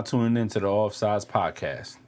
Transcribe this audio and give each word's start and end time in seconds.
You're 0.00 0.04
now 0.04 0.10
tuning 0.24 0.40
into 0.40 0.60
the 0.60 0.66
Offsides 0.66 1.26
Podcast. 1.26 1.98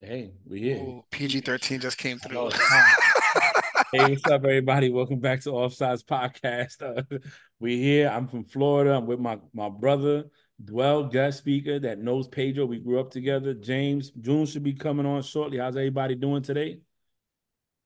Hey, 0.00 0.34
we 0.46 0.60
here. 0.60 1.00
PG 1.10 1.40
thirteen 1.40 1.80
just 1.80 1.98
came 1.98 2.20
through. 2.20 2.50
hey, 3.92 4.10
what's 4.10 4.24
up, 4.26 4.44
everybody? 4.44 4.88
Welcome 4.88 5.18
back 5.18 5.40
to 5.42 5.50
Offsides 5.50 6.04
Podcast. 6.04 6.80
Uh, 6.80 7.18
we 7.58 7.82
here. 7.82 8.08
I'm 8.08 8.28
from 8.28 8.44
Florida. 8.44 8.94
I'm 8.94 9.06
with 9.06 9.18
my 9.18 9.40
my 9.52 9.68
brother, 9.68 10.26
Duell, 10.64 11.10
guest 11.10 11.38
speaker 11.38 11.80
that 11.80 11.98
knows 11.98 12.28
Pedro. 12.28 12.66
We 12.66 12.78
grew 12.78 13.00
up 13.00 13.10
together. 13.10 13.52
James 13.52 14.12
June 14.12 14.46
should 14.46 14.62
be 14.62 14.74
coming 14.74 15.06
on 15.06 15.22
shortly. 15.22 15.58
How's 15.58 15.76
everybody 15.76 16.14
doing 16.14 16.44
today? 16.44 16.78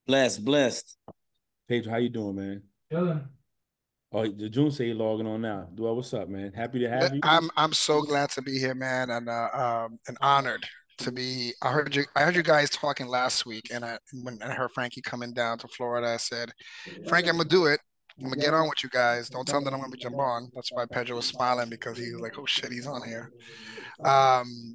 Blessed, 0.06 0.44
blessed. 0.44 0.98
Pedro, 1.70 1.90
how 1.90 1.98
you 1.98 2.10
doing, 2.10 2.36
man? 2.36 2.62
Chilling. 2.90 3.24
Oh, 4.14 4.28
the 4.28 4.48
June 4.48 4.70
say 4.70 4.92
logging 4.92 5.26
on 5.26 5.40
now. 5.40 5.68
Duell, 5.74 5.96
what's 5.96 6.12
up, 6.12 6.28
man? 6.28 6.52
Happy 6.52 6.78
to 6.80 6.88
have 6.88 7.14
you. 7.14 7.20
I'm 7.22 7.50
I'm 7.56 7.72
so 7.72 8.02
glad 8.02 8.28
to 8.30 8.42
be 8.42 8.58
here, 8.58 8.74
man, 8.74 9.08
and 9.08 9.28
uh, 9.28 9.48
um, 9.54 9.98
and 10.06 10.18
honored 10.20 10.66
to 10.98 11.10
be. 11.10 11.52
I 11.62 11.70
heard 11.72 11.96
you. 11.96 12.04
I 12.14 12.22
heard 12.22 12.36
you 12.36 12.42
guys 12.42 12.68
talking 12.68 13.06
last 13.06 13.46
week, 13.46 13.68
and 13.72 13.84
I 13.84 13.96
when 14.22 14.38
I 14.42 14.52
heard 14.52 14.70
Frankie 14.74 15.00
coming 15.00 15.32
down 15.32 15.56
to 15.58 15.68
Florida, 15.68 16.08
I 16.08 16.18
said, 16.18 16.52
Frankie, 17.08 17.30
I'm 17.30 17.38
gonna 17.38 17.48
do 17.48 17.66
it. 17.66 17.80
I'm 18.18 18.24
gonna 18.24 18.36
get 18.36 18.52
on 18.52 18.68
with 18.68 18.84
you 18.84 18.90
guys. 18.90 19.30
Don't 19.30 19.46
tell 19.46 19.60
them 19.60 19.64
that 19.64 19.72
I'm 19.72 19.80
gonna 19.80 19.90
be 19.90 19.98
jump 19.98 20.18
on. 20.18 20.50
That's 20.54 20.70
why 20.70 20.84
Pedro 20.84 21.16
was 21.16 21.26
smiling 21.26 21.70
because 21.70 21.96
he 21.96 22.12
was 22.12 22.20
like, 22.20 22.38
"Oh 22.38 22.44
shit, 22.44 22.70
he's 22.70 22.86
on 22.86 23.00
here." 23.08 23.32
Um, 24.04 24.74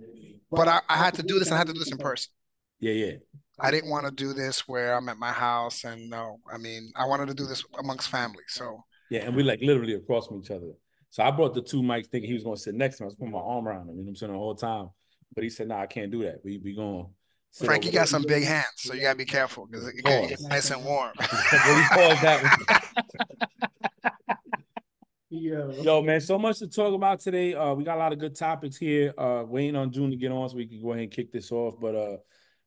but 0.50 0.68
I, 0.68 0.82
I 0.90 0.98
had 0.98 1.14
to 1.14 1.24
do 1.24 1.38
this. 1.38 1.52
I 1.52 1.58
had 1.58 1.68
to 1.68 1.74
do 1.74 1.80
this 1.80 1.92
in 1.92 2.00
person. 2.00 2.32
Yeah, 2.80 2.94
yeah. 2.94 3.14
I 3.60 3.70
didn't 3.70 3.90
want 3.92 4.06
to 4.06 4.12
do 4.12 4.34
this 4.34 4.68
where 4.68 4.96
I'm 4.96 5.10
at 5.10 5.18
my 5.18 5.32
house, 5.32 5.84
and 5.84 6.10
no, 6.10 6.40
I 6.52 6.58
mean, 6.58 6.92
I 6.96 7.06
wanted 7.06 7.28
to 7.28 7.36
do 7.36 7.46
this 7.46 7.64
amongst 7.80 8.10
family. 8.10 8.44
So 8.48 8.84
yeah, 9.10 9.22
and 9.22 9.36
we 9.36 9.44
like 9.44 9.62
literally 9.62 9.94
across 9.94 10.28
from 10.28 10.40
each 10.40 10.52
other. 10.52 10.72
So 11.10 11.24
I 11.24 11.32
brought 11.32 11.54
the 11.54 11.62
two 11.62 11.82
mics 11.82 12.08
thinking 12.08 12.30
he 12.30 12.34
was 12.34 12.44
gonna 12.44 12.58
sit 12.58 12.76
next 12.76 12.98
to 12.98 13.04
me. 13.04 13.06
I 13.06 13.08
was 13.08 13.16
putting 13.16 13.32
my 13.32 13.40
arm 13.40 13.68
around 13.68 13.90
him, 13.90 13.96
you 13.96 13.96
know 13.96 14.04
what 14.04 14.10
I'm 14.10 14.16
saying, 14.16 14.32
the 14.32 14.38
whole 14.38 14.56
time. 14.56 14.90
But 15.34 15.44
he 15.44 15.50
said, 15.50 15.68
"No, 15.68 15.76
nah, 15.76 15.82
I 15.82 15.88
can't 15.88 16.12
do 16.12 16.24
that. 16.24 16.40
We 16.44 16.60
we 16.64 16.76
going." 16.76 17.08
Frankie 17.54 17.92
got 17.92 18.08
some 18.08 18.24
big 18.28 18.44
hands, 18.44 18.68
so 18.76 18.94
you 18.94 19.02
gotta 19.02 19.18
be 19.18 19.26
careful 19.26 19.66
because 19.66 19.88
it 19.88 20.04
gets 20.04 20.44
nice 20.44 20.70
and 20.70 20.84
warm. 20.84 21.14
Yo. 25.30 25.72
Yo, 25.82 26.02
man, 26.02 26.22
so 26.22 26.40
much 26.40 26.60
to 26.60 26.68
talk 26.68 26.94
about 26.94 27.20
today. 27.20 27.54
Uh, 27.54 27.74
we 27.74 27.84
got 27.84 27.98
a 27.98 28.00
lot 28.00 28.14
of 28.14 28.20
good 28.20 28.36
topics 28.36 28.78
here. 28.78 29.14
Uh, 29.18 29.44
waiting 29.46 29.76
on 29.76 29.92
June 29.92 30.10
to 30.10 30.16
get 30.16 30.32
on 30.32 30.48
so 30.48 30.56
we 30.56 30.68
can 30.68 30.82
go 30.82 30.92
ahead 30.92 31.04
and 31.04 31.12
kick 31.12 31.34
this 31.34 31.52
off. 31.52 31.76
But 31.80 32.22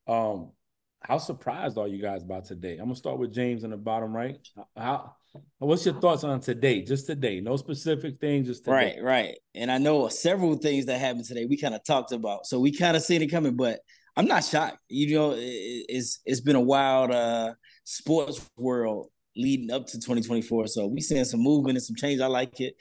uh, 0.07 0.33
um, 0.33 0.53
how 1.01 1.19
surprised 1.19 1.79
are 1.79 1.89
you 1.89 2.03
guys 2.03 2.23
about 2.23 2.45
today? 2.45 2.73
I'm 2.73 2.85
gonna 2.85 2.97
start 2.97 3.19
with 3.19 3.33
James 3.33 3.65
in 3.65 3.71
the 3.71 3.79
bottom 3.79 4.15
right. 4.15 4.37
How 4.77 5.17
what's 5.59 5.85
your 5.85 5.95
thoughts 6.01 6.25
on 6.25 6.41
today? 6.41 6.83
Just 6.83 7.07
today, 7.07 7.41
no 7.41 7.57
specific 7.57 8.21
things, 8.21 8.47
just 8.47 8.65
today. 8.65 8.97
Right, 8.97 9.03
right. 9.03 9.35
And 9.55 9.71
I 9.71 9.79
know 9.79 10.09
several 10.09 10.57
things 10.57 10.87
that 10.87 10.99
happened 10.99 11.25
today. 11.25 11.47
We 11.47 11.57
kind 11.57 11.75
of 11.75 11.85
talked 11.85 12.13
about, 12.13 12.47
so 12.47 12.61
we 12.61 12.73
kind 12.73 12.97
of 12.97 13.03
seen 13.03 13.23
it 13.23 13.29
coming. 13.29 13.57
But 13.57 13.81
I'm 14.17 14.27
not 14.27 14.45
shocked. 14.45 14.79
You 14.89 15.15
know, 15.17 15.35
it's 15.37 16.21
it's 16.25 16.41
been 16.41 16.57
a 16.57 16.61
wild 16.61 17.11
uh, 17.11 17.55
sports 17.85 18.49
world 18.57 19.09
leading 19.37 19.71
up 19.71 19.87
to 19.87 19.99
2024. 19.99 20.67
So 20.67 20.87
we 20.87 21.01
seeing 21.01 21.25
some 21.25 21.41
movement 21.41 21.77
and 21.77 21.85
some 21.85 21.97
change. 21.97 22.21
I 22.21 22.27
like 22.27 22.61
it. 22.61 22.75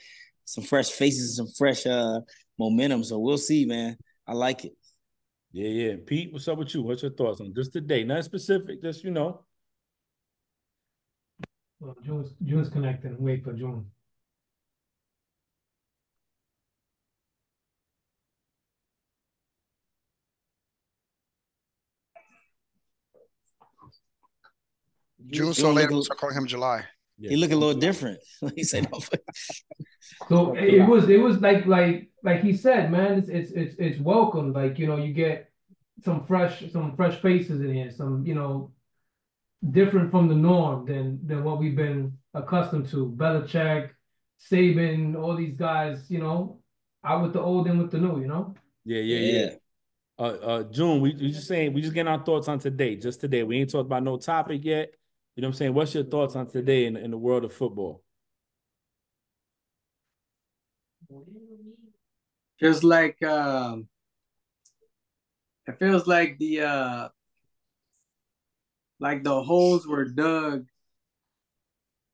Some 0.44 0.64
fresh 0.64 0.90
faces, 0.90 1.36
some 1.36 1.48
fresh 1.56 1.86
uh, 1.86 2.20
momentum. 2.58 3.04
So 3.04 3.18
we'll 3.18 3.38
see, 3.38 3.64
man. 3.64 3.96
I 4.26 4.32
like 4.32 4.64
it. 4.64 4.72
Yeah, 5.52 5.68
yeah. 5.68 5.96
Pete, 6.06 6.32
what's 6.32 6.46
up 6.48 6.58
with 6.58 6.74
you? 6.74 6.82
What's 6.82 7.02
your 7.02 7.12
thoughts 7.12 7.40
on 7.40 7.52
just 7.54 7.72
today? 7.72 8.04
Not 8.04 8.24
specific, 8.24 8.82
just 8.82 9.02
you 9.04 9.10
know. 9.10 9.44
Well, 11.80 11.96
June's 12.04 12.34
June's 12.44 12.68
connecting. 12.68 13.16
Wait 13.18 13.42
for 13.42 13.54
June. 13.54 13.86
June 25.30 25.54
so 25.54 25.72
late, 25.72 25.90
I'm 25.90 26.02
calling 26.18 26.36
him 26.36 26.46
July. 26.46 26.84
He 27.18 27.36
look 27.36 27.50
a 27.50 27.56
little 27.56 27.78
different. 27.78 28.18
he 28.56 28.64
said, 28.64 28.88
so 30.28 30.54
it 30.54 30.86
was 30.86 31.08
it 31.08 31.18
was 31.18 31.38
like 31.40 31.66
like 31.66 32.10
like 32.22 32.42
he 32.42 32.54
said, 32.54 32.90
man. 32.90 33.18
It's 33.18 33.28
it's 33.28 33.50
it's 33.52 33.74
it's 33.78 34.00
welcome. 34.00 34.52
Like 34.52 34.78
you 34.78 34.86
know, 34.86 34.96
you 34.96 35.12
get 35.12 35.50
some 36.02 36.26
fresh 36.26 36.70
some 36.72 36.96
fresh 36.96 37.20
faces 37.20 37.60
in 37.60 37.74
here. 37.74 37.90
Some 37.90 38.24
you 38.26 38.34
know, 38.34 38.72
different 39.68 40.10
from 40.10 40.28
the 40.28 40.34
norm 40.34 40.86
than 40.86 41.20
than 41.26 41.44
what 41.44 41.58
we've 41.58 41.76
been 41.76 42.16
accustomed 42.34 42.88
to. 42.90 43.12
Belichick, 43.16 43.90
Saban, 44.50 45.20
all 45.20 45.36
these 45.36 45.56
guys. 45.56 46.10
You 46.10 46.20
know, 46.20 46.60
out 47.04 47.22
with 47.22 47.32
the 47.32 47.40
old 47.40 47.66
and 47.66 47.80
with 47.80 47.90
the 47.90 47.98
new. 47.98 48.20
You 48.20 48.28
know. 48.28 48.54
Yeah, 48.84 49.00
yeah, 49.00 49.18
yeah. 49.18 49.42
yeah. 49.42 49.50
Uh, 50.18 50.22
uh, 50.22 50.62
June, 50.64 51.00
we, 51.00 51.14
we 51.14 51.32
just 51.32 51.48
saying 51.48 51.72
we 51.72 51.80
just 51.80 51.94
getting 51.94 52.12
our 52.12 52.22
thoughts 52.22 52.46
on 52.48 52.58
today, 52.58 52.96
just 52.96 53.20
today. 53.20 53.42
We 53.42 53.58
ain't 53.58 53.70
talked 53.70 53.86
about 53.86 54.02
no 54.02 54.18
topic 54.18 54.64
yet. 54.64 54.92
You 55.34 55.42
know 55.42 55.48
what 55.48 55.54
I'm 55.54 55.58
saying? 55.58 55.74
What's 55.74 55.94
your 55.94 56.04
thoughts 56.04 56.36
on 56.36 56.46
today 56.46 56.84
in, 56.84 56.96
in 56.96 57.10
the 57.10 57.16
world 57.16 57.44
of 57.44 57.52
football? 57.54 58.02
Feels 62.58 62.84
like 62.84 63.22
um, 63.22 63.88
it 65.66 65.78
feels 65.78 66.06
like 66.06 66.36
the 66.38 66.60
uh, 66.60 67.08
like 69.00 69.24
the 69.24 69.42
holes 69.42 69.86
were 69.86 70.04
dug 70.04 70.66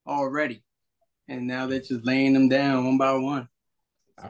already, 0.07 0.63
and 1.29 1.47
now 1.47 1.67
they're 1.67 1.81
just 1.81 2.07
laying 2.07 2.33
them 2.33 2.49
down 2.49 2.85
one 2.85 2.99
by 2.99 3.13
one. 3.13 3.49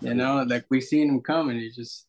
You 0.00 0.15
know, 0.15 0.43
like 0.43 0.65
we 0.69 0.81
seen 0.81 1.06
them 1.06 1.21
coming. 1.21 1.59
It's 1.59 1.77
just 1.77 2.06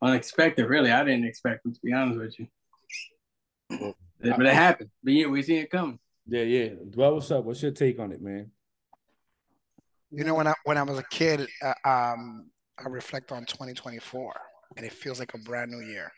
unexpected. 0.00 0.66
Really, 0.66 0.90
I 0.90 1.04
didn't 1.04 1.26
expect 1.26 1.62
them 1.62 1.74
to 1.74 1.80
be 1.82 1.92
honest 1.92 2.18
with 2.18 2.38
you. 2.38 3.94
but 4.20 4.46
it 4.46 4.54
happened. 4.54 4.90
But 5.04 5.12
yeah, 5.12 5.26
we 5.26 5.42
seen 5.42 5.58
it 5.58 5.70
coming. 5.70 5.98
Yeah, 6.26 6.42
yeah. 6.42 6.68
Duell, 6.90 7.14
what's 7.14 7.30
up? 7.30 7.44
What's 7.44 7.62
your 7.62 7.72
take 7.72 7.98
on 7.98 8.12
it, 8.12 8.22
man? 8.22 8.50
You 10.10 10.24
know, 10.24 10.34
when 10.34 10.46
I 10.46 10.54
when 10.64 10.78
I 10.78 10.82
was 10.82 10.98
a 10.98 11.04
kid, 11.10 11.48
uh, 11.62 11.74
um, 11.84 12.50
I 12.78 12.88
reflect 12.88 13.32
on 13.32 13.44
2024, 13.44 14.32
and 14.76 14.86
it 14.86 14.92
feels 14.92 15.18
like 15.18 15.34
a 15.34 15.38
brand 15.38 15.70
new 15.70 15.86
year. 15.86 16.12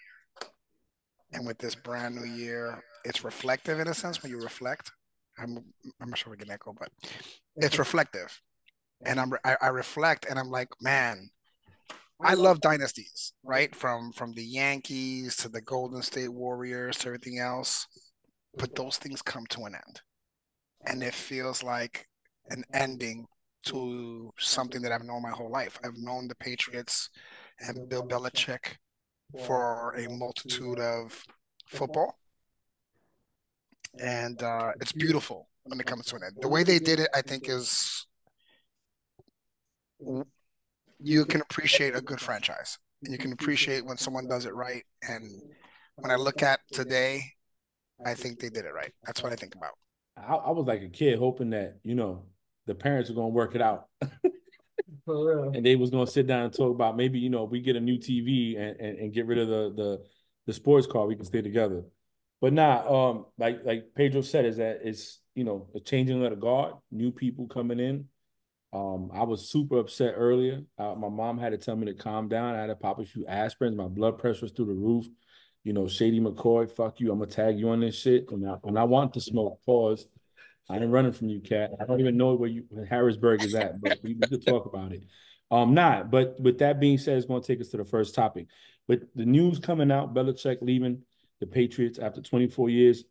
And 1.34 1.47
with 1.47 1.59
this 1.59 1.75
brand 1.75 2.15
new 2.15 2.25
year, 2.25 2.83
it's 3.05 3.25
reflective 3.25 3.81
in 3.81 3.89
a 3.89 3.95
sense 3.95 4.22
when 4.22 4.31
you 4.31 4.41
reflect. 4.41 4.91
I'm 5.39 5.59
I'm 6.00 6.11
not 6.11 6.19
sure 6.19 6.31
we 6.31 6.37
can 6.37 6.50
echo, 6.50 6.75
but 6.78 6.89
it's 7.56 7.78
reflective. 7.78 8.41
And 9.05 9.21
I'm 9.21 9.33
I, 9.45 9.56
I 9.61 9.69
reflect, 9.69 10.27
and 10.31 10.39
I'm 10.39 10.50
like, 10.50 10.69
man, 10.81 11.28
I 12.22 12.34
love 12.34 12.61
dynasties, 12.61 13.33
right? 13.43 13.75
From 13.75 14.12
from 14.12 14.33
the 14.33 14.45
Yankees 14.45 15.37
to 15.39 15.49
the 15.49 15.61
Golden 15.61 16.03
State 16.03 16.33
Warriors 16.33 16.99
to 16.99 17.09
everything 17.09 17.41
else 17.41 17.87
but 18.56 18.75
those 18.75 18.99
things 18.99 19.22
come 19.22 19.47
to 19.47 19.65
an 19.65 19.75
end. 19.75 20.01
And 20.87 21.03
it 21.03 21.15
feels 21.15 21.62
like 21.62 22.06
an 22.51 22.65
ending 22.72 23.27
to 23.66 24.31
something 24.39 24.83
that 24.83 24.93
I've 24.93 25.05
known 25.05 25.22
my 25.22 25.31
whole 25.31 25.51
life. 25.51 25.78
I've 25.83 25.97
known 25.97 26.28
the 26.28 26.34
Patriots 26.34 27.09
and 27.61 27.89
Bill 27.89 28.03
Belichick 28.03 28.77
for 29.47 29.94
a 29.97 30.09
multitude 30.09 30.78
of 30.78 31.24
football. 31.66 32.18
And 33.98 34.42
uh, 34.42 34.72
it's 34.80 34.92
beautiful 34.92 35.48
when 35.65 35.78
it 35.80 35.86
comes 35.86 36.06
to 36.06 36.16
an 36.16 36.22
end. 36.24 36.36
The 36.41 36.48
way 36.48 36.62
they 36.62 36.78
did 36.78 37.00
it, 37.00 37.09
I 37.15 37.22
think, 37.22 37.48
is 37.48 38.06
you 41.00 41.24
can 41.24 41.41
appreciate 41.41 41.94
a 41.94 42.00
good 42.00 42.21
franchise. 42.21 42.78
And 43.03 43.12
you 43.12 43.18
can 43.18 43.32
appreciate 43.32 43.84
when 43.84 43.97
someone 43.97 44.26
does 44.26 44.47
it 44.47 44.54
right. 44.54 44.82
And 45.09 45.42
when 45.97 46.10
I 46.10 46.16
look 46.16 46.42
at 46.42 46.60
today, 46.72 47.22
I 48.04 48.15
think 48.15 48.41
they 48.41 48.48
did 48.48 48.65
it 48.65 48.74
right. 48.74 48.92
That's 49.04 49.22
what 49.22 49.32
I 49.32 49.36
think 49.36 49.54
about. 49.54 49.72
I, 50.16 50.34
I 50.34 50.50
was 50.50 50.66
like 50.66 50.82
a 50.82 50.88
kid 50.88 51.18
hoping 51.18 51.50
that 51.50 51.78
you 51.82 51.94
know 51.94 52.24
the 52.66 52.74
parents 52.74 53.10
were 53.10 53.16
gonna 53.16 53.28
work 53.28 53.54
it 53.54 53.62
out. 53.62 53.88
and 55.06 55.65
they 55.65 55.77
was 55.77 55.91
gonna 55.91 56.06
sit 56.06 56.27
down 56.27 56.42
and 56.42 56.53
talk 56.53 56.74
about 56.74 56.97
maybe 56.97 57.18
you 57.18 57.30
know 57.30 57.45
we 57.45 57.60
get 57.60 57.77
a 57.77 57.80
new 57.80 57.98
TV 57.98 58.59
and, 58.59 58.80
and, 58.80 58.98
and 58.98 59.12
get 59.12 59.27
rid 59.27 59.39
of 59.39 59.48
the 59.48 59.72
the 59.74 60.04
the 60.47 60.53
sports 60.53 60.86
car 60.86 61.06
we 61.06 61.16
can 61.16 61.24
stay 61.24 61.42
together. 61.42 61.83
But 62.41 62.53
nah, 62.53 63.10
um, 63.10 63.27
like 63.39 63.65
like 63.65 63.86
Pedro 63.95 64.21
said, 64.21 64.45
is 64.45 64.56
that 64.59 64.80
it's 64.83 65.21
you 65.34 65.45
know 65.45 65.68
a 65.74 65.80
changing 65.80 66.22
of 66.24 66.30
the 66.30 66.36
guard, 66.36 66.74
new 66.91 67.10
people 67.10 67.47
coming 67.47 67.80
in. 67.80 68.06
Um, 68.72 69.10
I 69.15 69.22
was 69.22 69.48
super 69.48 69.78
upset 69.78 70.15
earlier. 70.16 70.62
Uh, 70.77 70.95
my 70.97 71.09
mom 71.09 71.39
had 71.39 71.53
to 71.53 71.59
tell 71.59 71.77
me 71.77 71.86
to 71.86 71.95
calm 71.95 72.28
down. 72.28 72.57
I 72.57 72.60
had 72.60 72.66
to 72.66 72.74
pop 72.74 72.98
a 72.98 73.04
few 73.04 73.24
aspirins. 73.24 73.77
My 73.77 73.86
blood 73.86 74.18
pressure 74.18 74.42
was 74.42 74.53
through 74.53 74.66
the 74.66 74.74
roof 74.74 75.07
you 75.65 75.72
know, 75.72 75.89
Shady 75.89 76.21
McCoy, 76.21 76.71
fuck 76.71 77.00
you. 77.00 77.10
I'm 77.10 77.18
gonna 77.18 77.30
tag 77.30 77.59
you 77.59 77.71
on 77.71 77.80
this 77.80 77.98
shit. 77.98 78.30
And 78.30 78.48
I, 78.48 78.59
I 78.62 78.84
want 78.84 79.15
to 79.15 79.21
smoke. 79.21 79.60
Pause. 79.65 80.07
I 80.69 80.77
ain't 80.77 80.91
running 80.91 81.13
from 81.13 81.28
you, 81.28 81.41
cat. 81.41 81.72
I 81.81 81.84
don't 81.84 82.01
even 82.01 82.16
know 82.16 82.34
where 82.34 82.49
you 82.49 82.65
Harrisburg 82.89 83.43
is 83.43 83.55
at, 83.55 83.81
but 83.81 83.99
we, 84.03 84.15
we 84.15 84.27
could 84.27 84.47
talk 84.47 84.66
about 84.66 84.93
it. 84.93 85.05
Um, 85.51 85.75
not. 85.75 86.11
But 86.11 86.41
with 86.41 86.59
that 86.59 86.81
being 86.81 86.99
said, 86.99 87.16
it's 87.16 87.27
gonna 87.27 87.43
take 87.43 87.61
us 87.61 87.69
to 87.69 87.77
the 87.77 87.84
first 87.84 88.15
topic. 88.15 88.47
With 88.89 89.05
the 89.15 89.27
news 89.27 89.59
coming 89.59 89.91
out, 89.91 90.15
Belichick 90.15 90.59
leaving 90.63 91.03
the 91.41 91.47
Patriots 91.47 91.99
after 91.99 92.21
24 92.21 92.71
years. 92.71 93.05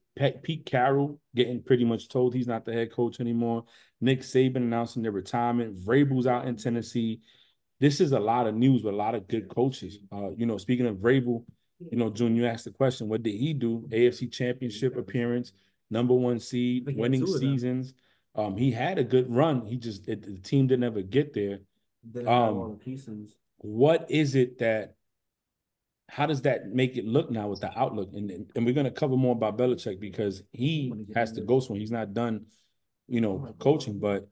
Pete 0.44 0.66
Carroll 0.66 1.20
getting 1.36 1.64
pretty 1.64 1.86
much 1.86 2.08
told 2.08 2.34
he's 2.34 2.48
not 2.48 2.66
the 2.66 2.74
head 2.74 2.92
coach 2.92 3.20
anymore. 3.20 3.66
Nick 4.00 4.22
Saban 4.22 4.58
announcing 4.58 5.02
their 5.02 5.12
retirement. 5.12 5.80
Vrabel's 5.80 6.28
out 6.28 6.48
in 6.48 6.56
Tennessee. 6.56 7.22
this 7.80 8.00
is 8.00 8.12
a 8.12 8.20
lot 8.20 8.46
of 8.46 8.54
news 8.54 8.84
with 8.84 8.94
a 8.94 8.98
lot 8.98 9.16
of 9.16 9.28
good 9.28 9.48
coaches. 9.50 9.98
Uh, 10.12 10.30
you 10.38 10.46
know, 10.46 10.58
speaking 10.58 10.86
of 10.86 10.98
Vrabel, 10.98 11.44
you 11.92 11.98
know, 11.98 12.10
June, 12.10 12.36
you 12.36 12.46
asked 12.46 12.66
the 12.66 12.72
question, 12.72 13.10
what 13.10 13.24
did 13.24 13.34
he 13.34 13.54
do? 13.54 13.88
AFC 13.92 14.32
championship 14.32 14.96
appearance, 14.96 15.54
number 15.94 16.14
one 16.14 16.40
seed, 16.40 16.86
winning 16.98 17.26
seasons. 17.26 17.94
Um, 18.36 18.58
he 18.58 18.72
had 18.72 18.98
a 18.98 19.04
good 19.04 19.34
run. 19.34 19.66
He 19.66 19.78
just 19.78 20.10
it, 20.10 20.24
the 20.24 20.40
team 20.40 20.68
didn't 20.68 20.84
ever 20.84 21.02
get 21.02 21.34
there. 21.34 21.60
Um, 22.28 22.80
what 23.58 24.10
is 24.10 24.36
it 24.36 24.60
that 24.60 24.96
how 26.10 26.26
does 26.26 26.42
that 26.42 26.68
make 26.68 26.98
it 26.98 27.06
look 27.06 27.32
now 27.32 27.48
with 27.48 27.62
the 27.62 27.72
outlook? 27.80 28.10
And 28.14 28.52
and 28.56 28.66
we're 28.66 28.74
gonna 28.74 28.92
cover 28.92 29.16
more 29.16 29.34
about 29.34 29.58
Belichick 29.58 30.00
because 30.00 30.44
he 30.52 30.92
has 31.16 31.32
to 31.34 31.42
go 31.42 31.60
somewhere. 31.60 31.80
He's 31.80 31.92
not 31.92 32.14
done, 32.14 32.48
you 33.08 33.22
know, 33.22 33.56
coaching. 33.60 34.00
But 34.00 34.28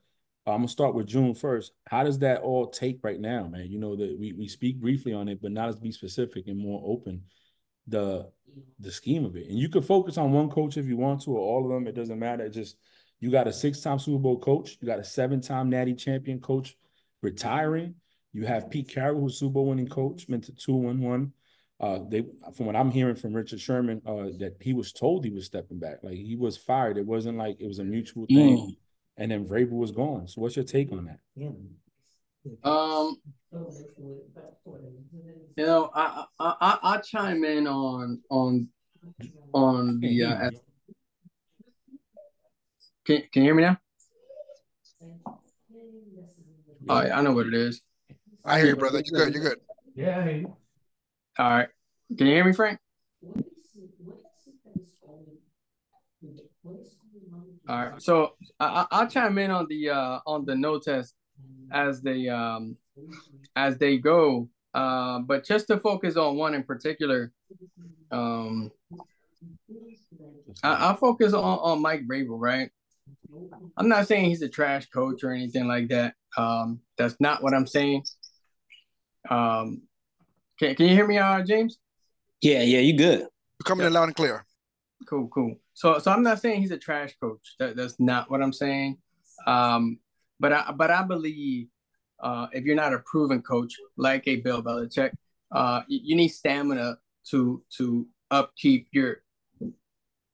I'm 0.45 0.57
gonna 0.57 0.67
start 0.67 0.95
with 0.95 1.07
June 1.07 1.35
first. 1.35 1.71
How 1.87 2.03
does 2.03 2.19
that 2.19 2.41
all 2.41 2.67
take 2.67 2.99
right 3.03 3.19
now, 3.19 3.47
man? 3.47 3.67
You 3.69 3.79
know 3.79 3.95
that 3.95 4.17
we 4.19 4.33
we 4.33 4.47
speak 4.47 4.81
briefly 4.81 5.13
on 5.13 5.29
it, 5.29 5.41
but 5.41 5.51
not 5.51 5.69
as 5.69 5.75
be 5.75 5.91
specific 5.91 6.47
and 6.47 6.57
more 6.57 6.81
open 6.85 7.23
the 7.91 8.29
the 8.79 8.91
scheme 8.91 9.25
of 9.25 9.35
it. 9.35 9.47
And 9.47 9.57
you 9.57 9.69
can 9.69 9.81
focus 9.81 10.17
on 10.17 10.31
one 10.31 10.49
coach 10.49 10.77
if 10.77 10.85
you 10.85 10.97
want 10.97 11.21
to, 11.21 11.31
or 11.31 11.39
all 11.39 11.63
of 11.65 11.71
them. 11.71 11.87
It 11.87 11.95
doesn't 11.95 12.19
matter. 12.19 12.45
It 12.45 12.53
just 12.53 12.77
you 13.19 13.29
got 13.29 13.47
a 13.47 13.53
six-time 13.53 13.99
Super 13.99 14.17
Bowl 14.17 14.39
coach, 14.39 14.77
you 14.81 14.87
got 14.87 14.99
a 14.99 15.03
seven-time 15.03 15.69
Natty 15.69 15.93
champion 15.93 16.39
coach 16.39 16.75
retiring. 17.21 17.95
You 18.33 18.45
have 18.45 18.69
Pete 18.69 18.89
Carroll, 18.89 19.21
who's 19.21 19.37
Super 19.37 19.53
Bowl 19.53 19.67
winning 19.67 19.87
coach, 19.87 20.27
meant 20.27 20.45
to 20.45 20.53
two 20.53 20.73
one 20.73 20.99
one. 21.01 21.33
Uh, 21.79 21.99
they, 22.09 22.23
from 22.55 22.65
what 22.67 22.75
I'm 22.75 22.91
hearing 22.91 23.15
from 23.15 23.33
Richard 23.33 23.59
Sherman, 23.59 24.01
uh, 24.05 24.29
that 24.39 24.57
he 24.59 24.73
was 24.73 24.91
told 24.91 25.25
he 25.25 25.31
was 25.31 25.45
stepping 25.45 25.79
back. 25.79 25.97
Like 26.03 26.15
he 26.15 26.35
was 26.35 26.57
fired. 26.57 26.97
It 26.97 27.05
wasn't 27.05 27.37
like 27.37 27.57
it 27.59 27.67
was 27.67 27.79
a 27.79 27.83
mutual 27.83 28.25
thing. 28.27 28.57
Mm. 28.57 28.77
And 29.17 29.31
then 29.31 29.45
Vrabel 29.45 29.71
was 29.71 29.91
gone. 29.91 30.27
So 30.27 30.41
what's 30.41 30.55
your 30.55 30.65
take 30.65 30.91
on 30.91 31.05
that? 31.05 31.19
Um, 32.63 33.17
you 35.55 35.65
know, 35.65 35.89
I 35.93 36.25
I 36.39 36.55
I, 36.61 36.79
I 36.83 36.97
chime 36.97 37.43
in 37.43 37.67
on 37.67 38.21
on 38.29 38.67
on 39.53 39.99
the. 39.99 40.23
Uh, 40.23 40.49
can 43.05 43.21
Can 43.31 43.43
you 43.43 43.49
hear 43.49 43.55
me 43.55 43.63
now? 43.63 43.77
Oh, 46.89 46.97
I 46.97 47.21
know 47.21 47.33
what 47.33 47.47
it 47.47 47.53
is. 47.53 47.81
I 48.43 48.59
hear 48.59 48.69
you, 48.69 48.75
brother. 48.75 49.01
You're 49.05 49.25
good. 49.25 49.33
You're 49.33 49.43
good. 49.43 49.59
Yeah, 49.95 50.19
I 50.19 50.23
hear 50.23 50.37
you. 50.37 50.57
All 51.37 51.49
right. 51.49 51.69
Can 52.17 52.27
you 52.27 52.33
hear 52.33 52.45
me, 52.45 52.53
Frank? 52.53 52.79
All 57.67 57.85
right. 57.85 58.01
So 58.01 58.33
I, 58.59 58.85
I'll 58.91 59.07
chime 59.07 59.37
in 59.37 59.51
on 59.51 59.67
the 59.69 59.89
uh, 59.89 60.19
on 60.25 60.45
the 60.45 60.55
no 60.55 60.79
test 60.79 61.15
as 61.71 62.01
they 62.01 62.27
um, 62.29 62.77
as 63.55 63.77
they 63.77 63.97
go. 63.97 64.49
Uh, 64.73 65.19
but 65.19 65.45
just 65.45 65.67
to 65.67 65.77
focus 65.77 66.15
on 66.15 66.37
one 66.37 66.53
in 66.53 66.63
particular, 66.63 67.33
um, 68.11 68.71
I, 70.63 70.89
will 70.89 70.97
focus 70.97 71.33
on, 71.33 71.43
on 71.43 71.81
Mike 71.81 72.07
Vrabel, 72.07 72.39
right? 72.39 72.69
I'm 73.77 73.89
not 73.89 74.07
saying 74.07 74.25
he's 74.25 74.41
a 74.41 74.49
trash 74.49 74.87
coach 74.87 75.23
or 75.23 75.31
anything 75.31 75.67
like 75.67 75.89
that. 75.89 76.15
Um, 76.37 76.81
that's 76.97 77.15
not 77.19 77.43
what 77.43 77.53
I'm 77.53 77.67
saying. 77.67 78.03
Um, 79.29 79.83
can, 80.59 80.75
can 80.75 80.87
you 80.87 80.95
hear 80.95 81.07
me, 81.07 81.17
uh, 81.17 81.41
James? 81.43 81.77
Yeah, 82.41 82.63
yeah, 82.63 82.79
you 82.79 82.97
good. 82.97 83.19
You're 83.19 83.65
coming 83.65 83.85
in 83.85 83.93
loud 83.93 84.05
and 84.05 84.15
clear. 84.15 84.45
Cool, 85.07 85.27
cool. 85.27 85.55
So, 85.73 85.99
so 85.99 86.11
I'm 86.11 86.23
not 86.23 86.39
saying 86.39 86.61
he's 86.61 86.71
a 86.71 86.77
trash 86.77 87.15
coach. 87.19 87.55
That, 87.59 87.75
that's 87.75 87.99
not 87.99 88.29
what 88.29 88.41
I'm 88.41 88.53
saying. 88.53 88.97
Um, 89.47 89.99
but 90.41 90.51
I, 90.51 90.71
but 90.75 90.89
I 90.89 91.03
believe 91.03 91.67
uh, 92.19 92.47
if 92.51 92.65
you're 92.65 92.75
not 92.75 92.93
a 92.93 92.99
proven 92.99 93.41
coach 93.41 93.73
like 93.95 94.27
a 94.27 94.37
Bill 94.37 94.63
Belichick, 94.63 95.11
uh, 95.51 95.81
you, 95.87 96.15
need 96.15 96.29
stamina 96.29 96.97
to 97.29 97.63
to 97.77 98.07
upkeep 98.31 98.87
your 98.91 99.21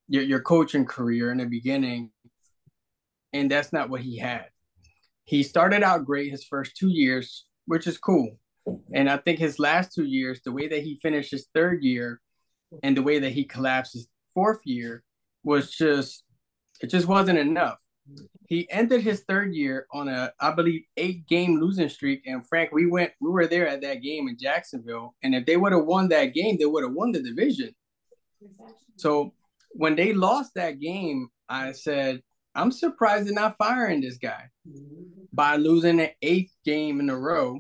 your 0.08 0.24
your 0.24 0.40
coaching 0.40 0.86
career 0.86 1.32
in 1.32 1.38
the 1.38 1.46
beginning, 1.46 2.12
and 3.34 3.52
that's 3.52 3.74
not 3.74 3.90
what 3.90 4.02
he 4.02 4.18
had. 4.18 4.46
He 5.26 5.44
started 5.44 5.84
out 5.84 6.06
great 6.06 6.32
his 6.32 6.46
first 6.46 6.78
two 6.78 6.90
years, 6.90 7.46
which 7.66 7.86
is 7.86 7.98
cool. 7.98 8.40
And 8.94 9.10
I 9.10 9.18
think 9.18 9.40
his 9.40 9.60
last 9.60 9.94
two 9.94 10.06
years, 10.06 10.40
the 10.44 10.52
way 10.52 10.68
that 10.68 10.84
he 10.84 11.00
finished 11.02 11.32
his 11.32 11.48
third 11.54 11.84
year 11.84 12.22
and 12.84 12.96
the 12.96 13.04
way 13.04 13.20
that 13.20 13.32
he 13.32 13.44
collapsed 13.44 13.94
his 13.94 14.08
fourth 14.34 14.60
year 14.66 15.04
was 15.44 15.72
just, 15.72 16.24
it 16.82 16.88
just 16.88 17.08
wasn't 17.08 17.40
enough. 17.40 17.78
He 18.48 18.70
ended 18.72 19.02
his 19.02 19.22
third 19.28 19.54
year 19.54 19.88
on 19.92 20.08
a, 20.08 20.32
I 20.40 20.52
believe, 20.52 20.84
eight 20.96 21.28
game 21.28 21.60
losing 21.60 21.90
streak. 21.90 22.24
And 22.26 22.48
Frank, 22.48 22.72
we 22.72 22.86
went, 22.86 23.12
we 23.20 23.30
were 23.30 23.48
there 23.48 23.68
at 23.68 23.82
that 23.82 24.02
game 24.02 24.28
in 24.30 24.38
Jacksonville. 24.38 25.16
And 25.22 25.36
if 25.36 25.46
they 25.46 25.58
would 25.58 25.74
have 25.74 25.86
won 25.86 26.08
that 26.10 26.34
game, 26.34 26.58
they 26.58 26.66
would 26.66 26.84
have 26.84 26.94
won 26.94 27.12
the 27.12 27.22
division. 27.22 27.76
So 28.96 29.34
when 29.72 29.96
they 29.96 30.14
lost 30.14 30.54
that 30.56 30.80
game, 30.80 31.30
I 31.50 31.74
said, 31.74 32.22
I'm 32.56 32.72
surprised 32.72 33.28
they're 33.28 33.34
not 33.34 33.58
firing 33.58 34.02
this 34.02 34.18
guy 34.18 34.46
by 35.34 35.58
losing 35.58 36.00
an 36.00 36.10
eighth 36.22 36.54
game 36.66 37.00
in 37.00 37.10
a 37.10 37.18
row 37.18 37.60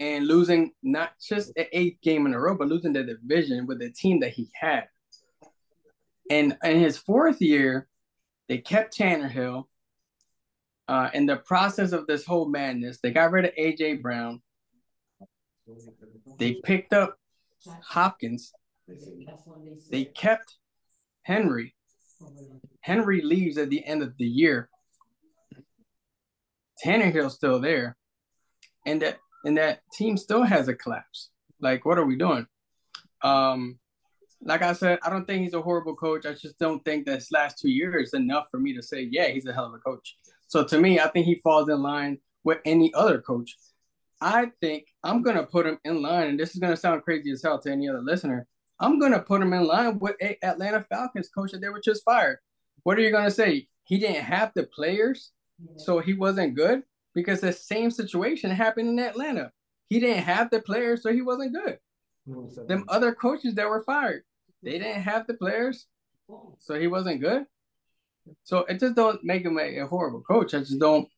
and 0.00 0.26
losing 0.26 0.72
not 0.82 1.12
just 1.20 1.52
an 1.56 1.66
eighth 1.72 2.00
game 2.00 2.26
in 2.26 2.34
a 2.34 2.40
row, 2.40 2.56
but 2.56 2.68
losing 2.68 2.92
the 2.92 3.02
division 3.02 3.66
with 3.66 3.80
the 3.80 3.90
team 3.90 4.20
that 4.20 4.32
he 4.32 4.50
had. 4.54 4.86
And 6.30 6.56
in 6.64 6.80
his 6.80 6.96
fourth 6.96 7.42
year, 7.42 7.88
they 8.48 8.58
kept 8.58 8.96
Tannehill. 8.96 9.64
Uh, 10.86 11.08
in 11.14 11.24
the 11.24 11.36
process 11.36 11.92
of 11.92 12.06
this 12.06 12.26
whole 12.26 12.46
madness, 12.46 12.98
they 13.02 13.10
got 13.10 13.30
rid 13.30 13.46
of 13.46 13.54
AJ 13.58 14.02
Brown. 14.02 14.42
They 16.38 16.60
picked 16.62 16.92
up 16.92 17.16
Hopkins. 17.82 18.52
They 19.90 20.04
kept 20.04 20.56
Henry. 21.22 21.74
Henry 22.82 23.22
leaves 23.22 23.56
at 23.56 23.70
the 23.70 23.82
end 23.82 24.02
of 24.02 24.14
the 24.18 24.26
year. 24.26 24.68
Tannehill's 26.84 27.34
still 27.34 27.60
there 27.60 27.96
and 28.86 29.02
that 29.02 29.18
and 29.44 29.58
that 29.58 29.80
team 29.92 30.16
still 30.16 30.42
has 30.42 30.68
a 30.68 30.74
collapse. 30.74 31.30
Like, 31.60 31.84
what 31.84 31.98
are 31.98 32.06
we 32.06 32.16
doing? 32.16 32.46
Um, 33.22 33.78
like 34.44 34.62
I 34.62 34.72
said, 34.72 34.98
I 35.02 35.10
don't 35.10 35.26
think 35.26 35.42
he's 35.42 35.54
a 35.54 35.62
horrible 35.62 35.96
coach. 35.96 36.26
I 36.26 36.34
just 36.34 36.58
don't 36.58 36.84
think 36.84 37.06
this 37.06 37.32
last 37.32 37.58
two 37.58 37.70
years 37.70 38.12
enough 38.14 38.46
for 38.50 38.60
me 38.60 38.74
to 38.74 38.82
say, 38.82 39.08
yeah, 39.10 39.28
he's 39.28 39.46
a 39.46 39.52
hell 39.52 39.66
of 39.66 39.74
a 39.74 39.78
coach. 39.78 40.16
So 40.48 40.64
to 40.64 40.78
me, 40.78 41.00
I 41.00 41.08
think 41.08 41.26
he 41.26 41.36
falls 41.36 41.68
in 41.68 41.82
line 41.82 42.18
with 42.44 42.58
any 42.64 42.92
other 42.94 43.20
coach. 43.20 43.56
I 44.20 44.50
think 44.60 44.86
I'm 45.02 45.22
gonna 45.22 45.44
put 45.44 45.66
him 45.66 45.78
in 45.84 46.02
line, 46.02 46.28
and 46.28 46.38
this 46.38 46.54
is 46.54 46.60
gonna 46.60 46.76
sound 46.76 47.02
crazy 47.02 47.30
as 47.30 47.42
hell 47.42 47.58
to 47.60 47.70
any 47.70 47.88
other 47.88 48.02
listener. 48.02 48.46
I'm 48.80 48.98
gonna 48.98 49.20
put 49.20 49.42
him 49.42 49.52
in 49.52 49.66
line 49.66 49.98
with 49.98 50.16
a 50.20 50.42
Atlanta 50.44 50.82
Falcons 50.88 51.28
coach 51.28 51.52
that 51.52 51.60
they 51.60 51.68
were 51.68 51.80
just 51.80 52.04
fired. 52.04 52.38
What 52.84 52.98
are 52.98 53.02
you 53.02 53.10
gonna 53.10 53.30
say? 53.30 53.68
He 53.84 53.98
didn't 53.98 54.24
have 54.24 54.52
the 54.54 54.64
players, 54.64 55.32
so 55.76 56.00
he 56.00 56.14
wasn't 56.14 56.54
good 56.54 56.82
because 57.14 57.40
the 57.40 57.52
same 57.52 57.90
situation 57.90 58.50
happened 58.50 58.88
in 58.88 58.98
Atlanta. 58.98 59.52
He 59.88 60.00
didn't 60.00 60.24
have 60.24 60.50
the 60.50 60.60
players, 60.60 61.02
so 61.02 61.12
he 61.12 61.22
wasn't 61.22 61.54
good. 61.54 61.78
Them 62.68 62.84
other 62.88 63.12
coaches 63.14 63.54
that 63.54 63.68
were 63.68 63.82
fired, 63.82 64.22
they 64.64 64.78
didn't 64.78 65.02
have 65.02 65.26
the 65.26 65.34
players, 65.34 65.86
so 66.58 66.74
he 66.74 66.86
wasn't 66.86 67.20
good. 67.20 67.44
So 68.44 68.60
it 68.60 68.80
just 68.80 68.96
don't 68.96 69.22
make 69.24 69.44
him 69.44 69.58
a, 69.58 69.78
a 69.80 69.86
horrible 69.86 70.22
coach. 70.22 70.54
I 70.54 70.60
just 70.60 70.78
don't. 70.78 71.08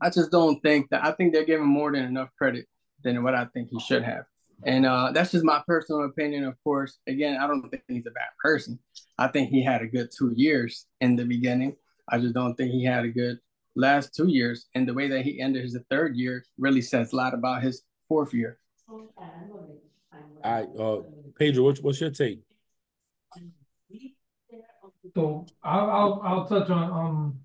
I 0.00 0.10
just 0.10 0.30
don't 0.30 0.60
think 0.62 0.90
that. 0.90 1.04
I 1.04 1.12
think 1.12 1.32
they're 1.32 1.44
giving 1.44 1.66
more 1.66 1.92
than 1.92 2.04
enough 2.04 2.30
credit 2.36 2.66
than 3.02 3.22
what 3.22 3.34
I 3.34 3.46
think 3.46 3.70
he 3.70 3.80
should 3.80 4.02
have. 4.02 4.24
And 4.64 4.86
uh, 4.86 5.12
that's 5.12 5.30
just 5.32 5.44
my 5.44 5.62
personal 5.66 6.04
opinion, 6.04 6.44
of 6.44 6.54
course. 6.64 6.98
Again, 7.06 7.38
I 7.40 7.46
don't 7.46 7.68
think 7.68 7.82
he's 7.88 8.06
a 8.06 8.10
bad 8.10 8.30
person. 8.42 8.78
I 9.18 9.28
think 9.28 9.50
he 9.50 9.62
had 9.62 9.82
a 9.82 9.86
good 9.86 10.10
two 10.16 10.32
years 10.36 10.86
in 11.00 11.16
the 11.16 11.24
beginning. 11.24 11.76
I 12.08 12.18
just 12.18 12.34
don't 12.34 12.54
think 12.56 12.72
he 12.72 12.84
had 12.84 13.04
a 13.04 13.08
good 13.08 13.38
last 13.76 14.14
two 14.14 14.28
years, 14.28 14.66
and 14.74 14.88
the 14.88 14.94
way 14.94 15.08
that 15.08 15.22
he 15.22 15.40
ended 15.40 15.62
his 15.62 15.76
third 15.90 16.16
year 16.16 16.44
really 16.58 16.82
says 16.82 17.12
a 17.12 17.16
lot 17.16 17.34
about 17.34 17.62
his 17.62 17.82
fourth 18.08 18.34
year. 18.34 18.58
All 20.42 20.52
right, 20.52 20.68
uh, 20.78 21.02
Pedro, 21.38 21.64
what's, 21.64 21.80
what's 21.80 22.00
your 22.00 22.10
take? 22.10 22.40
So 25.14 25.46
I'll, 25.62 25.90
I'll 25.90 26.22
I'll 26.24 26.48
touch 26.48 26.70
on 26.70 26.90
um 26.90 27.40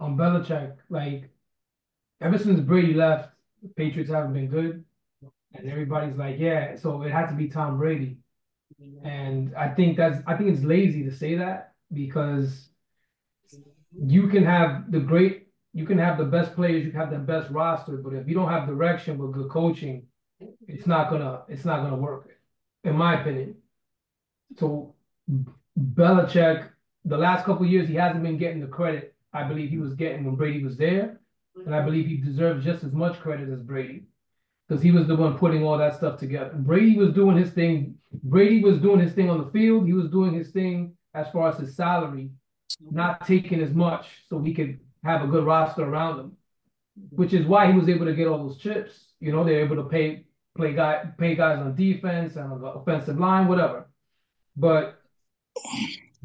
on 0.00 0.16
Belichick. 0.16 0.76
Like 0.88 1.30
ever 2.20 2.38
since 2.38 2.60
Brady 2.60 2.94
left, 2.94 3.30
the 3.62 3.68
Patriots 3.70 4.10
haven't 4.10 4.34
been 4.34 4.48
good, 4.48 4.84
and 5.54 5.70
everybody's 5.70 6.16
like, 6.16 6.38
yeah. 6.38 6.76
So 6.76 7.02
it 7.02 7.12
had 7.12 7.28
to 7.28 7.34
be 7.34 7.48
Tom 7.48 7.78
Brady, 7.78 8.18
and 9.04 9.54
I 9.56 9.74
think 9.74 9.96
that's 9.96 10.22
I 10.26 10.36
think 10.36 10.50
it's 10.50 10.64
lazy 10.64 11.04
to 11.04 11.12
say 11.12 11.36
that 11.36 11.74
because 11.92 12.70
you 13.98 14.28
can 14.28 14.44
have 14.44 14.90
the 14.90 15.00
great 15.00 15.48
you 15.72 15.84
can 15.86 15.98
have 15.98 16.16
the 16.18 16.24
best 16.24 16.54
players, 16.54 16.84
you 16.84 16.90
can 16.90 17.00
have 17.00 17.10
the 17.10 17.18
best 17.18 17.50
roster, 17.50 17.98
but 17.98 18.14
if 18.14 18.26
you 18.26 18.34
don't 18.34 18.48
have 18.48 18.66
direction 18.66 19.18
with 19.18 19.32
good 19.32 19.50
coaching, 19.50 20.06
it's 20.68 20.86
not 20.86 21.10
gonna 21.10 21.42
it's 21.48 21.64
not 21.64 21.82
gonna 21.82 21.96
work, 21.96 22.30
in 22.84 22.96
my 22.96 23.20
opinion. 23.20 23.56
So 24.58 24.95
Belichick, 25.78 26.70
the 27.04 27.18
last 27.18 27.44
couple 27.44 27.66
years, 27.66 27.88
he 27.88 27.94
hasn't 27.94 28.22
been 28.22 28.38
getting 28.38 28.60
the 28.60 28.66
credit 28.66 29.16
I 29.36 29.42
believe 29.44 29.68
he 29.68 29.78
was 29.78 29.94
getting 29.94 30.24
when 30.24 30.34
Brady 30.34 30.64
was 30.64 30.76
there. 30.78 31.20
and 31.64 31.74
I 31.74 31.82
believe 31.82 32.06
he 32.06 32.16
deserves 32.16 32.64
just 32.64 32.84
as 32.84 32.92
much 32.92 33.20
credit 33.20 33.50
as 33.50 33.60
Brady 33.60 34.04
because 34.66 34.82
he 34.82 34.90
was 34.90 35.06
the 35.06 35.16
one 35.16 35.38
putting 35.38 35.62
all 35.62 35.76
that 35.78 35.96
stuff 35.96 36.18
together. 36.18 36.52
Brady 36.54 36.96
was 36.96 37.12
doing 37.12 37.36
his 37.36 37.50
thing. 37.50 37.96
Brady 38.22 38.62
was 38.62 38.78
doing 38.78 39.00
his 39.00 39.12
thing 39.12 39.28
on 39.28 39.44
the 39.44 39.50
field. 39.50 39.86
He 39.86 39.92
was 39.92 40.10
doing 40.10 40.32
his 40.32 40.50
thing 40.50 40.96
as 41.14 41.28
far 41.30 41.48
as 41.48 41.58
his 41.58 41.76
salary, 41.76 42.30
not 42.90 43.26
taking 43.26 43.60
as 43.60 43.72
much, 43.72 44.06
so 44.28 44.40
he 44.40 44.54
could 44.54 44.80
have 45.04 45.22
a 45.22 45.26
good 45.26 45.44
roster 45.44 45.84
around 45.84 46.18
him. 46.20 46.32
Which 47.10 47.34
is 47.34 47.46
why 47.46 47.70
he 47.70 47.78
was 47.78 47.90
able 47.90 48.06
to 48.06 48.14
get 48.14 48.26
all 48.26 48.46
those 48.46 48.58
chips. 48.58 49.12
You 49.20 49.32
know, 49.32 49.44
they're 49.44 49.60
able 49.60 49.76
to 49.76 49.84
pay 49.84 50.24
play 50.56 50.72
guy 50.72 51.04
pay 51.18 51.34
guys 51.34 51.58
on 51.58 51.74
defense 51.74 52.36
and 52.36 52.52
on 52.52 52.60
the 52.62 52.68
offensive 52.68 53.20
line, 53.20 53.48
whatever. 53.48 53.90
But 54.56 54.95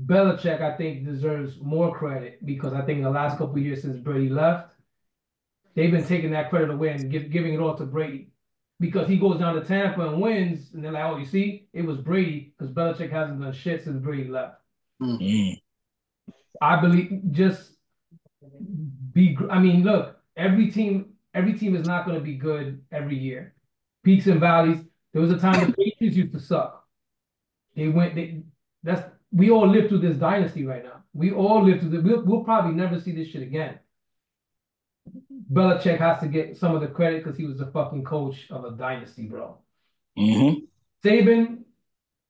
Belichick, 0.06 0.62
I 0.62 0.76
think, 0.78 1.06
deserves 1.06 1.60
more 1.62 1.96
credit 1.96 2.46
because 2.46 2.74
I 2.74 2.82
think 2.82 3.04
the 3.04 3.10
last 3.10 3.38
couple 3.38 3.58
years 3.60 3.82
since 3.82 3.98
Brady 3.98 4.30
left, 4.30 4.70
they've 5.76 5.92
been 5.92 6.06
taking 6.06 6.32
that 6.32 6.50
credit 6.50 6.70
away 6.70 6.90
and 6.90 7.12
give, 7.12 7.32
giving 7.32 7.54
it 7.54 7.60
all 7.60 7.76
to 7.78 7.86
Brady 7.86 8.32
because 8.82 9.08
he 9.08 9.18
goes 9.18 9.40
down 9.40 9.56
to 9.56 9.62
Tampa 9.62 10.02
and 10.10 10.20
wins, 10.20 10.72
and 10.74 10.84
they're 10.84 10.92
like, 10.92 11.04
"Oh, 11.04 11.18
you 11.18 11.26
see, 11.26 11.68
it 11.72 11.84
was 11.84 11.98
Brady 11.98 12.54
because 12.58 12.74
Belichick 12.74 13.12
hasn't 13.12 13.40
done 13.40 13.54
shit 13.54 13.84
since 13.84 14.02
Brady 14.02 14.28
left." 14.28 14.56
Mm-hmm. 15.02 15.54
I 16.62 16.82
believe 16.82 17.22
just 17.32 17.74
be. 19.14 19.38
I 19.50 19.60
mean, 19.60 19.84
look, 19.84 20.18
every 20.36 20.72
team, 20.72 21.14
every 21.34 21.54
team 21.54 21.76
is 21.76 21.88
not 21.88 22.06
going 22.06 22.18
to 22.18 22.24
be 22.24 22.36
good 22.36 22.82
every 22.92 23.18
year. 23.18 23.54
Peaks 24.04 24.26
and 24.26 24.40
valleys. 24.40 24.80
There 25.14 25.22
was 25.22 25.32
a 25.32 25.38
time 25.38 25.60
the 25.60 25.74
Patriots 25.74 26.18
used 26.18 26.34
to 26.34 26.40
suck. 26.40 26.84
They 27.76 27.88
went. 27.88 28.16
They 28.16 28.42
that's 28.84 29.04
we 29.32 29.50
all 29.50 29.68
live 29.68 29.90
through 29.90 30.00
this 30.00 30.18
dynasty 30.18 30.66
right 30.66 30.84
now. 30.84 31.04
We 31.14 31.32
all 31.32 31.64
live 31.66 31.80
through 31.80 31.90
this. 31.90 32.04
We'll, 32.04 32.24
we'll 32.24 32.44
probably 32.44 32.74
never 32.74 33.00
see 33.00 33.12
this 33.12 33.30
shit 33.30 33.42
again. 33.42 33.80
Belichick 35.52 35.98
has 35.98 36.20
to 36.22 36.28
get 36.28 36.58
some 36.58 36.76
of 36.76 36.82
the 36.82 36.88
credit 36.88 37.24
because 37.24 37.38
he 37.38 37.46
was 37.46 37.58
the 37.58 37.68
fucking 37.68 38.04
coach 38.04 38.48
of 38.50 38.66
a 38.66 38.72
dynasty, 38.72 39.24
bro. 39.24 39.58
Mm-hmm. 40.18 40.66
Saban, 41.06 41.60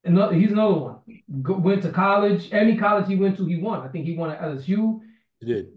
another, 0.04 0.34
he's 0.34 0.52
another 0.52 0.74
one. 0.74 0.96
Go, 1.42 1.58
went 1.58 1.84
to 1.84 1.92
college. 1.92 2.50
Any 2.52 2.78
college 2.78 3.08
he 3.08 3.16
went 3.16 3.38
to, 3.38 3.46
he 3.46 3.58
won. 3.58 3.82
I 3.82 3.88
think 3.90 4.06
he 4.06 4.16
won 4.16 4.32
at 4.32 4.42
LSU. 4.42 5.02
He 5.40 5.46
did. 5.46 5.68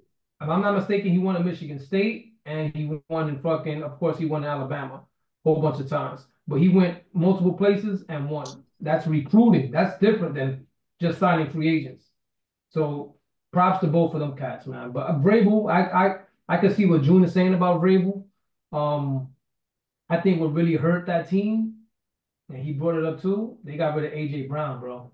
If 0.40 0.48
I'm 0.48 0.62
not 0.62 0.76
mistaken, 0.76 1.10
he 1.10 1.18
won 1.18 1.36
at 1.36 1.44
Michigan 1.44 1.78
State, 1.78 2.34
and 2.46 2.74
he 2.74 2.98
won 3.08 3.28
in 3.28 3.40
fucking. 3.40 3.82
Of 3.82 3.98
course, 3.98 4.18
he 4.18 4.26
won 4.26 4.44
in 4.44 4.50
Alabama 4.50 4.94
a 4.94 5.48
whole 5.48 5.60
bunch 5.60 5.80
of 5.80 5.88
times. 5.88 6.26
But 6.46 6.56
he 6.56 6.68
went 6.68 6.98
multiple 7.12 7.54
places 7.54 8.04
and 8.08 8.28
won. 8.28 8.46
That's 8.80 9.06
recruiting. 9.06 9.70
That's 9.70 9.98
different 9.98 10.34
than 10.34 10.66
just 11.00 11.18
signing 11.18 11.50
free 11.50 11.76
agents. 11.76 12.04
So 12.70 13.16
props 13.52 13.80
to 13.80 13.86
both 13.86 14.14
of 14.14 14.20
them 14.20 14.36
cats, 14.36 14.66
man. 14.66 14.90
But 14.92 15.22
Vrabel, 15.22 15.70
I 15.70 15.82
I 16.06 16.16
I 16.48 16.56
can 16.58 16.74
see 16.74 16.86
what 16.86 17.02
June 17.02 17.24
is 17.24 17.32
saying 17.32 17.54
about 17.54 17.80
Vrabel. 17.80 18.24
Um, 18.72 19.28
I 20.10 20.20
think 20.20 20.40
what 20.40 20.52
really 20.52 20.74
hurt 20.74 21.06
that 21.06 21.28
team, 21.28 21.74
and 22.48 22.58
he 22.58 22.72
brought 22.72 22.96
it 22.96 23.04
up 23.04 23.22
too, 23.22 23.56
they 23.64 23.76
got 23.76 23.94
rid 23.94 24.04
of 24.04 24.12
AJ 24.12 24.48
Brown, 24.48 24.80
bro. 24.80 25.10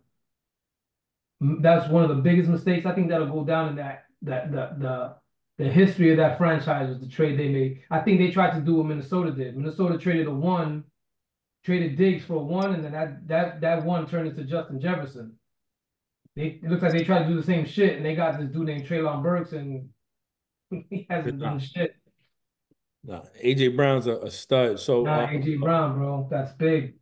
That's 1.41 1.89
one 1.89 2.03
of 2.03 2.09
the 2.09 2.23
biggest 2.23 2.49
mistakes. 2.49 2.87
I 2.87 2.95
think 2.95 3.09
that'll 3.09 3.29
go 3.29 3.45
down 3.45 3.69
in 3.69 3.77
that 3.77 4.05
that 4.23 4.51
the 4.51 4.77
the 4.79 5.15
the 5.59 5.71
history 5.71 6.11
of 6.11 6.17
that 6.17 6.39
franchise 6.39 6.89
was 6.89 7.01
the 7.01 7.09
trade 7.09 7.39
they 7.39 7.49
made. 7.49 7.83
I 7.91 8.01
think 8.01 8.19
they 8.19 8.31
tried 8.31 8.55
to 8.55 8.63
do 8.63 8.77
what 8.77 8.87
Minnesota 8.87 9.31
did. 9.31 9.57
Minnesota 9.57 9.99
traded 9.99 10.27
a 10.27 10.31
one, 10.33 10.85
traded 11.65 11.97
Diggs 11.97 12.25
for 12.25 12.35
a 12.35 12.43
one, 12.43 12.75
and 12.75 12.85
then 12.85 12.93
that 12.93 13.29
that 13.29 13.61
that 13.61 13.85
one 13.85 14.07
turned 14.07 14.29
into 14.29 14.45
Justin 14.45 14.81
Jefferson. 14.81 15.37
They, 16.37 16.61
it 16.63 16.71
looks 16.71 16.83
like 16.83 16.93
they 16.93 17.05
tried 17.05 17.25
to 17.25 17.29
do 17.29 17.37
the 17.37 17.43
same 17.43 17.67
shit, 17.67 17.97
and 17.97 18.05
they 18.05 18.15
got 18.15 18.39
this 18.39 18.49
dude 18.49 18.67
named 18.67 18.87
Treylon 18.87 19.23
Burks, 19.23 19.53
and 19.53 19.89
he 20.91 21.07
hasn't 21.11 21.41
done 21.41 21.59
shit. 21.59 21.95
No, 23.03 23.25
AJ 23.43 23.77
Brown's 23.77 24.07
a, 24.07 24.17
a 24.19 24.31
stud. 24.31 24.79
So 24.79 25.03
nah, 25.03 25.25
uh, 25.25 25.29
AJ 25.29 25.61
Brown, 25.61 25.99
bro, 25.99 26.29
that's 26.31 26.53
big. 26.53 26.95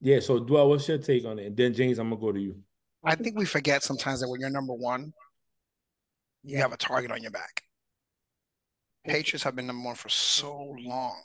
Yeah. 0.00 0.20
So 0.20 0.40
Duell, 0.40 0.68
what's 0.68 0.86
your 0.88 0.98
take 0.98 1.24
on 1.24 1.38
it? 1.38 1.46
And 1.46 1.56
then 1.56 1.74
James, 1.74 1.98
I'm 1.98 2.10
gonna 2.10 2.20
go 2.20 2.32
to 2.32 2.40
you. 2.40 2.56
I 3.04 3.16
think 3.16 3.36
we 3.36 3.44
forget 3.44 3.82
sometimes 3.82 4.20
that 4.20 4.28
when 4.28 4.40
you're 4.40 4.50
number 4.50 4.74
one, 4.74 5.12
you 6.44 6.58
have 6.58 6.72
a 6.72 6.76
target 6.76 7.10
on 7.10 7.22
your 7.22 7.32
back. 7.32 7.62
Patriots 9.04 9.42
have 9.42 9.56
been 9.56 9.66
number 9.66 9.84
one 9.84 9.96
for 9.96 10.08
so 10.08 10.76
long. 10.78 11.20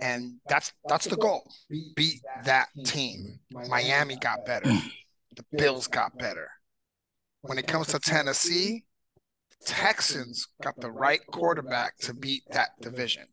And 0.00 0.36
that's 0.48 0.72
that's 0.86 1.06
the 1.06 1.16
goal. 1.16 1.48
Beat 1.94 2.20
that 2.44 2.68
team. 2.84 3.38
Miami 3.68 4.16
got 4.16 4.44
better. 4.44 4.70
The 5.34 5.44
Bills 5.56 5.86
got 5.86 6.18
better. 6.18 6.48
When 7.42 7.58
it 7.58 7.66
comes 7.66 7.88
to 7.88 7.98
Tennessee, 7.98 8.84
Texans 9.64 10.46
got 10.62 10.78
the 10.80 10.90
right 10.90 11.20
quarterback 11.26 11.96
to 11.98 12.14
beat 12.14 12.42
that 12.50 12.70
division. 12.80 13.26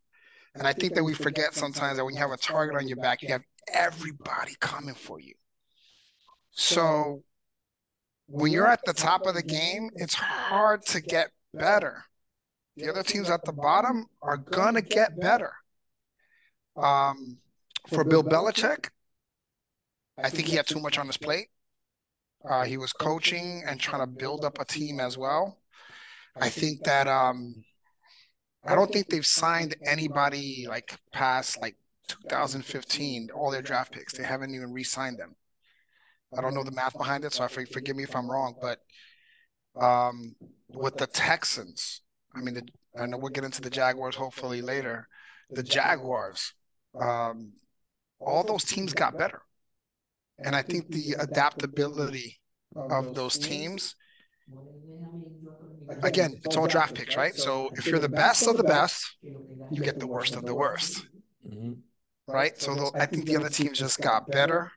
And 0.54 0.66
I 0.66 0.72
think 0.72 0.94
that 0.94 1.04
we 1.04 1.14
forget 1.14 1.54
sometimes 1.54 1.96
that 1.96 2.04
when 2.04 2.14
you 2.14 2.20
have 2.20 2.30
a 2.30 2.36
target 2.36 2.76
on 2.76 2.86
your 2.86 2.98
back, 2.98 3.22
you 3.22 3.28
have 3.28 3.42
everybody 3.72 4.54
coming 4.60 4.94
for 4.94 5.20
you. 5.20 5.34
So 6.50 7.22
when 8.26 8.52
you're 8.52 8.66
at 8.66 8.84
the 8.84 8.92
top 8.92 9.26
of 9.26 9.34
the 9.34 9.42
game, 9.42 9.90
it's 9.94 10.14
hard 10.14 10.84
to 10.86 11.00
get 11.00 11.30
better. 11.54 12.04
The 12.76 12.88
other 12.88 13.02
teams 13.02 13.30
at 13.30 13.44
the 13.44 13.52
bottom 13.52 14.06
are 14.20 14.36
going 14.36 14.74
to 14.74 14.82
get 14.82 15.18
better. 15.18 15.52
Um, 16.76 17.38
for 17.88 18.04
Bill 18.04 18.22
Belichick, 18.22 18.88
I 20.22 20.30
think 20.30 20.48
he 20.48 20.56
had 20.56 20.66
too 20.66 20.80
much 20.80 20.98
on 20.98 21.06
his 21.06 21.16
plate. 21.16 21.48
Uh, 22.48 22.64
he 22.64 22.76
was 22.76 22.92
coaching 22.92 23.62
and 23.66 23.78
trying 23.78 24.02
to 24.02 24.06
build 24.06 24.44
up 24.44 24.58
a 24.60 24.64
team 24.64 25.00
as 25.00 25.16
well. 25.16 25.58
I 26.40 26.48
think 26.48 26.82
that 26.84 27.06
um, 27.06 27.54
I 28.64 28.74
don't 28.74 28.90
think 28.92 29.08
they've 29.08 29.26
signed 29.26 29.76
anybody 29.84 30.66
like 30.68 30.96
past 31.12 31.60
like 31.60 31.76
2015, 32.08 33.30
all 33.34 33.50
their 33.50 33.62
draft 33.62 33.92
picks. 33.92 34.14
They 34.14 34.24
haven't 34.24 34.54
even 34.54 34.72
re-signed 34.72 35.18
them. 35.18 35.34
I 36.36 36.40
don't 36.40 36.54
know 36.54 36.64
the 36.64 36.70
math 36.70 36.96
behind 36.96 37.24
it, 37.24 37.32
so 37.32 37.44
I 37.44 37.48
forgive 37.48 37.96
me 37.96 38.04
if 38.04 38.16
I'm 38.16 38.30
wrong. 38.30 38.54
But 38.60 38.78
um, 39.80 40.34
with 40.68 40.96
the 40.96 41.06
Texans, 41.06 42.00
I 42.34 42.40
mean, 42.40 42.54
the, 42.54 42.68
I 42.98 43.06
know 43.06 43.18
we'll 43.18 43.30
get 43.30 43.44
into 43.44 43.60
the 43.60 43.70
Jaguars 43.70 44.16
hopefully 44.16 44.62
later. 44.62 45.06
The 45.50 45.62
Jaguars, 45.62 46.54
um, 46.98 47.52
all 48.18 48.44
those 48.44 48.64
teams 48.64 48.94
got 48.94 49.18
better, 49.18 49.42
and 50.44 50.54
I 50.54 50.62
think 50.62 50.88
the 50.88 51.16
adaptability 51.18 52.38
of 52.74 53.14
those 53.14 53.38
teams 53.38 53.94
again, 56.02 56.40
it's 56.44 56.56
all 56.56 56.66
draft 56.66 56.94
picks, 56.94 57.16
right? 57.16 57.34
So 57.34 57.70
if 57.74 57.86
you're 57.86 57.98
the 57.98 58.08
best 58.08 58.46
of 58.46 58.56
the 58.56 58.64
best, 58.64 59.16
you 59.22 59.82
get 59.82 59.98
the 59.98 60.06
worst 60.06 60.36
of 60.36 60.44
the 60.44 60.54
worst, 60.54 61.06
mm-hmm. 61.46 61.72
right? 62.26 62.58
So 62.60 62.90
I 62.94 63.06
think 63.06 63.26
the 63.26 63.36
other 63.36 63.48
teams 63.48 63.78
just 63.78 64.00
got 64.00 64.30
better. 64.30 64.72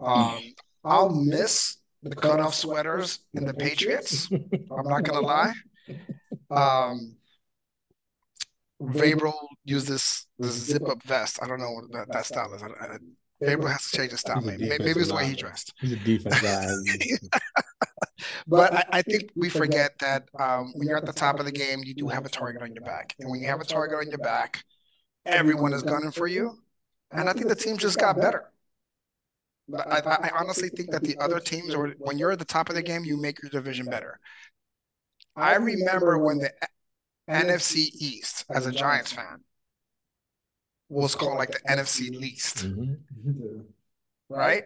Um, 0.00 0.40
I'll 0.84 1.10
miss 1.10 1.76
the 2.02 2.16
cutoff 2.16 2.54
sweaters 2.54 3.20
in 3.34 3.44
the 3.44 3.54
Patriots. 3.54 4.28
I'm 4.32 4.88
not 4.88 5.04
gonna 5.04 5.20
lie. 5.26 5.52
Um, 6.50 7.16
Vrabel 8.80 9.34
used 9.64 9.88
this 9.88 10.26
this 10.38 10.54
zip 10.54 10.88
up 10.88 11.02
vest. 11.02 11.38
I 11.42 11.46
don't 11.46 11.60
know 11.60 11.72
what 11.72 11.92
that, 11.92 12.12
that 12.12 12.24
style 12.24 12.54
is. 12.54 12.62
I, 12.62 12.66
I, 12.66 12.96
Vrabel 13.42 13.70
has 13.70 13.90
to 13.90 13.96
change 13.96 14.10
his 14.10 14.20
style. 14.20 14.40
Maybe, 14.40 14.68
maybe 14.68 14.84
it's 14.90 15.08
the 15.08 15.14
way 15.14 15.26
he 15.26 15.34
dressed. 15.34 15.72
He's 15.80 15.92
a 15.92 15.96
defense 15.96 16.40
guy. 16.40 16.68
but 18.46 18.74
I, 18.74 18.84
I, 18.92 19.02
think 19.02 19.30
we 19.34 19.48
forget 19.48 19.98
that 20.00 20.28
um, 20.38 20.72
when 20.74 20.86
you're 20.88 20.98
at 20.98 21.06
the 21.06 21.12
top 21.12 21.40
of 21.40 21.46
the 21.46 21.52
game, 21.52 21.80
you 21.84 21.94
do 21.94 22.08
have 22.08 22.26
a 22.26 22.28
target 22.28 22.62
on 22.62 22.74
your 22.74 22.84
back. 22.84 23.14
And 23.18 23.30
when 23.30 23.40
you 23.40 23.48
have 23.48 23.60
a 23.60 23.64
target 23.64 23.98
on 23.98 24.08
your 24.10 24.18
back, 24.18 24.62
everyone 25.24 25.72
is 25.72 25.82
gunning 25.82 26.10
for 26.10 26.26
you. 26.26 26.58
And 27.12 27.28
I 27.28 27.32
think 27.32 27.48
the 27.48 27.56
team 27.56 27.76
just 27.76 27.98
got 27.98 28.16
better. 28.16 28.50
I, 29.74 30.00
I 30.00 30.30
honestly 30.38 30.68
think 30.68 30.90
that 30.90 31.02
the 31.02 31.16
other 31.18 31.40
teams, 31.40 31.74
or 31.74 31.94
when 31.98 32.18
you're 32.18 32.32
at 32.32 32.38
the 32.38 32.44
top 32.44 32.68
of 32.68 32.74
the 32.74 32.82
game, 32.82 33.04
you 33.04 33.16
make 33.16 33.42
your 33.42 33.50
division 33.50 33.86
better. 33.86 34.18
I 35.36 35.54
remember 35.56 36.18
when 36.18 36.38
the 36.38 36.52
NFC 37.28 37.88
East, 37.94 38.44
as 38.50 38.66
a 38.66 38.72
Giants 38.72 39.12
fan, 39.12 39.42
was 40.90 41.14
called 41.14 41.38
like 41.38 41.52
the 41.52 41.60
NFC 41.60 42.10
least. 42.10 42.66
Mm-hmm. 42.66 43.60
Right? 44.28 44.64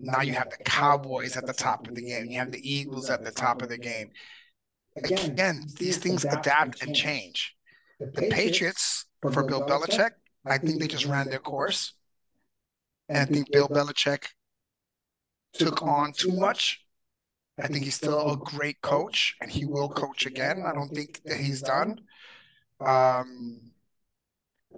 Now 0.00 0.22
you 0.22 0.32
have 0.32 0.50
the 0.50 0.64
Cowboys 0.64 1.36
at 1.36 1.46
the 1.46 1.52
top 1.52 1.86
of 1.86 1.94
the 1.94 2.02
game. 2.02 2.26
You 2.26 2.38
have 2.38 2.52
the 2.52 2.68
Eagles 2.68 3.10
at 3.10 3.24
the 3.24 3.30
top 3.30 3.62
of 3.62 3.68
the 3.68 3.78
game. 3.78 4.10
Again, 4.96 5.66
these 5.78 5.98
things 5.98 6.24
adapt 6.24 6.82
and 6.82 6.94
change. 6.94 7.54
The 8.00 8.28
Patriots, 8.30 9.06
for 9.20 9.44
Bill 9.44 9.62
Belichick, 9.62 10.10
I 10.46 10.58
think 10.58 10.80
they 10.80 10.88
just 10.88 11.04
ran 11.04 11.28
their 11.28 11.38
course. 11.38 11.92
And 13.08 13.18
I 13.18 13.24
think 13.24 13.50
Bill 13.52 13.68
Belichick 13.68 14.24
took 15.52 15.82
on 15.82 16.12
too 16.12 16.32
much. 16.32 16.80
I 17.60 17.66
think 17.66 17.84
he's 17.84 17.96
still 17.96 18.32
a 18.32 18.36
great 18.36 18.80
coach 18.82 19.36
and 19.40 19.50
he 19.50 19.66
will 19.66 19.88
coach 19.88 20.26
again. 20.26 20.62
I 20.64 20.72
don't 20.72 20.90
think 20.90 21.20
that 21.24 21.38
he's 21.38 21.60
done. 21.60 22.00
Um, 22.80 23.60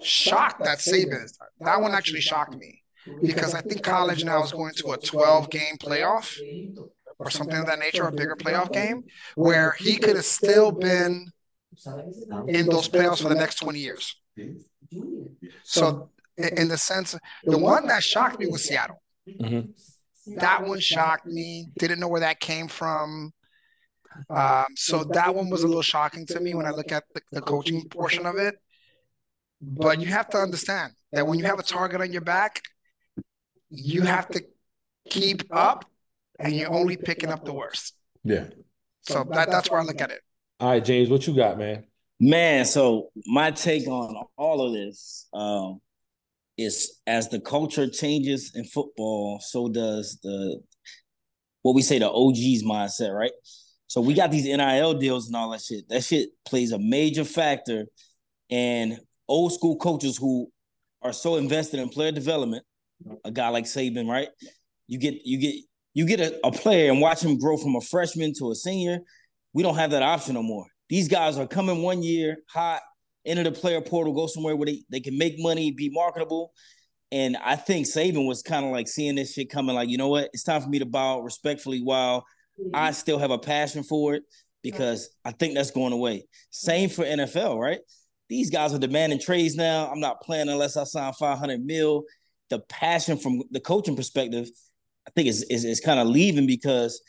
shocked 0.02 0.64
that 0.64 0.78
Saban 0.78 1.24
is. 1.24 1.38
That 1.60 1.80
one 1.80 1.92
actually 1.92 2.20
shocked 2.20 2.56
me 2.56 2.82
because 3.22 3.54
I 3.54 3.60
think 3.60 3.82
college 3.82 4.24
now 4.24 4.42
is 4.42 4.52
going 4.52 4.74
to 4.76 4.92
a 4.92 4.98
12 4.98 5.50
game 5.50 5.76
playoff 5.78 6.36
or 7.18 7.30
something 7.30 7.56
of 7.56 7.66
that 7.66 7.78
nature, 7.78 8.04
a 8.04 8.12
bigger 8.12 8.36
playoff 8.36 8.72
game, 8.72 9.04
where 9.34 9.72
he 9.78 9.96
could 9.96 10.16
have 10.16 10.24
still 10.24 10.72
been 10.72 11.26
in 12.48 12.66
those 12.66 12.88
playoffs 12.88 13.22
for 13.22 13.28
the 13.28 13.34
next 13.34 13.56
20 13.56 13.78
years. 13.78 14.16
So, 15.64 16.10
in 16.36 16.68
the 16.68 16.78
sense, 16.78 17.16
the 17.44 17.58
one 17.58 17.86
that 17.88 18.02
shocked 18.02 18.38
me 18.40 18.46
was 18.46 18.64
Seattle. 18.64 19.02
Mm-hmm. 19.28 19.70
That 20.36 20.66
one 20.66 20.80
shocked 20.80 21.26
me. 21.26 21.66
Didn't 21.78 22.00
know 22.00 22.08
where 22.08 22.20
that 22.20 22.40
came 22.40 22.68
from. 22.68 23.32
Um, 24.28 24.66
so 24.76 25.04
that 25.04 25.34
one 25.34 25.50
was 25.50 25.62
a 25.62 25.66
little 25.66 25.82
shocking 25.82 26.26
to 26.26 26.40
me 26.40 26.54
when 26.54 26.66
I 26.66 26.70
look 26.70 26.92
at 26.92 27.04
the, 27.14 27.22
the 27.32 27.40
coaching 27.40 27.88
portion 27.88 28.26
of 28.26 28.36
it. 28.36 28.56
But 29.60 30.00
you 30.00 30.06
have 30.06 30.28
to 30.30 30.38
understand 30.38 30.92
that 31.12 31.26
when 31.26 31.38
you 31.38 31.44
have 31.44 31.58
a 31.58 31.62
target 31.62 32.00
on 32.00 32.12
your 32.12 32.22
back, 32.22 32.62
you 33.68 34.02
have 34.02 34.28
to 34.28 34.42
keep 35.08 35.42
up, 35.50 35.84
and 36.38 36.54
you're 36.54 36.72
only 36.72 36.96
picking 36.96 37.30
up 37.30 37.44
the 37.44 37.52
worst. 37.52 37.94
Yeah. 38.24 38.46
So 39.02 39.24
that, 39.32 39.50
that's 39.50 39.70
where 39.70 39.80
I 39.80 39.84
look 39.84 40.00
at 40.00 40.10
it. 40.10 40.20
All 40.58 40.70
right, 40.70 40.84
James, 40.84 41.08
what 41.08 41.26
you 41.26 41.34
got, 41.34 41.58
man? 41.58 41.84
Man, 42.18 42.64
so 42.64 43.10
my 43.26 43.50
take 43.50 43.86
on 43.88 44.14
all 44.36 44.66
of 44.66 44.72
this 44.72 45.26
um, 45.32 45.80
is 46.58 47.00
as 47.06 47.28
the 47.28 47.40
culture 47.40 47.88
changes 47.88 48.52
in 48.54 48.64
football, 48.64 49.40
so 49.40 49.68
does 49.68 50.18
the 50.22 50.60
what 51.62 51.74
we 51.74 51.82
say 51.82 51.98
the 51.98 52.10
OGs 52.10 52.62
mindset, 52.62 53.14
right? 53.14 53.32
So 53.86 54.00
we 54.00 54.14
got 54.14 54.30
these 54.30 54.44
NIL 54.44 54.94
deals 54.94 55.26
and 55.26 55.36
all 55.36 55.50
that 55.50 55.62
shit. 55.62 55.88
That 55.88 56.04
shit 56.04 56.30
plays 56.44 56.72
a 56.72 56.78
major 56.78 57.24
factor 57.24 57.86
in 58.48 58.98
old 59.30 59.52
school 59.52 59.76
coaches 59.76 60.18
who 60.18 60.50
are 61.02 61.12
so 61.12 61.36
invested 61.36 61.80
in 61.80 61.88
player 61.88 62.12
development. 62.12 62.64
A 63.24 63.30
guy 63.30 63.48
like 63.48 63.64
Saban, 63.64 64.08
right? 64.08 64.28
You 64.86 64.98
get 64.98 65.14
you 65.24 65.38
get 65.38 65.54
you 65.94 66.04
get 66.04 66.20
a, 66.20 66.46
a 66.46 66.52
player 66.52 66.90
and 66.90 67.00
watch 67.00 67.22
him 67.22 67.38
grow 67.38 67.56
from 67.56 67.76
a 67.76 67.80
freshman 67.80 68.34
to 68.38 68.50
a 68.50 68.54
senior. 68.54 68.98
We 69.54 69.62
don't 69.62 69.76
have 69.76 69.92
that 69.92 70.02
option 70.02 70.34
no 70.34 70.42
more. 70.42 70.66
These 70.90 71.08
guys 71.08 71.38
are 71.38 71.46
coming 71.46 71.82
one 71.82 72.02
year 72.02 72.38
hot, 72.48 72.82
enter 73.24 73.44
the 73.44 73.52
player 73.52 73.80
portal, 73.80 74.12
go 74.12 74.26
somewhere 74.26 74.56
where 74.56 74.66
they, 74.66 74.82
they 74.90 75.00
can 75.00 75.16
make 75.16 75.36
money, 75.38 75.70
be 75.70 75.88
marketable. 75.88 76.52
And 77.12 77.36
I 77.42 77.56
think 77.56 77.86
Saban 77.86 78.26
was 78.26 78.42
kind 78.42 78.64
of 78.64 78.72
like 78.72 78.86
seeing 78.86 79.14
this 79.14 79.32
shit 79.32 79.50
coming, 79.50 79.74
like, 79.74 79.88
you 79.88 79.98
know 79.98 80.08
what? 80.08 80.30
It's 80.32 80.44
time 80.44 80.60
for 80.60 80.68
me 80.68 80.78
to 80.80 80.86
bow 80.86 81.20
respectfully 81.20 81.80
while 81.80 82.24
I 82.74 82.88
mm-hmm. 82.88 82.94
still 82.94 83.18
have 83.18 83.30
a 83.30 83.38
passion 83.38 83.82
for 83.82 84.14
it 84.14 84.22
because 84.62 85.08
I 85.24 85.32
think 85.32 85.54
that's 85.54 85.70
going 85.70 85.92
away. 85.92 86.26
Same 86.50 86.88
for 86.88 87.04
NFL, 87.04 87.58
right? 87.58 87.80
These 88.30 88.48
guys 88.48 88.72
are 88.72 88.78
demanding 88.78 89.18
trades 89.18 89.56
now. 89.56 89.90
I'm 89.90 90.00
not 90.00 90.22
playing 90.22 90.48
unless 90.48 90.76
I 90.76 90.84
sign 90.84 91.12
500 91.12 91.62
mil. 91.62 92.04
The 92.48 92.60
passion 92.60 93.18
from 93.18 93.42
the 93.50 93.60
coaching 93.60 93.96
perspective, 93.96 94.48
I 95.06 95.10
think 95.10 95.28
is 95.28 95.42
is, 95.50 95.64
is 95.64 95.80
kind 95.80 96.00
of 96.00 96.06
leaving 96.06 96.46
because 96.46 97.02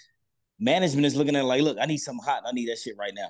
management 0.59 1.05
is 1.05 1.15
looking 1.15 1.35
at 1.35 1.45
like, 1.45 1.61
look, 1.61 1.77
I 1.79 1.85
need 1.85 1.97
something 1.97 2.25
hot. 2.25 2.43
I 2.45 2.51
need 2.51 2.69
that 2.69 2.79
shit 2.79 2.95
right 2.97 3.13
now. 3.15 3.29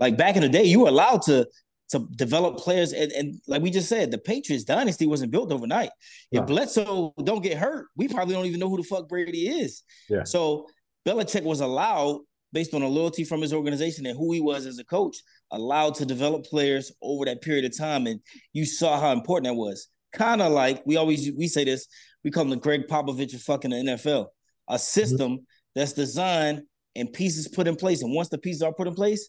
Like 0.00 0.16
back 0.16 0.36
in 0.36 0.42
the 0.42 0.48
day, 0.48 0.64
you 0.64 0.80
were 0.80 0.88
allowed 0.88 1.22
to 1.22 1.46
to 1.90 2.06
develop 2.16 2.58
players, 2.58 2.92
and, 2.92 3.10
and 3.12 3.40
like 3.46 3.62
we 3.62 3.70
just 3.70 3.88
said, 3.88 4.10
the 4.10 4.18
Patriots 4.18 4.64
dynasty 4.64 5.06
wasn't 5.06 5.32
built 5.32 5.52
overnight. 5.52 5.90
If 6.30 6.46
Bledsoe 6.46 7.14
don't 7.24 7.42
get 7.42 7.56
hurt, 7.56 7.86
we 7.96 8.08
probably 8.08 8.34
don't 8.34 8.46
even 8.46 8.60
know 8.60 8.68
who 8.68 8.76
the 8.76 8.82
fuck 8.82 9.08
Brady 9.08 9.48
is. 9.48 9.82
Yeah. 10.08 10.24
So 10.24 10.66
Belichick 11.06 11.44
was 11.44 11.60
allowed, 11.60 12.20
based 12.52 12.74
on 12.74 12.82
a 12.82 12.88
loyalty 12.88 13.24
from 13.24 13.40
his 13.40 13.52
organization 13.52 14.06
and 14.06 14.16
who 14.16 14.32
he 14.32 14.40
was 14.40 14.66
as 14.66 14.78
a 14.78 14.84
coach, 14.84 15.16
allowed 15.50 15.94
to 15.96 16.06
develop 16.06 16.44
players 16.44 16.92
over 17.02 17.24
that 17.24 17.42
period 17.42 17.64
of 17.64 17.76
time, 17.76 18.06
and 18.06 18.20
you 18.52 18.64
saw 18.64 19.00
how 19.00 19.12
important 19.12 19.46
that 19.46 19.54
was. 19.54 19.88
Kind 20.12 20.40
of 20.40 20.52
like 20.52 20.82
we 20.86 20.96
always 20.96 21.30
we 21.36 21.48
say 21.48 21.64
this, 21.64 21.86
we 22.24 22.30
call 22.30 22.44
him 22.44 22.50
the 22.50 22.56
Gregg 22.56 22.88
Popovich 22.88 23.34
of 23.34 23.42
fucking 23.42 23.70
the 23.70 23.76
NFL, 23.76 24.26
a 24.68 24.78
system 24.78 25.32
mm-hmm. 25.32 25.42
that's 25.74 25.92
designed 25.92 26.62
and 26.96 27.12
pieces 27.12 27.48
put 27.48 27.68
in 27.68 27.76
place, 27.76 28.02
and 28.02 28.14
once 28.14 28.28
the 28.28 28.38
pieces 28.38 28.62
are 28.62 28.72
put 28.72 28.88
in 28.88 28.94
place, 28.94 29.28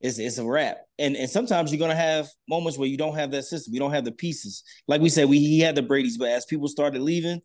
it's 0.00 0.18
it's 0.18 0.38
a 0.38 0.44
wrap. 0.44 0.78
And 0.98 1.16
and 1.16 1.28
sometimes 1.28 1.72
you're 1.72 1.80
gonna 1.80 1.94
have 1.94 2.28
moments 2.48 2.78
where 2.78 2.88
you 2.88 2.98
don't 2.98 3.16
have 3.16 3.30
that 3.30 3.44
system, 3.44 3.72
you 3.72 3.80
don't 3.80 3.92
have 3.92 4.04
the 4.04 4.12
pieces. 4.12 4.62
Like 4.86 5.00
we 5.00 5.08
said, 5.08 5.28
we 5.28 5.38
he 5.38 5.60
had 5.60 5.74
the 5.74 5.82
Brady's, 5.82 6.18
but 6.18 6.28
as 6.28 6.44
people 6.44 6.68
started 6.68 7.00
leaving, 7.00 7.40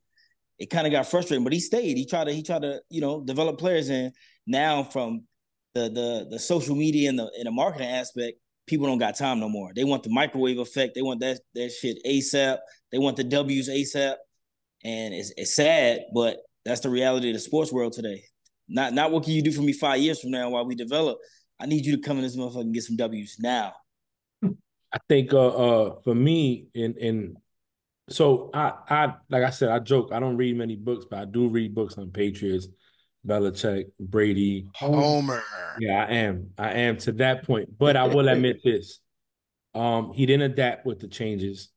it 0.59 0.69
kind 0.69 0.85
of 0.85 0.91
got 0.91 1.07
frustrating. 1.07 1.43
But 1.43 1.53
he 1.53 1.59
stayed. 1.59 1.97
He 1.97 2.05
tried 2.05 2.25
to 2.25 2.33
he 2.33 2.43
tried 2.43 2.63
to 2.63 2.81
you 2.89 3.01
know 3.01 3.21
develop 3.21 3.57
players, 3.57 3.89
and 3.89 4.13
now 4.47 4.83
from 4.83 5.23
the 5.73 5.89
the 5.89 6.27
the 6.31 6.39
social 6.39 6.75
media 6.75 7.09
and 7.09 7.19
the 7.19 7.31
and 7.37 7.45
the 7.45 7.51
marketing 7.51 7.87
aspect, 7.87 8.37
people 8.67 8.87
don't 8.87 8.97
got 8.97 9.17
time 9.17 9.39
no 9.39 9.49
more. 9.49 9.71
They 9.75 9.83
want 9.83 10.03
the 10.03 10.09
microwave 10.09 10.59
effect. 10.59 10.95
They 10.95 11.01
want 11.01 11.21
that 11.21 11.39
that 11.55 11.71
shit 11.71 11.97
ASAP. 12.05 12.57
They 12.91 12.97
want 12.97 13.17
the 13.17 13.23
W's 13.23 13.69
ASAP, 13.69 14.15
and 14.83 15.13
it's 15.13 15.33
it's 15.37 15.55
sad, 15.55 16.01
but 16.13 16.37
that's 16.65 16.81
the 16.81 16.89
reality 16.89 17.29
of 17.29 17.33
the 17.33 17.39
sports 17.39 17.71
world 17.71 17.93
today. 17.93 18.23
Not 18.67 18.93
not 18.93 19.11
what 19.11 19.23
can 19.23 19.33
you 19.33 19.41
do 19.41 19.51
for 19.51 19.61
me 19.61 19.73
five 19.73 19.99
years 19.99 20.21
from 20.21 20.31
now 20.31 20.49
while 20.49 20.65
we 20.65 20.75
develop 20.75 21.17
I 21.61 21.67
need 21.67 21.85
you 21.85 21.95
to 21.95 22.01
come 22.01 22.17
in 22.17 22.23
this 22.23 22.35
motherfucker 22.35 22.61
and 22.61 22.73
get 22.73 22.83
some 22.83 22.95
W's 22.95 23.37
now. 23.39 23.73
I 24.43 24.97
think 25.07 25.33
uh 25.33 25.47
uh 25.47 25.95
for 26.03 26.15
me 26.15 26.67
in 26.73 26.95
in 26.95 27.35
so 28.09 28.49
I 28.53 28.73
I 28.89 29.13
like 29.29 29.43
I 29.43 29.51
said 29.51 29.69
I 29.69 29.79
joke 29.79 30.11
I 30.11 30.19
don't 30.19 30.37
read 30.37 30.57
many 30.57 30.75
books 30.75 31.05
but 31.09 31.19
I 31.19 31.25
do 31.25 31.47
read 31.47 31.75
books 31.75 31.97
on 31.97 32.09
Patriots, 32.09 32.67
Belichick, 33.25 33.85
Brady, 33.99 34.67
Homer. 34.75 35.43
Yeah, 35.79 36.05
I 36.05 36.13
am 36.13 36.49
I 36.57 36.71
am 36.71 36.97
to 36.97 37.11
that 37.13 37.45
point, 37.45 37.77
but 37.77 37.95
I 37.95 38.05
will 38.05 38.27
admit 38.27 38.61
this, 38.63 38.99
um 39.73 40.13
he 40.13 40.25
didn't 40.25 40.51
adapt 40.51 40.85
with 40.85 40.99
the 40.99 41.07
changes. 41.07 41.69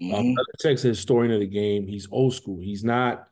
Um, 0.00 0.08
mm-hmm. 0.08 0.14
Um, 0.14 0.36
Belichick's 0.36 0.84
a 0.84 0.88
historian 0.88 1.32
of 1.32 1.40
the 1.40 1.46
game. 1.46 1.86
He's 1.86 2.08
old 2.10 2.34
school. 2.34 2.60
He's 2.60 2.84
not. 2.84 3.24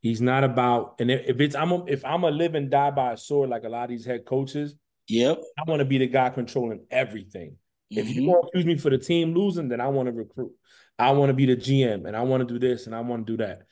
He's 0.00 0.20
not 0.20 0.44
about. 0.44 0.96
And 1.00 1.10
if 1.10 1.40
it's 1.40 1.54
I'm 1.54 1.72
a, 1.72 1.84
if 1.86 2.04
I'm 2.04 2.24
a 2.24 2.30
live 2.30 2.54
and 2.54 2.70
die 2.70 2.90
by 2.90 3.12
a 3.12 3.16
sword 3.16 3.48
like 3.48 3.64
a 3.64 3.68
lot 3.68 3.84
of 3.84 3.90
these 3.90 4.04
head 4.04 4.26
coaches, 4.26 4.74
Yep. 5.08 5.42
I 5.58 5.70
want 5.70 5.80
to 5.80 5.84
be 5.84 5.98
the 5.98 6.06
guy 6.06 6.30
controlling 6.30 6.86
everything. 6.90 7.56
Mm-hmm. 7.92 7.98
If 7.98 8.08
you 8.10 8.22
mm-hmm. 8.22 8.30
want 8.30 8.48
to 8.52 8.58
use 8.58 8.66
me 8.66 8.76
for 8.76 8.90
the 8.90 8.98
team 8.98 9.34
losing, 9.34 9.68
then 9.68 9.80
I 9.80 9.88
want 9.88 10.08
to 10.08 10.12
recruit. 10.12 10.52
I 10.98 11.10
want 11.10 11.30
to 11.30 11.34
be 11.34 11.46
the 11.46 11.56
GM 11.56 12.06
and 12.06 12.16
I 12.16 12.22
want 12.22 12.46
to 12.46 12.52
do 12.52 12.58
this 12.58 12.86
and 12.86 12.94
I 12.94 13.00
want 13.00 13.26
to 13.26 13.32
do 13.32 13.44
that. 13.44 13.62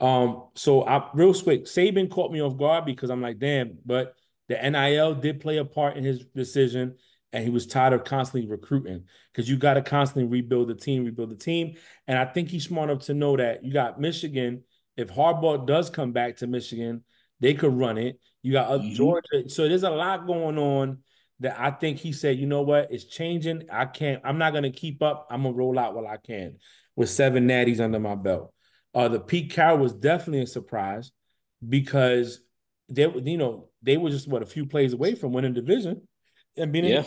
Um, 0.00 0.48
so 0.54 0.86
I 0.86 1.08
real 1.14 1.34
quick, 1.34 1.64
Saban 1.64 2.10
caught 2.10 2.32
me 2.32 2.40
off 2.40 2.56
guard 2.56 2.84
because 2.84 3.10
I'm 3.10 3.22
like, 3.22 3.38
damn, 3.38 3.78
but 3.84 4.14
the 4.48 4.56
NIL 4.70 5.14
did 5.14 5.40
play 5.40 5.58
a 5.58 5.64
part 5.64 5.96
in 5.96 6.04
his 6.04 6.24
decision, 6.34 6.96
and 7.32 7.44
he 7.44 7.50
was 7.50 7.66
tired 7.66 7.92
of 7.92 8.04
constantly 8.04 8.48
recruiting 8.48 9.04
because 9.32 9.48
you 9.48 9.56
got 9.56 9.74
to 9.74 9.82
constantly 9.82 10.30
rebuild 10.30 10.68
the 10.68 10.74
team, 10.74 11.04
rebuild 11.04 11.30
the 11.30 11.36
team. 11.36 11.76
And 12.06 12.18
I 12.18 12.24
think 12.24 12.48
he's 12.48 12.64
smart 12.64 12.90
enough 12.90 13.04
to 13.06 13.14
know 13.14 13.36
that 13.36 13.64
you 13.64 13.72
got 13.72 14.00
Michigan. 14.00 14.62
If 14.96 15.10
Harbaugh 15.10 15.66
does 15.66 15.90
come 15.90 16.12
back 16.12 16.36
to 16.38 16.46
Michigan, 16.46 17.04
they 17.40 17.54
could 17.54 17.72
run 17.72 17.98
it. 17.98 18.18
You 18.42 18.52
got 18.52 18.70
mm-hmm. 18.70 18.94
Georgia. 18.94 19.48
So 19.48 19.68
there's 19.68 19.82
a 19.82 19.90
lot 19.90 20.26
going 20.26 20.58
on 20.58 20.98
that 21.40 21.58
I 21.58 21.70
think 21.70 21.98
he 21.98 22.12
said, 22.12 22.38
you 22.38 22.46
know 22.46 22.62
what, 22.62 22.90
it's 22.90 23.04
changing. 23.04 23.68
I 23.70 23.84
can't, 23.84 24.22
I'm 24.24 24.38
not 24.38 24.52
gonna 24.52 24.70
keep 24.70 25.02
up. 25.02 25.26
I'm 25.30 25.42
gonna 25.42 25.54
roll 25.54 25.78
out 25.78 25.94
while 25.94 26.06
I 26.06 26.16
can 26.16 26.58
with 26.96 27.10
seven 27.10 27.46
natties 27.46 27.80
under 27.80 28.00
my 28.00 28.14
belt. 28.14 28.52
Uh 28.94 29.08
the 29.08 29.20
Pete 29.20 29.52
Carroll 29.52 29.78
was 29.78 29.92
definitely 29.92 30.42
a 30.42 30.46
surprise 30.46 31.12
because 31.66 32.40
they 32.88 33.06
you 33.06 33.38
know, 33.38 33.68
they 33.82 33.96
were 33.96 34.10
just 34.10 34.28
what 34.28 34.42
a 34.42 34.46
few 34.46 34.66
plays 34.66 34.92
away 34.92 35.14
from 35.14 35.32
winning 35.32 35.54
division 35.54 36.06
and 36.56 36.72
being 36.72 36.86
yeah. 36.86 37.04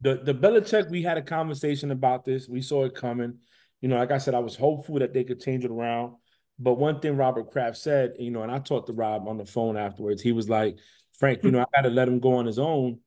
the 0.00 0.16
the 0.16 0.34
Belichick, 0.34 0.90
we 0.90 1.02
had 1.02 1.18
a 1.18 1.22
conversation 1.22 1.90
about 1.90 2.24
this. 2.24 2.48
We 2.48 2.62
saw 2.62 2.84
it 2.84 2.94
coming. 2.94 3.38
You 3.80 3.88
know, 3.88 3.98
like 3.98 4.12
I 4.12 4.18
said, 4.18 4.34
I 4.34 4.38
was 4.38 4.56
hopeful 4.56 4.98
that 5.00 5.12
they 5.12 5.24
could 5.24 5.40
change 5.40 5.64
it 5.64 5.70
around. 5.70 6.14
But 6.58 6.74
one 6.74 7.00
thing 7.00 7.16
Robert 7.16 7.50
Kraft 7.50 7.76
said, 7.76 8.14
you 8.18 8.30
know, 8.30 8.42
and 8.42 8.50
I 8.50 8.58
talked 8.58 8.86
to 8.86 8.92
Rob 8.92 9.28
on 9.28 9.36
the 9.36 9.44
phone 9.44 9.76
afterwards, 9.76 10.22
he 10.22 10.32
was 10.32 10.48
like, 10.48 10.78
Frank, 11.18 11.42
you 11.42 11.50
know, 11.50 11.60
I 11.60 11.66
got 11.74 11.82
to 11.82 11.90
let 11.90 12.08
him 12.08 12.20
go 12.20 12.34
on 12.34 12.46
his 12.46 12.58
own 12.58 13.00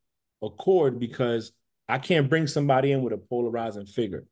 accord 0.43 0.99
because 0.99 1.51
I 1.87 1.97
can't 1.97 2.29
bring 2.29 2.45
somebody 2.47 2.91
in 2.91 3.01
with 3.01 3.13
a 3.13 3.17
polarizing 3.17 3.85
figure 3.85 4.25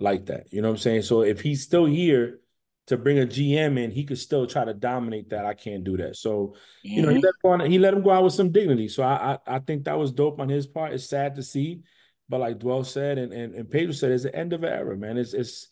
like 0.00 0.26
that. 0.26 0.52
You 0.52 0.62
know 0.62 0.68
what 0.68 0.74
I'm 0.74 0.78
saying? 0.78 1.02
So 1.02 1.22
if 1.22 1.40
he's 1.40 1.62
still 1.62 1.84
here 1.84 2.40
to 2.86 2.96
bring 2.96 3.18
a 3.18 3.26
GM 3.26 3.78
in, 3.78 3.90
he 3.90 4.04
could 4.04 4.18
still 4.18 4.46
try 4.46 4.64
to 4.64 4.72
dominate 4.72 5.30
that. 5.30 5.44
I 5.44 5.54
can't 5.54 5.84
do 5.84 5.96
that. 5.98 6.16
So, 6.16 6.54
mm-hmm. 6.84 6.88
you 6.88 7.02
know, 7.02 7.08
he 7.08 7.16
mm-hmm. 7.16 7.26
let, 7.44 7.60
on, 7.60 7.70
he 7.70 7.78
let 7.78 7.94
him 7.94 8.02
go 8.02 8.10
out 8.10 8.24
with 8.24 8.32
some 8.32 8.50
dignity. 8.50 8.88
So 8.88 9.02
I, 9.02 9.34
I, 9.34 9.56
I 9.56 9.58
think 9.58 9.84
that 9.84 9.98
was 9.98 10.12
dope 10.12 10.40
on 10.40 10.48
his 10.48 10.66
part. 10.66 10.92
It's 10.92 11.08
sad 11.08 11.34
to 11.36 11.42
see, 11.42 11.82
but 12.28 12.40
like 12.40 12.58
Duell 12.58 12.86
said 12.86 13.18
and 13.18 13.32
and, 13.32 13.54
and 13.54 13.70
Pedro 13.70 13.92
said, 13.92 14.12
it's 14.12 14.22
the 14.22 14.34
end 14.34 14.52
of 14.52 14.62
an 14.62 14.72
era, 14.72 14.96
man. 14.96 15.18
It's 15.18 15.34
it's 15.34 15.68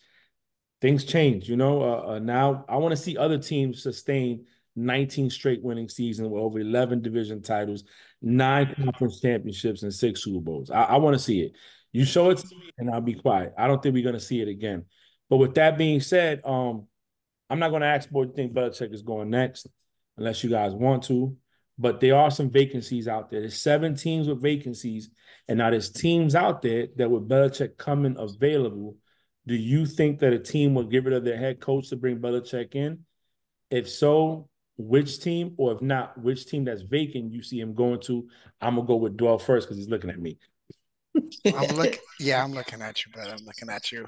things 0.81 1.05
change. 1.05 1.49
You 1.49 1.57
know, 1.57 1.83
uh, 1.83 2.15
uh, 2.15 2.19
now 2.19 2.65
I 2.69 2.77
want 2.77 2.93
to 2.93 2.97
see 2.97 3.17
other 3.17 3.39
teams 3.39 3.83
sustain 3.83 4.47
19 4.77 5.31
straight 5.31 5.63
winning 5.63 5.89
seasons 5.89 6.29
with 6.29 6.43
over 6.43 6.61
11 6.61 7.01
division 7.01 7.43
titles, 7.43 7.85
nine 8.21 8.75
conference 8.75 9.21
championships, 9.21 9.83
and 9.83 9.95
six 9.95 10.23
Super 10.23 10.41
Bowls. 10.41 10.71
I, 10.71 10.83
I 10.83 10.97
want 10.97 11.15
to 11.15 11.23
see 11.23 11.41
it. 11.41 11.53
You 11.97 12.05
show 12.05 12.31
it 12.31 12.39
to 12.39 12.55
me, 12.55 12.71
and 12.79 12.91
I'll 12.91 13.01
be 13.01 13.15
quiet. 13.15 13.55
I 13.57 13.67
don't 13.67 13.83
think 13.83 13.95
we're 13.95 14.05
to 14.15 14.21
see 14.21 14.41
it 14.41 14.49
again. 14.49 14.85
But 15.31 15.39
with 15.39 15.55
that 15.55 15.79
being 15.79 16.01
said, 16.01 16.43
um, 16.45 16.87
I'm 17.49 17.59
not 17.59 17.71
to 17.81 17.87
ask 17.87 18.09
what 18.11 18.29
you 18.29 18.35
think 18.35 18.53
Belichick 18.53 18.93
is 18.93 19.03
going 19.03 19.31
next, 19.31 19.67
unless 20.17 20.45
you 20.45 20.51
guys 20.51 20.75
want 20.75 21.05
to. 21.05 21.37
But 21.79 22.01
there 22.01 22.17
are 22.17 22.31
some 22.31 22.51
vacancies 22.51 23.09
out 23.09 23.31
there. 23.31 23.41
There's 23.41 23.61
seven 23.61 23.95
teams 23.95 24.29
with 24.29 24.43
vacancies, 24.43 25.11
and 25.49 25.59
now 25.59 25.71
there's 25.71 25.91
teams 25.91 26.35
out 26.35 26.63
there 26.63 26.89
that 26.97 27.11
with 27.11 27.29
Belichick 27.29 27.77
coming 27.77 28.17
available 28.19 28.97
do 29.47 29.55
you 29.55 29.87
think 29.87 30.19
that 30.19 30.33
a 30.33 30.39
team 30.39 30.75
will 30.75 30.85
get 30.85 31.05
rid 31.05 31.15
of 31.15 31.25
their 31.25 31.37
head 31.37 31.61
coach 31.61 31.91
to 31.91 31.97
bring 31.97 32.19
Belichick 32.19 32.75
in? 32.75 33.05
If 33.71 33.89
so, 33.89 34.49
which 34.77 35.21
team, 35.21 35.55
or 35.57 35.73
if 35.73 35.81
not, 35.81 36.21
which 36.21 36.47
team 36.47 36.65
that's 36.65 36.83
vacant 36.83 37.33
you 37.33 37.43
see 37.43 37.61
him 37.61 37.75
going 37.75 38.01
to. 38.03 38.29
I'm 38.61 38.75
gonna 38.75 38.87
go 38.87 38.97
with 38.97 39.17
Duell 39.17 39.41
first 39.41 39.67
because 39.67 39.79
he's 39.79 39.89
looking 39.89 40.11
at 40.11 40.19
me. 40.19 40.39
I'm 41.47 41.77
looking. 41.77 42.01
Yeah, 42.19 42.43
I'm 42.43 42.53
looking 42.53 42.81
at 42.81 43.05
you, 43.05 43.13
brother. 43.13 43.33
I'm 43.33 43.45
looking 43.45 43.69
at 43.69 43.93
you. 43.93 44.07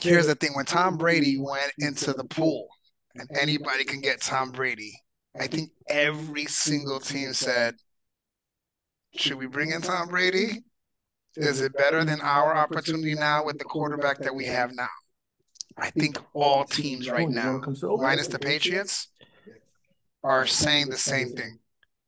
Here's 0.00 0.26
the 0.26 0.34
thing: 0.34 0.50
when 0.54 0.66
Tom 0.66 0.96
Brady 0.96 1.38
went 1.38 1.72
into 1.78 2.12
the 2.12 2.24
pool, 2.24 2.68
and 3.14 3.28
anybody 3.38 3.84
can 3.84 4.00
get 4.00 4.20
Tom 4.20 4.52
Brady, 4.52 4.92
I 5.38 5.46
think 5.46 5.70
every 5.88 6.44
single 6.46 7.00
team 7.00 7.32
said, 7.32 7.76
"Should 9.14 9.38
we 9.38 9.46
bring 9.46 9.70
in 9.70 9.80
Tom 9.82 10.08
Brady? 10.08 10.62
Is 11.36 11.60
it 11.60 11.76
better 11.76 12.04
than 12.04 12.20
our 12.20 12.54
opportunity 12.54 13.14
now 13.14 13.44
with 13.44 13.58
the 13.58 13.64
quarterback 13.64 14.18
that 14.18 14.34
we 14.34 14.44
have 14.46 14.72
now?" 14.74 14.88
I 15.78 15.90
think 15.90 16.18
all 16.34 16.64
teams 16.64 17.08
right 17.08 17.28
now, 17.28 17.60
minus 17.96 18.28
the 18.28 18.38
Patriots, 18.38 19.08
are 20.22 20.46
saying 20.46 20.90
the 20.90 20.98
same 20.98 21.30
thing. 21.30 21.58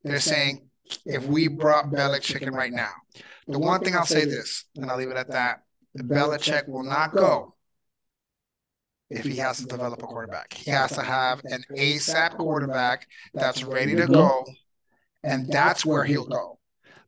They're 0.04 0.20
saying 0.20 0.68
if 1.04 1.26
we 1.26 1.48
brought 1.48 1.90
Belichick 1.90 2.42
in 2.42 2.54
right 2.54 2.72
now, 2.72 2.92
the 3.46 3.58
one 3.58 3.80
thing 3.80 3.94
I'll 3.94 4.06
say 4.06 4.24
this, 4.24 4.64
and 4.76 4.90
I'll 4.90 4.98
leave 4.98 5.10
it 5.10 5.16
at 5.16 5.30
that: 5.30 5.62
Belichick 5.96 6.68
will 6.68 6.84
not 6.84 7.12
go 7.12 7.54
if 9.10 9.24
he 9.24 9.36
has 9.36 9.58
to 9.58 9.66
develop 9.66 10.02
a 10.02 10.06
quarterback. 10.06 10.52
He 10.54 10.70
has 10.70 10.92
to 10.92 11.02
have 11.02 11.42
an 11.44 11.64
ASAP 11.76 12.36
quarterback 12.36 13.06
that's 13.34 13.62
ready 13.62 13.94
to 13.96 14.06
go, 14.06 14.44
and 15.22 15.46
that's 15.48 15.84
where 15.84 16.04
he'll 16.04 16.26
go. 16.26 16.58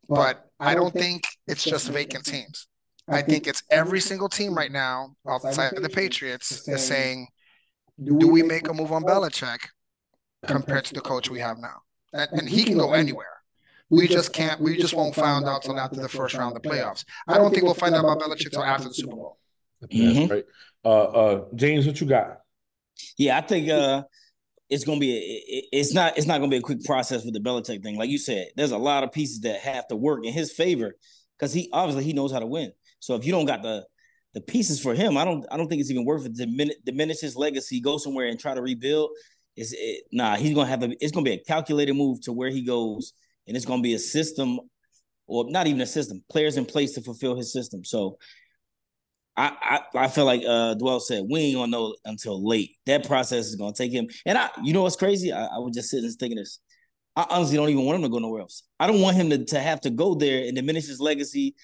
But 0.08 0.44
I 0.60 0.74
don't 0.74 0.92
think 0.92 1.24
it's 1.46 1.64
just 1.64 1.88
vacant 1.88 2.24
teams. 2.24 2.66
I 3.08 3.22
think 3.22 3.46
it's 3.46 3.62
every 3.70 4.00
single 4.00 4.28
team 4.28 4.54
right 4.54 4.72
now 4.72 5.14
outside 5.28 5.74
of 5.74 5.82
the 5.82 5.88
Patriots 5.88 6.66
is 6.68 6.84
saying, 6.86 7.28
do 8.02 8.28
we 8.28 8.42
make 8.42 8.68
a 8.68 8.72
move 8.72 8.92
on 8.92 9.02
Belichick 9.02 9.58
compared 10.46 10.84
to 10.86 10.94
the 10.94 11.00
coach 11.00 11.30
we 11.30 11.38
have 11.40 11.58
now? 11.58 11.82
And, 12.12 12.28
and 12.32 12.48
he 12.48 12.64
can 12.64 12.78
go 12.78 12.92
anywhere. 12.92 13.26
We 13.90 14.08
just 14.08 14.32
can't. 14.32 14.60
We 14.60 14.76
just 14.76 14.94
won't 14.94 15.14
find 15.14 15.44
out 15.44 15.62
till 15.62 15.78
after 15.78 16.00
the 16.00 16.08
first 16.08 16.34
round 16.34 16.56
of 16.56 16.62
the 16.62 16.68
playoffs. 16.68 17.04
I 17.28 17.36
don't 17.36 17.52
think 17.52 17.64
we'll 17.64 17.74
find 17.74 17.94
out 17.94 18.04
about 18.04 18.20
Belichick 18.20 18.50
till 18.50 18.64
after 18.64 18.88
the 18.88 18.94
Super 18.94 19.14
Bowl. 19.14 19.38
Mm-hmm. 19.84 20.18
That's 20.20 20.30
right. 20.30 20.44
Uh, 20.84 21.02
uh, 21.02 21.44
James, 21.54 21.86
what 21.86 22.00
you 22.00 22.06
got? 22.06 22.40
Yeah, 23.18 23.38
I 23.38 23.40
think 23.42 23.68
uh, 23.68 24.04
it's 24.70 24.84
gonna 24.84 25.00
be. 25.00 25.16
A, 25.16 25.76
it's 25.76 25.92
not. 25.92 26.16
It's 26.16 26.26
not 26.26 26.38
gonna 26.38 26.50
be 26.50 26.56
a 26.56 26.62
quick 26.62 26.84
process 26.84 27.24
with 27.24 27.34
the 27.34 27.40
Belichick 27.40 27.82
thing. 27.82 27.96
Like 27.96 28.10
you 28.10 28.18
said, 28.18 28.48
there's 28.56 28.72
a 28.72 28.78
lot 28.78 29.04
of 29.04 29.12
pieces 29.12 29.40
that 29.40 29.60
have 29.60 29.86
to 29.88 29.96
work 29.96 30.24
in 30.24 30.32
his 30.32 30.52
favor 30.52 30.94
because 31.38 31.52
he 31.52 31.68
obviously 31.72 32.04
he 32.04 32.12
knows 32.12 32.32
how 32.32 32.38
to 32.38 32.46
win. 32.46 32.72
So 33.00 33.14
if 33.14 33.24
you 33.24 33.32
don't 33.32 33.46
got 33.46 33.62
the 33.62 33.86
the 34.32 34.40
pieces 34.40 34.80
for 34.80 34.94
him, 34.94 35.16
I 35.16 35.24
don't 35.24 35.44
I 35.50 35.56
don't 35.56 35.68
think 35.68 35.80
it's 35.80 35.90
even 35.90 36.04
worth 36.04 36.26
it 36.26 36.34
to 36.36 36.46
diminish, 36.46 36.76
diminish 36.84 37.20
his 37.20 37.36
legacy, 37.36 37.80
go 37.80 37.98
somewhere 37.98 38.26
and 38.28 38.38
try 38.38 38.54
to 38.54 38.62
rebuild. 38.62 39.10
Is 39.56 39.72
it, 39.72 40.04
nah, 40.10 40.36
he's 40.36 40.54
gonna 40.54 40.68
have 40.68 40.82
a 40.82 40.90
it's 41.02 41.12
gonna 41.12 41.24
be 41.24 41.32
a 41.32 41.38
calculated 41.38 41.94
move 41.94 42.20
to 42.22 42.32
where 42.32 42.50
he 42.50 42.62
goes, 42.62 43.12
and 43.46 43.56
it's 43.56 43.66
gonna 43.66 43.82
be 43.82 43.94
a 43.94 43.98
system, 43.98 44.60
or 45.26 45.50
not 45.50 45.66
even 45.66 45.80
a 45.80 45.86
system, 45.86 46.22
players 46.30 46.56
in 46.56 46.64
place 46.64 46.92
to 46.92 47.02
fulfill 47.02 47.36
his 47.36 47.52
system. 47.52 47.84
So 47.84 48.18
I 49.36 49.80
I, 49.94 50.04
I 50.04 50.08
feel 50.08 50.24
like 50.24 50.42
uh 50.42 50.74
Duell 50.76 51.00
said 51.00 51.24
we 51.28 51.40
ain't 51.40 51.56
gonna 51.56 51.70
know 51.70 51.94
until 52.04 52.46
late. 52.46 52.76
That 52.86 53.06
process 53.06 53.46
is 53.46 53.56
gonna 53.56 53.74
take 53.74 53.92
him. 53.92 54.06
And 54.26 54.38
I 54.38 54.50
you 54.62 54.72
know 54.72 54.82
what's 54.82 54.96
crazy? 54.96 55.32
I, 55.32 55.44
I 55.44 55.58
was 55.58 55.74
just 55.74 55.90
sitting 55.90 56.04
and 56.04 56.14
thinking 56.14 56.38
this. 56.38 56.60
I 57.16 57.26
honestly 57.30 57.56
don't 57.56 57.68
even 57.68 57.84
want 57.84 57.96
him 57.96 58.02
to 58.02 58.08
go 58.08 58.18
nowhere 58.18 58.42
else. 58.42 58.64
I 58.80 58.88
don't 58.88 59.00
want 59.00 59.16
him 59.16 59.30
to, 59.30 59.44
to 59.44 59.60
have 59.60 59.80
to 59.82 59.90
go 59.90 60.16
there 60.16 60.46
and 60.46 60.56
diminish 60.56 60.86
his 60.86 60.98
legacy 61.00 61.54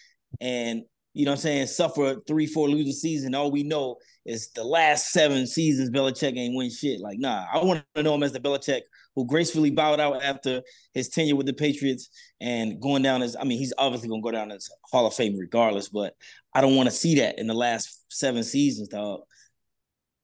and 0.41 0.83
you 1.13 1.25
know 1.25 1.33
what 1.33 1.39
I'm 1.39 1.43
saying, 1.43 1.67
suffer 1.67 2.17
three, 2.27 2.47
four 2.47 2.69
losing 2.69 2.93
season. 2.93 3.35
All 3.35 3.51
we 3.51 3.65
know 3.65 3.97
is 4.25 4.51
the 4.51 4.63
last 4.63 5.11
seven 5.11 5.47
seasons 5.47 5.91
Belichick 5.91 6.37
ain't 6.37 6.55
win 6.55 6.71
shit. 6.71 7.01
Like, 7.01 7.19
nah, 7.19 7.47
I 7.53 7.65
want 7.65 7.85
to 7.95 8.03
know 8.03 8.15
him 8.15 8.23
as 8.23 8.33
the 8.33 8.39
Belichick 8.39 8.83
who 9.17 9.27
gracefully 9.27 9.71
bowed 9.71 10.01
out 10.01 10.23
after 10.23 10.63
his 10.95 11.09
tenure 11.09 11.37
with 11.37 11.47
the 11.47 11.53
Patriots 11.53 12.09
and 12.41 12.81
going 12.81 13.03
down 13.03 13.23
as 13.23 13.37
I 13.39 13.45
mean, 13.45 13.59
he's 13.59 13.73
obviously 13.77 14.09
gonna 14.09 14.23
go 14.23 14.31
down 14.31 14.51
as 14.51 14.69
Hall 14.91 15.07
of 15.07 15.15
Fame 15.15 15.37
regardless, 15.37 15.89
but 15.89 16.15
I 16.55 16.61
don't 16.61 16.77
want 16.77 16.89
to 16.89 16.95
see 16.95 17.17
that 17.17 17.39
in 17.39 17.47
the 17.47 17.55
last 17.55 18.05
seven 18.09 18.43
seasons, 18.43 18.89
dog. 18.89 19.21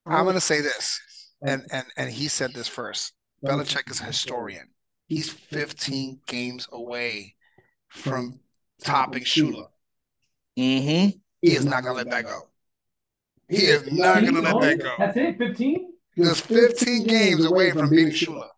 I'm 0.07 0.25
gonna 0.25 0.41
say 0.41 0.61
this, 0.61 1.01
and 1.43 1.63
and 1.73 1.87
and 1.97 2.11
he 2.11 2.29
said 2.29 2.53
this 2.55 2.69
first. 2.69 3.13
Belichick 3.45 3.91
is 3.91 4.01
a 4.01 4.05
historian. 4.05 4.69
He's 5.09 5.31
15 5.31 6.21
games 6.27 6.69
away 6.73 7.35
from 7.89 8.41
topping 8.83 9.23
Shula. 9.23 9.67
Mm-hmm. 10.59 11.17
He 11.43 11.53
is 11.53 11.65
not 11.65 11.83
gonna 11.85 11.95
let 11.95 12.11
that 12.11 12.25
go. 12.25 12.41
He 13.49 13.59
is 13.59 13.93
not 13.93 14.25
gonna 14.25 14.41
let 14.41 14.61
that 14.61 14.83
go. 14.83 14.95
That's 14.99 15.17
it, 15.17 15.39
15? 15.39 15.93
He's 16.15 16.41
15 16.41 17.07
games 17.07 17.45
away 17.45 17.71
from 17.71 17.91
beating 17.91 18.09
Shula. 18.09 18.49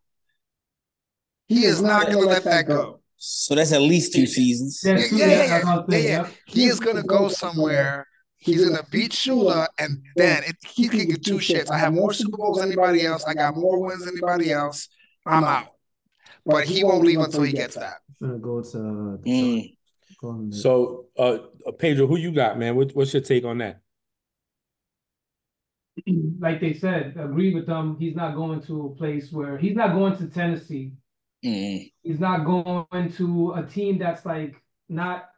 He 1.48 1.64
is 1.64 1.82
not 1.82 2.06
gonna 2.06 2.26
let 2.26 2.44
that 2.44 2.66
go. 2.66 3.00
So 3.16 3.54
that's 3.54 3.72
at 3.72 3.80
least 3.80 4.12
two 4.14 4.26
seasons. 4.26 4.80
Yeah, 4.84 4.98
yeah, 5.10 5.26
yeah. 5.26 5.82
yeah, 5.88 5.98
yeah. 5.98 6.28
He 6.46 6.66
is 6.66 6.78
gonna 6.78 7.02
go 7.02 7.28
somewhere. 7.28 8.06
He's 8.36 8.64
gonna 8.64 8.86
beat 8.90 9.10
Shula, 9.10 9.66
and 9.78 10.00
then 10.14 10.44
it, 10.44 10.56
he 10.64 10.88
can 10.88 11.06
get 11.08 11.24
two 11.24 11.38
shits. 11.38 11.70
I 11.70 11.78
have 11.78 11.92
more 11.92 12.12
Super 12.12 12.36
Bowls 12.36 12.58
than 12.58 12.68
anybody 12.68 13.04
else. 13.04 13.24
I 13.24 13.34
got 13.34 13.56
more 13.56 13.80
wins 13.84 14.04
than 14.04 14.14
anybody 14.14 14.52
else. 14.52 14.88
I'm 15.26 15.42
out. 15.42 15.74
But 16.46 16.64
he 16.64 16.84
won't 16.84 17.04
leave 17.04 17.18
until 17.18 17.42
he 17.42 17.52
gets 17.52 17.74
that. 17.74 17.96
Gonna 18.20 18.38
go 18.38 18.62
to 18.62 19.18
Mm. 20.22 20.52
So, 20.52 21.06
uh, 21.16 21.38
Pedro, 21.78 22.06
who 22.06 22.16
you 22.16 22.32
got, 22.32 22.58
man? 22.58 22.74
What, 22.74 22.90
what's 22.94 23.12
your 23.12 23.22
take 23.22 23.44
on 23.44 23.58
that? 23.58 23.80
Like 26.40 26.60
they 26.60 26.74
said, 26.74 27.16
agree 27.18 27.52
with 27.52 27.66
them. 27.66 27.96
He's 27.98 28.14
not 28.14 28.36
going 28.36 28.62
to 28.62 28.86
a 28.86 28.94
place 28.94 29.32
where 29.32 29.58
he's 29.58 29.74
not 29.74 29.94
going 29.94 30.16
to 30.18 30.26
Tennessee. 30.28 30.92
Mm. 31.44 31.92
He's 32.02 32.20
not 32.20 32.44
going 32.44 33.12
to 33.12 33.52
a 33.52 33.64
team 33.64 33.98
that's 33.98 34.26
like 34.26 34.56
not 34.88 35.28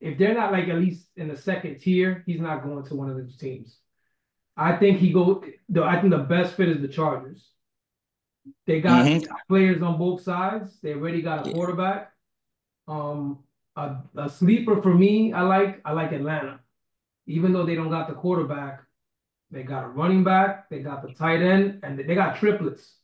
if 0.00 0.18
they're 0.18 0.34
not 0.34 0.52
like 0.52 0.68
at 0.68 0.76
least 0.76 1.08
in 1.16 1.28
the 1.28 1.36
second 1.36 1.78
tier, 1.80 2.22
he's 2.26 2.40
not 2.40 2.62
going 2.62 2.84
to 2.84 2.94
one 2.94 3.08
of 3.10 3.16
those 3.16 3.36
teams. 3.36 3.78
I 4.56 4.76
think 4.76 4.98
he 4.98 5.12
go 5.12 5.44
the 5.68 5.84
I 5.84 6.00
think 6.00 6.10
the 6.10 6.18
best 6.18 6.54
fit 6.54 6.68
is 6.68 6.80
the 6.80 6.88
Chargers. 6.88 7.48
They 8.66 8.80
got 8.80 9.06
Mhm. 9.06 9.26
players 9.48 9.82
on 9.82 9.98
both 9.98 10.22
sides. 10.22 10.78
They 10.80 10.94
already 10.94 11.22
got 11.22 11.44
a 11.44 11.46
Yeah. 11.48 11.52
quarterback. 11.52 12.12
Um, 12.88 13.44
a, 13.76 13.96
a 14.16 14.28
sleeper 14.30 14.80
for 14.82 14.94
me, 14.94 15.32
I 15.32 15.42
like 15.42 15.80
I 15.84 15.92
like 15.92 16.12
Atlanta. 16.12 16.60
Even 17.26 17.52
though 17.52 17.66
they 17.66 17.74
don't 17.74 17.90
got 17.90 18.08
the 18.08 18.14
quarterback, 18.14 18.82
they 19.50 19.62
got 19.62 19.84
a 19.84 19.88
running 19.88 20.24
back, 20.24 20.68
they 20.70 20.80
got 20.80 21.02
the 21.02 21.12
tight 21.12 21.42
end, 21.42 21.80
and 21.82 21.98
they 21.98 22.14
got 22.14 22.36
triplets. 22.36 22.96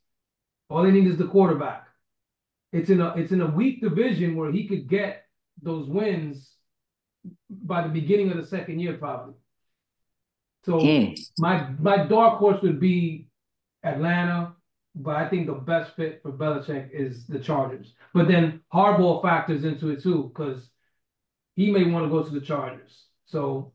All 0.69 0.83
they 0.83 0.91
need 0.91 1.07
is 1.07 1.19
the 1.19 1.27
quarterback. 1.27 1.87
It's 2.73 2.91
in 2.91 3.01
a 3.01 3.15
it's 3.17 3.33
in 3.33 3.43
a 3.43 3.47
weak 3.47 3.81
division 3.83 4.35
where 4.37 4.51
he 4.51 4.67
could 4.67 4.89
get 4.89 5.25
those 5.61 5.89
wins 5.89 6.51
by 7.51 7.83
the 7.83 7.89
beginning 7.89 8.31
of 8.31 8.39
the 8.39 8.47
second 8.47 8.81
year, 8.81 8.95
probably. 8.95 9.35
So 10.65 10.79
Mm. 10.81 11.19
my 11.39 11.71
my 11.79 12.07
dark 12.07 12.39
horse 12.39 12.63
would 12.63 12.81
be 12.81 13.29
Atlanta, 13.85 14.55
but 14.95 15.17
I 15.17 15.29
think 15.29 15.47
the 15.47 15.55
best 15.55 15.95
fit 15.97 16.21
for 16.23 16.33
Belichick 16.33 16.91
is 16.93 17.27
the 17.27 17.39
Chargers. 17.39 17.95
But 18.15 18.29
then 18.29 18.61
Harbaugh 18.73 19.23
factors 19.23 19.65
into 19.65 19.91
it 19.91 20.03
too, 20.03 20.31
because 20.33 20.71
he 21.57 21.71
may 21.71 21.85
want 21.85 22.07
to 22.07 22.11
go 22.11 22.23
to 22.23 22.31
the 22.31 22.41
Chargers. 22.41 23.05
So 23.27 23.73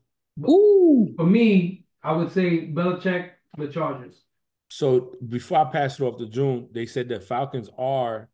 Ooh. 0.48 1.12
for 1.16 1.24
me, 1.26 1.84
I 2.02 2.12
would 2.12 2.32
say 2.32 2.66
Belichick, 2.66 3.30
the 3.56 3.68
Chargers. 3.68 4.24
So 4.70 5.14
before 5.28 5.58
I 5.58 5.70
pass 5.70 5.98
it 5.98 6.04
off 6.04 6.18
to 6.18 6.26
June, 6.26 6.68
they 6.72 6.86
said 6.86 7.08
that 7.10 7.24
Falcons 7.24 7.70
are 7.78 8.28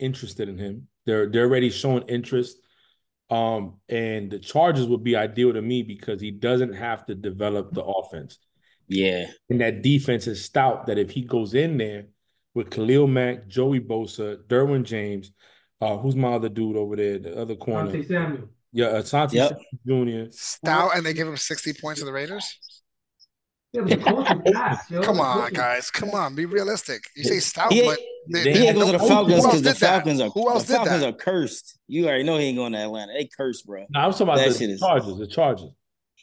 interested 0.00 0.48
in 0.48 0.58
him. 0.58 0.88
They're 1.06 1.28
they're 1.28 1.44
already 1.44 1.70
showing 1.70 2.04
interest. 2.08 2.58
Um, 3.30 3.78
and 3.88 4.30
the 4.30 4.40
Chargers 4.40 4.88
would 4.88 5.04
be 5.04 5.14
ideal 5.14 5.52
to 5.52 5.62
me 5.62 5.82
because 5.84 6.20
he 6.20 6.32
doesn't 6.32 6.72
have 6.72 7.06
to 7.06 7.14
develop 7.14 7.72
the 7.72 7.84
offense. 7.84 8.38
Yeah. 8.88 9.26
And 9.48 9.60
that 9.60 9.82
defense 9.82 10.26
is 10.26 10.44
stout 10.44 10.88
that 10.88 10.98
if 10.98 11.10
he 11.10 11.22
goes 11.22 11.54
in 11.54 11.78
there 11.78 12.06
with 12.54 12.70
Khalil 12.70 13.06
Mack, 13.06 13.46
Joey 13.46 13.78
Bosa, 13.78 14.36
Derwin 14.48 14.82
James, 14.82 15.30
uh, 15.80 15.96
who's 15.96 16.16
my 16.16 16.32
other 16.32 16.48
dude 16.48 16.76
over 16.76 16.96
there, 16.96 17.20
the 17.20 17.40
other 17.40 17.54
corner? 17.54 17.92
Dante 17.92 18.08
Samuel. 18.08 18.48
Yeah, 18.72 18.86
Asante 18.86 19.32
Yep. 19.32 19.58
Jr. 19.86 20.30
Stout, 20.32 20.96
and 20.96 21.06
they 21.06 21.14
give 21.14 21.26
him 21.28 21.36
60 21.36 21.72
points 21.74 22.00
to 22.00 22.06
the 22.06 22.12
Raiders. 22.12 22.58
Yeah, 23.72 23.82
but 23.82 23.90
the 23.90 23.96
coach 24.04 24.28
is 24.46 24.56
ass, 24.56 24.90
yo. 24.90 25.02
Come 25.02 25.20
on, 25.20 25.52
guys. 25.52 25.90
Come 25.90 26.10
on, 26.10 26.34
be 26.34 26.44
realistic. 26.46 27.04
You 27.14 27.24
say 27.24 27.38
stout, 27.38 27.72
He 27.72 27.82
but 27.82 27.98
ain't, 28.26 28.44
they, 28.44 28.52
he 28.52 28.66
ain't 28.66 28.76
going 28.76 28.92
to 28.92 28.98
the 28.98 29.04
Falcons 29.04 29.44
because 29.44 29.62
the 29.62 29.70
did 29.70 29.76
that? 29.80 29.88
Falcons 29.88 30.20
are 30.20 30.28
Who 30.30 30.48
else 30.50 30.64
the 30.64 30.74
Falcons 30.74 31.02
are 31.02 31.12
cursed. 31.12 31.78
You 31.88 32.06
already 32.06 32.24
know 32.24 32.38
he 32.38 32.46
ain't 32.46 32.56
going 32.58 32.72
to 32.72 32.78
Atlanta. 32.78 33.12
They 33.12 33.26
cursed, 33.36 33.66
bro. 33.66 33.86
No, 33.90 34.00
I'm 34.00 34.10
talking 34.12 34.26
about 34.28 34.38
That 34.38 34.48
the 34.52 34.58
shit 34.58 34.70
is- 34.70 34.80
Chargers. 34.80 35.16
The 35.18 35.26
Chargers. 35.26 35.70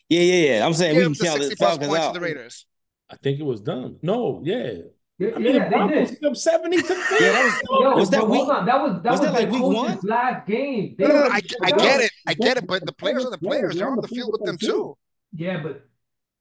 Yeah, 0.10 0.21
yeah, 0.21 0.53
yeah. 0.60 0.65
I'm 0.65 0.73
saying 0.73 0.95
Give 0.95 1.10
we 1.10 1.15
can 1.15 1.23
the 1.25 1.25
count 1.39 1.49
the 1.49 1.55
Falcons 1.57 1.93
out. 1.93 2.13
the 2.13 2.19
Raiders. 2.21 2.65
I 3.10 3.15
think 3.17 3.39
it 3.39 3.43
was 3.43 3.62
done. 3.62 3.97
No, 4.01 4.41
yeah. 4.43 4.73
Yeah, 5.19 5.29
I 5.36 5.39
mean, 5.39 5.53
the 5.53 5.60
yeah, 5.60 5.69
Broncos 5.69 5.95
they 5.95 5.99
did. 6.03 6.10
took 6.10 6.19
them 6.19 6.36
70 6.36 6.77
to 6.77 6.93
Yeah, 6.93 6.99
that 7.19 7.43
was 7.43 7.81
Yo, 7.83 7.95
Was 7.95 8.10
that 8.12 8.19
but 8.21 8.29
week- 8.29 8.38
hold 8.38 8.51
on. 8.51 8.65
That 8.67 8.81
was 8.83 9.01
that 9.01 9.12
was 9.12 9.19
was, 9.19 9.29
that 9.29 9.33
like 9.33 9.49
their 9.51 9.60
week 9.62 9.75
one? 9.75 9.99
last 10.03 10.47
game. 10.47 10.95
They 10.97 11.07
No, 11.07 11.13
no, 11.13 11.23
no, 11.23 11.29
I, 11.29 11.41
I 11.63 11.71
get 11.71 12.01
it. 12.01 12.12
I 12.27 12.33
get 12.36 12.57
it. 12.57 12.67
But 12.67 12.86
the 12.86 12.93
players 12.93 13.25
are 13.25 13.31
the 13.31 13.38
players. 13.39 13.75
They're 13.75 13.89
on 13.89 13.99
the 13.99 14.07
field 14.07 14.29
with 14.31 14.43
them 14.45 14.57
too. 14.60 14.95
Yeah, 15.33 15.62
but 15.63 15.83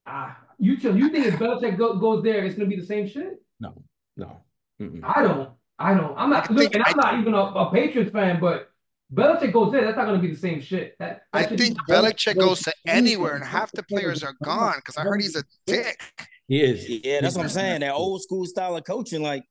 ah, 0.07 0.37
you 0.59 0.77
tell 0.77 0.95
you 0.95 1.09
think 1.09 1.25
if 1.27 1.35
Belichick 1.37 1.79
go, 1.79 1.97
goes 1.99 2.23
there, 2.23 2.45
it's 2.45 2.55
gonna 2.55 2.69
be 2.69 2.77
the 2.77 2.85
same 2.87 3.09
shit? 3.09 3.43
No. 3.61 3.83
No. 4.19 4.41
Mm-mm. 4.81 5.01
I 5.03 5.23
don't. 5.23 5.51
I 5.79 5.95
don't. 5.95 6.17
I'm 6.17 6.31
not. 6.31 6.51
Look, 6.51 6.75
and 6.75 6.85
I'm 6.87 6.97
not 6.97 7.19
even 7.19 7.35
a, 7.35 7.39
a 7.39 7.71
Patriots 7.71 8.11
fan, 8.11 8.41
but 8.41 8.71
Belichick 9.13 9.53
goes 9.53 9.73
there. 9.73 9.85
That's 9.85 9.97
not 9.97 10.07
going 10.07 10.21
to 10.21 10.27
be 10.27 10.33
the 10.33 10.41
same 10.41 10.61
shit. 10.61 10.97
That, 10.99 11.23
I 11.33 11.45
think 11.45 11.79
Belichick 11.89 12.39
goes 12.39 12.63
to 12.63 12.73
anywhere, 12.87 13.35
and 13.35 13.45
half 13.45 13.71
the 13.73 13.83
players 13.83 14.23
are 14.23 14.35
gone 14.43 14.75
because 14.77 14.97
I 14.97 15.03
heard 15.03 15.21
he's 15.21 15.37
a 15.37 15.45
dick. 15.67 16.01
He 16.49 16.63
is. 16.63 16.89
Yeah, 16.89 17.21
that's 17.21 17.37
what 17.37 17.43
I'm 17.43 17.49
saying. 17.49 17.81
That 17.81 17.93
old 17.93 18.23
school 18.23 18.45
style 18.47 18.77
of 18.77 18.85
coaching, 18.85 19.23
like 19.23 19.45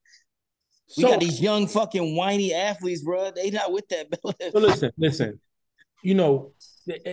we 0.96 1.02
so, 1.02 1.08
got 1.08 1.20
these 1.20 1.40
young 1.40 1.66
fucking 1.66 2.16
whiny 2.16 2.54
athletes, 2.54 3.02
bro. 3.02 3.30
They 3.30 3.50
not 3.50 3.72
with 3.72 3.88
that. 3.88 4.06
so 4.52 4.58
listen, 4.58 4.92
listen. 4.96 5.40
You 6.02 6.14
know, 6.14 6.52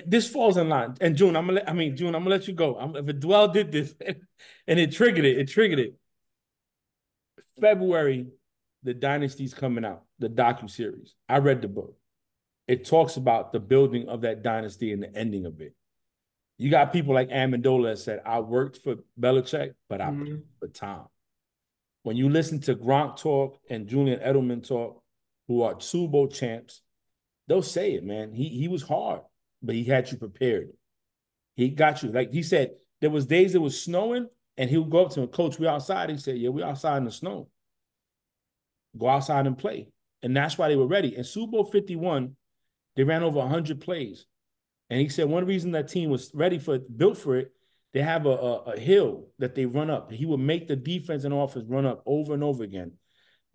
this 0.06 0.30
falls 0.30 0.58
in 0.58 0.70
line. 0.70 0.96
And 1.02 1.16
June, 1.16 1.36
I'm 1.36 1.48
gonna. 1.48 1.60
Let, 1.60 1.70
I 1.70 1.74
mean, 1.74 1.96
June, 1.96 2.16
I'm 2.16 2.24
gonna 2.24 2.36
let 2.36 2.48
you 2.48 2.54
go. 2.54 2.78
I'm, 2.78 2.96
if 2.96 3.06
Duell 3.06 3.52
did 3.52 3.72
this, 3.72 3.96
and 4.68 4.80
it 4.80 4.92
triggered 4.92 5.26
it, 5.26 5.38
it 5.38 5.46
triggered 5.48 5.80
it. 5.80 5.96
February, 7.60 8.28
the 8.84 8.94
Dynasty's 8.94 9.54
coming 9.54 9.86
out, 9.86 10.04
the 10.20 10.30
docu 10.30 10.70
series. 10.70 11.16
I 11.30 11.38
read 11.38 11.62
the 11.62 11.68
book. 11.68 11.96
It 12.68 12.86
talks 12.86 13.18
about 13.18 13.52
the 13.52 13.60
building 13.60 14.08
of 14.08 14.22
that 14.22 14.42
dynasty 14.42 14.94
and 14.94 15.04
the 15.04 15.14
ending 15.16 15.46
of 15.46 15.60
it. 15.60 15.74
You 16.58 16.70
got 16.70 16.94
people 16.94 17.14
like 17.14 17.30
Amendola 17.30 17.92
that 17.92 18.00
said, 18.00 18.22
"I 18.26 18.40
worked 18.40 18.78
for 18.78 18.98
Belichick, 19.20 19.74
but 19.90 20.02
I 20.02 20.12
mm-hmm. 20.12 20.36
for 20.60 20.68
Tom." 20.68 21.08
When 22.04 22.16
you 22.16 22.30
listen 22.30 22.60
to 22.62 22.76
Gronk 22.76 23.18
talk 23.18 23.60
and 23.70 23.88
Julian 23.88 24.20
Edelman 24.20 24.66
talk, 24.66 25.02
who 25.48 25.62
are 25.62 25.80
Super 25.80 26.12
Bowl 26.12 26.28
champs, 26.28 26.82
they'll 27.48 27.62
say 27.62 27.94
it, 27.94 28.04
man. 28.04 28.34
He 28.34 28.50
he 28.50 28.68
was 28.68 28.84
hard, 28.84 29.22
but 29.62 29.76
he 29.76 29.84
had 29.84 30.12
you 30.12 30.18
prepared. 30.18 30.70
He 31.56 31.70
got 31.70 32.04
you. 32.04 32.12
Like 32.12 32.32
he 32.32 32.44
said, 32.44 32.72
there 33.02 33.10
was 33.10 33.26
days 33.26 33.56
it 33.56 33.62
was 33.62 33.82
snowing, 33.82 34.30
and 34.58 34.70
he 34.70 34.78
would 34.78 34.90
go 34.90 35.06
up 35.06 35.12
to 35.12 35.22
him, 35.22 35.28
Coach, 35.28 35.60
we 35.60 35.68
outside. 35.68 36.10
He 36.10 36.18
said, 36.18 36.38
Yeah, 36.38 36.50
we 36.50 36.64
outside 36.64 36.98
in 36.98 37.06
the 37.06 37.12
snow. 37.12 37.50
Go 38.98 39.10
outside 39.10 39.48
and 39.48 39.58
play. 39.58 39.88
And 40.22 40.36
that's 40.36 40.58
why 40.58 40.70
they 40.70 40.76
were 40.76 40.88
ready. 40.88 41.16
In 41.16 41.24
Super 41.24 41.52
Bowl 41.52 41.66
51, 41.66 42.36
they 42.96 43.04
ran 43.04 43.24
over 43.24 43.40
100 43.40 43.82
plays. 43.82 44.26
And 44.90 45.02
he 45.02 45.10
said 45.10 45.28
one 45.28 45.46
reason 45.46 45.72
that 45.72 45.88
team 45.88 46.10
was 46.10 46.32
ready 46.34 46.60
for 46.60 46.76
it, 46.76 46.98
built 46.98 47.18
for 47.18 47.36
it, 47.36 47.52
they 47.94 48.02
have 48.02 48.26
a, 48.26 48.30
a, 48.30 48.56
a 48.74 48.80
hill 48.80 49.28
that 49.40 49.56
they 49.56 49.66
run 49.66 49.90
up. 49.90 50.12
He 50.12 50.26
would 50.26 50.40
make 50.40 50.68
the 50.68 50.76
defense 50.76 51.24
and 51.24 51.34
offense 51.34 51.66
run 51.68 51.86
up 51.86 52.04
over 52.06 52.34
and 52.34 52.44
over 52.44 52.64
again. 52.64 52.94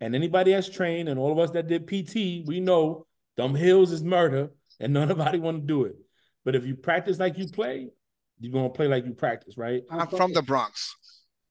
And 0.01 0.15
anybody 0.15 0.51
that's 0.51 0.69
trained 0.69 1.09
and 1.09 1.19
all 1.19 1.31
of 1.31 1.39
us 1.39 1.51
that 1.51 1.67
did 1.67 1.87
PT, 1.87 2.47
we 2.47 2.59
know 2.59 3.05
them 3.35 3.55
hills 3.55 3.91
is 3.91 4.03
murder 4.03 4.51
and 4.79 4.93
nobody 4.93 5.39
want 5.39 5.61
to 5.61 5.67
do 5.67 5.83
it. 5.85 5.95
But 6.45 6.55
if 6.55 6.65
you 6.65 6.75
practice 6.75 7.19
like 7.19 7.37
you 7.37 7.47
play, 7.47 7.89
you're 8.39 8.53
gonna 8.53 8.69
play 8.69 8.87
like 8.87 9.05
you 9.05 9.13
practice, 9.13 9.57
right? 9.57 9.83
I'm 9.91 10.07
from 10.07 10.33
the 10.33 10.41
Bronx. 10.41 10.95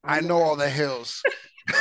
I 0.05 0.21
know 0.21 0.39
all 0.39 0.57
the 0.57 0.71
hills. 0.71 1.23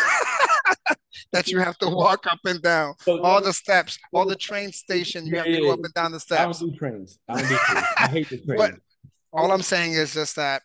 that 1.34 1.48
you 1.48 1.60
have 1.60 1.78
to 1.80 1.89
walk 1.89 2.26
up 2.28 2.39
and 2.46 2.62
down, 2.62 2.93
all 3.08 3.41
the 3.41 3.54
steps, 3.54 3.98
all 4.13 4.26
the 4.26 4.36
train 4.36 4.72
station. 4.72 5.26
You 5.26 5.38
have 5.38 5.46
to 5.46 5.60
go 5.60 5.72
up 5.72 5.84
and 5.84 5.93
down 5.93 6.12
the 6.12 6.20
steps. 6.20 6.41
I 6.41 6.46
don't 6.46 6.72
do 6.72 6.78
trains. 6.78 7.20
I 7.28 7.41
don't 7.41 7.50
do 7.50 7.58
trains. 7.58 7.88
I 7.98 8.08
hate 8.08 8.30
the 8.30 8.38
trains. 8.38 8.58
But 8.58 8.74
all 9.34 9.52
I'm 9.52 9.62
saying 9.62 9.93
is 9.93 10.13
just 10.13 10.36
that 10.36 10.62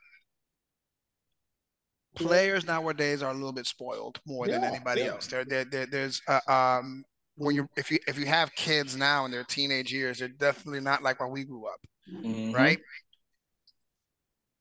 players 2.15 2.67
nowadays 2.67 3.23
are 3.23 3.31
a 3.31 3.35
little 3.35 3.53
bit 3.53 3.67
spoiled 3.67 4.21
more 4.27 4.47
yeah, 4.47 4.59
than 4.59 4.65
anybody 4.65 5.03
yeah. 5.03 5.09
else. 5.09 5.27
There, 5.27 5.45
there, 5.45 5.65
there 5.65 5.87
there's 5.87 6.21
uh, 6.29 6.41
um 6.49 7.05
when 7.37 7.55
you 7.55 7.69
if 7.77 7.91
you 7.91 7.99
if 8.07 8.19
you 8.19 8.27
have 8.27 8.55
kids 8.55 8.97
now 8.97 9.25
in 9.25 9.31
their 9.31 9.45
teenage 9.45 9.93
years, 9.93 10.19
they're 10.19 10.29
definitely 10.29 10.81
not 10.81 11.03
like 11.03 11.21
when 11.21 11.31
we 11.31 11.45
grew 11.45 11.67
up, 11.67 11.81
mm-hmm. 12.13 12.53
right? 12.53 12.79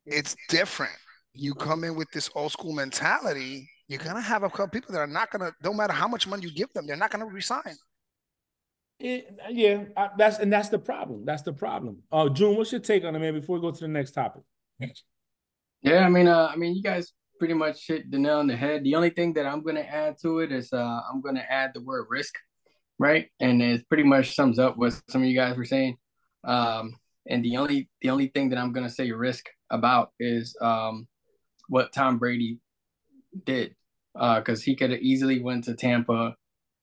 It's 0.06 0.36
different. 0.50 0.94
You 1.34 1.54
come 1.54 1.84
in 1.84 1.96
with 1.96 2.10
this 2.12 2.30
old 2.36 2.52
school 2.52 2.74
mentality, 2.74 3.70
you're 3.88 4.00
gonna 4.00 4.22
have 4.22 4.44
a 4.44 4.50
couple 4.50 4.68
people 4.68 4.94
that 4.94 5.00
are 5.00 5.08
not 5.08 5.32
gonna. 5.32 5.52
Don't 5.62 5.78
matter 5.78 5.94
how 5.94 6.08
much 6.08 6.28
money 6.28 6.44
you 6.44 6.54
give 6.54 6.72
them, 6.74 6.88
they're 6.88 6.96
not 6.96 7.12
gonna 7.12 7.26
resign. 7.26 7.76
It, 9.00 9.36
yeah, 9.50 9.86
I, 9.98 10.10
that's 10.18 10.40
and 10.40 10.52
that's 10.52 10.70
the 10.70 10.80
problem. 10.80 11.26
That's 11.26 11.42
the 11.42 11.54
problem. 11.54 12.04
Uh, 12.12 12.30
June, 12.30 12.56
what's 12.56 12.72
your 12.72 12.82
take 12.82 13.04
on 13.04 13.16
it, 13.16 13.20
man? 13.20 13.34
Before 13.34 13.56
we 13.58 13.62
go 13.62 13.72
to 13.72 13.80
the 13.80 13.88
next 13.88 14.12
topic. 14.12 14.44
Yeah, 15.82 16.06
I 16.06 16.10
mean, 16.10 16.28
uh, 16.28 16.50
I 16.52 16.56
mean, 16.56 16.76
you 16.76 16.84
guys 16.84 17.12
pretty 17.40 17.56
much 17.56 17.88
hit 17.88 18.12
the 18.12 18.20
nail 18.20 18.38
on 18.38 18.48
the 18.48 18.56
head. 18.56 18.84
The 18.84 18.94
only 18.96 19.10
thing 19.10 19.34
that 19.34 19.48
I'm 19.48 19.64
gonna 19.64 19.82
add 19.82 20.18
to 20.22 20.40
it 20.40 20.52
is 20.52 20.72
uh, 20.72 21.02
I'm 21.12 21.22
gonna 21.22 21.46
add 21.50 21.72
the 21.74 21.82
word 21.82 22.06
risk, 22.10 22.36
right? 23.00 23.30
And 23.40 23.62
it 23.62 23.88
pretty 23.90 24.04
much 24.04 24.36
sums 24.36 24.60
up 24.60 24.78
what 24.78 24.94
some 25.10 25.24
of 25.24 25.28
you 25.28 25.36
guys 25.36 25.58
were 25.58 25.66
saying. 25.66 25.98
Um, 26.44 26.94
and 27.28 27.44
the 27.44 27.58
only 27.58 27.90
the 28.02 28.10
only 28.10 28.28
thing 28.28 28.50
that 28.50 28.60
I'm 28.60 28.72
gonna 28.72 28.90
say 28.90 29.12
risk 29.12 29.46
about 29.70 30.12
is 30.20 30.56
um, 30.62 31.08
what 31.68 31.94
Tom 31.94 32.18
Brady 32.18 32.60
did, 33.46 33.76
because 34.14 34.60
uh, 34.60 34.64
he 34.64 34.76
could 34.76 34.92
have 34.92 35.02
easily 35.02 35.42
went 35.42 35.64
to 35.66 35.76
Tampa, 35.76 36.36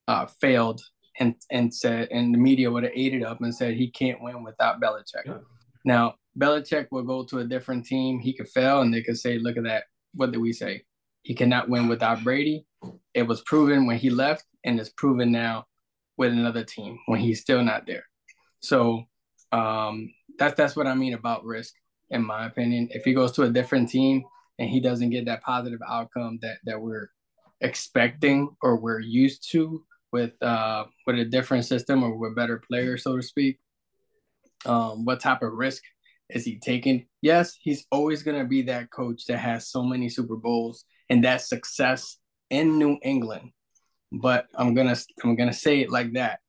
uh, 0.07 0.27
failed, 0.41 0.81
and 1.19 1.35
and 1.51 1.75
said, 1.75 2.09
and 2.11 2.35
the 2.35 2.39
media 2.39 2.71
would 2.71 2.85
have 2.85 2.93
ate 2.95 3.15
it 3.15 3.23
up 3.23 3.41
and 3.41 3.55
said 3.55 3.75
he 3.75 3.91
can't 3.91 4.23
win 4.23 4.43
without 4.43 4.81
Belichick. 4.81 5.27
Yeah. 5.27 5.39
Now 5.85 6.15
Belichick 6.39 6.89
will 6.91 7.03
go 7.03 7.25
to 7.25 7.41
a 7.41 7.45
different 7.45 7.87
team. 7.87 8.21
He 8.21 8.33
could 8.33 8.49
fail, 8.49 8.81
and 8.81 8.93
they 8.93 9.03
could 9.03 9.19
say, 9.19 9.39
"Look 9.39 9.57
at 9.57 9.65
that. 9.65 9.85
What 10.15 10.33
did 10.33 10.41
we 10.41 10.53
say? 10.53 10.85
He 11.23 11.35
cannot 11.35 11.69
win 11.69 11.89
without 11.89 12.23
Brady." 12.23 12.65
It 13.13 13.25
was 13.25 13.41
proven 13.43 13.87
when 13.87 13.99
he 13.99 14.11
left, 14.11 14.45
and 14.65 14.79
it's 14.79 14.91
proven 14.91 15.33
now 15.33 15.67
with 16.17 16.33
another 16.33 16.65
team 16.65 16.99
when 17.07 17.21
he's 17.21 17.41
still 17.41 17.63
not 17.63 17.87
there. 17.87 18.05
So 18.61 19.05
um, 19.53 20.13
that's 20.39 20.55
that's 20.57 20.77
what 20.77 20.87
I 20.87 20.95
mean 20.95 21.15
about 21.15 21.45
risk 21.45 21.75
in 22.11 22.25
my 22.25 22.47
opinion. 22.47 22.89
If 22.91 23.05
he 23.05 23.15
goes 23.15 23.33
to 23.33 23.43
a 23.43 23.51
different 23.51 23.89
team 23.91 24.25
and 24.59 24.69
he 24.69 24.81
doesn't 24.81 25.11
get 25.11 25.27
that 25.27 25.43
positive 25.43 25.81
outcome 25.87 26.39
that 26.43 26.59
that 26.65 26.81
we're 26.81 27.11
expecting 27.61 28.49
or 28.63 28.77
we're 28.77 29.01
used 29.01 29.51
to 29.51 29.85
with 30.13 30.41
uh 30.43 30.85
with 31.07 31.19
a 31.19 31.25
different 31.25 31.65
system 31.65 32.03
or 32.03 32.17
with 32.17 32.37
better 32.37 32.63
players, 32.69 33.03
so 33.03 33.17
to 33.17 33.23
speak, 33.23 33.59
um, 34.67 35.05
what 35.05 35.21
type 35.21 35.43
of 35.43 35.53
risk 35.53 35.83
is 36.31 36.45
he 36.45 36.59
taking? 36.59 37.07
Yes, 37.23 37.57
he's 37.61 37.87
always 37.91 38.23
gonna 38.23 38.45
be 38.45 38.63
that 38.63 38.91
coach 38.91 39.27
that 39.27 39.39
has 39.39 39.69
so 39.69 39.83
many 39.83 40.09
Super 40.09 40.37
Bowls 40.37 40.85
and 41.11 41.25
that 41.25 41.43
success 41.43 42.19
in 42.51 42.79
New 42.79 42.99
England. 43.03 43.51
But 44.13 44.47
I'm 44.55 44.75
gonna 44.75 44.97
I'm 45.23 45.37
gonna 45.37 45.53
say 45.53 45.81
it 45.81 45.91
like 45.91 46.15
that. 46.15 46.41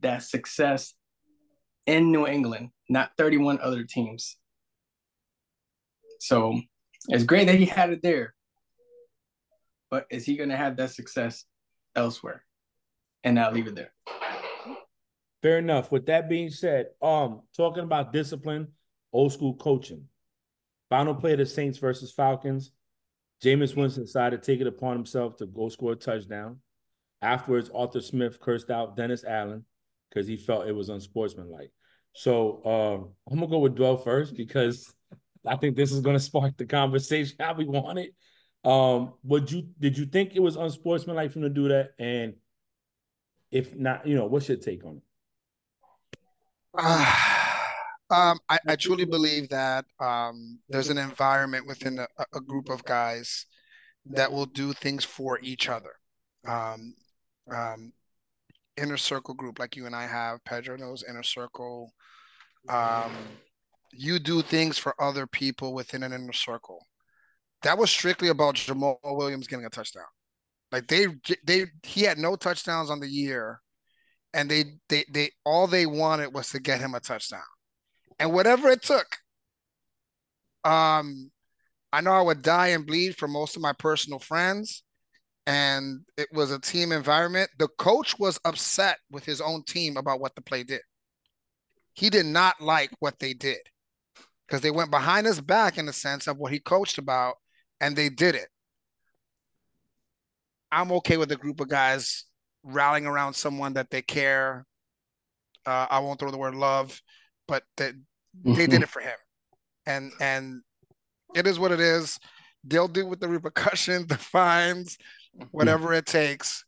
That 0.00 0.22
success 0.22 0.94
in 1.86 2.12
New 2.12 2.26
England, 2.26 2.70
not 2.88 3.12
31 3.18 3.60
other 3.60 3.84
teams. 3.84 4.36
So 6.20 6.60
it's 7.08 7.24
great 7.24 7.46
that 7.46 7.56
he 7.56 7.66
had 7.66 7.90
it 7.90 8.02
there. 8.02 8.34
But 9.90 10.06
is 10.10 10.24
he 10.24 10.36
going 10.36 10.48
to 10.48 10.56
have 10.56 10.76
that 10.76 10.90
success 10.90 11.44
elsewhere? 11.94 12.44
And 13.22 13.38
I'll 13.38 13.52
leave 13.52 13.66
it 13.66 13.74
there. 13.74 13.92
Fair 15.42 15.58
enough. 15.58 15.92
With 15.92 16.06
that 16.06 16.28
being 16.28 16.50
said, 16.50 16.86
um, 17.02 17.42
talking 17.56 17.84
about 17.84 18.12
discipline, 18.12 18.68
old 19.12 19.32
school 19.32 19.54
coaching. 19.54 20.04
Final 20.88 21.14
play 21.14 21.32
of 21.32 21.38
the 21.38 21.46
Saints 21.46 21.78
versus 21.78 22.12
Falcons. 22.12 22.72
Jameis 23.42 23.76
Winston 23.76 24.04
decided 24.04 24.42
to 24.42 24.46
take 24.46 24.60
it 24.60 24.66
upon 24.66 24.96
himself 24.96 25.36
to 25.36 25.46
go 25.46 25.68
score 25.68 25.92
a 25.92 25.96
touchdown. 25.96 26.60
Afterwards, 27.20 27.70
Arthur 27.74 28.00
Smith 28.00 28.40
cursed 28.40 28.70
out 28.70 28.96
Dennis 28.96 29.24
Allen 29.24 29.64
because 30.14 30.28
he 30.28 30.36
felt 30.36 30.68
it 30.68 30.74
was 30.74 30.88
unsportsmanlike. 30.88 31.72
So 32.12 32.64
um, 32.64 33.10
I'm 33.30 33.38
gonna 33.38 33.50
go 33.50 33.58
with 33.58 33.76
Duell 33.76 34.02
first 34.02 34.36
because 34.36 34.92
I 35.46 35.56
think 35.56 35.76
this 35.76 35.92
is 35.92 36.02
to 36.02 36.20
spark 36.20 36.56
the 36.56 36.66
conversation 36.66 37.36
how 37.40 37.54
we 37.54 37.66
want 37.66 37.98
it. 37.98 38.14
Um, 38.64 39.14
would 39.24 39.50
you 39.50 39.68
did 39.78 39.98
you 39.98 40.06
think 40.06 40.34
it 40.34 40.40
was 40.40 40.56
unsportsmanlike 40.56 41.32
for 41.32 41.40
him 41.40 41.44
to 41.44 41.50
do 41.50 41.68
that? 41.68 41.90
And 41.98 42.34
if 43.50 43.74
not, 43.74 44.06
you 44.06 44.14
know, 44.14 44.26
what's 44.26 44.48
your 44.48 44.56
take 44.56 44.84
on 44.84 44.96
it? 44.96 46.18
Uh, 46.76 47.14
um, 48.10 48.38
I, 48.48 48.58
I, 48.66 48.76
truly 48.76 49.04
believe 49.04 49.48
that 49.50 49.84
um, 50.00 50.58
there's 50.68 50.90
an 50.90 50.98
environment 50.98 51.66
within 51.66 51.98
a, 51.98 52.06
a, 52.34 52.40
group 52.40 52.68
of 52.68 52.84
guys 52.84 53.46
that 54.06 54.32
will 54.32 54.46
do 54.46 54.72
things 54.72 55.04
for 55.04 55.38
each 55.40 55.68
other. 55.68 55.92
Um, 56.46 56.94
um, 57.50 57.92
inner 58.76 58.96
circle 58.96 59.34
group 59.34 59.58
like 59.58 59.76
you 59.76 59.86
and 59.86 59.94
I 59.94 60.06
have, 60.06 60.44
Pedro 60.44 60.76
knows 60.76 61.04
inner 61.08 61.22
circle. 61.22 61.92
Um, 62.68 63.12
you 63.92 64.18
do 64.18 64.42
things 64.42 64.78
for 64.78 64.94
other 65.00 65.26
people 65.26 65.74
within 65.74 66.02
an 66.02 66.12
inner 66.12 66.32
circle. 66.32 66.86
That 67.62 67.78
was 67.78 67.90
strictly 67.90 68.28
about 68.28 68.56
Jamaal 68.56 68.98
Williams 69.02 69.46
getting 69.46 69.66
a 69.66 69.70
touchdown. 69.70 70.04
Like 70.72 70.86
they 70.88 71.06
they 71.44 71.66
he 71.82 72.02
had 72.02 72.18
no 72.18 72.36
touchdowns 72.36 72.90
on 72.90 73.00
the 73.00 73.08
year, 73.08 73.60
and 74.32 74.50
they 74.50 74.64
they 74.88 75.04
they 75.10 75.30
all 75.44 75.66
they 75.66 75.86
wanted 75.86 76.34
was 76.34 76.50
to 76.50 76.60
get 76.60 76.80
him 76.80 76.94
a 76.94 77.00
touchdown, 77.00 77.42
and 78.18 78.32
whatever 78.32 78.68
it 78.68 78.82
took. 78.82 79.06
Um, 80.64 81.30
I 81.92 82.00
know 82.00 82.12
I 82.12 82.22
would 82.22 82.42
die 82.42 82.68
and 82.68 82.86
bleed 82.86 83.16
for 83.16 83.28
most 83.28 83.56
of 83.56 83.62
my 83.62 83.72
personal 83.72 84.18
friends, 84.18 84.82
and 85.46 86.00
it 86.16 86.28
was 86.32 86.50
a 86.50 86.58
team 86.58 86.92
environment. 86.92 87.50
The 87.58 87.68
coach 87.78 88.18
was 88.18 88.38
upset 88.44 88.98
with 89.10 89.24
his 89.24 89.40
own 89.40 89.62
team 89.64 89.96
about 89.96 90.20
what 90.20 90.34
the 90.34 90.42
play 90.42 90.62
did. 90.62 90.80
He 91.94 92.10
did 92.10 92.26
not 92.26 92.60
like 92.60 92.90
what 93.00 93.18
they 93.18 93.34
did 93.34 93.58
because 94.46 94.60
they 94.60 94.70
went 94.70 94.90
behind 94.90 95.26
his 95.26 95.40
back 95.40 95.78
in 95.78 95.86
the 95.86 95.92
sense 95.92 96.26
of 96.26 96.38
what 96.38 96.52
he 96.52 96.58
coached 96.58 96.98
about 96.98 97.36
and 97.80 97.94
they 97.94 98.08
did 98.08 98.34
it. 98.34 98.48
I'm 100.72 100.90
okay 100.92 101.16
with 101.16 101.30
a 101.30 101.36
group 101.36 101.60
of 101.60 101.68
guys 101.68 102.24
rallying 102.64 103.06
around 103.06 103.34
someone 103.34 103.74
that 103.74 103.90
they 103.90 104.02
care. 104.02 104.66
Uh, 105.66 105.86
I 105.88 106.00
won't 106.00 106.18
throw 106.18 106.30
the 106.30 106.38
word 106.38 106.54
love, 106.54 107.00
but 107.46 107.62
they, 107.76 107.92
they 108.42 108.66
did 108.66 108.82
it 108.82 108.88
for 108.88 109.00
him, 109.00 109.16
and 109.86 110.12
and 110.20 110.62
it 111.34 111.46
is 111.46 111.58
what 111.58 111.72
it 111.72 111.80
is. 111.80 112.18
They'll 112.64 112.88
deal 112.88 113.08
with 113.08 113.20
the 113.20 113.28
repercussions, 113.28 114.06
the 114.08 114.18
fines, 114.18 114.98
whatever 115.50 115.92
it 115.92 116.06
takes. 116.06 116.64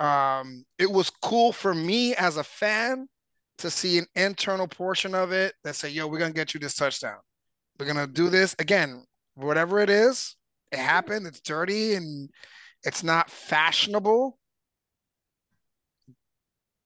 Um, 0.00 0.64
it 0.78 0.90
was 0.90 1.10
cool 1.22 1.52
for 1.52 1.74
me 1.74 2.14
as 2.16 2.36
a 2.36 2.44
fan 2.44 3.08
to 3.58 3.70
see 3.70 3.98
an 3.98 4.06
internal 4.16 4.66
portion 4.66 5.14
of 5.14 5.32
it 5.32 5.54
that 5.62 5.76
say, 5.76 5.88
"Yo, 5.88 6.06
we're 6.06 6.18
gonna 6.18 6.32
get 6.32 6.54
you 6.54 6.60
this 6.60 6.74
touchdown. 6.74 7.18
We're 7.78 7.86
gonna 7.86 8.06
do 8.06 8.28
this 8.28 8.54
again. 8.58 9.04
Whatever 9.34 9.80
it 9.80 9.90
is, 9.90 10.36
it 10.72 10.78
happened. 10.78 11.26
It's 11.26 11.40
dirty 11.40 11.94
and 11.94 12.30
it's 12.82 13.02
not 13.02 13.30
fashionable." 13.30 14.38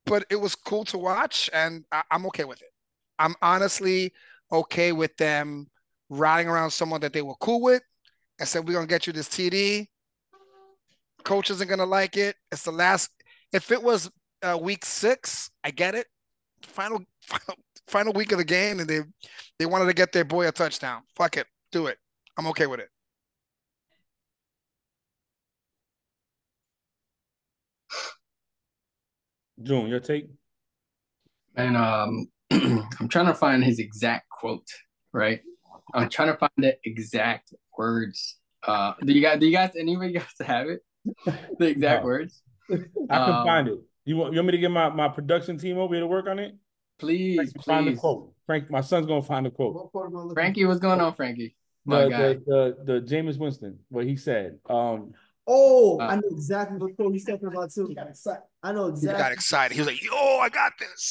But 0.04 0.26
it 0.30 0.36
was 0.36 0.54
cool 0.54 0.84
to 0.86 0.98
watch, 0.98 1.50
and 1.52 1.84
I- 1.92 2.04
I'm 2.10 2.26
okay 2.26 2.44
with 2.44 2.62
it. 2.62 2.72
I'm 3.18 3.34
honestly 3.42 4.12
okay 4.50 4.92
with 4.92 5.16
them 5.16 5.70
riding 6.08 6.48
around 6.48 6.70
someone 6.70 7.00
that 7.00 7.12
they 7.12 7.22
were 7.22 7.34
cool 7.36 7.60
with 7.60 7.82
and 8.38 8.48
said, 8.48 8.66
We're 8.66 8.74
gonna 8.74 8.86
get 8.86 9.06
you 9.06 9.12
this 9.12 9.28
TD. 9.28 9.88
Coach 11.28 11.50
isn't 11.50 11.68
gonna 11.68 11.84
like 11.84 12.16
it. 12.16 12.36
It's 12.50 12.62
the 12.62 12.70
last. 12.70 13.10
If 13.52 13.70
it 13.70 13.82
was 13.82 14.10
uh, 14.42 14.58
week 14.58 14.82
six, 14.82 15.50
I 15.62 15.70
get 15.70 15.94
it. 15.94 16.06
Final, 16.62 17.04
final, 17.22 17.54
final 17.86 18.12
week 18.14 18.32
of 18.32 18.38
the 18.38 18.44
game, 18.44 18.80
and 18.80 18.88
they 18.88 19.00
they 19.58 19.66
wanted 19.66 19.84
to 19.84 19.92
get 19.92 20.10
their 20.10 20.24
boy 20.24 20.48
a 20.48 20.52
touchdown. 20.52 21.02
Fuck 21.16 21.36
it, 21.36 21.46
do 21.70 21.86
it. 21.86 21.98
I'm 22.38 22.46
okay 22.46 22.66
with 22.66 22.80
it. 22.80 22.88
June, 29.62 29.88
your 29.88 30.00
take? 30.00 30.30
And 31.56 31.76
um, 31.76 32.28
I'm 32.50 33.08
trying 33.10 33.26
to 33.26 33.34
find 33.34 33.62
his 33.62 33.78
exact 33.80 34.30
quote, 34.30 34.66
right? 35.12 35.42
I'm 35.92 36.08
trying 36.08 36.32
to 36.32 36.38
find 36.38 36.52
the 36.56 36.78
exact 36.84 37.52
words. 37.76 38.38
Uh, 38.66 38.94
do 39.04 39.12
you 39.12 39.20
guys, 39.20 39.38
do 39.38 39.44
you 39.44 39.52
guys, 39.52 39.72
anybody 39.76 40.12
guys 40.14 40.24
have 40.40 40.68
it? 40.68 40.80
The 41.58 41.66
exact 41.68 42.02
No. 42.02 42.06
words? 42.06 42.42
I 42.70 42.76
can 42.76 42.88
Um, 43.10 43.44
find 43.46 43.68
it. 43.68 43.78
You 44.04 44.16
want, 44.16 44.32
you 44.32 44.38
want 44.38 44.46
me 44.46 44.52
to 44.52 44.58
get 44.58 44.70
my, 44.70 44.88
my 44.90 45.08
production 45.08 45.58
team 45.58 45.78
over 45.78 45.94
here 45.94 46.02
to 46.02 46.06
work 46.06 46.26
on 46.28 46.38
it? 46.38 46.54
Please, 46.98 47.36
Frank, 47.36 47.52
can 47.52 47.62
find 47.62 47.88
the 47.88 47.94
quote. 47.94 48.32
Frank, 48.46 48.70
my 48.70 48.80
son's 48.80 49.06
gonna 49.06 49.22
find 49.22 49.46
the 49.46 49.50
quote. 49.50 49.74
What 49.74 49.92
part 49.92 50.06
am 50.10 50.16
I 50.16 50.20
looking 50.20 50.34
Frankie, 50.34 50.64
what's 50.64 50.80
going 50.80 51.00
on, 51.00 51.14
Frankie? 51.14 51.56
My 51.84 52.04
The, 52.04 52.08
guy. 52.10 52.18
the, 52.18 52.76
the 52.84 53.00
the 53.00 53.06
Jameis 53.06 53.38
Winston, 53.38 53.78
what 53.88 54.04
he 54.04 54.16
said. 54.16 54.58
Um, 54.68 55.12
Oh, 55.50 55.98
Uh, 55.98 56.08
I 56.08 56.16
know 56.16 56.28
exactly 56.30 56.76
what 56.76 56.94
quote 56.96 57.12
he's 57.14 57.24
talking 57.24 57.48
about 57.48 57.72
too. 57.72 57.94
I 58.62 58.72
know 58.72 58.86
He 58.88 58.90
exactly. 58.92 59.18
got 59.22 59.32
excited. 59.32 59.74
He 59.74 59.80
was 59.80 59.86
like, 59.86 60.02
"Yo, 60.04 60.12
I 60.12 60.50
got 60.50 60.72
this." 60.78 61.10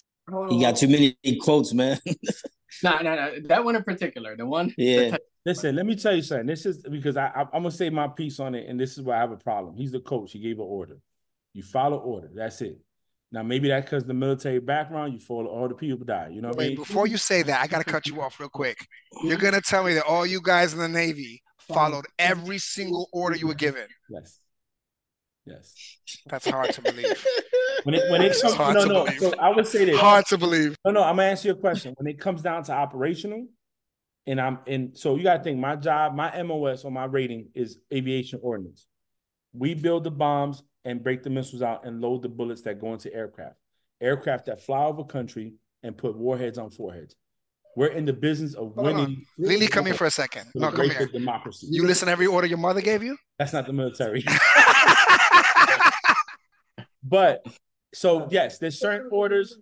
He 0.49 0.61
got 0.61 0.75
too 0.75 0.87
many 0.87 1.15
quotes, 1.41 1.73
man. 1.73 1.97
No, 2.83 2.97
no, 2.99 3.15
no. 3.15 3.33
That 3.45 3.63
one 3.63 3.75
in 3.75 3.83
particular, 3.83 4.35
the 4.35 4.45
one. 4.45 4.73
Yeah. 4.77 5.17
listen, 5.45 5.75
let 5.75 5.85
me 5.85 5.95
tell 5.95 6.15
you 6.15 6.21
something. 6.21 6.47
This 6.47 6.65
is 6.65 6.83
because 6.83 7.17
I, 7.17 7.27
I 7.27 7.41
I'm 7.41 7.63
gonna 7.63 7.71
say 7.71 7.89
my 7.89 8.07
piece 8.07 8.39
on 8.39 8.55
it, 8.55 8.67
and 8.67 8.79
this 8.79 8.97
is 8.97 9.01
where 9.01 9.15
I 9.15 9.19
have 9.21 9.31
a 9.31 9.37
problem. 9.37 9.75
He's 9.75 9.91
the 9.91 9.99
coach. 9.99 10.31
He 10.33 10.39
gave 10.39 10.59
an 10.59 10.65
order. 10.65 10.99
You 11.53 11.63
follow 11.63 11.97
order. 11.97 12.29
That's 12.33 12.61
it. 12.61 12.79
Now 13.31 13.43
maybe 13.43 13.67
that 13.69 13.83
because 13.83 14.05
the 14.05 14.13
military 14.13 14.59
background, 14.59 15.13
you 15.13 15.19
follow 15.19 15.47
all 15.47 15.67
the 15.67 15.75
people 15.75 16.05
die. 16.05 16.29
You 16.31 16.41
know 16.41 16.49
what 16.49 16.57
I 16.57 16.59
Wait, 16.59 16.67
mean? 16.69 16.77
before 16.77 17.07
you 17.07 17.17
say 17.17 17.41
that, 17.43 17.61
I 17.61 17.67
gotta 17.67 17.83
cut 17.83 18.07
you 18.07 18.21
off 18.21 18.39
real 18.39 18.49
quick. 18.49 18.77
You're 19.23 19.37
gonna 19.37 19.61
tell 19.61 19.83
me 19.83 19.93
that 19.95 20.05
all 20.05 20.25
you 20.25 20.41
guys 20.41 20.73
in 20.73 20.79
the 20.79 20.87
Navy 20.87 21.41
followed 21.67 22.05
every 22.17 22.57
single 22.57 23.09
order 23.11 23.35
you 23.35 23.47
were 23.47 23.53
given. 23.53 23.87
Yes. 24.09 24.39
Yes. 25.47 25.73
That's 26.27 26.47
hard 26.47 26.73
to 26.73 26.81
believe. 26.81 27.25
When 27.83 27.95
it 27.95 28.11
when 28.11 28.21
it 28.21 28.35
comes 28.41 28.53
hard 28.55 28.73
no 28.73 28.81
to 28.81 28.87
no. 28.87 29.05
believe. 29.05 29.19
So 29.19 29.33
I 29.39 29.49
would 29.49 29.65
say 29.65 29.85
this. 29.85 29.97
Hard 29.97 30.25
to 30.25 30.37
believe. 30.37 30.75
No, 30.83 30.91
no, 30.91 31.03
I'm 31.03 31.15
gonna 31.15 31.29
answer 31.29 31.47
your 31.47 31.55
question. 31.55 31.93
When 31.97 32.07
it 32.07 32.19
comes 32.19 32.41
down 32.41 32.63
to 32.63 32.73
operational, 32.73 33.47
and 34.25 34.41
I'm 34.41 34.59
and 34.67 34.97
so 34.97 35.15
you 35.15 35.23
gotta 35.23 35.41
think 35.41 35.57
my 35.59 35.77
job, 35.77 36.13
my 36.13 36.41
MOS 36.43 36.83
or 36.83 36.91
my 36.91 37.05
rating 37.05 37.49
is 37.53 37.77
aviation 37.93 38.39
ordnance. 38.41 38.87
We 39.53 39.73
build 39.73 40.03
the 40.03 40.11
bombs 40.11 40.63
and 40.83 41.01
break 41.01 41.23
the 41.23 41.29
missiles 41.29 41.61
out 41.61 41.85
and 41.85 42.01
load 42.01 42.23
the 42.23 42.29
bullets 42.29 42.61
that 42.63 42.81
go 42.81 42.91
into 42.93 43.13
aircraft. 43.13 43.55
Aircraft 44.01 44.47
that 44.47 44.61
fly 44.61 44.83
over 44.83 45.05
country 45.05 45.53
and 45.83 45.95
put 45.95 46.17
warheads 46.17 46.57
on 46.57 46.69
foreheads. 46.69 47.15
We're 47.77 47.87
in 47.87 48.05
the 48.05 48.13
business 48.13 48.55
of 48.55 48.73
Hold 48.73 48.87
winning 48.87 49.23
Lily, 49.37 49.67
come 49.67 49.85
here 49.85 49.93
for 49.93 50.05
a 50.05 50.11
second. 50.11 50.49
No, 50.55 50.71
come 50.71 50.89
here. 50.89 51.05
democracy. 51.07 51.67
You 51.69 51.85
listen 51.85 52.07
to 52.07 52.11
every 52.11 52.25
order 52.25 52.47
your 52.47 52.57
mother 52.57 52.81
gave 52.81 53.03
you? 53.03 53.15
That's 53.37 53.53
not 53.53 53.67
the 53.67 53.73
military. 53.73 54.25
but 57.07 57.45
so 57.93 58.27
yes, 58.29 58.57
there's 58.59 58.79
certain 58.79 59.09
orders 59.11 59.57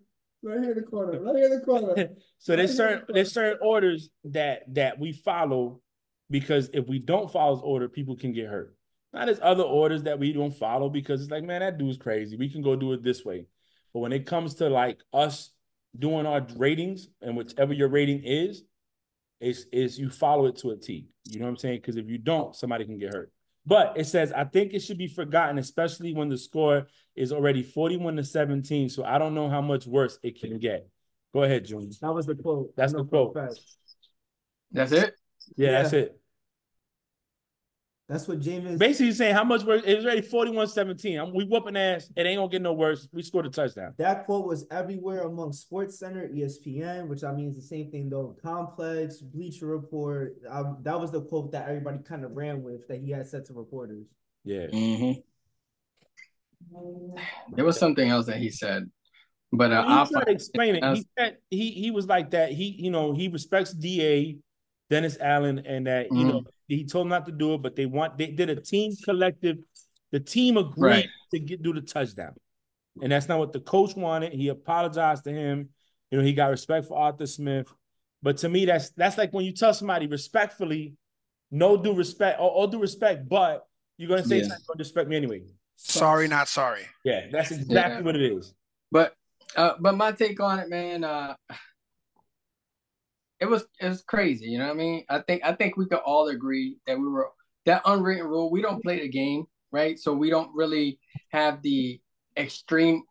Right 0.46 0.60
here 0.60 0.72
in 0.74 0.78
the 0.78 0.84
corner. 0.84 1.20
Right 1.20 1.36
here 1.38 1.46
in 1.46 1.60
the 1.60 1.66
corner. 1.66 2.10
so 2.38 2.56
there's 2.56 2.78
certain 2.78 3.04
there's 3.10 3.32
certain 3.32 3.58
orders 3.64 4.12
that 4.26 4.62
that 4.76 5.00
we 5.00 5.12
follow 5.12 5.82
because 6.30 6.70
if 6.72 6.88
we 6.88 7.00
don't 7.00 7.32
follow 7.32 7.56
this 7.56 7.64
order, 7.64 7.90
people 7.90 8.16
can 8.16 8.32
get 8.32 8.48
hurt. 8.48 8.76
Now 9.12 9.26
there's 9.26 9.40
other 9.42 9.64
orders 9.64 10.04
that 10.04 10.20
we 10.20 10.34
don't 10.34 10.56
follow 10.56 10.88
because 10.88 11.24
it's 11.24 11.32
like, 11.32 11.44
man, 11.44 11.62
that 11.62 11.80
dude's 11.80 11.98
crazy. 11.98 12.38
We 12.38 12.50
can 12.50 12.62
go 12.62 12.76
do 12.76 12.94
it 12.94 13.04
this 13.04 13.26
way. 13.26 13.48
But 13.92 14.02
when 14.02 14.14
it 14.14 14.28
comes 14.28 14.54
to 14.56 14.70
like 14.70 15.00
us 15.12 15.50
doing 15.98 16.28
our 16.28 16.46
ratings 16.58 17.08
and 17.24 17.36
whichever 17.36 17.74
your 17.74 17.88
rating 17.88 18.22
is, 18.24 18.64
is 19.42 19.66
is 19.72 19.98
you 19.98 20.12
follow 20.12 20.46
it 20.46 20.58
to 20.58 20.72
a 20.72 20.78
T. 20.78 21.08
You 21.26 21.40
know 21.40 21.46
what 21.46 21.52
I'm 21.52 21.58
saying? 21.58 21.78
Because 21.78 21.98
if 21.98 22.08
you 22.08 22.20
don't, 22.20 22.56
somebody 22.56 22.86
can 22.86 23.00
get 23.00 23.16
hurt. 23.16 23.32
But 23.65 23.93
it 23.97 24.06
says, 24.06 24.32
I 24.32 24.43
think 24.43 24.73
it 24.73 24.82
should 24.82 24.97
be 24.97 25.08
forgotten, 25.08 25.58
especially 25.58 26.13
when 26.13 26.30
the 26.30 26.38
score 26.38 26.88
is 27.15 27.32
already 27.32 27.63
41 27.63 28.17
to 28.17 28.23
17. 28.23 28.89
So 28.89 29.04
I 29.04 29.17
don't 29.17 29.34
know 29.34 29.49
how 29.49 29.62
much 29.62 29.88
worse 29.88 30.19
it 30.21 30.39
can 30.39 30.60
get. 30.60 30.88
Go 31.34 31.43
ahead, 31.43 31.65
Junior. 31.65 31.89
That 32.01 32.13
was 32.13 32.25
the 32.28 32.36
quote. 32.36 32.75
That's 32.75 32.93
I 32.93 32.97
know 32.97 33.04
the 33.04 33.10
for 33.10 33.32
quote. 33.34 33.49
fact. 33.49 33.60
That's 34.71 34.91
it. 34.91 35.15
Yeah, 35.56 35.71
Yeah. 35.71 35.82
that's 35.82 35.93
it. 35.93 36.19
That's 38.08 38.28
what 38.28 38.39
James. 38.39 38.78
Basically, 38.78 39.08
he's 39.08 39.18
saying 39.18 39.34
how 39.34 39.44
much 39.44 39.63
worse. 39.63 39.82
It 39.84 39.96
was 39.96 40.06
already 40.06 40.22
41 40.22 40.68
17. 40.68 41.18
I'm, 41.18 41.34
we 41.34 41.44
whooping 41.44 41.76
ass. 41.76 42.08
It 42.15 42.28
ain't 42.28 42.38
gonna 42.38 42.50
get 42.52 42.62
no 42.62 42.74
worse. 42.74 43.08
We 43.12 43.24
scored 43.24 43.48
a 43.48 43.50
touchdown. 43.50 43.94
That 43.98 44.26
quote 44.26 44.46
was 44.46 44.68
everywhere 44.70 45.22
among 45.22 45.54
Sports 45.54 45.98
Center, 45.98 46.28
ESPN, 46.28 47.08
which 47.08 47.24
I 47.24 47.34
mean 47.34 47.50
is 47.50 47.56
the 47.56 47.63
same 47.63 47.89
thing 47.89 48.10
though. 48.10 48.36
Complex, 48.44 49.22
Bleacher 49.22 49.65
Report. 49.65 50.36
Um, 50.48 50.78
that 50.84 51.00
was 51.00 51.12
the 51.12 51.22
quote 51.22 51.52
that 51.54 51.68
everybody 51.68 51.98
kind 52.08 52.24
of 52.24 52.36
ran 52.36 52.62
with 52.62 52.88
that 52.89 53.02
he 53.02 53.10
had 53.10 53.26
said 53.26 53.46
to 53.46 53.54
reporters. 53.54 54.06
Yeah. 54.44 54.68
hmm 54.68 55.13
There 57.54 57.65
was 57.65 57.80
something 57.80 58.08
else 58.08 58.28
that 58.28 58.38
he 58.38 58.52
said, 58.52 58.88
but 59.52 59.72
uh, 59.72 59.82
He 59.82 59.94
I'll 59.94 60.06
tried 60.08 60.26
to 60.26 60.32
explain 60.32 60.76
it. 60.76 60.84
He 60.96 61.08
said 61.18 61.38
he 61.50 61.72
he 61.72 61.89
was 61.89 62.06
like 62.06 62.32
that. 62.32 62.52
He 62.52 62.65
you 62.65 62.91
know 62.91 63.13
he 63.13 63.30
respects 63.30 63.74
Da 63.74 64.38
Dennis 64.89 65.17
Allen 65.19 65.60
and 65.65 65.88
that 65.88 66.12
you 66.13 66.26
know 66.26 66.43
he 66.67 66.86
told 66.86 67.06
him 67.06 67.10
not 67.10 67.26
to 67.26 67.32
do 67.32 67.54
it, 67.56 67.62
but 67.62 67.76
they 67.76 67.86
want 67.86 68.17
they 68.17 68.28
did 68.28 68.50
a 68.50 68.56
team 68.56 68.91
collective. 69.04 69.58
The 70.12 70.19
team 70.19 70.58
agreed 70.58 70.84
Right. 70.84 71.10
to 71.34 71.39
get 71.39 71.62
do 71.63 71.74
the 71.74 71.82
touchdown, 71.82 72.34
and 73.02 73.12
that's 73.12 73.28
not 73.28 73.39
what 73.39 73.52
the 73.54 73.60
coach 73.60 73.95
wanted. 73.95 74.34
He 74.34 74.47
apologized 74.49 75.24
to 75.26 75.32
him. 75.32 75.70
You 76.12 76.20
know 76.20 76.24
he 76.24 76.34
got 76.34 76.51
respect 76.51 76.88
for 76.88 76.97
Arthur 76.97 77.26
Smith, 77.28 77.68
but 78.22 78.38
to 78.38 78.49
me 78.49 78.66
that's 78.66 78.91
that's 78.91 79.18
like 79.18 79.34
when 79.34 79.43
you 79.45 79.51
tell 79.53 79.74
somebody 79.74 80.07
respectfully, 80.07 80.93
no 81.51 81.76
due 81.78 81.93
respect 81.95 82.39
or, 82.39 82.51
or 82.51 82.68
due 82.68 82.80
respect, 82.80 83.28
but 83.28 83.66
you're 83.97 84.10
gonna 84.10 84.24
say 84.24 84.38
Yeah. 84.41 84.47
don't 84.68 84.78
respect 84.80 85.10
me 85.10 85.16
anyway. 85.16 85.41
Sorry, 85.78 86.28
not 86.28 86.47
sorry. 86.47 86.86
Yeah, 87.03 87.28
that's 87.32 87.51
exactly 87.51 87.97
Yeah. 87.97 88.01
what 88.01 88.16
it 88.16 88.32
is. 88.32 88.53
but 88.91 89.14
uh, 89.55 89.74
but 89.80 89.95
my 89.95 90.12
take 90.12 90.39
on 90.39 90.60
it, 90.60 90.70
man, 90.70 91.03
uh, 91.03 91.36
it 93.40 93.46
was 93.46 93.66
it 93.80 93.90
was 93.90 94.02
crazy. 94.02 94.46
You 94.46 94.60
know 94.60 94.66
what 94.66 94.74
I 94.74 94.78
mean? 94.78 95.06
I 95.10 95.20
think 95.20 95.44
I 95.44 95.54
think 95.54 95.78
we 95.78 95.88
could 95.88 96.00
all 96.00 96.28
agree 96.28 96.78
that 96.88 97.00
we 97.00 97.08
were 97.08 97.30
that 97.66 97.82
unwritten 97.86 98.28
rule. 98.28 98.52
We 98.52 98.62
don't 98.62 98.82
play 98.82 99.02
the 99.02 99.10
game, 99.10 99.46
right? 99.72 100.00
So 100.00 100.14
we 100.14 100.30
don't 100.30 100.54
really 100.54 101.00
have 101.32 101.62
the 101.62 102.00
extreme 102.38 103.04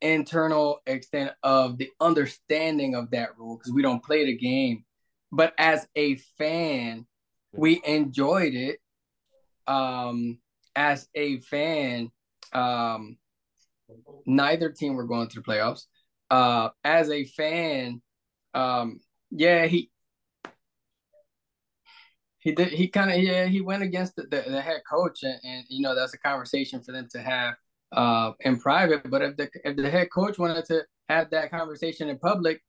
internal 0.00 0.80
extent 0.86 1.32
of 1.42 1.78
the 1.78 1.90
understanding 2.00 2.94
of 2.94 3.10
that 3.12 3.38
rule 3.38 3.56
because 3.56 3.72
we 3.72 3.82
don't 3.82 4.02
play 4.02 4.26
the 4.26 4.36
game. 4.36 4.84
But 5.30 5.54
as 5.58 5.86
a 5.96 6.16
fan, 6.38 7.06
we 7.52 7.80
enjoyed 7.84 8.54
it. 8.54 8.78
Um, 9.66 10.38
as 10.74 11.08
a 11.14 11.40
fan, 11.40 12.10
um, 12.52 13.16
neither 14.26 14.70
team 14.70 14.94
were 14.94 15.06
going 15.06 15.28
to 15.28 15.36
the 15.36 15.42
playoffs. 15.42 15.84
Uh, 16.30 16.70
as 16.82 17.10
a 17.10 17.24
fan, 17.24 18.02
um, 18.54 19.00
yeah, 19.32 19.66
he 19.66 19.90
he 22.38 22.52
did 22.52 22.68
he 22.68 22.88
kind 22.88 23.10
of 23.10 23.18
yeah 23.18 23.46
he 23.46 23.60
went 23.60 23.82
against 23.82 24.16
the, 24.16 24.22
the, 24.22 24.44
the 24.48 24.60
head 24.60 24.82
coach 24.90 25.22
and, 25.22 25.38
and 25.44 25.64
you 25.68 25.80
know 25.80 25.94
that's 25.94 26.14
a 26.14 26.18
conversation 26.18 26.82
for 26.82 26.92
them 26.92 27.08
to 27.12 27.20
have 27.20 27.54
uh 27.92 28.32
in 28.40 28.58
private. 28.58 29.08
But 29.08 29.22
if 29.22 29.36
the 29.36 29.50
if 29.64 29.76
the 29.76 29.90
head 29.90 30.08
coach 30.12 30.38
wanted 30.38 30.64
to 30.66 30.84
have 31.08 31.30
that 31.30 31.50
conversation 31.50 32.08
in 32.08 32.18
public, 32.18 32.62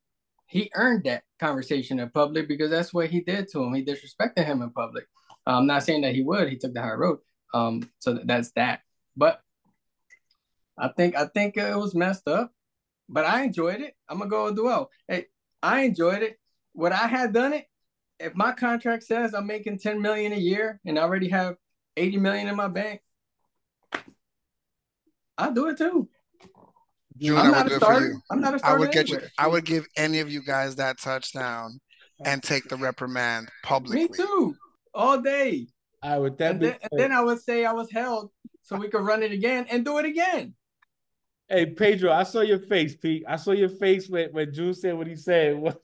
he 0.48 0.72
earned 0.76 1.04
that 1.06 1.24
conversation 1.40 2.00
in 2.00 2.10
public 2.10 2.48
because 2.48 2.70
that's 2.70 2.94
what 2.94 3.10
he 3.10 3.22
did 3.22 3.50
to 3.52 3.64
him. 3.64 3.74
He 3.74 3.84
disrespected 3.84 4.46
him 4.46 4.62
in 4.62 4.70
public. 4.70 5.06
I'm 5.46 5.68
not 5.68 5.84
saying 5.84 6.02
that 6.02 6.16
he 6.16 6.24
would. 6.24 6.50
He 6.50 6.58
took 6.58 6.74
the 6.74 6.82
high 6.82 6.94
road. 6.94 7.20
Um, 7.54 7.90
so 8.00 8.20
that's 8.24 8.52
that. 8.52 8.82
But 9.18 9.42
I 10.78 10.90
think 10.90 11.16
I 11.16 11.26
think 11.26 11.58
it 11.58 11.78
was 11.78 11.94
messed 11.94 12.28
up, 12.28 12.52
but 13.10 13.26
I 13.26 13.44
enjoyed 13.44 13.82
it. 13.82 13.96
I'm 14.08 14.20
gonna 14.20 14.30
go 14.30 14.46
with 14.46 14.58
Duell. 14.58 14.88
Hey, 15.08 15.26
I 15.62 15.82
enjoyed 15.82 16.24
it. 16.24 16.38
What 16.74 16.92
I 16.92 17.08
had 17.08 17.34
done 17.34 17.54
it, 17.54 17.66
if 18.20 18.36
my 18.36 18.52
contract 18.52 19.04
says 19.04 19.34
I'm 19.34 19.48
making 19.48 19.80
10 19.80 20.02
million 20.02 20.34
a 20.34 20.38
year 20.38 20.80
and 20.86 20.98
I 21.00 21.04
already 21.04 21.30
have 21.30 21.56
80 21.98 22.18
million 22.18 22.48
in 22.48 22.56
my 22.56 22.68
bank, 22.68 23.02
I'll 25.38 25.52
do 25.54 25.70
it 25.70 25.78
too. 25.78 26.10
June, 27.18 27.38
I'm 27.38 27.52
not 27.52 27.66
would 27.66 27.66
a 27.66 27.70
do 27.70 27.76
it 27.76 27.80
for 27.80 27.86
starter. 27.86 28.06
you. 28.08 28.22
I'm 28.32 28.42
not 28.42 28.54
a 28.54 28.56
I 28.56 28.58
starter. 28.60 28.80
would 28.80 28.92
get 28.92 29.10
you. 29.10 29.20
I 29.38 29.48
would 29.48 29.66
give 29.66 29.86
any 29.98 30.20
of 30.20 30.32
you 30.32 30.44
guys 30.44 30.76
that 30.78 31.00
touchdown 31.00 31.80
and 32.26 32.42
take 32.42 32.68
the 32.70 32.78
reprimand 32.78 33.50
publicly. 33.64 34.04
Me 34.04 34.08
too. 34.08 34.56
All 34.94 35.20
day. 35.22 35.68
I 36.02 36.18
would 36.20 36.38
that 36.40 36.52
And 36.52 36.62
then, 36.62 36.76
and 36.92 37.00
then 37.00 37.12
I 37.12 37.22
would 37.22 37.42
say 37.42 37.66
I 37.66 37.72
was 37.72 37.90
held 37.92 38.32
so 38.62 38.76
we 38.76 38.90
could 38.90 39.02
run 39.02 39.24
it 39.24 39.32
again 39.32 39.68
and 39.70 39.86
do 39.86 39.98
it 40.00 40.06
again. 40.06 40.54
Hey 41.48 41.68
Pedro, 41.68 42.12
I 42.12 42.24
saw 42.24 42.42
your 42.42 42.60
face, 42.60 42.96
Pete. 42.96 43.24
I 43.28 43.36
saw 43.36 43.52
your 43.52 43.70
face 43.70 44.10
when, 44.10 44.30
when 44.32 44.54
June 44.54 44.74
said 44.74 44.96
what 44.96 45.08
he 45.08 45.16
said. 45.16 45.56
Was 45.60 45.76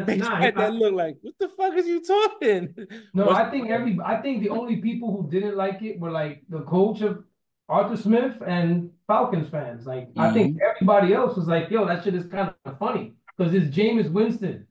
N- 0.00 0.06
Face 0.06 0.20
nah, 0.20 0.36
had 0.36 0.56
I- 0.56 0.62
that 0.62 0.74
look 0.74 0.94
like, 0.94 1.18
what 1.22 1.34
the 1.38 1.48
fuck 1.48 1.74
is 1.74 1.86
you 1.86 2.02
talking? 2.02 2.74
No, 3.14 3.30
I 3.30 3.50
think 3.50 3.70
every 3.70 3.98
I 4.04 4.20
think 4.22 4.42
the 4.42 4.48
only 4.48 4.76
people 4.76 5.14
who 5.14 5.30
didn't 5.30 5.56
like 5.56 5.82
it 5.82 6.00
were 6.00 6.10
like 6.10 6.42
the 6.48 6.60
coach 6.62 7.00
of 7.02 7.24
Arthur 7.68 7.96
Smith 7.96 8.34
and 8.46 8.90
Falcons 9.06 9.48
fans. 9.48 9.86
Like 9.86 10.08
I 10.16 10.32
think 10.32 10.58
everybody 10.62 11.14
else 11.14 11.36
was 11.36 11.46
like, 11.46 11.70
"Yo, 11.70 11.86
that 11.86 12.04
shit 12.04 12.14
is 12.14 12.26
kind 12.26 12.52
of 12.64 12.78
funny 12.78 13.14
because 13.36 13.54
it's 13.54 13.74
Jameis 13.74 14.10
Winston." 14.10 14.66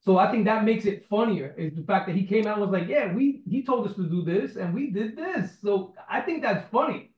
So 0.00 0.18
I 0.18 0.30
think 0.30 0.44
that 0.44 0.64
makes 0.64 0.84
it 0.84 1.06
funnier 1.08 1.54
is 1.56 1.74
the 1.74 1.82
fact 1.82 2.06
that 2.06 2.14
he 2.14 2.26
came 2.26 2.46
out 2.46 2.58
and 2.58 2.62
was 2.62 2.78
like, 2.78 2.88
"Yeah, 2.88 3.12
we 3.12 3.42
he 3.48 3.64
told 3.64 3.88
us 3.88 3.96
to 3.96 4.06
do 4.08 4.22
this 4.22 4.56
and 4.56 4.74
we 4.74 4.90
did 4.90 5.16
this." 5.16 5.58
So 5.62 5.94
I 6.08 6.20
think 6.20 6.42
that's 6.42 6.68
funny. 6.70 7.10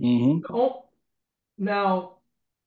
Mm-hmm. 0.00 0.54
Oh, 0.54 0.84
now 1.56 2.18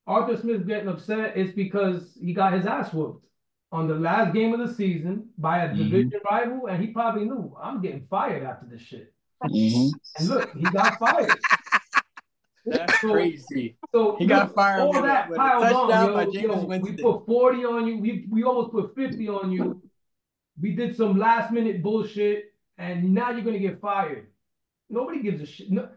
Arthur 0.07 0.38
Smith 0.38 0.68
getting 0.68 0.89
upset 0.89 1.38
is 1.38 1.51
because 1.51 2.18
he 2.20 2.34
got 2.34 2.53
his 2.53 2.66
ass 2.66 2.91
whooped 2.93 3.26
on 3.72 3.88
the 3.88 3.95
last 3.95 4.34
game 4.34 4.53
of 4.53 4.59
the 4.67 4.74
season 4.74 5.30
by 5.38 5.63
a 5.63 5.69
Mhm. 5.69 5.78
division 5.78 6.19
rival, 6.30 6.67
and 6.67 6.82
he 6.84 6.91
probably 6.91 7.26
knew 7.26 7.55
I'm 7.61 7.82
getting 7.82 8.05
fired 8.09 8.43
after 8.43 8.65
this 8.65 8.82
shit. 8.82 9.13
Mm-hmm. 9.43 9.89
And 10.19 10.28
look, 10.30 10.53
he 10.55 10.63
got 10.63 10.99
fired. 10.99 11.39
That's 12.65 13.01
So- 13.01 13.11
crazy. 13.11 13.78
So 13.93 14.15
He 14.17 14.26
got 14.28 14.53
fired 14.53 14.82
All 14.82 14.93
that 15.01 15.30
with 15.30 15.38
a 15.38 15.39
piled 15.41 15.63
touchdown 15.63 16.09
on, 16.09 16.13
by 16.13 16.24
yo, 16.24 16.32
Jameis 16.32 16.69
yo, 16.69 16.78
we 16.80 16.93
put 16.93 17.26
40 17.26 17.65
on 17.65 17.88
you. 17.88 17.97
We 17.97 18.28
we 18.30 18.43
almost 18.43 18.72
put 18.72 18.93
50 18.95 19.28
on 19.30 19.51
you. 19.51 19.82
We 20.61 20.76
did 20.76 20.95
some 20.95 21.17
last 21.17 21.51
minute 21.51 21.82
bullshit, 21.82 22.53
and 22.78 23.13
now 23.13 23.32
you're 23.32 23.41
gonna 23.43 23.57
get 23.59 23.80
fired. 23.82 24.28
Nobody 24.89 25.22
gives 25.24 25.41
a 25.41 25.45
shit. 25.45 25.72
No, 25.72 25.89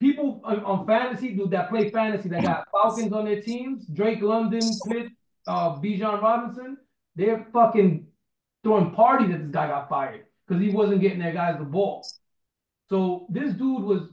people 0.00 0.40
on, 0.44 0.60
on 0.64 0.86
fantasy, 0.86 1.34
dude, 1.34 1.50
that 1.50 1.68
play 1.68 1.90
fantasy, 1.90 2.28
that 2.30 2.42
got 2.42 2.66
Falcons 2.72 3.12
on 3.12 3.26
their 3.26 3.42
teams, 3.42 3.86
Drake 3.86 4.22
London, 4.22 4.62
Pitt, 4.88 5.08
uh, 5.46 5.76
Bijan 5.76 6.22
Robinson, 6.22 6.78
they're 7.18 7.46
fucking 7.52 8.06
throwing 8.62 8.92
parties 8.92 9.30
that 9.30 9.42
this 9.42 9.50
guy 9.50 9.66
got 9.66 9.88
fired 9.88 10.24
because 10.46 10.62
he 10.62 10.70
wasn't 10.70 11.00
getting 11.00 11.18
their 11.18 11.32
guys 11.34 11.58
the 11.58 11.64
ball. 11.64 12.06
So 12.88 13.26
this 13.28 13.52
dude 13.52 13.82
was 13.82 14.08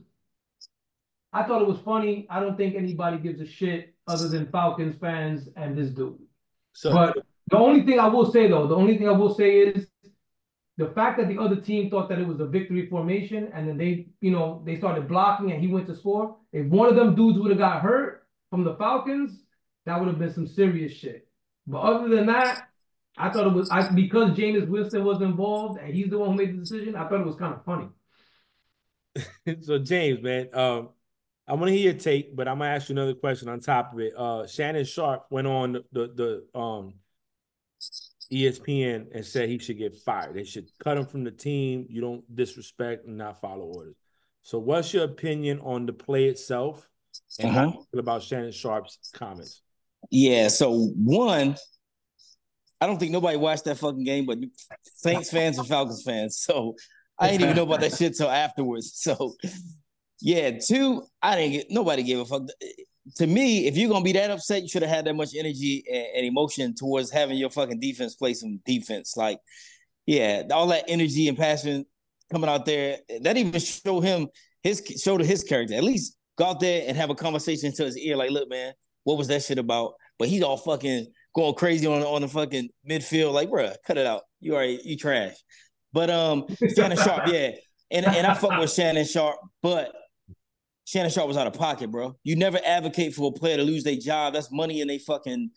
I 1.32 1.44
thought 1.44 1.62
it 1.62 1.68
was 1.68 1.78
funny. 1.84 2.26
I 2.30 2.40
don't 2.40 2.56
think 2.56 2.74
anybody 2.74 3.18
gives 3.18 3.40
a 3.40 3.46
shit 3.46 3.94
other 4.06 4.28
than 4.28 4.50
Falcons 4.50 4.96
fans 5.00 5.48
and 5.56 5.76
this 5.76 5.90
dude. 5.90 6.18
So 6.72 6.92
But 6.92 7.16
the 7.48 7.56
only 7.56 7.84
thing 7.86 8.00
I 8.00 8.08
will 8.08 8.30
say 8.30 8.48
though, 8.48 8.66
the 8.66 8.74
only 8.74 8.98
thing 8.98 9.08
I 9.08 9.12
will 9.12 9.34
say 9.34 9.58
is 9.58 9.86
the 10.76 10.88
fact 10.88 11.18
that 11.18 11.28
the 11.28 11.38
other 11.38 11.56
team 11.56 11.90
thought 11.90 12.08
that 12.08 12.18
it 12.18 12.26
was 12.26 12.40
a 12.40 12.46
victory 12.46 12.88
formation 12.88 13.50
and 13.54 13.68
then 13.68 13.78
they, 13.78 14.08
you 14.20 14.30
know, 14.30 14.62
they 14.66 14.76
started 14.76 15.08
blocking 15.08 15.52
and 15.52 15.60
he 15.60 15.68
went 15.68 15.86
to 15.86 15.94
score. 15.94 16.36
If 16.52 16.66
one 16.66 16.88
of 16.88 16.96
them 16.96 17.14
dudes 17.14 17.38
would 17.38 17.50
have 17.50 17.58
got 17.58 17.82
hurt 17.82 18.26
from 18.50 18.64
the 18.64 18.74
Falcons, 18.74 19.44
that 19.84 19.98
would 19.98 20.08
have 20.08 20.18
been 20.18 20.34
some 20.34 20.46
serious 20.46 20.92
shit. 20.92 21.28
But 21.66 21.78
other 21.78 22.08
than 22.08 22.26
that, 22.26 22.68
I 23.16 23.30
thought 23.30 23.46
it 23.46 23.52
was 23.52 23.70
I 23.70 23.88
because 23.88 24.36
Jameis 24.36 24.68
Winston 24.68 25.04
was 25.04 25.22
involved 25.22 25.80
and 25.80 25.94
he's 25.94 26.10
the 26.10 26.18
one 26.18 26.32
who 26.32 26.36
made 26.36 26.54
the 26.54 26.60
decision. 26.60 26.96
I 26.96 27.08
thought 27.08 27.20
it 27.20 27.26
was 27.26 27.36
kind 27.36 27.54
of 27.54 27.64
funny. 27.64 27.88
so 29.62 29.78
James, 29.78 30.22
man, 30.22 30.48
um, 30.52 30.90
I 31.48 31.54
want 31.54 31.66
to 31.68 31.72
hear 31.72 31.92
your 31.92 31.94
take, 31.98 32.36
but 32.36 32.48
I'm 32.48 32.58
gonna 32.58 32.70
ask 32.70 32.88
you 32.88 32.94
another 32.94 33.14
question 33.14 33.48
on 33.48 33.60
top 33.60 33.92
of 33.94 34.00
it. 34.00 34.12
Uh, 34.16 34.46
Shannon 34.46 34.84
Sharpe 34.84 35.26
went 35.30 35.46
on 35.46 35.72
the 35.72 35.84
the, 35.92 36.42
the 36.52 36.58
um 36.58 36.94
ESPN 38.32 39.06
and 39.14 39.24
said 39.24 39.48
he 39.48 39.58
should 39.58 39.78
get 39.78 39.94
fired. 39.94 40.34
They 40.34 40.44
should 40.44 40.68
cut 40.82 40.98
him 40.98 41.06
from 41.06 41.24
the 41.24 41.30
team. 41.30 41.86
You 41.88 42.00
don't 42.00 42.34
disrespect 42.34 43.06
and 43.06 43.16
not 43.16 43.40
follow 43.40 43.64
orders. 43.64 43.96
So, 44.42 44.58
what's 44.58 44.92
your 44.92 45.04
opinion 45.04 45.60
on 45.60 45.86
the 45.86 45.92
play 45.92 46.26
itself 46.26 46.88
and 47.38 47.50
Uh-huh. 47.50 47.66
you 47.66 47.86
feel 47.90 48.00
about 48.00 48.22
Shannon 48.22 48.52
Sharpe's 48.52 48.98
comments? 49.14 49.62
Yeah. 50.10 50.48
So 50.48 50.88
one, 50.96 51.56
I 52.80 52.86
don't 52.86 52.98
think 52.98 53.12
nobody 53.12 53.36
watched 53.36 53.64
that 53.64 53.78
fucking 53.78 54.04
game, 54.04 54.26
but 54.26 54.38
Saints 54.82 55.30
fans 55.30 55.58
and 55.58 55.66
Falcons 55.66 56.02
fans. 56.02 56.38
So 56.38 56.76
I 57.18 57.28
didn't 57.30 57.42
even 57.42 57.56
know 57.56 57.62
about 57.62 57.80
that 57.80 57.94
shit 57.94 58.16
till 58.16 58.30
afterwards. 58.30 58.92
So 58.94 59.34
yeah. 60.20 60.58
Two, 60.58 61.02
I 61.22 61.36
didn't 61.36 61.52
get 61.52 61.70
nobody 61.70 62.02
gave 62.02 62.18
a 62.18 62.24
fuck. 62.24 62.42
To 63.16 63.26
me, 63.26 63.66
if 63.66 63.76
you're 63.76 63.88
gonna 63.88 64.04
be 64.04 64.12
that 64.12 64.30
upset, 64.30 64.62
you 64.62 64.68
should 64.68 64.82
have 64.82 64.90
had 64.90 65.04
that 65.04 65.14
much 65.14 65.34
energy 65.36 65.84
and, 65.90 66.06
and 66.16 66.26
emotion 66.26 66.74
towards 66.74 67.10
having 67.10 67.38
your 67.38 67.50
fucking 67.50 67.80
defense 67.80 68.16
play 68.16 68.34
some 68.34 68.60
defense. 68.66 69.16
Like, 69.16 69.38
yeah, 70.06 70.42
all 70.50 70.66
that 70.68 70.84
energy 70.88 71.28
and 71.28 71.38
passion 71.38 71.86
coming 72.32 72.50
out 72.50 72.66
there. 72.66 72.98
That 73.22 73.36
even 73.36 73.60
showed 73.60 74.00
him 74.00 74.28
his 74.62 74.82
showed 75.02 75.20
his 75.20 75.44
character. 75.44 75.74
At 75.74 75.84
least 75.84 76.16
go 76.36 76.46
out 76.46 76.60
there 76.60 76.84
and 76.86 76.96
have 76.96 77.10
a 77.10 77.14
conversation 77.14 77.72
to 77.74 77.84
his 77.84 77.96
ear. 77.96 78.16
Like, 78.16 78.30
look, 78.30 78.48
man, 78.50 78.72
what 79.04 79.18
was 79.18 79.28
that 79.28 79.42
shit 79.42 79.58
about? 79.58 79.94
But 80.18 80.28
he's 80.28 80.42
all 80.42 80.56
fucking 80.56 81.06
going 81.36 81.54
crazy 81.54 81.86
on 81.86 82.02
on 82.02 82.22
the 82.22 82.28
fucking 82.28 82.70
midfield. 82.88 83.32
Like, 83.32 83.50
bruh, 83.50 83.76
cut 83.86 83.98
it 83.98 84.06
out. 84.06 84.22
You 84.40 84.54
already 84.54 84.80
you 84.84 84.96
trash. 84.96 85.34
But 85.92 86.10
um, 86.10 86.46
Shannon 86.74 86.96
Sharpe, 86.96 87.26
yeah, 87.32 87.50
and 87.90 88.06
and 88.06 88.26
I 88.26 88.34
fuck 88.34 88.58
with 88.58 88.72
Shannon 88.72 89.04
Sharpe, 89.04 89.38
but 89.62 89.92
Shannon 90.86 91.10
Sharpe 91.10 91.28
was 91.28 91.36
out 91.36 91.46
of 91.46 91.52
pocket, 91.52 91.90
bro. 91.90 92.16
You 92.24 92.36
never 92.36 92.58
advocate 92.64 93.14
for 93.14 93.30
a 93.30 93.38
player 93.38 93.58
to 93.58 93.62
lose 93.62 93.84
their 93.84 93.96
job. 93.96 94.32
That's 94.32 94.50
money 94.50 94.80
in 94.80 94.88
they 94.88 94.98
fucking, 94.98 95.50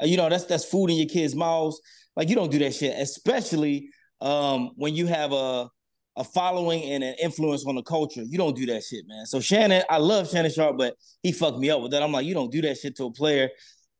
uh, 0.00 0.06
you 0.06 0.16
know, 0.16 0.28
that's 0.28 0.44
that's 0.44 0.64
food 0.64 0.90
in 0.90 0.96
your 0.96 1.08
kids' 1.08 1.34
mouths. 1.34 1.80
Like 2.16 2.28
you 2.28 2.36
don't 2.36 2.50
do 2.50 2.60
that 2.60 2.74
shit, 2.74 2.96
especially 2.98 3.90
um 4.20 4.70
when 4.76 4.94
you 4.94 5.06
have 5.06 5.32
a 5.32 5.68
a 6.16 6.22
following 6.22 6.84
and 6.84 7.02
an 7.02 7.16
influence 7.20 7.66
on 7.66 7.74
the 7.74 7.82
culture. 7.82 8.22
You 8.22 8.38
don't 8.38 8.56
do 8.56 8.66
that 8.66 8.84
shit, 8.84 9.04
man. 9.08 9.26
So 9.26 9.40
Shannon, 9.40 9.82
I 9.90 9.96
love 9.98 10.30
Shannon 10.30 10.52
Sharpe, 10.52 10.78
but 10.78 10.94
he 11.24 11.32
fucked 11.32 11.58
me 11.58 11.70
up 11.70 11.80
with 11.80 11.90
that. 11.90 12.04
I'm 12.04 12.12
like, 12.12 12.24
you 12.24 12.34
don't 12.34 12.52
do 12.52 12.62
that 12.62 12.78
shit 12.78 12.96
to 12.98 13.06
a 13.06 13.12
player. 13.12 13.50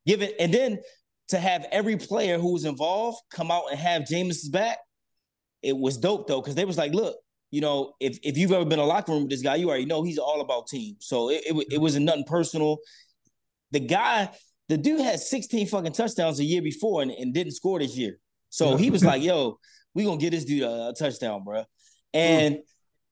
Give 0.06 0.22
it, 0.22 0.36
and 0.38 0.54
then 0.54 0.78
to 1.28 1.38
have 1.38 1.66
every 1.72 1.96
player 1.96 2.38
who 2.38 2.52
was 2.52 2.64
involved 2.64 3.18
come 3.30 3.50
out 3.50 3.64
and 3.70 3.78
have 3.78 4.06
Jameis's 4.06 4.48
back, 4.48 4.78
it 5.62 5.76
was 5.76 5.96
dope 5.96 6.26
though, 6.26 6.40
because 6.40 6.54
they 6.54 6.64
was 6.64 6.78
like, 6.78 6.92
look, 6.92 7.16
you 7.50 7.60
know, 7.60 7.94
if 8.00 8.18
if 8.22 8.36
you've 8.36 8.52
ever 8.52 8.64
been 8.64 8.78
in 8.78 8.84
a 8.84 8.88
locker 8.88 9.12
room 9.12 9.22
with 9.22 9.30
this 9.30 9.42
guy, 9.42 9.54
you 9.54 9.68
already 9.68 9.86
know 9.86 10.02
he's 10.02 10.18
all 10.18 10.40
about 10.40 10.66
team. 10.66 10.96
So 10.98 11.30
it 11.30 11.42
it, 11.46 11.66
it 11.72 11.80
wasn't 11.80 12.06
nothing 12.06 12.24
personal. 12.24 12.78
The 13.70 13.80
guy, 13.80 14.30
the 14.68 14.76
dude 14.76 15.00
had 15.00 15.20
16 15.20 15.68
fucking 15.68 15.92
touchdowns 15.92 16.40
a 16.40 16.44
year 16.44 16.62
before 16.62 17.02
and, 17.02 17.10
and 17.10 17.32
didn't 17.32 17.52
score 17.52 17.78
this 17.78 17.96
year. 17.96 18.18
So 18.50 18.76
he 18.76 18.90
was 18.90 19.04
like, 19.04 19.22
yo, 19.22 19.58
we 19.94 20.04
gonna 20.04 20.18
get 20.18 20.30
this 20.30 20.44
dude 20.44 20.62
a, 20.62 20.88
a 20.88 20.94
touchdown, 20.96 21.44
bro. 21.44 21.64
And 22.12 22.58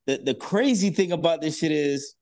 the, 0.06 0.18
the 0.18 0.34
crazy 0.34 0.90
thing 0.90 1.12
about 1.12 1.40
this 1.40 1.58
shit 1.58 1.72
is 1.72 2.14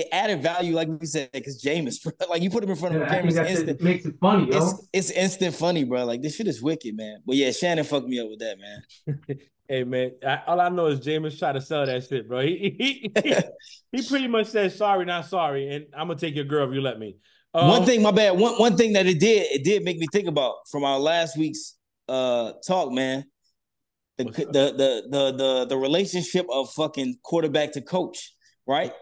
it 0.00 0.08
added 0.12 0.42
value, 0.42 0.74
like 0.74 0.88
we 0.88 1.06
said, 1.06 1.30
because 1.32 1.62
Jameis, 1.62 2.02
bro. 2.02 2.12
Like 2.28 2.42
you 2.42 2.50
put 2.50 2.62
him 2.64 2.70
in 2.70 2.76
front 2.76 2.94
of 2.96 3.00
Yeah, 3.02 3.06
a 3.08 3.10
I 3.10 3.16
camera, 3.16 3.32
think 3.32 3.48
instant. 3.48 3.68
it 3.70 3.82
makes 3.82 4.04
it 4.06 4.14
funny, 4.20 4.50
yo. 4.52 4.56
It's, 4.58 4.88
it's 4.92 5.10
instant 5.10 5.54
funny, 5.54 5.84
bro. 5.84 6.04
Like 6.04 6.22
this 6.22 6.36
shit 6.36 6.46
is 6.46 6.62
wicked, 6.62 6.96
man. 6.96 7.18
But 7.26 7.36
yeah, 7.36 7.50
Shannon 7.52 7.84
fucked 7.84 8.06
me 8.08 8.18
up 8.20 8.28
with 8.28 8.40
that, 8.40 8.56
man. 8.58 9.38
Hey 9.68 9.82
man, 9.82 10.12
I, 10.24 10.42
all 10.46 10.60
I 10.60 10.68
know 10.68 10.86
is 10.86 11.00
Jameis 11.00 11.36
tried 11.40 11.54
to 11.54 11.60
sell 11.60 11.84
that 11.86 12.04
shit, 12.06 12.28
bro. 12.28 12.40
He 12.46 12.76
he, 12.78 13.10
he, 13.20 13.34
he 13.90 14.08
pretty 14.08 14.28
much 14.28 14.46
said 14.46 14.70
sorry, 14.72 15.04
not 15.04 15.26
sorry, 15.26 15.74
and 15.74 15.86
I'm 15.92 16.06
gonna 16.06 16.20
take 16.20 16.36
your 16.36 16.44
girl 16.44 16.68
if 16.68 16.72
you 16.72 16.80
let 16.80 17.00
me. 17.00 17.16
Um, 17.52 17.70
one 17.70 17.84
thing, 17.84 18.00
my 18.00 18.12
bad. 18.12 18.38
One 18.38 18.54
one 18.60 18.76
thing 18.76 18.92
that 18.92 19.06
it 19.06 19.18
did, 19.18 19.44
it 19.50 19.64
did 19.64 19.82
make 19.82 19.98
me 19.98 20.06
think 20.12 20.28
about 20.28 20.54
from 20.70 20.84
our 20.84 21.00
last 21.00 21.36
week's 21.36 21.74
uh 22.08 22.52
talk, 22.64 22.92
man. 22.92 23.24
The 24.18 24.24
the, 24.24 24.42
the 24.52 25.02
the 25.10 25.32
the 25.36 25.66
the 25.70 25.76
relationship 25.76 26.46
of 26.48 26.70
fucking 26.70 27.16
quarterback 27.24 27.72
to 27.72 27.80
coach, 27.80 28.34
right? 28.68 28.92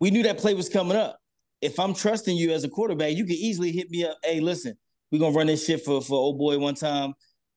We 0.00 0.10
knew 0.10 0.22
that 0.24 0.38
play 0.38 0.54
was 0.54 0.68
coming 0.68 0.96
up. 0.96 1.18
If 1.60 1.80
I'm 1.80 1.94
trusting 1.94 2.36
you 2.36 2.52
as 2.52 2.64
a 2.64 2.68
quarterback, 2.68 3.16
you 3.16 3.24
can 3.24 3.36
easily 3.36 3.72
hit 3.72 3.90
me 3.90 4.04
up. 4.04 4.16
Hey, 4.22 4.40
listen, 4.40 4.76
we're 5.10 5.18
gonna 5.18 5.34
run 5.34 5.46
this 5.46 5.64
shit 5.64 5.84
for 5.84 6.00
for 6.02 6.14
old 6.14 6.38
boy 6.38 6.58
one 6.58 6.74
time. 6.74 7.14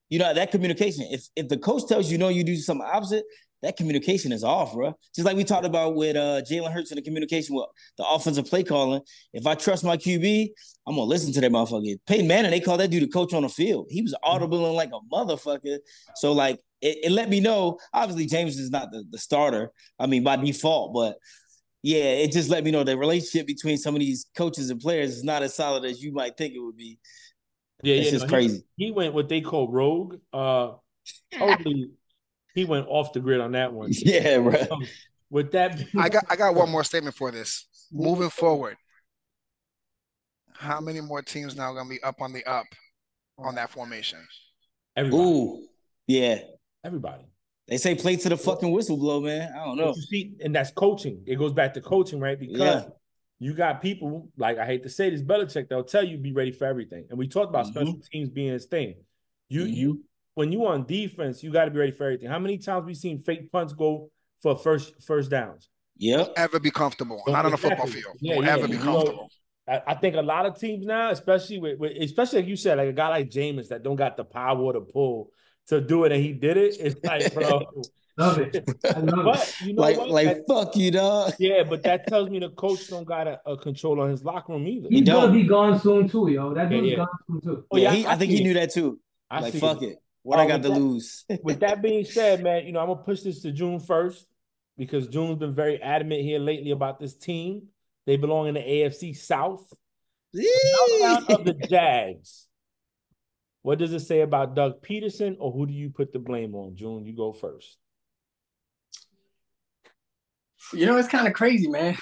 You 0.09 0.19
know 0.19 0.33
that 0.33 0.51
communication. 0.51 1.05
If 1.11 1.27
if 1.35 1.49
the 1.49 1.57
coach 1.57 1.87
tells 1.87 2.11
you 2.11 2.17
no, 2.17 2.29
you 2.29 2.43
do 2.43 2.55
something 2.55 2.87
opposite. 2.89 3.25
That 3.61 3.75
communication 3.75 4.31
is 4.31 4.41
off, 4.41 4.73
bro. 4.73 4.93
Just 5.13 5.25
like 5.25 5.35
we 5.35 5.43
talked 5.43 5.65
about 5.65 5.95
with 5.95 6.15
uh, 6.15 6.41
Jalen 6.49 6.71
Hurts 6.71 6.91
and 6.91 6.97
the 6.97 7.01
communication 7.01 7.55
with 7.55 7.65
the 7.97 8.07
offensive 8.07 8.45
play 8.45 8.63
calling. 8.63 9.01
If 9.33 9.45
I 9.45 9.55
trust 9.55 9.83
my 9.83 9.97
QB, 9.97 10.47
I'm 10.87 10.95
gonna 10.95 11.03
listen 11.03 11.33
to 11.33 11.41
that 11.41 11.51
motherfucker. 11.51 11.97
Peyton 12.07 12.25
Manning, 12.27 12.51
they 12.51 12.61
call 12.61 12.77
that 12.77 12.89
dude 12.89 13.03
a 13.03 13.07
coach 13.07 13.33
on 13.33 13.43
the 13.43 13.49
field. 13.49 13.87
He 13.89 14.01
was 14.01 14.15
audibling 14.23 14.75
like 14.75 14.91
a 14.93 15.13
motherfucker. 15.13 15.79
So 16.15 16.31
like 16.31 16.61
it, 16.81 16.99
it, 17.03 17.11
let 17.11 17.29
me 17.29 17.41
know. 17.41 17.79
Obviously, 17.93 18.27
James 18.27 18.57
is 18.57 18.69
not 18.71 18.91
the, 18.91 19.03
the 19.09 19.17
starter. 19.17 19.71
I 19.99 20.07
mean, 20.07 20.23
by 20.23 20.37
default, 20.37 20.93
but 20.93 21.17
yeah, 21.81 22.03
it 22.03 22.31
just 22.31 22.49
let 22.49 22.63
me 22.63 22.71
know 22.71 22.83
the 22.83 22.97
relationship 22.97 23.47
between 23.47 23.77
some 23.77 23.95
of 23.95 23.99
these 23.99 24.25
coaches 24.35 24.69
and 24.69 24.79
players 24.79 25.17
is 25.17 25.23
not 25.23 25.43
as 25.43 25.55
solid 25.55 25.85
as 25.85 26.03
you 26.03 26.11
might 26.11 26.37
think 26.37 26.53
it 26.53 26.59
would 26.59 26.77
be. 26.77 26.99
Yeah, 27.83 27.95
it's 27.95 28.05
yeah, 28.07 28.11
just 28.11 28.25
no, 28.25 28.29
crazy. 28.29 28.63
He, 28.75 28.87
he, 28.87 28.91
went 28.91 29.13
what 29.13 29.29
they 29.29 29.39
call 29.39 29.69
rogue. 29.69 30.17
Uh, 30.33 30.71
totally, 31.33 31.91
he 32.53 32.65
went 32.65 32.87
off 32.87 33.13
the 33.13 33.21
grid 33.21 33.39
on 33.39 33.53
that 33.53 33.71
one. 33.71 33.91
Yeah, 33.93 34.35
right. 34.35 34.69
Um, 34.69 34.85
with 35.29 35.51
that, 35.51 35.79
I 35.97 36.09
got 36.09 36.25
I 36.29 36.35
got 36.35 36.55
one 36.55 36.69
more 36.69 36.83
statement 36.83 37.15
for 37.15 37.31
this. 37.31 37.67
Moving 37.91 38.29
forward, 38.29 38.75
how 40.55 40.81
many 40.81 40.99
more 41.01 41.21
teams 41.21 41.55
now 41.55 41.71
going 41.73 41.85
to 41.85 41.89
be 41.89 42.03
up 42.03 42.21
on 42.21 42.33
the 42.33 42.43
up 42.45 42.65
on 43.37 43.55
that 43.55 43.69
formation? 43.69 44.19
Everybody. 44.95 45.23
Ooh, 45.23 45.67
yeah. 46.07 46.39
Everybody. 46.83 47.23
They 47.69 47.77
say 47.77 47.93
play 47.93 48.15
to 48.15 48.29
the 48.29 48.37
fucking 48.37 48.71
whistle 48.71 48.97
blow, 48.97 49.21
man. 49.21 49.53
I 49.53 49.63
don't 49.63 49.77
know. 49.77 49.93
You 49.95 50.01
see, 50.01 50.33
and 50.43 50.55
that's 50.55 50.71
coaching. 50.71 51.23
It 51.27 51.35
goes 51.35 51.53
back 51.53 51.75
to 51.75 51.81
coaching, 51.81 52.19
right? 52.19 52.37
Because 52.39 52.59
yeah. 52.59 52.85
you 53.37 53.53
got 53.53 53.79
people 53.79 54.29
like 54.37 54.57
I 54.57 54.65
hate 54.65 54.81
to 54.83 54.89
say 54.89 55.11
this, 55.11 55.21
Belichick. 55.21 55.69
They'll 55.69 55.83
tell 55.83 56.03
you 56.03 56.17
be 56.17 56.33
ready 56.33 56.51
for 56.51 56.65
everything. 56.65 57.05
And 57.09 57.19
we 57.19 57.27
talked 57.27 57.49
about 57.49 57.65
mm-hmm. 57.65 57.75
special 57.75 57.99
teams 58.11 58.29
being 58.29 58.53
his 58.53 58.65
thing. 58.65 58.95
You 59.49 59.61
mm-hmm. 59.61 59.73
you 59.73 60.03
when 60.33 60.51
you 60.51 60.65
on 60.65 60.85
defense, 60.85 61.43
you 61.43 61.51
got 61.51 61.65
to 61.65 61.71
be 61.71 61.79
ready 61.79 61.91
for 61.91 62.05
everything. 62.05 62.29
How 62.29 62.39
many 62.39 62.57
times 62.57 62.85
we 62.85 62.95
seen 62.95 63.19
fake 63.19 63.51
punts 63.51 63.73
go 63.73 64.09
for 64.41 64.55
first 64.55 65.03
first 65.05 65.29
downs? 65.29 65.69
Yeah, 65.95 66.25
ever 66.37 66.59
be 66.59 66.71
comfortable. 66.71 67.21
Not 67.27 67.45
on 67.45 67.53
a 67.53 67.57
football 67.57 67.85
field. 67.85 68.15
Yeah, 68.19 68.35
Don't 68.35 68.45
yeah. 68.45 68.53
ever 68.53 68.67
be 68.67 68.77
comfortable. 68.77 69.29
You 69.67 69.73
know, 69.75 69.81
I, 69.85 69.93
think 69.93 70.15
a 70.15 70.21
lot 70.21 70.47
of 70.47 70.57
teams 70.57 70.85
now, 70.85 71.11
especially 71.11 71.59
with, 71.59 71.77
with, 71.77 71.91
especially 72.01 72.39
like 72.39 72.49
you 72.49 72.55
said, 72.55 72.79
like 72.79 72.87
a 72.87 72.93
guy 72.93 73.09
like 73.09 73.29
Jameis 73.29 73.67
that 73.67 73.83
don't 73.83 73.97
got 73.97 74.17
the 74.17 74.23
power 74.23 74.73
to 74.73 74.81
pull 74.81 75.29
to 75.69 75.81
do 75.81 76.03
it, 76.03 76.11
and 76.11 76.21
he 76.21 76.33
did 76.33 76.57
it. 76.57 76.77
It's 76.79 76.95
like, 77.03 77.33
bro. 77.33 77.61
love 78.17 78.39
it. 78.39 78.69
I 78.83 78.99
love 78.99 79.25
but, 79.25 79.37
it. 79.37 79.61
You 79.61 79.73
know 79.73 79.81
like, 79.81 79.97
what? 79.97 80.09
like 80.09 80.27
that, 80.27 80.47
fuck 80.47 80.75
you, 80.75 80.91
dog. 80.91 81.33
Yeah, 81.39 81.63
but 81.63 81.83
that 81.83 82.07
tells 82.07 82.29
me 82.29 82.39
the 82.39 82.49
coach 82.49 82.87
don't 82.89 83.05
got 83.05 83.27
a, 83.27 83.39
a 83.45 83.57
control 83.57 84.01
on 84.01 84.09
his 84.09 84.23
locker 84.23 84.53
room 84.53 84.67
either. 84.67 84.87
He's 84.89 85.07
gonna 85.07 85.31
be 85.31 85.43
gone 85.43 85.79
soon 85.79 86.07
too, 86.09 86.29
yo. 86.29 86.53
That 86.53 86.69
dude's 86.69 86.87
yeah, 86.87 86.91
yeah. 86.91 86.97
gone 86.97 87.07
soon 87.27 87.41
too. 87.41 87.65
Oh, 87.71 87.77
yeah, 87.77 87.91
he, 87.91 88.05
I, 88.05 88.13
I, 88.13 88.15
think 88.17 88.31
he 88.31 88.43
knew 88.43 88.53
that 88.55 88.71
too. 88.71 88.99
I 89.29 89.39
like 89.39 89.53
fuck 89.55 89.81
it. 89.81 89.89
it. 89.89 89.97
What 90.23 90.39
I 90.39 90.45
oh, 90.45 90.47
got 90.47 90.63
to 90.63 90.69
that, 90.69 90.77
lose? 90.77 91.25
with 91.43 91.61
that 91.61 91.81
being 91.81 92.03
said, 92.03 92.43
man, 92.43 92.65
you 92.65 92.73
know 92.73 92.81
I'm 92.81 92.87
gonna 92.87 93.03
push 93.03 93.21
this 93.21 93.41
to 93.43 93.51
June 93.51 93.79
first 93.79 94.27
because 94.77 95.07
June's 95.07 95.37
been 95.37 95.53
very 95.53 95.81
adamant 95.81 96.21
here 96.21 96.39
lately 96.39 96.71
about 96.71 96.99
this 96.99 97.15
team. 97.15 97.67
They 98.05 98.17
belong 98.17 98.47
in 98.47 98.55
the 98.55 98.61
AFC 98.61 99.15
South. 99.15 99.71
of 100.33 101.45
the 101.45 101.53
Jags. 101.69 102.48
What 103.69 103.77
does 103.77 103.93
it 103.93 103.99
say 103.99 104.21
about 104.21 104.55
Doug 104.55 104.81
Pederson, 104.81 105.35
or 105.37 105.51
who 105.51 105.67
do 105.67 105.73
you 105.73 105.91
put 105.91 106.11
the 106.11 106.17
blame 106.17 106.55
on? 106.55 106.75
June, 106.75 107.05
you 107.05 107.15
go 107.15 107.33
first. 107.33 107.77
You 110.73 110.87
know, 110.87 110.97
it's 110.97 111.07
kind 111.07 111.27
of 111.27 111.35
crazy, 111.35 111.67
man. 111.69 111.95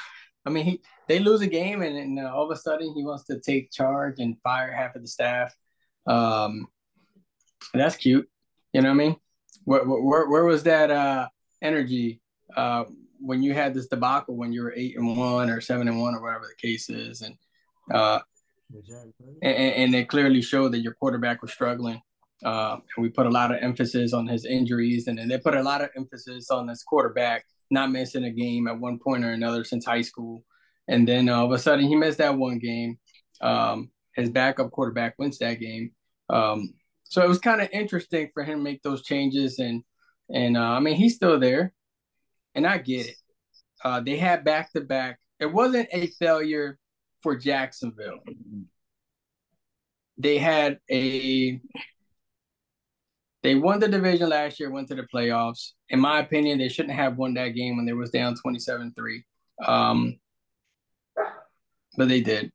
I 0.45 0.49
mean, 0.49 0.63
he, 0.63 0.81
they 1.09 1.19
lose 1.19 1.41
a 1.41 1.47
game, 1.47 1.81
and, 1.81 1.97
and 1.97 2.19
uh, 2.19 2.33
all 2.33 2.49
of 2.49 2.57
a 2.57 2.61
sudden 2.61 2.93
he 2.95 3.03
wants 3.03 3.25
to 3.25 3.41
take 3.41 3.69
charge 3.69 4.19
and 4.19 4.39
fire 4.43 4.71
half 4.71 4.95
of 4.95 5.01
the 5.01 5.09
staff. 5.09 5.53
Um, 6.05 6.67
that's 7.73 7.97
cute. 7.97 8.29
You 8.71 8.81
know 8.81 8.87
what 8.87 9.01
I 9.01 9.05
mean? 9.05 9.15
Where, 9.65 9.83
where, 9.83 10.29
where 10.29 10.45
was 10.45 10.63
that 10.63 10.89
uh, 10.89 11.27
energy 11.61 12.21
uh, 12.55 12.85
when 13.19 13.43
you 13.43 13.53
had 13.53 13.73
this 13.73 13.89
debacle 13.89 14.37
when 14.37 14.53
you 14.53 14.63
were 14.63 14.73
eight 14.73 14.95
and 14.95 15.17
one 15.17 15.49
or 15.49 15.59
seven 15.59 15.89
and 15.89 15.99
one 15.99 16.15
or 16.15 16.21
whatever 16.21 16.45
the 16.47 16.65
case 16.65 16.89
is, 16.89 17.23
and 17.23 17.35
uh, 17.93 18.19
and, 19.41 19.53
and 19.53 19.95
it 19.95 20.09
clearly 20.09 20.41
showed 20.41 20.73
that 20.73 20.79
your 20.79 20.93
quarterback 20.93 21.41
was 21.41 21.51
struggling. 21.51 22.01
Uh, 22.45 22.77
and 22.95 23.03
we 23.03 23.09
put 23.09 23.25
a 23.25 23.31
lot 23.31 23.51
of 23.51 23.57
emphasis 23.61 24.13
on 24.13 24.27
his 24.27 24.45
injuries, 24.45 25.07
and 25.07 25.17
then 25.17 25.27
they 25.27 25.39
put 25.39 25.55
a 25.55 25.63
lot 25.63 25.81
of 25.81 25.89
emphasis 25.95 26.51
on 26.51 26.67
this 26.67 26.83
quarterback 26.83 27.45
not 27.69 27.91
missing 27.91 28.23
a 28.23 28.31
game 28.31 28.67
at 28.67 28.79
one 28.79 28.99
point 28.99 29.25
or 29.25 29.31
another 29.31 29.63
since 29.63 29.85
high 29.85 30.01
school. 30.01 30.43
And 30.87 31.07
then 31.07 31.27
all 31.27 31.45
of 31.45 31.51
a 31.51 31.59
sudden, 31.59 31.85
he 31.85 31.95
missed 31.95 32.19
that 32.19 32.37
one 32.37 32.59
game. 32.59 32.97
Um, 33.41 33.91
his 34.15 34.29
backup 34.29 34.71
quarterback 34.71 35.15
wins 35.19 35.37
that 35.39 35.59
game. 35.59 35.91
Um, 36.29 36.73
so 37.03 37.21
it 37.21 37.27
was 37.27 37.39
kind 37.39 37.61
of 37.61 37.69
interesting 37.71 38.29
for 38.33 38.43
him 38.43 38.59
to 38.59 38.63
make 38.63 38.81
those 38.83 39.03
changes. 39.03 39.59
And 39.59 39.83
and 40.29 40.57
uh, 40.57 40.61
I 40.61 40.79
mean, 40.79 40.95
he's 40.95 41.15
still 41.15 41.39
there 41.39 41.73
and 42.57 42.65
I 42.65 42.79
get 42.79 43.07
it. 43.07 43.15
Uh, 43.83 44.01
they 44.01 44.17
had 44.17 44.43
back 44.43 44.73
to 44.73 44.81
back. 44.81 45.19
It 45.39 45.45
wasn't 45.45 45.87
a 45.93 46.07
failure 46.19 46.79
for 47.21 47.35
Jacksonville. 47.35 48.19
They 50.17 50.37
had 50.37 50.79
a. 50.89 51.61
They 53.43 53.55
won 53.55 53.79
the 53.79 53.87
division 53.87 54.29
last 54.29 54.59
year, 54.59 54.71
went 54.71 54.87
to 54.89 54.95
the 54.95 55.07
playoffs. 55.13 55.71
In 55.89 55.99
my 55.99 56.19
opinion, 56.19 56.57
they 56.57 56.69
shouldn't 56.69 56.95
have 56.95 57.17
won 57.17 57.35
that 57.35 57.49
game 57.49 57.77
when 57.77 57.85
they 57.85 57.93
was 57.93 58.09
down 58.09 58.35
27-3. 58.45 59.23
Um, 59.65 60.19
but 61.95 62.09
they 62.09 62.19
did. 62.19 62.51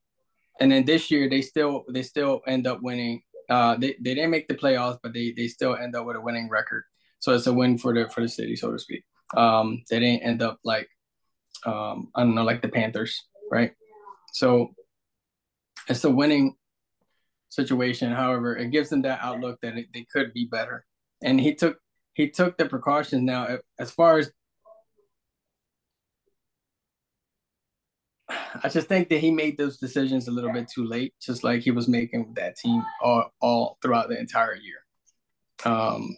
And 0.60 0.70
then 0.70 0.84
this 0.84 1.10
year 1.10 1.30
they 1.30 1.40
still 1.40 1.84
they 1.88 2.02
still 2.02 2.42
end 2.46 2.66
up 2.66 2.82
winning. 2.82 3.22
Uh, 3.48 3.76
they, 3.76 3.96
they 4.00 4.14
didn't 4.14 4.30
make 4.30 4.48
the 4.48 4.54
playoffs, 4.54 4.98
but 5.02 5.12
they 5.12 5.32
they 5.36 5.48
still 5.48 5.76
end 5.76 5.96
up 5.96 6.04
with 6.04 6.16
a 6.16 6.20
winning 6.20 6.48
record. 6.50 6.84
So 7.20 7.32
it's 7.32 7.46
a 7.46 7.52
win 7.52 7.78
for 7.78 7.94
the 7.94 8.08
for 8.10 8.20
the 8.20 8.28
city, 8.28 8.56
so 8.56 8.70
to 8.70 8.78
speak 8.78 9.04
um, 9.36 9.82
they 9.88 10.00
didn't 10.00 10.22
end 10.22 10.42
up 10.42 10.58
like 10.64 10.88
um, 11.64 12.10
I 12.14 12.22
don't 12.22 12.34
know, 12.34 12.44
like 12.44 12.62
the 12.62 12.68
Panthers, 12.68 13.24
right? 13.50 13.72
So 14.32 14.74
it's 15.88 16.04
a 16.04 16.10
winning 16.10 16.56
situation. 17.48 18.12
However, 18.12 18.56
it 18.56 18.70
gives 18.70 18.88
them 18.88 19.02
that 19.02 19.20
outlook 19.22 19.60
that 19.62 19.78
it, 19.78 19.86
they 19.94 20.06
could 20.12 20.32
be 20.32 20.46
better. 20.46 20.84
And 21.22 21.40
he 21.40 21.54
took 21.54 21.78
he 22.14 22.28
took 22.28 22.58
the 22.58 22.66
precautions. 22.66 23.22
Now, 23.22 23.58
as 23.78 23.90
far 23.90 24.18
as 24.18 24.30
I 28.62 28.68
just 28.68 28.88
think 28.88 29.08
that 29.08 29.18
he 29.18 29.30
made 29.30 29.56
those 29.56 29.78
decisions 29.78 30.28
a 30.28 30.30
little 30.30 30.52
bit 30.52 30.68
too 30.68 30.84
late, 30.84 31.14
just 31.20 31.44
like 31.44 31.62
he 31.62 31.70
was 31.70 31.88
making 31.88 32.26
with 32.26 32.34
that 32.36 32.56
team 32.56 32.84
all, 33.00 33.32
all 33.40 33.78
throughout 33.82 34.08
the 34.08 34.18
entire 34.18 34.54
year. 34.54 34.84
Um, 35.64 36.16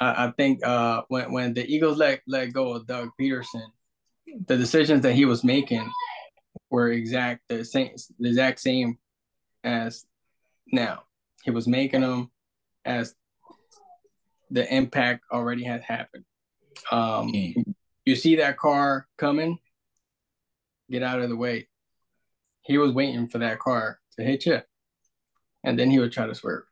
I, 0.00 0.26
I 0.26 0.32
think 0.36 0.64
uh, 0.64 1.02
when 1.08 1.32
when 1.32 1.54
the 1.54 1.66
Eagles 1.66 1.98
let 1.98 2.20
let 2.26 2.52
go 2.52 2.74
of 2.74 2.86
Doug 2.86 3.10
Pederson, 3.20 3.66
the 4.46 4.56
decisions 4.56 5.02
that 5.02 5.14
he 5.14 5.24
was 5.24 5.44
making 5.44 5.90
were 6.70 6.90
exact 6.92 7.42
the 7.48 7.64
same 7.64 7.90
the 8.18 8.28
exact 8.28 8.60
same 8.60 8.98
as 9.64 10.06
now. 10.72 11.04
He 11.42 11.50
was 11.50 11.66
making 11.66 12.02
them 12.02 12.30
as 12.84 13.14
the 14.50 14.72
impact 14.74 15.24
already 15.32 15.64
had 15.64 15.82
happened. 15.82 16.24
Um, 16.90 17.32
mm. 17.32 17.54
You 18.04 18.16
see 18.16 18.36
that 18.36 18.56
car 18.56 19.06
coming, 19.18 19.58
get 20.90 21.02
out 21.02 21.20
of 21.20 21.28
the 21.28 21.36
way. 21.36 21.68
He 22.62 22.78
was 22.78 22.92
waiting 22.92 23.28
for 23.28 23.38
that 23.38 23.58
car 23.58 23.98
to 24.16 24.24
hit 24.24 24.46
you, 24.46 24.60
and 25.64 25.78
then 25.78 25.90
he 25.90 25.98
would 25.98 26.12
try 26.12 26.26
to 26.26 26.34
swerve. 26.34 26.64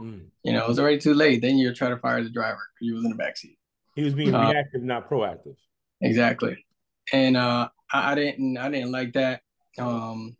Mm. 0.00 0.26
You 0.42 0.52
know, 0.52 0.64
it 0.64 0.68
was 0.68 0.78
already 0.78 0.98
too 0.98 1.14
late. 1.14 1.42
Then 1.42 1.58
you're 1.58 1.74
trying 1.74 1.92
to 1.92 1.98
fire 1.98 2.22
the 2.22 2.30
driver 2.30 2.60
because 2.74 2.88
he 2.88 2.92
was 2.92 3.04
in 3.04 3.10
the 3.10 3.22
backseat. 3.22 3.56
He 3.94 4.02
was 4.02 4.14
being 4.14 4.34
uh, 4.34 4.50
reactive, 4.50 4.82
not 4.82 5.08
proactive. 5.08 5.56
Exactly. 6.00 6.64
And 7.12 7.36
uh, 7.36 7.68
I, 7.92 8.12
I, 8.12 8.14
didn't, 8.14 8.56
I 8.56 8.70
didn't 8.70 8.92
like 8.92 9.12
that. 9.14 9.42
Um, 9.78 10.36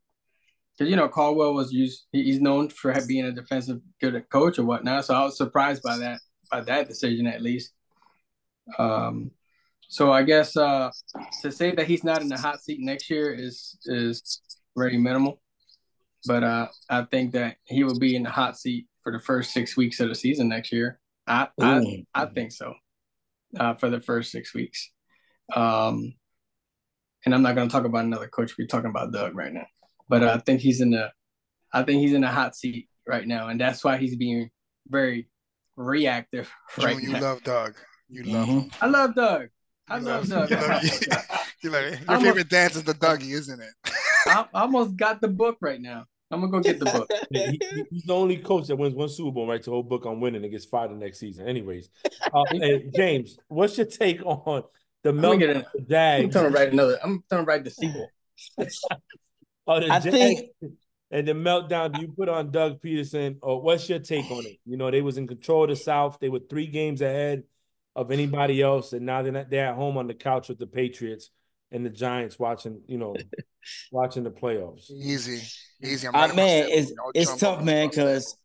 because 0.77 0.91
you 0.91 0.97
know 0.97 1.09
Caldwell 1.09 1.55
was 1.55 1.73
used. 1.73 2.07
He's 2.13 2.41
known 2.41 2.69
for 2.69 2.95
being 3.07 3.27
a 3.27 3.33
defensive 3.33 3.81
good 4.01 4.29
coach 4.31 4.59
or 4.59 4.65
whatnot. 4.65 5.05
So 5.05 5.15
I 5.15 5.25
was 5.25 5.37
surprised 5.37 5.83
by 5.83 5.99
that, 5.99 6.19
by 6.51 6.63
that 6.63 6.89
decision 6.89 7.27
at 7.27 7.43
least. 7.43 7.73
Um, 8.79 9.31
so 9.89 10.13
I 10.13 10.23
guess 10.23 10.57
uh, 10.57 10.91
to 11.43 11.53
say 11.53 11.73
that 11.75 11.87
he's 11.87 12.05
not 12.05 12.23
in 12.23 12.29
the 12.29 12.37
hot 12.37 12.61
seat 12.63 12.81
next 12.81 13.09
year 13.11 13.33
is 13.33 13.79
is 13.85 14.41
very 14.77 14.99
minimal. 14.99 15.41
But 16.27 16.43
uh, 16.43 16.69
I 16.89 17.03
think 17.03 17.33
that 17.33 17.57
he 17.65 17.85
will 17.85 17.99
be 17.99 18.17
in 18.17 18.23
the 18.23 18.31
hot 18.31 18.59
seat 18.59 18.87
for 19.03 19.13
the 19.13 19.21
first 19.21 19.53
six 19.53 19.77
weeks 19.77 20.01
of 20.01 20.09
the 20.09 20.15
season 20.15 20.49
next 20.49 20.73
year. 20.73 20.99
I 21.27 21.49
I, 21.61 22.05
I 22.15 22.27
think 22.27 22.53
so. 22.53 22.75
Uh, 23.59 23.75
for 23.75 23.91
the 23.91 24.01
first 24.01 24.33
six 24.33 24.53
weeks. 24.55 24.91
Um, 25.55 26.15
and 27.25 27.35
I'm 27.35 27.43
not 27.43 27.55
going 27.55 27.69
to 27.69 27.73
talk 27.73 27.85
about 27.85 28.05
another 28.05 28.29
coach. 28.29 28.55
We're 28.59 28.67
talking 28.67 28.91
about 28.91 29.13
Doug 29.13 29.35
right 29.35 29.53
now. 29.53 29.67
But 30.09 30.23
uh, 30.23 30.35
I 30.35 30.39
think 30.39 30.61
he's 30.61 30.81
in 30.81 30.91
the, 30.91 31.11
I 31.73 31.83
think 31.83 32.01
he's 32.01 32.13
in 32.13 32.25
a 32.25 32.31
hot 32.31 32.55
seat 32.55 32.89
right 33.07 33.27
now, 33.27 33.49
and 33.49 33.61
that's 33.61 33.83
why 33.83 33.97
he's 33.97 34.17
being 34.17 34.51
very 34.89 35.29
reactive 35.77 36.51
right 36.79 37.01
you 37.01 37.11
now. 37.11 37.21
love 37.21 37.43
Doug. 37.43 37.75
You 38.09 38.25
love 38.25 38.49
mm-hmm. 38.49 38.59
him. 38.61 38.71
I 38.81 38.87
love 38.87 39.15
Doug. 39.15 39.49
I 39.89 39.99
you 39.99 40.05
love, 40.05 40.29
love 40.29 40.49
Doug. 40.49 40.83
You 40.83 41.09
love, 41.09 41.25
you 41.63 41.71
love, 41.71 41.83
your 41.83 41.99
almost, 42.09 42.27
favorite 42.27 42.49
dance 42.51 42.77
is 42.77 42.85
the 42.85 42.95
Dougie, 42.95 43.33
isn't 43.33 43.61
it? 43.61 43.73
I, 44.27 44.47
I 44.55 44.63
almost 44.63 44.97
got 44.97 45.21
the 45.21 45.29
book 45.29 45.57
right 45.61 45.81
now. 45.81 46.05
I'm 46.31 46.41
gonna 46.41 46.53
go 46.53 46.61
get 46.61 46.79
the 46.79 46.87
book. 46.87 47.11
he, 47.31 47.61
he's 47.91 48.05
the 48.05 48.15
only 48.15 48.39
coach 48.39 48.67
that 48.67 48.77
wins 48.77 48.95
one 48.95 49.09
Super 49.09 49.31
Bowl, 49.31 49.47
writes 49.47 49.69
a 49.69 49.71
whole 49.71 49.83
book 49.83 50.05
on 50.05 50.21
winning 50.21 50.43
and 50.43 50.51
gets 50.51 50.65
fired 50.65 50.91
the 50.91 50.97
next 50.97 51.21
season. 51.21 51.47
Anyways, 51.47 51.89
uh, 52.33 52.43
James, 52.95 53.39
what's 53.49 53.77
your 53.77 53.87
take 53.87 54.25
on 54.25 54.65
the 55.05 55.13
meltdown 55.13 55.65
of 55.75 55.87
the 55.87 55.97
I'm 55.97 56.31
trying 56.31 56.45
to 56.45 56.51
write 56.51 56.73
another. 56.73 56.99
I'm 57.05 57.23
trying 57.29 57.43
to 57.43 57.47
write 57.47 57.65
the 57.65 57.71
sequel. 57.71 58.09
oh, 59.67 59.81
the 59.81 59.91
I 59.91 60.01
Jags, 60.01 60.05
think 60.05 60.51
and 61.11 61.29
the 61.29 61.33
meltdown 61.33 62.01
you 62.01 62.13
put 62.17 62.29
on 62.29 62.51
Doug 62.51 62.81
Pederson? 62.83 63.37
or 63.43 63.61
what's 63.63 63.89
your 63.89 64.01
take 64.01 64.31
on 64.31 64.45
it? 64.45 64.57
You 64.65 64.77
know, 64.77 64.91
they 64.91 65.03
was 65.03 65.19
in 65.19 65.29
control 65.29 65.65
of 65.65 65.71
the 65.71 65.77
South. 65.77 66.19
They 66.21 66.29
were 66.31 66.41
three 66.41 66.67
games 66.67 67.03
ahead 67.03 67.45
of 67.95 68.11
anybody 68.11 68.63
else, 68.63 68.93
and 68.93 69.07
now 69.07 69.23
they're 69.23 69.31
not, 69.31 69.51
they're 69.51 69.69
at 69.69 69.77
home 69.77 69.97
on 69.97 70.09
the 70.09 70.15
couch 70.15 70.49
with 70.49 70.59
the 70.59 70.67
Patriots 70.67 71.31
and 71.71 71.85
the 71.85 71.91
Giants 71.91 72.39
watching, 72.39 72.81
you 72.89 72.99
know, 72.99 73.15
watching 73.93 74.25
the 74.25 74.31
playoffs. 74.31 74.91
Easy, 74.91 75.43
easy. 75.83 76.09
I'm 76.09 76.31
uh, 76.31 76.35
man, 76.35 76.69
it's 76.71 76.93
no 76.93 77.13
it's 77.15 77.37
tough, 77.37 77.63
man, 77.63 77.91
because 77.91 78.37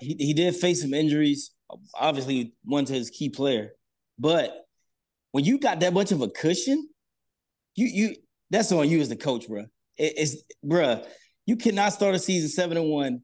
he, 0.00 0.16
he 0.18 0.34
did 0.34 0.56
face 0.56 0.82
some 0.82 0.92
injuries. 0.92 1.52
Obviously, 1.94 2.54
one 2.64 2.84
to 2.86 2.92
his 2.92 3.08
key 3.10 3.30
player, 3.30 3.70
but 4.18 4.63
when 5.34 5.44
you 5.44 5.58
got 5.58 5.80
that 5.80 5.92
much 5.92 6.12
of 6.12 6.20
a 6.20 6.28
cushion, 6.28 6.88
you 7.74 7.86
you 7.86 8.16
that's 8.50 8.70
on 8.70 8.88
you 8.88 9.00
as 9.00 9.08
the 9.08 9.16
coach, 9.16 9.48
bro. 9.48 9.62
It, 9.96 10.12
it's 10.16 10.36
bruh, 10.64 11.04
you 11.44 11.56
cannot 11.56 11.92
start 11.92 12.14
a 12.14 12.20
season 12.20 12.48
seven 12.48 12.76
and 12.76 12.88
one. 12.88 13.20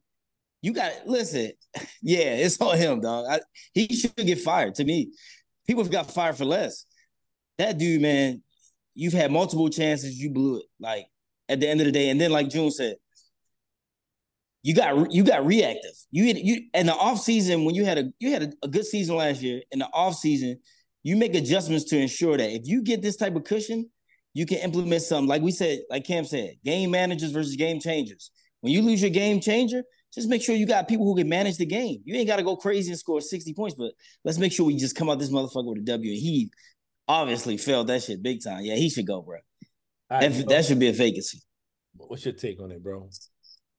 You 0.60 0.72
got 0.72 0.90
listen, 1.06 1.52
yeah, 2.02 2.34
it's 2.34 2.60
on 2.60 2.76
him, 2.76 3.00
dog. 3.00 3.26
I, 3.30 3.40
he 3.74 3.86
should 3.94 4.16
get 4.16 4.40
fired. 4.40 4.74
To 4.74 4.84
me, 4.84 5.12
people 5.68 5.84
have 5.84 5.92
got 5.92 6.10
fired 6.10 6.36
for 6.36 6.44
less. 6.44 6.84
That 7.58 7.78
dude, 7.78 8.02
man, 8.02 8.42
you've 8.96 9.12
had 9.12 9.30
multiple 9.30 9.68
chances, 9.68 10.18
you 10.18 10.30
blew 10.30 10.56
it. 10.56 10.64
Like 10.80 11.06
at 11.48 11.60
the 11.60 11.68
end 11.68 11.80
of 11.80 11.86
the 11.86 11.92
day, 11.92 12.10
and 12.10 12.20
then 12.20 12.32
like 12.32 12.48
June 12.48 12.72
said, 12.72 12.96
you 14.64 14.74
got 14.74 15.12
you 15.12 15.22
got 15.22 15.46
reactive. 15.46 15.94
You 16.10 16.24
you 16.24 16.62
in 16.74 16.86
the 16.86 16.92
off 16.92 17.20
season 17.20 17.64
when 17.64 17.76
you 17.76 17.84
had 17.84 17.98
a 17.98 18.12
you 18.18 18.32
had 18.32 18.42
a, 18.42 18.52
a 18.64 18.68
good 18.68 18.84
season 18.84 19.14
last 19.14 19.42
year. 19.42 19.62
In 19.70 19.78
the 19.78 19.88
off 19.92 20.16
season, 20.16 20.58
you 21.02 21.16
make 21.16 21.34
adjustments 21.34 21.84
to 21.84 21.98
ensure 21.98 22.36
that 22.36 22.50
if 22.50 22.66
you 22.66 22.82
get 22.82 23.02
this 23.02 23.16
type 23.16 23.36
of 23.36 23.44
cushion, 23.44 23.88
you 24.34 24.46
can 24.46 24.58
implement 24.58 25.02
some, 25.02 25.26
like 25.26 25.42
we 25.42 25.50
said, 25.50 25.80
like 25.90 26.04
Cam 26.04 26.24
said, 26.24 26.54
game 26.64 26.90
managers 26.90 27.32
versus 27.32 27.56
game 27.56 27.80
changers. 27.80 28.30
When 28.60 28.72
you 28.72 28.82
lose 28.82 29.00
your 29.00 29.10
game 29.10 29.40
changer, 29.40 29.82
just 30.12 30.28
make 30.28 30.42
sure 30.42 30.54
you 30.54 30.66
got 30.66 30.88
people 30.88 31.06
who 31.06 31.16
can 31.16 31.28
manage 31.28 31.56
the 31.56 31.66
game. 31.66 32.02
You 32.04 32.16
ain't 32.16 32.26
got 32.26 32.36
to 32.36 32.42
go 32.42 32.56
crazy 32.56 32.90
and 32.90 32.98
score 32.98 33.20
60 33.20 33.54
points, 33.54 33.74
but 33.76 33.92
let's 34.24 34.38
make 34.38 34.52
sure 34.52 34.66
we 34.66 34.76
just 34.76 34.96
come 34.96 35.08
out 35.08 35.18
this 35.18 35.30
motherfucker 35.30 35.66
with 35.66 35.78
a 35.78 35.82
W. 35.82 36.12
He 36.12 36.50
obviously 37.08 37.56
failed 37.56 37.86
that 37.88 38.02
shit 38.02 38.22
big 38.22 38.42
time. 38.42 38.64
Yeah, 38.64 38.74
he 38.74 38.90
should 38.90 39.06
go, 39.06 39.22
bro. 39.22 39.38
Right, 40.10 40.30
that, 40.30 40.48
that 40.48 40.64
should 40.64 40.78
be 40.78 40.88
a 40.88 40.92
vacancy. 40.92 41.40
What's 41.96 42.24
your 42.24 42.34
take 42.34 42.60
on 42.60 42.72
it, 42.72 42.82
bro? 42.82 43.08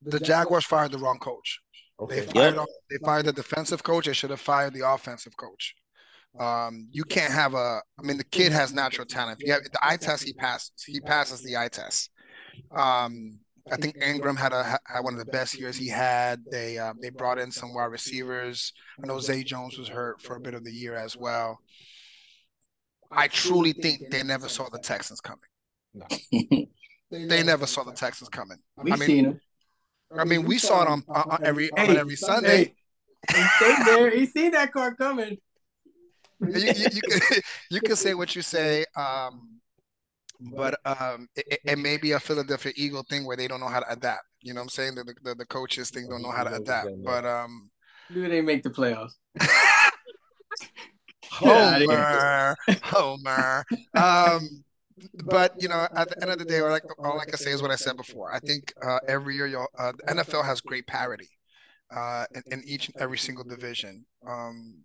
The 0.04 0.20
Jaguars 0.20 0.66
fired 0.66 0.92
the 0.92 0.98
wrong 0.98 1.20
coach. 1.20 1.60
Okay. 2.00 2.22
They 2.22 2.26
fired, 2.26 2.56
yep. 2.56 2.66
they 2.90 2.98
fired 3.06 3.26
the 3.26 3.34
defensive 3.34 3.84
coach. 3.84 4.06
They 4.06 4.14
should 4.14 4.32
have 4.32 4.42
fired 4.42 4.74
the 4.74 4.90
offensive 4.90 5.36
coach. 5.38 5.76
Um, 6.40 6.88
you 6.92 7.04
can't 7.04 7.34
have 7.34 7.54
a. 7.54 7.82
I 8.00 8.02
mean, 8.04 8.18
the 8.18 8.24
kid 8.24 8.52
has 8.52 8.74
natural 8.74 9.06
talent. 9.06 9.40
If 9.42 9.48
you 9.48 9.54
have 9.54 9.64
the 9.64 9.80
eye 9.86 9.98
test, 9.98 10.24
he 10.24 10.34
passes. 10.34 10.72
He 10.86 11.00
passes 11.02 11.44
the 11.44 11.58
eye 11.58 11.68
test. 11.68 12.10
Um, 12.72 13.40
I 13.72 13.76
think 13.76 13.98
Engram 13.98 14.38
had 14.38 14.54
a 14.54 14.64
had 14.64 15.02
one 15.02 15.14
of 15.14 15.20
the 15.20 15.32
best 15.32 15.60
years 15.60 15.76
he 15.76 15.88
had. 15.88 16.42
They 16.50 16.78
um, 16.78 16.98
they 17.02 17.10
brought 17.10 17.38
in 17.38 17.52
some 17.52 17.74
wide 17.74 17.86
receivers. 17.86 18.72
I 19.02 19.08
know 19.08 19.20
Zay 19.20 19.44
Jones 19.44 19.78
was 19.78 19.90
hurt 19.90 20.22
for 20.22 20.38
a 20.38 20.40
bit 20.40 20.54
of 20.54 20.64
the 20.64 20.72
year 20.72 20.96
as 20.96 21.18
well. 21.18 21.60
I 23.12 23.28
truly 23.28 23.74
think 23.74 24.10
they 24.10 24.24
never 24.24 24.48
saw 24.48 24.70
the 24.70 24.80
Texans 24.80 25.20
coming. 25.20 25.40
No. 25.94 26.06
they 27.12 27.44
never 27.44 27.68
saw 27.68 27.84
the 27.84 27.92
Texans 27.92 28.30
coming. 28.30 28.58
We've 28.78 28.94
I 28.94 28.96
mean, 28.96 29.08
seen 29.08 29.24
them. 29.26 29.42
I 30.18 30.24
mean, 30.24 30.44
we 30.46 30.58
saw 30.58 30.84
it 30.84 30.88
on, 30.88 31.04
on 31.10 31.40
every 31.44 31.70
on 31.72 31.98
every 31.98 32.16
Sunday. 32.16 32.74
Hey, 33.30 33.42
he 33.42 33.44
stayed 33.58 33.86
there. 33.86 34.10
He 34.10 34.26
seen 34.26 34.52
that 34.52 34.72
car 34.72 34.96
coming 34.96 35.38
you, 36.42 36.60
you, 36.60 36.88
you, 36.92 37.02
can 37.02 37.42
you 37.70 37.82
can 37.82 37.96
say 38.04 38.14
what 38.14 38.36
you 38.36 38.42
say, 38.42 38.86
um, 38.96 39.60
but 40.40 40.80
um, 40.86 41.28
it, 41.36 41.60
it, 41.64 41.78
may 41.78 41.98
be 41.98 42.14
a 42.14 42.20
Philadelphia 42.20 42.74
Eagle 42.76 43.04
thing 43.04 43.26
where 43.26 43.38
they 43.38 43.48
don't 43.48 43.60
know 43.60 43.68
how 43.68 43.80
to 43.80 43.92
adapt. 43.92 44.24
You 44.42 44.54
know 44.54 44.62
what 44.62 44.66
I'm 44.66 44.70
saying? 44.70 44.96
The, 44.96 45.14
the, 45.24 45.36
the 45.36 45.46
coaches 45.46 45.92
thing 45.92 46.08
don't 46.10 46.24
know 46.24 46.32
how 46.32 46.44
to 46.44 46.56
adapt. 46.56 46.90
But 47.04 47.26
um, 47.26 47.70
do 48.12 48.28
they 48.28 48.42
make 48.42 48.64
the 48.64 48.70
playoffs? 48.70 49.14
Homer, 51.32 52.56
Homer. 52.84 53.64
Um, 53.96 54.64
but 55.26 55.54
you 55.62 55.70
know, 55.70 55.88
at 55.96 56.10
the 56.10 56.22
end 56.22 56.32
of 56.32 56.40
the 56.40 56.46
day, 56.46 56.60
all, 56.60 56.70
like, 56.70 56.84
all 57.00 57.20
I 57.20 57.26
can 57.26 57.38
say 57.38 57.52
is 57.52 57.62
what 57.62 57.72
I 57.72 57.76
said 57.76 57.98
before. 57.98 58.34
I 58.34 58.40
think 58.40 58.74
uh, 58.86 59.00
every 59.08 59.36
year, 59.36 59.66
uh, 59.78 59.92
the 59.92 60.14
NFL 60.14 60.46
has 60.46 60.62
great 60.62 60.88
parity 60.88 61.30
uh, 61.96 62.26
in, 62.34 62.44
in, 62.52 62.64
each 62.66 62.88
and 62.88 62.98
every 62.98 63.18
single 63.18 63.44
division. 63.44 64.06
Um, 64.28 64.84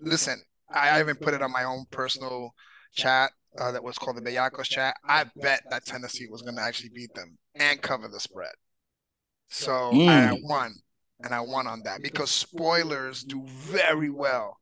listen, 0.00 0.42
I 0.70 1.00
even 1.00 1.16
put 1.16 1.34
it 1.34 1.42
on 1.42 1.52
my 1.52 1.64
own 1.64 1.84
personal 1.90 2.54
chat 2.94 3.32
uh, 3.58 3.70
that 3.72 3.82
was 3.82 3.98
called 3.98 4.16
the 4.16 4.22
Bellacos 4.22 4.64
chat. 4.64 4.96
I 5.06 5.24
bet 5.36 5.62
that 5.70 5.84
Tennessee 5.84 6.26
was 6.28 6.42
going 6.42 6.56
to 6.56 6.62
actually 6.62 6.90
beat 6.94 7.14
them 7.14 7.36
and 7.54 7.80
cover 7.80 8.08
the 8.08 8.20
spread. 8.20 8.52
So 9.48 9.72
mm. 9.92 10.08
I 10.08 10.36
won, 10.42 10.74
and 11.22 11.34
I 11.34 11.40
won 11.40 11.66
on 11.66 11.82
that 11.84 12.02
because 12.02 12.30
spoilers 12.30 13.22
do 13.22 13.44
very 13.46 14.10
well 14.10 14.56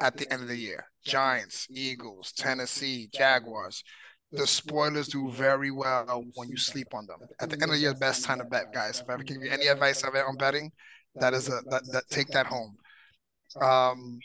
at 0.00 0.16
the 0.16 0.30
end 0.32 0.42
of 0.42 0.48
the 0.48 0.56
year. 0.56 0.84
Giants, 1.04 1.68
Eagles, 1.70 2.32
Tennessee, 2.32 3.08
Jaguars. 3.12 3.82
The 4.32 4.46
spoilers 4.46 5.06
do 5.06 5.30
very 5.30 5.70
well 5.70 6.24
when 6.34 6.48
you 6.48 6.56
sleep 6.56 6.88
on 6.92 7.06
them. 7.06 7.20
At 7.40 7.50
the 7.50 7.54
end 7.54 7.64
of 7.64 7.70
the 7.70 7.78
year, 7.78 7.94
best 7.94 8.24
time 8.24 8.38
to 8.38 8.44
bet, 8.44 8.72
guys. 8.74 9.00
If 9.00 9.08
I 9.08 9.12
ever 9.12 9.22
give 9.22 9.36
you 9.40 9.48
any 9.48 9.68
advice 9.68 10.02
on 10.02 10.36
betting, 10.36 10.72
that 11.14 11.34
is 11.34 11.46
a 11.48 11.60
that, 11.70 11.82
that 11.92 12.08
take 12.10 12.26
that 12.28 12.46
home. 12.46 12.76
Um, 13.60 14.18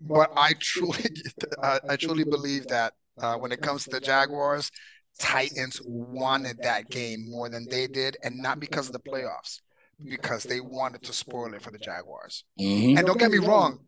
but 0.00 0.30
I 0.36 0.54
truly, 0.58 1.04
I 1.62 1.96
truly 1.96 2.24
believe 2.24 2.66
that 2.68 2.94
uh, 3.18 3.36
when 3.36 3.52
it 3.52 3.60
comes 3.60 3.84
to 3.84 3.90
the 3.90 4.00
Jaguars, 4.00 4.70
Titans 5.18 5.80
wanted 5.84 6.58
that 6.62 6.88
game 6.88 7.30
more 7.30 7.48
than 7.48 7.66
they 7.68 7.86
did, 7.86 8.16
and 8.22 8.38
not 8.38 8.60
because 8.60 8.86
of 8.86 8.92
the 8.92 9.00
playoffs, 9.00 9.60
because 10.04 10.44
they 10.44 10.60
wanted 10.60 11.02
to 11.02 11.12
spoil 11.12 11.52
it 11.54 11.62
for 11.62 11.70
the 11.70 11.78
Jaguars. 11.78 12.44
Mm-hmm. 12.58 12.96
And 12.96 13.06
don't 13.06 13.18
get 13.18 13.30
me 13.30 13.38
wrong, 13.38 13.80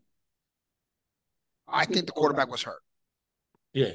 I 1.69 1.87
think 1.87 2.07
the 2.07 2.13
quarterback 2.13 2.51
was 2.51 2.63
hurt. 2.63 2.83
Yeah. 3.73 3.93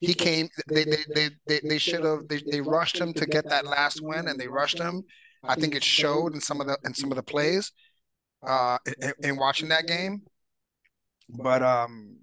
He 0.00 0.14
came. 0.14 0.48
They 0.68 0.84
they 0.84 1.04
they 1.14 1.30
they, 1.46 1.60
they 1.64 1.78
should 1.78 2.04
have. 2.04 2.28
They, 2.28 2.42
they 2.50 2.60
rushed 2.60 2.98
him 2.98 3.14
to 3.14 3.26
get 3.26 3.48
that 3.48 3.66
last 3.66 4.00
win, 4.02 4.28
and 4.28 4.38
they 4.38 4.46
rushed 4.46 4.78
him. 4.78 5.02
I 5.42 5.54
think 5.54 5.74
it 5.74 5.82
showed 5.82 6.34
in 6.34 6.40
some 6.40 6.60
of 6.60 6.66
the 6.66 6.78
in 6.84 6.92
some 6.92 7.10
of 7.10 7.16
the 7.16 7.22
plays. 7.22 7.72
Uh, 8.46 8.76
in, 9.00 9.12
in 9.20 9.36
watching 9.36 9.68
that 9.70 9.86
game, 9.86 10.22
but 11.28 11.62
um, 11.62 12.16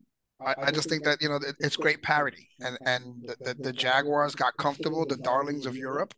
I, 0.45 0.55
I 0.63 0.71
just 0.71 0.89
think 0.89 1.03
that 1.03 1.21
you 1.21 1.29
know 1.29 1.39
it's 1.59 1.75
great 1.75 2.01
parity, 2.01 2.47
and 2.59 2.77
and 2.85 3.23
the, 3.25 3.35
the, 3.41 3.53
the, 3.55 3.73
Jaguars 3.73 4.35
got 4.35 4.55
comfortable, 4.57 5.05
the 5.05 5.17
darlings 5.17 5.65
of 5.65 5.75
Europe. 5.75 6.13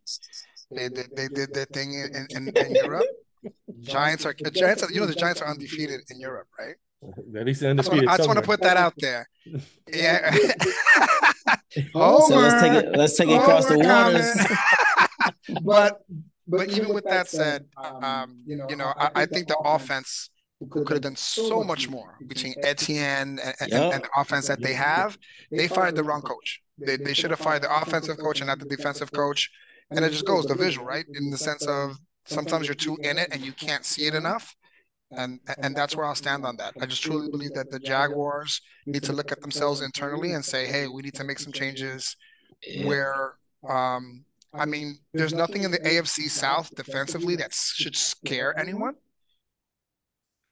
They 0.70 0.88
did 0.88 1.10
they, 1.16 1.28
did 1.28 1.54
their 1.54 1.66
thing 1.66 1.94
in, 1.94 2.26
in, 2.30 2.48
in 2.56 2.74
Europe. 2.74 3.06
Giants 3.80 4.26
are 4.26 4.34
Giants. 4.34 4.82
Are, 4.82 4.90
you 4.90 5.00
know 5.00 5.06
the 5.06 5.14
Giants 5.14 5.40
are 5.40 5.48
undefeated 5.48 6.00
in 6.10 6.20
Europe, 6.20 6.48
right? 6.58 6.76
At 7.38 7.46
least 7.46 7.62
undefeated. 7.62 8.08
I 8.08 8.16
just 8.16 8.28
want 8.28 8.38
to 8.38 8.44
put 8.44 8.60
that 8.62 8.76
out 8.76 8.94
there. 8.98 9.28
Yeah. 9.88 10.34
so 11.92 12.26
let's 12.30 12.60
take 12.60 12.72
it. 12.72 12.96
Let's 12.96 13.16
take 13.16 13.28
it 13.28 13.36
across 13.36 13.66
the 13.66 13.78
waters. 13.78 14.34
but 15.62 16.00
but 16.48 16.68
even 16.70 16.92
with 16.92 17.04
that 17.04 17.28
said, 17.28 17.66
um, 17.76 18.42
you 18.44 18.56
know, 18.56 18.92
I, 18.96 19.10
I 19.14 19.26
think 19.26 19.46
the 19.46 19.56
offense 19.58 20.30
could 20.70 20.88
have 20.90 21.02
done 21.02 21.16
so 21.16 21.62
much 21.62 21.88
more 21.88 22.16
between 22.26 22.54
Etienne 22.62 23.38
and, 23.42 23.54
and, 23.60 23.70
yep. 23.70 23.94
and, 23.94 24.04
the 24.04 24.08
offense 24.16 24.48
that 24.48 24.62
they 24.62 24.72
have. 24.72 25.18
They 25.50 25.68
fired 25.68 25.96
the 25.96 26.04
wrong 26.04 26.22
coach. 26.22 26.62
They, 26.78 26.96
they 26.96 27.14
should 27.14 27.30
have 27.30 27.40
fired 27.40 27.62
the 27.62 27.82
offensive 27.82 28.16
coach 28.18 28.40
and 28.40 28.48
not 28.48 28.58
the 28.58 28.64
defensive 28.64 29.12
coach. 29.12 29.50
And 29.90 30.04
it 30.04 30.10
just 30.10 30.26
goes 30.26 30.46
the 30.46 30.54
visual, 30.54 30.86
right? 30.86 31.04
In 31.14 31.30
the 31.30 31.36
sense 31.36 31.66
of 31.66 31.96
sometimes 32.24 32.66
you're 32.66 32.74
too 32.74 32.96
in 33.02 33.18
it 33.18 33.28
and 33.32 33.42
you 33.42 33.52
can't 33.52 33.84
see 33.84 34.06
it 34.06 34.14
enough. 34.14 34.54
And 35.12 35.38
and 35.58 35.76
that's 35.76 35.94
where 35.94 36.04
I'll 36.04 36.16
stand 36.16 36.44
on 36.44 36.56
that. 36.56 36.74
I 36.80 36.86
just 36.86 37.02
truly 37.02 37.30
believe 37.30 37.52
that 37.54 37.70
the 37.70 37.78
Jaguars 37.78 38.60
need 38.86 39.04
to 39.04 39.12
look 39.12 39.30
at 39.30 39.40
themselves 39.40 39.80
internally 39.80 40.32
and 40.32 40.44
say, 40.44 40.66
hey, 40.66 40.88
we 40.88 41.02
need 41.02 41.14
to 41.14 41.24
make 41.24 41.38
some 41.38 41.52
changes 41.52 42.16
where 42.84 43.34
um 43.68 44.24
I 44.52 44.64
mean, 44.64 44.98
there's 45.12 45.34
nothing 45.34 45.64
in 45.64 45.70
the 45.70 45.78
AFC 45.78 46.30
South 46.30 46.74
defensively 46.74 47.36
that 47.36 47.52
should 47.52 47.94
scare 47.94 48.58
anyone. 48.58 48.94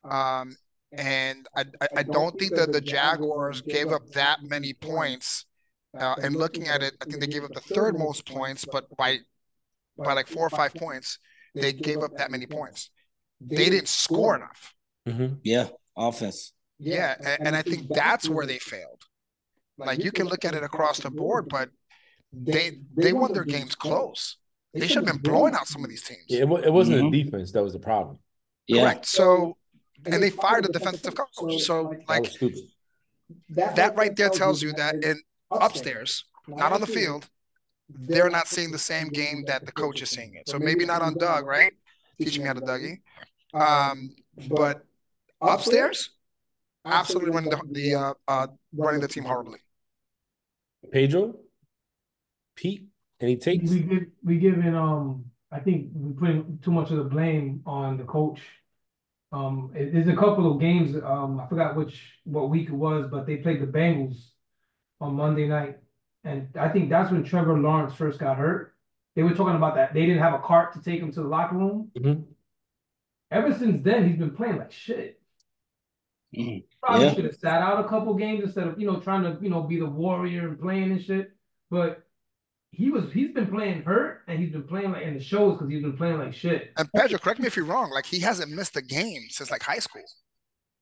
Um, 0.08 0.56
and 0.92 1.46
I, 1.56 1.64
I 1.96 2.02
don't 2.02 2.38
think 2.38 2.54
that 2.54 2.72
the 2.72 2.80
Jaguars 2.80 3.62
gave 3.62 3.88
up 3.88 4.06
that 4.10 4.42
many 4.42 4.72
points. 4.74 5.46
Uh, 5.98 6.14
and 6.22 6.36
looking 6.36 6.68
at 6.68 6.82
it, 6.82 6.94
I 7.00 7.04
think 7.04 7.20
they 7.20 7.26
gave 7.26 7.44
up 7.44 7.52
the 7.52 7.60
third 7.60 7.98
most 7.98 8.26
points, 8.26 8.64
but 8.70 8.84
by 8.96 9.18
by 9.96 10.12
like 10.12 10.26
four 10.26 10.46
or 10.46 10.50
five 10.50 10.74
points, 10.74 11.18
they 11.54 11.72
gave 11.72 12.02
up 12.02 12.16
that 12.16 12.30
many 12.32 12.46
points. 12.46 12.90
They 13.40 13.70
didn't 13.70 13.88
score 13.88 14.34
enough. 14.34 14.74
Mm-hmm. 15.08 15.34
Yeah, 15.44 15.68
offense. 15.96 16.52
Yeah, 16.80 17.14
and, 17.24 17.48
and 17.48 17.56
I 17.56 17.62
think 17.62 17.86
that's 17.88 18.28
where 18.28 18.46
they 18.46 18.58
failed. 18.58 19.02
Like 19.78 20.02
you 20.02 20.10
can 20.10 20.26
look 20.26 20.44
at 20.44 20.54
it 20.54 20.64
across 20.64 20.98
the 20.98 21.10
board, 21.10 21.48
but 21.48 21.70
they 22.32 22.78
they 22.96 23.12
won 23.12 23.32
their 23.32 23.44
games 23.44 23.74
close. 23.74 24.36
They 24.72 24.88
should 24.88 25.06
have 25.06 25.22
been 25.22 25.22
blowing 25.22 25.54
out 25.54 25.68
some 25.68 25.84
of 25.84 25.90
these 25.90 26.02
teams. 26.02 26.24
Yeah, 26.26 26.40
it, 26.40 26.64
it 26.64 26.72
wasn't 26.72 26.98
mm-hmm. 26.98 27.10
the 27.10 27.22
defense 27.22 27.52
that 27.52 27.62
was 27.62 27.72
the 27.72 27.78
problem. 27.78 28.18
Yeah. 28.66 28.82
Correct. 28.82 29.06
So 29.06 29.56
and 30.06 30.22
they 30.22 30.30
fired 30.30 30.64
the 30.64 30.72
defensive 30.72 31.14
coach. 31.14 31.62
So 31.62 31.94
like 32.08 32.30
that, 33.50 33.76
that 33.76 33.96
right 33.96 34.14
there 34.14 34.28
tells 34.28 34.62
you 34.62 34.72
that 34.74 34.96
in 35.02 35.20
upstairs, 35.50 36.24
not 36.48 36.72
on 36.72 36.80
the 36.80 36.86
field, 36.86 37.28
they're 37.88 38.30
not 38.30 38.48
seeing 38.48 38.70
the 38.70 38.78
same 38.78 39.08
game 39.08 39.44
that 39.46 39.66
the 39.66 39.72
coach 39.72 40.02
is 40.02 40.10
seeing 40.10 40.34
it. 40.34 40.48
So 40.48 40.58
maybe 40.58 40.84
not 40.84 41.02
on 41.02 41.14
Doug, 41.14 41.46
right? 41.46 41.72
Teaching 42.18 42.42
me 42.42 42.48
how 42.48 42.54
to 42.54 42.60
Dougie. 42.60 43.00
Um, 43.52 44.14
but 44.48 44.84
upstairs, 45.40 46.10
absolutely 46.84 47.30
running 47.30 47.50
the, 47.50 47.60
the 47.70 47.94
uh, 47.94 48.14
uh, 48.26 48.46
running 48.76 49.00
the 49.00 49.08
team 49.08 49.24
horribly. 49.24 49.58
Pedro, 50.92 51.36
Pete, 52.56 52.86
any 53.20 53.36
takes? 53.36 53.70
We 53.70 53.80
give 53.80 54.06
we 54.24 54.38
giving 54.38 54.74
um 54.74 55.24
I 55.50 55.60
think 55.60 55.90
we 55.94 56.12
putting 56.12 56.58
too 56.62 56.72
much 56.72 56.90
of 56.90 56.98
the 56.98 57.04
blame 57.04 57.62
on 57.64 57.96
the 57.96 58.04
coach. 58.04 58.40
Um, 59.34 59.72
it, 59.74 59.92
there's 59.92 60.06
a 60.06 60.14
couple 60.14 60.52
of 60.52 60.60
games. 60.60 60.94
Um, 61.02 61.40
I 61.40 61.48
forgot 61.48 61.74
which 61.76 62.00
what 62.22 62.50
week 62.50 62.68
it 62.68 62.74
was, 62.74 63.08
but 63.10 63.26
they 63.26 63.36
played 63.38 63.60
the 63.60 63.66
Bengals 63.66 64.16
on 65.00 65.14
Monday 65.14 65.48
night, 65.48 65.78
and 66.22 66.48
I 66.56 66.68
think 66.68 66.88
that's 66.88 67.10
when 67.10 67.24
Trevor 67.24 67.58
Lawrence 67.58 67.94
first 67.94 68.20
got 68.20 68.36
hurt. 68.36 68.74
They 69.16 69.24
were 69.24 69.34
talking 69.34 69.56
about 69.56 69.74
that 69.74 69.92
they 69.92 70.06
didn't 70.06 70.22
have 70.22 70.34
a 70.34 70.38
cart 70.38 70.72
to 70.74 70.80
take 70.82 71.00
him 71.00 71.10
to 71.12 71.22
the 71.22 71.28
locker 71.28 71.56
room. 71.56 71.90
Mm-hmm. 71.98 72.22
Ever 73.32 73.52
since 73.58 73.82
then, 73.82 74.08
he's 74.08 74.18
been 74.18 74.36
playing 74.36 74.58
like 74.58 74.70
shit. 74.70 75.20
Mhm. 76.36 76.64
Probably 76.80 77.06
Yeah. 77.06 77.14
should 77.14 77.24
have 77.24 77.34
sat 77.34 77.60
out 77.60 77.84
a 77.84 77.88
couple 77.88 78.14
games 78.14 78.44
instead 78.44 78.68
of 78.68 78.80
you 78.80 78.86
know 78.86 79.00
trying 79.00 79.24
to 79.24 79.36
you 79.42 79.50
know 79.50 79.62
be 79.62 79.80
the 79.80 79.86
warrior 79.86 80.46
and 80.46 80.60
playing 80.60 80.92
and 80.92 81.02
shit. 81.02 81.32
But 81.70 82.03
he 82.76 82.90
was 82.90 83.12
he's 83.12 83.32
been 83.32 83.46
playing 83.46 83.82
hurt 83.82 84.22
and 84.28 84.38
he's 84.38 84.50
been 84.50 84.64
playing 84.64 84.92
like 84.92 85.02
in 85.02 85.14
the 85.14 85.22
shows 85.22 85.54
because 85.54 85.70
he's 85.70 85.82
been 85.82 85.96
playing 85.96 86.18
like 86.18 86.34
shit. 86.34 86.72
And 86.76 86.90
Pedro, 86.92 87.18
correct 87.18 87.40
me 87.40 87.46
if 87.46 87.56
you're 87.56 87.64
wrong. 87.64 87.90
Like 87.90 88.06
he 88.06 88.20
hasn't 88.20 88.50
missed 88.50 88.76
a 88.76 88.82
game 88.82 89.22
since 89.30 89.50
like 89.50 89.62
high 89.62 89.78
school. 89.78 90.02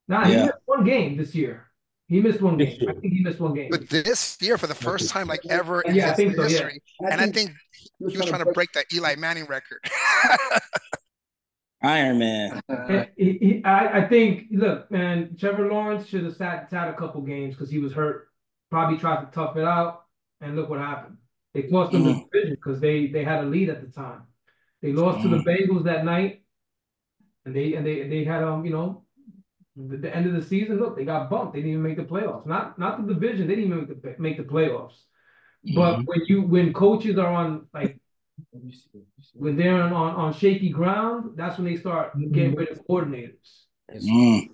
Nah, 0.09 0.25
he 0.25 0.37
missed 0.37 0.53
one 0.67 0.85
game 0.85 1.17
this 1.17 1.35
year. 1.35 1.67
He 2.09 2.21
missed 2.21 2.43
one 2.43 2.59
game. 2.59 2.77
I 2.89 2.93
think 2.93 3.13
he 3.13 3.23
missed 3.23 3.41
one 3.41 3.55
game. 3.55 3.71
But 3.71 3.89
this 3.89 4.37
year, 4.41 4.59
for 4.59 4.67
the 4.67 4.75
first 4.75 5.11
time 5.11 5.29
like 5.29 5.41
ever 5.49 5.81
in 5.83 5.95
Yeah, 5.95 6.07
I 6.07 6.09
his 6.09 6.17
think 6.17 6.37
so, 6.37 6.47
yeah. 6.47 6.69
and 7.11 7.21
I 7.21 7.27
think 7.29 7.53
he 7.99 8.05
was 8.19 8.27
trying 8.27 8.45
to 8.45 8.53
break 8.53 8.73
that 8.73 8.87
Eli 8.93 9.15
Manning 9.17 9.47
record. 9.47 9.79
Iron 11.83 12.19
Man. 12.19 12.61
And 12.69 13.09
he, 13.17 13.39
he, 13.41 13.65
I, 13.65 14.05
I 14.05 14.09
think, 14.09 14.47
look, 14.53 14.91
man, 14.91 15.37
Trevor 15.39 15.69
Lawrence 15.69 16.07
should 16.07 16.25
have 16.25 16.37
sat, 16.37 16.71
sat 16.71 16.89
a 16.89 16.93
couple 16.95 17.21
games 17.23 17.55
because 17.55 17.71
he 17.71 17.79
was 17.79 17.93
hurt. 17.93 18.29
Probably 18.71 18.99
tried 18.99 19.25
to 19.25 19.31
tough 19.33 19.57
it 19.57 19.65
out, 19.65 20.05
and 20.41 20.55
look 20.57 20.71
what 20.71 20.79
happened. 20.79 21.17
They 21.55 21.65
cost 21.65 21.93
them 21.93 22.05
the 22.05 22.15
division 22.33 22.55
because 22.55 22.81
they 22.81 23.09
they 23.09 23.25
had 23.25 23.45
a 23.45 23.47
lead 23.47 23.69
at 23.69 23.83
the 23.83 23.93
time. 23.93 24.23
They 24.81 24.93
lost 24.93 25.23
to 25.23 25.29
the 25.29 25.39
Bengals 25.39 25.85
that 25.85 26.05
night, 26.05 26.43
and 27.45 27.55
they 27.55 27.75
and 27.75 27.87
they 27.87 28.09
they 28.09 28.25
had 28.25 28.43
um 28.43 28.65
you 28.65 28.73
know 28.73 29.05
the, 29.77 29.97
the 29.97 30.15
end 30.15 30.27
of 30.27 30.33
the 30.33 30.43
season. 30.43 30.79
Look, 30.79 30.97
they 30.97 31.05
got 31.05 31.31
bumped. 31.31 31.55
They 31.55 31.61
didn't 31.61 31.73
even 31.73 31.83
make 31.83 31.97
the 31.97 32.05
playoffs. 32.05 32.47
Not 32.47 32.79
not 32.79 33.07
the 33.07 33.15
division. 33.15 33.47
They 33.47 33.57
didn't 33.57 33.73
even 33.73 33.89
make 33.89 34.03
the 34.03 34.15
make 34.19 34.37
the 34.39 34.45
playoffs. 34.45 35.03
But 35.75 36.01
when 36.07 36.23
you 36.27 36.43
when 36.43 36.73
coaches 36.73 37.19
are 37.19 37.33
on 37.33 37.67
like 37.73 38.01
when 39.35 39.57
they're 39.57 39.81
on, 39.81 39.93
on 39.93 40.15
on 40.15 40.33
shaky 40.33 40.71
ground, 40.71 41.37
that's 41.37 41.59
when 41.59 41.67
they 41.67 41.77
start 41.77 42.13
getting 42.33 42.55
rid 42.55 42.71
of 42.71 42.85
coordinators. 42.87 43.65
Mm. 43.95 44.49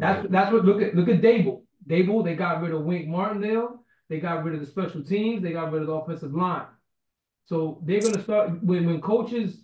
That's 0.00 0.26
that's 0.28 0.52
what 0.52 0.64
look 0.64 0.82
at 0.82 0.94
look 0.94 1.08
at 1.08 1.22
Daboll. 1.22 1.62
Daboll, 1.88 2.24
they 2.24 2.34
got 2.34 2.62
rid 2.62 2.72
of 2.72 2.82
Wink 2.82 3.08
Martindale, 3.08 3.83
they 4.08 4.20
got 4.20 4.44
rid 4.44 4.54
of 4.54 4.60
the 4.60 4.66
special 4.66 5.02
teams, 5.02 5.42
they 5.42 5.52
got 5.52 5.72
rid 5.72 5.82
of 5.82 5.88
the 5.88 5.94
offensive 5.94 6.34
line. 6.34 6.66
So 7.46 7.80
they're 7.84 8.00
gonna 8.00 8.22
start 8.22 8.62
when 8.62 8.86
when 8.86 9.00
coaches 9.00 9.60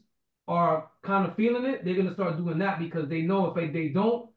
are 0.49 0.91
kind 1.03 1.27
of 1.27 1.37
feeling 1.37 1.65
it, 1.65 1.85
they're 1.85 1.95
gonna 1.95 2.15
start 2.15 2.37
doing 2.37 2.59
that 2.59 2.79
because 2.79 3.09
they 3.09 3.23
know 3.23 3.47
if 3.47 3.55
they, 3.55 3.69
they 3.69 3.89
don't, 3.89 4.31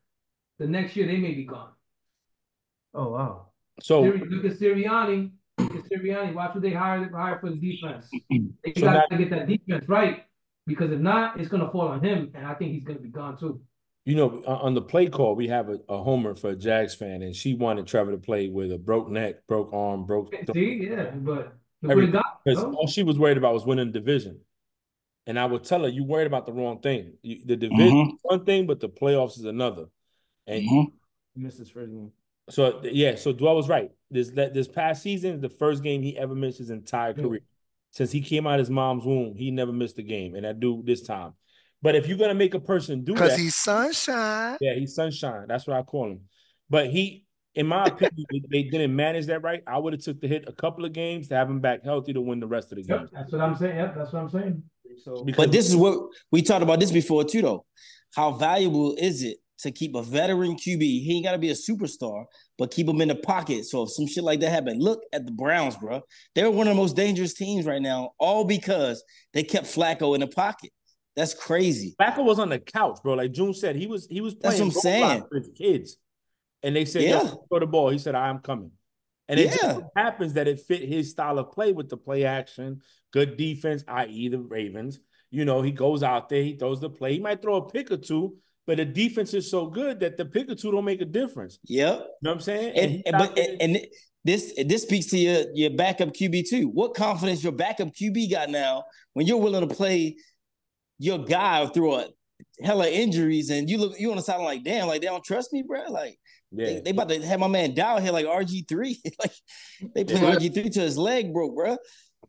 the 0.60 0.68
next 0.68 0.95
year 0.95 1.08
they 1.08 1.18
may 1.18 1.34
be 1.34 1.43
gone. 1.43 1.72
Oh 2.93 3.10
wow. 3.10 3.47
So 3.82 4.04
Siri- 4.04 4.30
Look 4.30 4.45
at 4.45 4.60
Sirianni. 4.60 5.32
Look 5.58 5.76
at 5.76 5.84
Sirianni. 5.89 6.34
Watch 6.34 6.54
what 6.54 6.62
they 6.62 6.72
hire 6.72 7.10
hire 7.10 7.39
for 7.39 7.49
the 7.49 7.58
defense. 7.58 8.10
They 8.64 8.74
So 8.76 8.82
got 8.82 9.10
to 9.10 9.18
get 9.18 9.30
that 9.32 9.47
defense 9.47 9.89
right 9.89 10.24
because 10.66 10.91
if 10.91 10.99
not, 10.99 11.39
it's 11.39 11.49
gonna 11.49 11.70
fall 11.72 11.89
on 11.89 12.04
him, 12.04 12.32
and 12.36 12.45
I 12.45 12.54
think 12.54 12.72
he's 12.72 12.84
gonna 12.84 12.99
be 12.99 13.10
gone 13.10 13.38
too. 13.38 13.62
You 14.06 14.16
know, 14.16 14.43
on 14.45 14.58
on 14.58 14.74
the 14.74 14.82
play 14.82 15.08
call, 15.08 15.36
we 15.36 15.47
have 15.47 15.70
a, 15.70 15.80
a 15.88 16.04
homer 16.04 16.36
for 16.36 16.49
a 16.49 16.56
Jags 16.56 16.93
fan, 16.93 17.22
and 17.22 17.34
she 17.34 17.54
wanted 17.54 17.88
Trevor 17.88 18.12
to 18.12 18.18
play 18.18 18.49
with 18.49 18.72
a 18.72 18.78
broke 18.78 19.10
neck, 19.10 19.47
broke 19.47 19.72
arm, 19.72 20.06
broke. 20.06 20.34
See, 20.54 20.88
yeah, 20.89 21.12
but 21.12 21.56
look 21.82 21.95
what 21.95 22.04
it 22.04 22.12
got. 22.12 22.43
Because 22.43 22.64
bro. 22.64 22.74
all 22.74 22.88
she 22.88 23.04
was 23.04 23.18
worried 23.18 23.38
about 23.38 23.54
was 23.54 23.66
winning 23.66 23.88
the 23.88 23.99
division. 23.99 24.41
And 25.26 25.39
I 25.39 25.45
would 25.45 25.64
tell 25.64 25.84
her, 25.84 25.88
you 25.88 26.04
worried 26.04 26.28
about 26.28 26.45
the 26.45 26.51
wrong 26.51 26.82
thing. 26.82 27.14
You, 27.22 27.39
the 27.45 27.56
division 27.56 28.08
is 28.10 28.20
one 28.24 28.43
thing, 28.43 28.68
but 28.68 28.82
the 28.82 28.89
playoffs 28.89 29.38
is 29.38 29.45
another. 29.45 29.86
And 30.47 30.64
Mhm. 30.64 30.91
He 31.34 31.41
missed 31.41 31.60
his 31.60 31.70
first 31.70 31.91
game. 31.91 32.12
so 32.49 32.82
yeah, 32.84 33.16
so 33.16 33.34
Duell 33.34 33.56
was 33.56 33.70
right. 33.70 33.89
This 34.12 34.32
that 34.32 34.54
this 34.54 34.68
past 34.68 35.01
season, 35.01 35.39
the 35.39 35.47
first 35.47 35.82
game 35.82 36.01
he 36.01 36.18
ever 36.18 36.36
missed 36.36 36.58
his 36.58 36.70
entire 36.72 37.14
Yeah. 37.16 37.24
career. 37.24 37.41
Since 37.91 38.12
he 38.12 38.22
came 38.22 38.45
out 38.47 38.56
of 38.56 38.60
his 38.60 38.70
mom's 38.70 39.06
womb, 39.06 39.36
he 39.36 39.49
never 39.49 39.72
missed 39.72 39.97
a 39.97 40.04
game. 40.04 40.36
And 40.36 40.45
I 40.45 40.51
do 40.51 40.84
this 40.84 41.04
time. 41.04 41.36
But 41.84 41.95
if 41.95 42.07
you're 42.07 42.17
gonna 42.17 42.34
make 42.34 42.53
a 42.53 42.61
person 42.61 43.03
do 43.03 43.13
that, 43.13 43.21
Because 43.21 43.38
he's 43.38 43.55
sunshine. 43.55 44.57
yeah, 44.61 44.73
he's 44.73 44.95
sunshine. 44.95 45.45
That's 45.49 45.67
what 45.67 45.75
I 45.77 45.84
call 45.84 46.11
him. 46.11 46.21
But 46.69 46.88
he, 46.88 47.25
in 47.55 47.67
my 47.67 47.88
opinion, 47.88 48.25
they, 48.31 48.41
they 48.49 48.63
didn't 48.63 48.95
manage 48.95 49.25
that 49.25 49.43
right. 49.43 49.61
I 49.67 49.77
would 49.77 49.91
have 49.91 50.01
took 50.01 50.21
the 50.21 50.29
hit 50.29 50.45
a 50.47 50.53
couple 50.53 50.86
of 50.86 50.93
games 50.93 51.27
to 51.27 51.36
have 51.36 51.49
him 51.49 51.59
back 51.59 51.84
healthy 51.84 52.13
to 52.13 52.21
win 52.21 52.39
the 52.39 52.47
rest 52.47 52.71
of 52.71 52.77
the 52.77 52.86
Yep, 52.88 53.09
that's 53.11 53.31
what 53.34 53.41
I'm 53.41 53.57
saying. 53.57 53.75
Yep, 53.75 53.95
that's 53.97 54.13
what 54.13 54.21
I'm 54.21 54.29
saying. 54.29 54.63
So 55.03 55.25
Because 55.25 55.45
But 55.45 55.51
this 55.51 55.67
is 55.69 55.75
what 55.75 56.07
we 56.31 56.41
talked 56.41 56.63
about 56.63 56.79
this 56.79 56.91
before 56.91 57.25
too, 57.25 57.41
though. 57.41 57.65
How 58.15 58.31
valuable 58.31 58.95
is 58.97 59.21
it 59.21 59.38
to 59.59 59.71
keep 59.71 59.93
a 59.95 60.03
veteran 60.03 60.55
QB? 60.55 60.79
He 60.79 61.15
ain't 61.17 61.25
got 61.25 61.34
to 61.34 61.38
be 61.38 61.49
a 61.49 61.53
superstar, 61.53 62.25
but 62.57 62.71
keep 62.71 62.88
him 62.88 63.01
in 63.01 63.09
the 63.09 63.15
pocket. 63.15 63.65
So 63.65 63.84
if 63.84 63.91
some 63.91 64.07
shit 64.07 64.23
like 64.23 64.39
that 64.39 64.51
happened, 64.51 64.81
look 64.81 65.01
at 65.11 65.25
the 65.25 65.31
Browns, 65.34 65.75
bro. 65.75 66.01
They're 66.34 66.49
one 66.49 66.67
of 66.67 66.75
the 66.75 66.81
most 66.81 66.95
dangerous 66.95 67.34
teams 67.34 67.65
right 67.65 67.81
now, 67.81 68.11
all 68.19 68.45
because 68.45 69.03
they 69.34 69.43
kept 69.43 69.65
Flacco 69.65 70.13
in 70.13 70.21
the 70.21 70.27
pocket. 70.27 70.71
That's 71.16 71.34
crazy. 71.34 71.95
Flacco 71.99 72.24
was 72.24 72.39
on 72.39 72.49
the 72.49 72.59
couch, 72.59 72.99
bro. 73.03 73.14
Like 73.14 73.32
June 73.32 73.53
said, 73.53 73.76
he 73.76 73.88
was 73.88 74.07
he 74.09 74.22
was 74.22 74.36
That's 74.36 74.55
playing 74.57 74.70
what 74.72 74.76
I'm 74.76 74.82
saying. 74.82 75.24
with 75.32 75.45
his 75.45 75.53
kids, 75.57 75.97
and 76.64 76.76
they 76.76 76.86
said, 76.86 77.03
Yeah. 77.03 77.24
"Yo, 77.24 77.45
throw 77.49 77.59
the 77.59 77.68
ball." 77.68 77.89
He 77.89 77.97
said, 77.99 78.16
"I'm 78.16 78.39
coming." 78.39 78.72
And 79.30 79.39
it 79.39 79.51
just 79.51 79.64
Yeah. 79.64 79.80
happens 79.95 80.34
that 80.34 80.47
it 80.47 80.59
fit 80.59 80.82
his 80.88 81.11
style 81.11 81.39
of 81.39 81.51
play 81.51 81.72
with 81.72 81.88
the 81.89 81.97
play 81.97 82.26
action, 82.26 82.82
good 83.11 83.38
defense, 83.38 83.84
i.e., 83.88 84.28
the 84.28 84.39
Ravens. 84.39 84.99
You 85.32 85.45
know, 85.45 85.61
he 85.61 85.72
goes 85.72 86.03
out 86.03 86.30
there, 86.30 86.43
he 86.43 86.55
throws 86.57 86.80
the 86.82 86.89
play. 86.89 87.14
He 87.14 87.20
might 87.20 87.41
throw 87.41 87.55
a 87.55 87.70
pick 87.70 87.89
or 87.91 87.97
two, 87.97 88.36
but 88.68 88.78
the 88.78 88.86
defense 88.86 89.34
is 89.34 89.49
so 89.49 89.68
good 89.68 89.99
that 90.01 90.18
the 90.18 90.26
pick 90.26 90.49
or 90.49 90.55
two 90.55 90.72
don't 90.72 90.84
make 90.86 91.01
a 91.01 91.05
difference. 91.05 91.57
Yep. 91.66 91.93
You 91.93 91.99
know 91.99 92.07
what 92.22 92.32
I'm 92.34 92.39
saying? 92.41 92.74
And, 92.78 93.03
and- 93.05 93.18
but 93.18 93.38
and, 93.39 93.61
and 93.76 93.88
this 94.26 94.53
this 94.66 94.84
speaks 94.84 95.07
to 95.07 95.18
your 95.18 95.43
your 95.53 95.70
backup 95.72 96.09
QB 96.09 96.47
too. 96.49 96.68
What 96.70 96.93
confidence 96.95 97.43
your 97.43 97.51
backup 97.53 97.89
QB 97.93 98.30
got 98.32 98.49
now 98.49 98.84
when 99.14 99.26
you're 99.26 99.38
willing 99.38 99.68
to 99.68 99.74
play 99.74 100.18
your 100.99 101.19
guy 101.19 101.65
through 101.67 101.95
a 101.95 102.07
hella 102.61 102.89
injuries 102.89 103.49
and 103.49 103.69
you 103.69 103.77
look 103.77 103.99
you 103.99 104.09
on 104.11 104.17
the 104.17 104.21
sideline 104.21 104.45
like 104.45 104.63
damn 104.63 104.87
like 104.87 105.01
they 105.01 105.07
don't 105.07 105.23
trust 105.23 105.53
me, 105.53 105.63
bro. 105.63 105.83
Like 105.89 106.17
yeah. 106.51 106.65
they, 106.65 106.81
they 106.81 106.89
about 106.91 107.09
to 107.09 107.25
have 107.25 107.39
my 107.39 107.47
man 107.47 107.73
down 107.73 108.01
here 108.01 108.11
like 108.11 108.25
RG 108.25 108.67
three. 108.67 109.01
like 109.19 109.33
they 109.95 110.03
play 110.03 110.21
Yeah. 110.21 110.35
RG 110.35 110.53
three 110.53 110.69
to 110.69 110.81
his 110.81 110.97
leg 110.97 111.33
broke, 111.33 111.55
bro. 111.55 111.77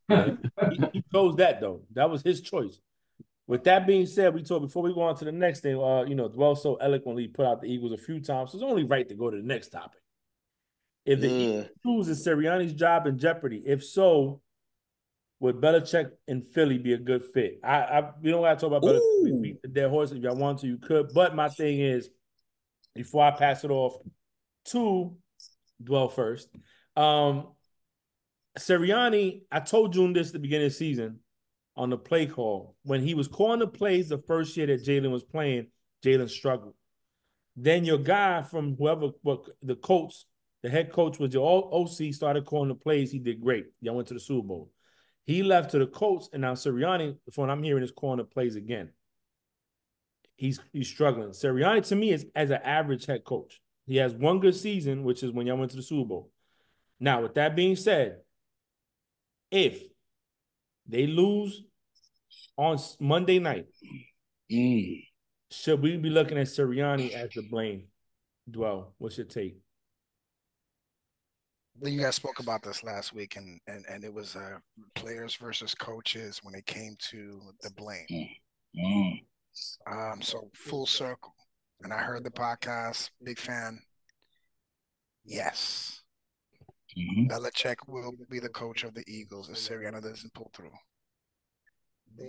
He, 0.70 0.84
he 0.92 1.04
chose 1.12 1.36
that 1.36 1.60
though. 1.60 1.82
That 1.94 2.10
was 2.10 2.22
his 2.22 2.40
choice. 2.40 2.78
With 3.46 3.64
that 3.64 3.86
being 3.86 4.06
said, 4.06 4.34
we 4.34 4.42
talked 4.42 4.62
before 4.62 4.82
we 4.82 4.94
go 4.94 5.02
on 5.02 5.16
to 5.16 5.24
the 5.24 5.32
next 5.32 5.60
thing. 5.60 5.78
Uh, 5.78 6.04
you 6.04 6.14
know, 6.14 6.28
Duell 6.28 6.56
so 6.56 6.76
eloquently 6.76 7.28
put 7.28 7.46
out 7.46 7.60
the 7.60 7.68
Eagles 7.68 7.92
a 7.92 7.98
few 7.98 8.20
times. 8.20 8.52
So 8.52 8.58
it's 8.58 8.64
only 8.64 8.84
right 8.84 9.06
to 9.08 9.14
go 9.14 9.30
to 9.30 9.36
the 9.36 9.42
next 9.42 9.68
topic. 9.68 10.00
If 11.04 11.20
the 11.20 11.28
Eagles 11.28 11.66
Ugh. 11.66 11.70
lose, 11.84 12.08
is 12.08 12.26
Sirianni's 12.26 12.72
job 12.72 13.06
in 13.06 13.18
jeopardy? 13.18 13.62
If 13.64 13.84
so, 13.84 14.40
would 15.44 15.60
Belichick 15.60 16.10
in 16.26 16.40
Philly 16.40 16.78
be 16.78 16.94
a 16.94 16.98
good 16.98 17.22
fit? 17.22 17.60
I, 17.62 17.76
I 17.76 18.10
we 18.22 18.30
don't 18.30 18.42
got 18.42 18.58
to 18.58 18.60
talk 18.66 18.68
about 18.68 18.82
Belichick. 18.82 19.24
We 19.24 19.40
beat 19.42 19.60
the 19.60 19.68
dead 19.68 19.90
horse. 19.90 20.10
If 20.10 20.22
y'all 20.22 20.36
want 20.36 20.60
to, 20.60 20.66
you 20.66 20.78
could. 20.78 21.10
But 21.12 21.36
my 21.36 21.50
thing 21.50 21.80
is, 21.80 22.08
before 22.94 23.24
I 23.24 23.30
pass 23.30 23.62
it 23.62 23.70
off 23.70 23.94
to 24.68 25.14
Duell 25.82 26.10
first, 26.10 26.48
um, 26.96 27.48
Sirianni, 28.58 29.42
I 29.52 29.60
told 29.60 29.92
June 29.92 30.14
this 30.14 30.28
at 30.28 30.32
the 30.32 30.38
beginning 30.38 30.68
of 30.68 30.72
the 30.72 30.78
season 30.78 31.18
on 31.76 31.90
the 31.90 31.98
play 31.98 32.24
call. 32.24 32.74
When 32.82 33.02
he 33.02 33.12
was 33.12 33.28
calling 33.28 33.58
the 33.58 33.66
plays 33.66 34.08
the 34.08 34.22
first 34.26 34.56
year 34.56 34.68
that 34.68 34.82
Jalen 34.82 35.10
was 35.10 35.24
playing, 35.24 35.66
Jalen 36.02 36.30
struggled. 36.30 36.72
Then 37.54 37.84
your 37.84 37.98
guy 37.98 38.40
from 38.40 38.76
whoever 38.78 39.10
what 39.20 39.44
the 39.60 39.76
coach, 39.76 40.24
the 40.62 40.70
head 40.70 40.90
coach 40.90 41.18
was 41.18 41.34
your 41.34 41.68
OC, 41.70 42.14
started 42.14 42.46
calling 42.46 42.70
the 42.70 42.74
plays. 42.74 43.12
He 43.12 43.18
did 43.18 43.42
great. 43.42 43.66
Y'all 43.82 43.94
went 43.94 44.08
to 44.08 44.14
the 44.14 44.20
Super 44.20 44.48
Bowl. 44.48 44.70
He 45.26 45.42
left 45.42 45.70
to 45.70 45.78
the 45.78 45.86
Colts, 45.86 46.28
and 46.32 46.42
now 46.42 46.52
Sirianni, 46.54 47.16
from 47.32 47.42
what 47.42 47.50
I'm 47.50 47.62
hearing, 47.62 47.82
is 47.82 47.90
calling 47.90 48.18
the 48.18 48.24
plays 48.24 48.56
again. 48.56 48.90
He's 50.36 50.60
he's 50.72 50.88
struggling. 50.88 51.30
Sirianni 51.30 51.86
to 51.88 51.96
me 51.96 52.10
is 52.10 52.26
as 52.34 52.50
an 52.50 52.60
average 52.62 53.06
head 53.06 53.24
coach. 53.24 53.60
He 53.86 53.96
has 53.96 54.12
one 54.14 54.40
good 54.40 54.54
season, 54.54 55.04
which 55.04 55.22
is 55.22 55.30
when 55.30 55.46
y'all 55.46 55.56
went 55.56 55.70
to 55.70 55.76
the 55.76 55.82
Super 55.82 56.08
Bowl. 56.08 56.30
Now, 57.00 57.22
with 57.22 57.34
that 57.34 57.54
being 57.56 57.76
said, 57.76 58.18
if 59.50 59.82
they 60.86 61.06
lose 61.06 61.62
on 62.56 62.78
Monday 63.00 63.38
night, 63.38 63.66
Mm. 64.52 65.02
should 65.50 65.80
we 65.80 65.96
be 65.96 66.10
looking 66.10 66.36
at 66.36 66.46
Sirianni 66.48 67.12
as 67.12 67.30
the 67.30 67.42
blame? 67.42 67.88
Duell, 68.50 68.92
what's 68.98 69.16
your 69.16 69.26
take? 69.26 69.56
You 71.82 72.00
guys 72.00 72.14
spoke 72.14 72.38
about 72.40 72.62
this 72.62 72.84
last 72.84 73.12
week, 73.12 73.36
and 73.36 73.60
and 73.66 73.84
and 73.88 74.04
it 74.04 74.12
was 74.12 74.36
uh, 74.36 74.58
players 74.94 75.34
versus 75.36 75.74
coaches 75.74 76.40
when 76.42 76.54
it 76.54 76.66
came 76.66 76.96
to 77.10 77.40
the 77.62 77.70
blame. 77.70 78.06
Mm. 78.10 79.20
Um, 79.90 80.22
so 80.22 80.50
full 80.54 80.86
circle, 80.86 81.34
and 81.82 81.92
I 81.92 81.98
heard 81.98 82.24
the 82.24 82.30
podcast. 82.30 83.10
Big 83.22 83.38
fan. 83.38 83.78
Yes, 85.24 86.02
mm-hmm. 86.96 87.30
Belichick 87.30 87.76
will 87.86 88.12
be 88.30 88.38
the 88.38 88.48
coach 88.48 88.84
of 88.84 88.94
the 88.94 89.04
Eagles 89.06 89.48
if 89.48 89.56
Sirianni 89.56 90.02
doesn't 90.02 90.34
pull 90.34 90.50
through. 90.54 90.72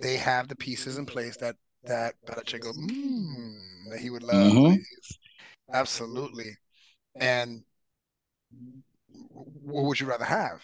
They 0.02 0.18
have 0.18 0.48
the 0.48 0.56
pieces 0.56 0.98
in 0.98 1.06
place 1.06 1.38
that 1.38 1.56
that 1.84 2.16
Belichick 2.26 2.62
go, 2.62 2.72
mm, 2.72 3.56
that 3.92 4.00
he 4.00 4.10
would 4.10 4.24
love. 4.24 4.52
Mm-hmm. 4.52 4.82
Absolutely, 5.72 6.52
and 7.20 7.64
what 9.30 9.86
would 9.86 10.00
you 10.00 10.08
rather 10.08 10.26
have? 10.26 10.62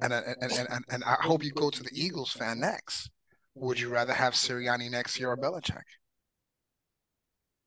And, 0.00 0.12
and 0.12 0.36
and, 0.40 0.52
and 0.70 0.84
and 0.88 1.04
I 1.04 1.16
hope 1.20 1.44
you 1.44 1.52
go 1.52 1.70
to 1.70 1.82
the 1.82 1.90
Eagles 1.92 2.32
fan 2.32 2.60
next. 2.60 3.10
Would 3.54 3.78
you 3.78 3.90
rather 3.90 4.14
have 4.14 4.34
Sirianni 4.34 4.90
next 4.90 5.18
year 5.20 5.30
or 5.30 5.36
Belichick? 5.36 5.82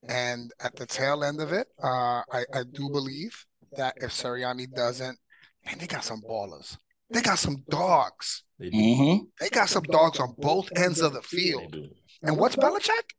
And 0.08 0.52
at 0.60 0.76
the 0.76 0.86
tail 0.86 1.24
end 1.24 1.42
of 1.42 1.52
it, 1.52 1.68
uh, 1.84 2.22
I, 2.32 2.46
I 2.54 2.64
do 2.72 2.90
believe 2.90 3.46
that 3.76 3.96
if 3.98 4.12
Sirianni 4.12 4.72
doesn't, 4.74 5.18
man, 5.66 5.78
they 5.80 5.88
got 5.88 6.04
some 6.04 6.22
ballers. 6.22 6.78
They 7.10 7.22
got 7.22 7.40
some 7.40 7.64
dogs. 7.70 8.44
They, 8.60 8.70
mm-hmm. 8.70 9.26
they 9.40 9.50
got 9.50 9.70
some 9.70 9.84
dogs 9.84 10.20
on 10.20 10.34
both 10.38 10.70
ends 10.76 11.02
of 11.02 11.14
the 11.14 11.22
field. 11.22 11.76
And 12.24 12.38
what's 12.38 12.56
Belichick? 12.56 13.14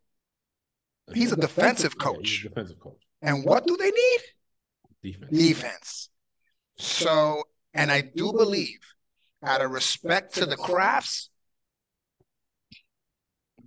He's 1.14 1.32
a 1.32 1.36
defensive 1.36 1.96
coach. 1.96 2.42
Yeah, 2.42 2.46
a 2.46 2.54
defensive 2.54 2.80
coach. 2.80 3.00
And 3.22 3.44
what 3.44 3.66
do 3.66 3.76
they 3.76 3.90
need? 3.90 4.20
Defense. 5.02 5.30
Defense. 5.30 6.08
So, 6.78 7.42
and 7.74 7.90
I 7.90 8.02
do 8.02 8.32
believe, 8.32 8.80
out 9.42 9.62
of 9.62 9.70
respect 9.70 10.34
to 10.34 10.46
the 10.46 10.56
Krafts, 10.56 11.28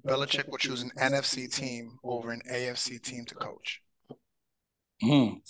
Belichick 0.05 0.49
will 0.49 0.57
choose 0.57 0.82
an 0.82 0.91
NFC 0.97 1.53
team 1.53 1.97
over 2.03 2.32
an 2.32 2.41
AFC 2.51 3.01
team 3.01 3.26
to 3.26 3.36
coach. 3.36 3.82
Mm. 5.03 5.41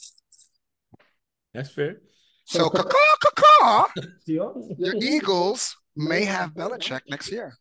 That's 1.53 1.71
fair. 1.71 2.01
So, 2.45 2.69
caw, 2.69 2.83
caw, 3.35 3.87
your 4.25 4.55
Eagles 5.01 5.75
may 5.95 6.25
have 6.25 6.51
Belichick 6.51 7.01
next 7.07 7.31
year. 7.31 7.53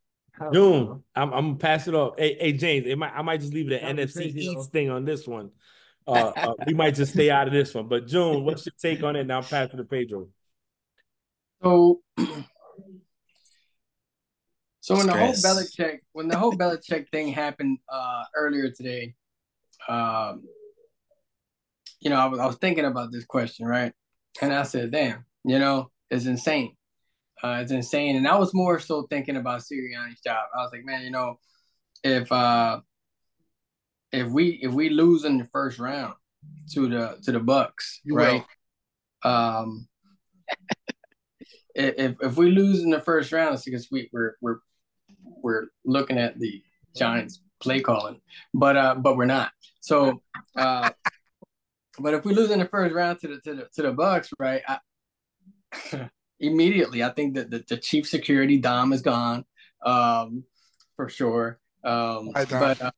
June, 0.52 1.02
I'm, 1.14 1.32
I'm 1.34 1.46
gonna 1.46 1.56
pass 1.56 1.88
it 1.88 1.94
off. 1.94 2.14
Hey, 2.16 2.36
hey 2.40 2.52
James, 2.52 2.86
it 2.86 2.96
might, 2.96 3.12
I 3.12 3.22
might 3.22 3.40
just 3.40 3.52
leave 3.52 3.68
the 3.68 3.78
NFC 3.78 4.34
East 4.34 4.70
thing 4.70 4.88
on 4.88 5.04
this 5.04 5.26
one. 5.26 5.50
Uh, 6.08 6.32
uh, 6.36 6.54
we 6.66 6.72
might 6.72 6.94
just 6.94 7.12
stay 7.12 7.30
out 7.30 7.46
of 7.46 7.52
this 7.52 7.74
one. 7.74 7.86
But 7.86 8.06
June, 8.06 8.42
what's 8.44 8.64
your 8.64 8.72
take 8.80 9.02
on 9.02 9.14
it? 9.14 9.26
Now 9.26 9.42
pass 9.42 9.68
it 9.72 9.76
to 9.76 9.84
Pedro. 9.84 10.28
So, 11.62 12.00
so 14.80 14.96
when 14.96 15.08
Stress. 15.08 15.42
the 15.42 15.48
whole 15.48 15.56
Belichick, 15.56 15.98
when 16.12 16.28
the 16.28 16.38
whole 16.38 16.52
Belichick 16.52 17.10
thing 17.10 17.28
happened 17.28 17.78
uh, 17.92 18.22
earlier 18.34 18.70
today, 18.70 19.14
um, 19.86 20.44
you 22.00 22.08
know, 22.08 22.16
I 22.16 22.26
was, 22.26 22.40
I 22.40 22.46
was 22.46 22.56
thinking 22.56 22.86
about 22.86 23.12
this 23.12 23.26
question, 23.26 23.66
right? 23.66 23.92
And 24.40 24.54
I 24.54 24.62
said, 24.62 24.90
"Damn, 24.90 25.26
you 25.44 25.58
know, 25.58 25.90
it's 26.10 26.24
insane. 26.24 26.74
Uh, 27.42 27.58
it's 27.60 27.72
insane." 27.72 28.16
And 28.16 28.26
I 28.26 28.38
was 28.38 28.54
more 28.54 28.78
so 28.78 29.02
thinking 29.10 29.36
about 29.36 29.60
Sirianni's 29.60 30.22
job. 30.22 30.46
I 30.56 30.62
was 30.62 30.70
like, 30.72 30.86
"Man, 30.86 31.02
you 31.02 31.10
know, 31.10 31.38
if 32.02 32.32
uh, 32.32 32.80
if 34.12 34.28
we 34.28 34.58
if 34.62 34.72
we 34.72 34.90
lose 34.90 35.24
in 35.24 35.38
the 35.38 35.44
first 35.44 35.78
round 35.78 36.14
to 36.72 36.88
the 36.88 37.18
to 37.24 37.32
the 37.32 37.40
Bucks, 37.40 38.00
you 38.04 38.14
right? 38.14 38.44
Will. 39.24 39.30
Um, 39.30 39.88
if 41.74 42.16
if 42.20 42.36
we 42.36 42.50
lose 42.50 42.82
in 42.82 42.90
the 42.90 43.00
first 43.00 43.32
round, 43.32 43.54
it's 43.54 43.64
because 43.64 43.88
we 43.90 44.08
we're 44.12 44.36
we're 44.40 44.58
we're 45.22 45.66
looking 45.84 46.18
at 46.18 46.38
the 46.38 46.62
Giants 46.96 47.40
play 47.60 47.80
calling, 47.80 48.20
but 48.54 48.76
uh, 48.76 48.94
but 48.96 49.16
we're 49.16 49.26
not. 49.26 49.52
So, 49.80 50.22
uh, 50.56 50.90
but 51.98 52.14
if 52.14 52.24
we 52.24 52.34
lose 52.34 52.50
in 52.50 52.58
the 52.58 52.66
first 52.66 52.94
round 52.94 53.20
to 53.20 53.28
the 53.28 53.40
to 53.40 53.54
the 53.54 53.68
to 53.74 53.82
the 53.82 53.92
Bucks, 53.92 54.30
right? 54.38 54.62
I, 54.66 56.10
immediately, 56.40 57.02
I 57.02 57.10
think 57.10 57.34
that 57.34 57.50
the, 57.50 57.64
the 57.68 57.76
chief 57.76 58.08
security 58.08 58.58
Dom 58.58 58.92
is 58.92 59.02
gone, 59.02 59.44
um, 59.84 60.44
for 60.96 61.08
sure. 61.08 61.60
Um, 61.84 62.30
but 62.34 62.82
uh, 62.82 62.90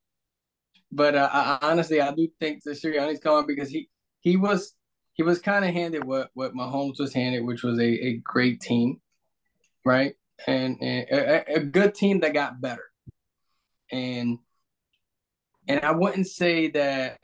but 0.92 1.14
uh, 1.14 1.28
I, 1.32 1.58
honestly, 1.62 2.00
I 2.00 2.12
do 2.12 2.28
think 2.40 2.62
that 2.64 2.80
Sirianni's 2.80 3.20
coming 3.20 3.46
because 3.46 3.68
he 3.68 3.88
he 4.20 4.36
was 4.36 4.74
he 5.14 5.22
was 5.22 5.40
kind 5.40 5.64
of 5.64 5.72
handed 5.72 6.04
what 6.04 6.30
what 6.34 6.54
Mahomes 6.54 6.98
was 6.98 7.12
handed, 7.12 7.44
which 7.44 7.62
was 7.62 7.78
a, 7.78 7.82
a 7.82 8.16
great 8.24 8.60
team, 8.60 9.00
right? 9.84 10.14
And, 10.46 10.78
and 10.80 11.06
a, 11.10 11.54
a 11.56 11.60
good 11.60 11.94
team 11.94 12.20
that 12.20 12.32
got 12.32 12.60
better. 12.60 12.84
And 13.92 14.38
and 15.68 15.80
I 15.84 15.92
wouldn't 15.92 16.26
say 16.26 16.68
that 16.68 17.18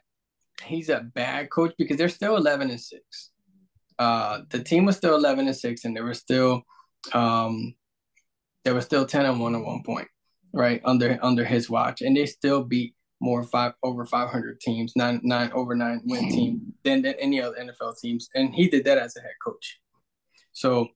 he's 0.62 0.88
a 0.88 1.00
bad 1.00 1.50
coach 1.50 1.74
because 1.78 1.96
they're 1.96 2.08
still 2.08 2.36
eleven 2.36 2.70
and 2.70 2.80
six. 2.80 3.30
Uh, 3.98 4.40
the 4.50 4.62
team 4.62 4.84
was 4.84 4.96
still 4.96 5.16
eleven 5.16 5.46
and 5.46 5.56
six, 5.56 5.84
and 5.84 5.96
they 5.96 6.02
were 6.02 6.14
still 6.14 6.62
um, 7.12 7.74
they 8.64 8.72
were 8.72 8.80
still 8.80 9.06
ten 9.06 9.24
and 9.24 9.40
one 9.40 9.54
at 9.54 9.64
one 9.64 9.82
point, 9.84 10.08
right 10.52 10.80
under 10.84 11.18
under 11.22 11.44
his 11.44 11.70
watch, 11.70 12.02
and 12.02 12.16
they 12.16 12.26
still 12.26 12.62
beat 12.62 12.95
more 13.20 13.42
five 13.42 13.72
over 13.82 14.04
500 14.04 14.60
teams, 14.60 14.92
nine 14.96 15.20
nine 15.22 15.50
over 15.52 15.74
nine 15.74 16.02
win 16.04 16.28
team 16.30 16.72
than, 16.84 17.02
than 17.02 17.14
any 17.14 17.40
other 17.40 17.56
NFL 17.56 17.98
teams, 17.98 18.28
and 18.34 18.54
he 18.54 18.68
did 18.68 18.84
that 18.84 18.98
as 18.98 19.16
a 19.16 19.20
head 19.20 19.34
coach. 19.44 19.80
So 20.52 20.88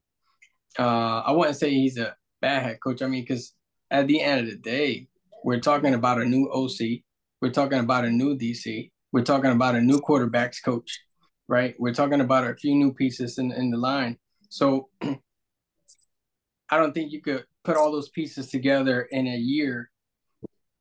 uh, 0.79 1.21
I 1.21 1.33
wouldn't 1.33 1.57
say 1.57 1.71
he's 1.71 1.99
a 1.99 2.15
bad 2.41 2.63
head 2.63 2.79
coach. 2.83 3.03
I 3.03 3.07
mean, 3.07 3.23
because 3.23 3.55
at 3.91 4.07
the 4.07 4.21
end 4.21 4.41
of 4.41 4.47
the 4.47 4.59
day, 4.59 5.09
we're 5.45 5.61
talking 5.61 5.95
about 5.95 6.21
a 6.21 6.25
new 6.25 6.51
OC, 6.51 7.03
we're 7.41 7.53
talking 7.53 7.79
about 7.79 8.05
a 8.05 8.11
new 8.11 8.37
DC, 8.37 8.91
we're 9.13 9.25
talking 9.25 9.51
about 9.51 9.75
a 9.75 9.81
new 9.81 10.01
quarterbacks 10.01 10.63
coach, 10.65 11.01
right? 11.49 11.75
We're 11.79 11.95
talking 11.95 12.21
about 12.21 12.49
a 12.49 12.55
few 12.55 12.75
new 12.75 12.93
pieces 12.93 13.39
in 13.39 13.51
in 13.53 13.71
the 13.71 13.79
line. 13.79 14.19
So 14.49 14.89
I 15.03 16.77
don't 16.77 16.93
think 16.93 17.13
you 17.13 17.21
could 17.21 17.45
put 17.65 17.77
all 17.77 17.91
those 17.91 18.11
pieces 18.11 18.49
together 18.49 19.03
in 19.11 19.27
a 19.27 19.37
year 19.37 19.91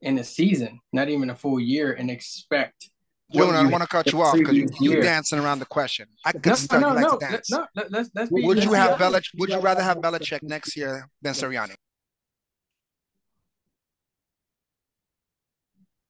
in 0.01 0.17
a 0.17 0.23
season, 0.23 0.79
not 0.93 1.09
even 1.09 1.29
a 1.29 1.35
full 1.35 1.59
year, 1.59 1.93
and 1.93 2.09
expect. 2.09 2.89
June, 3.31 3.53
I 3.53 3.61
don't 3.61 3.71
want 3.71 3.83
to 3.83 3.87
cut 3.87 4.11
you 4.11 4.21
off 4.23 4.35
because 4.35 4.55
you, 4.55 4.67
you're 4.79 5.03
dancing 5.03 5.37
around 5.37 5.59
the 5.59 5.65
question. 5.65 6.07
I 6.25 6.31
could 6.31 6.71
no, 6.71 6.79
no, 6.79 6.93
like 6.93 7.03
no, 7.03 7.17
to 7.17 7.25
dance. 7.27 7.51
No, 7.51 7.67
let's, 7.75 8.09
let's 8.15 8.31
be, 8.31 8.43
would 8.43 8.57
let's 8.57 8.65
you 8.65 8.73
have 8.73 8.97
Belich- 8.97 9.37
Would 9.37 9.49
you 9.49 9.59
rather 9.59 9.83
have 9.83 9.97
Belichick 9.97 10.41
next 10.41 10.75
year 10.75 11.07
than 11.21 11.33
Sirianni? 11.33 11.75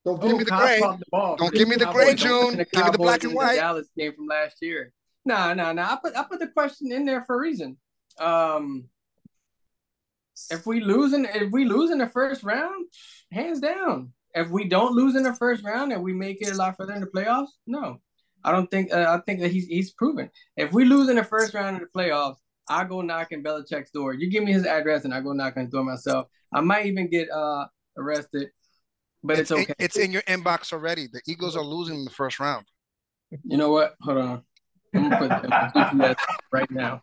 Don't 0.04 0.22
give 0.22 0.32
oh, 0.32 0.38
me 0.38 0.44
the 0.44 0.50
gray. 0.50 0.80
The 0.80 1.36
Don't 1.36 1.52
give 1.52 1.68
me 1.68 1.76
the 1.76 1.86
gray, 1.86 2.14
June. 2.14 2.56
Give 2.72 2.84
me 2.84 2.90
the 2.90 2.98
black 2.98 3.22
and 3.24 3.34
white. 3.34 3.56
Dallas 3.56 3.88
game 3.96 4.14
from 4.14 4.26
last 4.26 4.56
year. 4.62 4.92
No, 5.26 5.52
no, 5.52 5.72
no. 5.72 5.82
I 5.82 5.98
put 6.02 6.16
I 6.16 6.24
put 6.24 6.40
the 6.40 6.48
question 6.48 6.90
in 6.90 7.04
there 7.04 7.22
for 7.26 7.36
a 7.36 7.38
reason. 7.38 7.76
Um, 8.18 8.84
if 10.50 10.66
we 10.66 10.80
lose 10.80 11.12
in 11.12 11.26
if 11.26 11.50
we 11.52 11.66
lose 11.66 11.90
in 11.90 11.98
the 11.98 12.08
first 12.08 12.42
round, 12.42 12.86
hands 13.32 13.60
down. 13.60 14.12
If 14.34 14.48
we 14.48 14.68
don't 14.68 14.94
lose 14.94 15.16
in 15.16 15.22
the 15.22 15.34
first 15.34 15.64
round 15.64 15.92
and 15.92 16.02
we 16.02 16.12
make 16.12 16.40
it 16.40 16.52
a 16.52 16.56
lot 16.56 16.76
further 16.76 16.94
in 16.94 17.00
the 17.00 17.06
playoffs, 17.06 17.48
no, 17.66 18.00
I 18.44 18.52
don't 18.52 18.70
think. 18.70 18.92
Uh, 18.92 19.06
I 19.08 19.20
think 19.24 19.40
that 19.40 19.50
he's 19.50 19.66
he's 19.66 19.92
proven. 19.92 20.30
If 20.56 20.72
we 20.72 20.84
lose 20.84 21.08
in 21.08 21.16
the 21.16 21.24
first 21.24 21.52
round 21.54 21.76
of 21.76 21.82
the 21.82 21.98
playoffs, 21.98 22.36
I 22.68 22.84
go 22.84 23.00
knocking 23.00 23.42
Belichick's 23.42 23.90
door. 23.90 24.14
You 24.14 24.30
give 24.30 24.44
me 24.44 24.52
his 24.52 24.66
address 24.66 25.04
and 25.04 25.12
I 25.12 25.20
go 25.20 25.32
knock 25.32 25.56
on 25.56 25.64
his 25.64 25.72
door 25.72 25.84
myself. 25.84 26.28
I 26.52 26.60
might 26.60 26.86
even 26.86 27.10
get 27.10 27.28
uh 27.30 27.66
arrested, 27.96 28.50
but 29.24 29.38
it's, 29.38 29.50
it's 29.50 29.60
okay. 29.60 29.74
it's 29.78 29.96
in 29.96 30.12
your 30.12 30.22
inbox 30.22 30.72
already. 30.72 31.08
The 31.12 31.20
Eagles 31.26 31.56
are 31.56 31.64
losing 31.64 31.96
in 31.96 32.04
the 32.04 32.10
first 32.10 32.38
round. 32.38 32.66
You 33.44 33.56
know 33.56 33.70
what? 33.70 33.94
Hold 34.02 34.18
on. 34.18 34.42
I'm 34.94 35.10
gonna 35.10 36.14
put 36.14 36.18
right 36.52 36.70
now. 36.70 37.02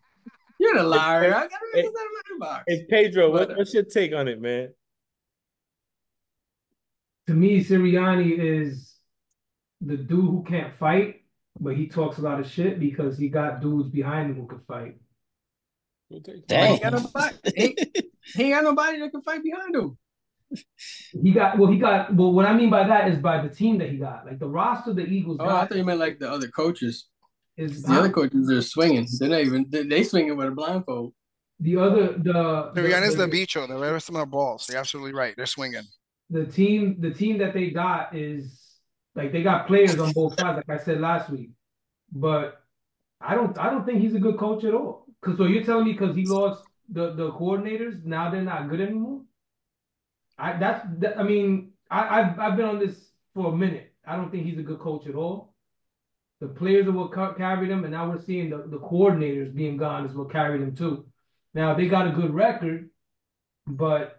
You're 0.58 0.74
the 0.74 0.82
liar. 0.82 1.34
I 1.34 1.46
got 1.46 1.60
it 1.74 1.84
in 1.84 1.92
my 1.92 2.46
inbox. 2.46 2.62
Hey 2.66 2.86
Pedro, 2.88 3.30
what, 3.30 3.56
what's 3.56 3.72
your 3.72 3.84
take 3.84 4.12
on 4.14 4.28
it, 4.28 4.40
man? 4.40 4.70
To 7.28 7.34
me, 7.34 7.62
Sirianni 7.62 8.38
is 8.38 8.94
the 9.82 9.98
dude 9.98 10.24
who 10.24 10.44
can't 10.48 10.74
fight, 10.78 11.16
but 11.60 11.76
he 11.76 11.86
talks 11.86 12.16
a 12.16 12.22
lot 12.22 12.40
of 12.40 12.50
shit 12.50 12.80
because 12.80 13.18
he 13.18 13.28
got 13.28 13.60
dudes 13.60 13.90
behind 13.90 14.30
him 14.30 14.36
who 14.36 14.46
can 14.46 14.60
fight. 14.66 14.96
Dang. 16.46 16.76
He, 16.76 16.80
got 16.80 16.94
nobody, 16.94 17.36
he, 17.54 17.76
he 18.34 18.44
ain't 18.44 18.54
got 18.54 18.64
nobody 18.64 19.00
that 19.00 19.10
can 19.10 19.20
fight 19.20 19.44
behind 19.44 19.76
him. 19.76 19.98
He 21.22 21.32
got 21.32 21.58
well. 21.58 21.70
He 21.70 21.78
got 21.78 22.14
well. 22.14 22.32
What 22.32 22.46
I 22.46 22.54
mean 22.54 22.70
by 22.70 22.88
that 22.88 23.08
is 23.08 23.18
by 23.18 23.42
the 23.46 23.50
team 23.50 23.76
that 23.76 23.90
he 23.90 23.98
got, 23.98 24.24
like 24.24 24.38
the 24.38 24.48
roster 24.48 24.94
the 24.94 25.04
Eagles. 25.04 25.36
Oh, 25.38 25.44
got, 25.44 25.64
I 25.64 25.66
thought 25.66 25.76
you 25.76 25.84
meant 25.84 26.00
like 26.00 26.18
the 26.18 26.32
other 26.32 26.48
coaches. 26.48 27.08
Is 27.58 27.82
the 27.82 27.92
other 27.92 28.08
coaches 28.08 28.50
are 28.50 28.62
swinging. 28.62 29.06
They're 29.18 29.28
not 29.28 29.40
even. 29.40 29.66
They 29.68 30.02
swinging 30.02 30.34
with 30.38 30.46
a 30.46 30.50
blindfold. 30.52 31.12
The 31.60 31.76
other 31.76 32.12
the. 32.16 32.70
The 32.74 33.04
is 33.04 33.16
the, 33.16 33.26
the 33.26 33.36
bicho. 33.36 33.68
The 33.68 33.76
rest 33.76 34.08
of 34.08 34.14
them 34.14 34.22
are 34.22 34.26
balls. 34.26 34.66
You're 34.70 34.78
absolutely 34.78 35.12
right. 35.12 35.34
They're 35.36 35.44
swinging. 35.44 35.84
The 36.30 36.46
team, 36.46 36.96
the 37.00 37.10
team 37.10 37.38
that 37.38 37.54
they 37.54 37.70
got 37.70 38.14
is 38.14 38.60
like 39.14 39.32
they 39.32 39.42
got 39.42 39.66
players 39.66 39.98
on 39.98 40.12
both 40.12 40.38
sides, 40.38 40.62
like 40.66 40.80
I 40.80 40.82
said 40.82 41.00
last 41.00 41.30
week. 41.30 41.50
But 42.12 42.60
I 43.20 43.34
don't, 43.34 43.56
I 43.58 43.70
don't 43.70 43.84
think 43.84 44.00
he's 44.00 44.14
a 44.14 44.20
good 44.20 44.38
coach 44.38 44.64
at 44.64 44.74
all. 44.74 45.06
Cause 45.20 45.36
so 45.36 45.44
you're 45.44 45.64
telling 45.64 45.86
me 45.86 45.92
because 45.92 46.14
he 46.14 46.26
lost 46.26 46.62
the 46.88 47.12
the 47.14 47.32
coordinators, 47.32 48.04
now 48.04 48.30
they're 48.30 48.42
not 48.42 48.68
good 48.68 48.80
anymore. 48.80 49.22
I 50.38 50.56
that's 50.56 50.86
that, 50.98 51.18
I 51.18 51.24
mean 51.24 51.72
I 51.90 52.20
I've 52.20 52.38
I've 52.38 52.56
been 52.56 52.66
on 52.66 52.78
this 52.78 52.96
for 53.34 53.52
a 53.52 53.56
minute. 53.56 53.92
I 54.06 54.16
don't 54.16 54.30
think 54.30 54.46
he's 54.46 54.58
a 54.58 54.62
good 54.62 54.78
coach 54.78 55.06
at 55.06 55.16
all. 55.16 55.54
The 56.40 56.46
players 56.46 56.86
are 56.86 56.92
what 56.92 57.12
carried 57.36 57.70
him, 57.70 57.82
and 57.82 57.92
now 57.92 58.08
we're 58.08 58.22
seeing 58.22 58.50
the, 58.50 58.58
the 58.58 58.78
coordinators 58.78 59.52
being 59.52 59.76
gone 59.76 60.06
is 60.06 60.14
what 60.14 60.30
carried 60.30 60.62
him 60.62 60.76
too. 60.76 61.06
Now 61.52 61.74
they 61.74 61.88
got 61.88 62.06
a 62.06 62.12
good 62.12 62.32
record, 62.32 62.90
but 63.66 64.17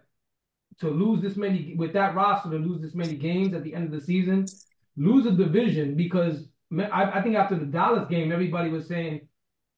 to 0.80 0.88
lose 0.88 1.22
this 1.22 1.36
many 1.36 1.74
with 1.76 1.92
that 1.92 2.14
roster 2.14 2.50
to 2.50 2.56
lose 2.56 2.80
this 2.80 2.94
many 2.94 3.14
games 3.14 3.54
at 3.54 3.62
the 3.62 3.74
end 3.74 3.84
of 3.84 3.92
the 3.92 4.04
season, 4.04 4.46
lose 4.96 5.26
a 5.26 5.30
division 5.30 5.94
because 5.94 6.48
I, 6.72 7.18
I 7.18 7.22
think 7.22 7.36
after 7.36 7.56
the 7.56 7.66
Dallas 7.66 8.08
game, 8.08 8.32
everybody 8.32 8.70
was 8.70 8.86
saying 8.86 9.28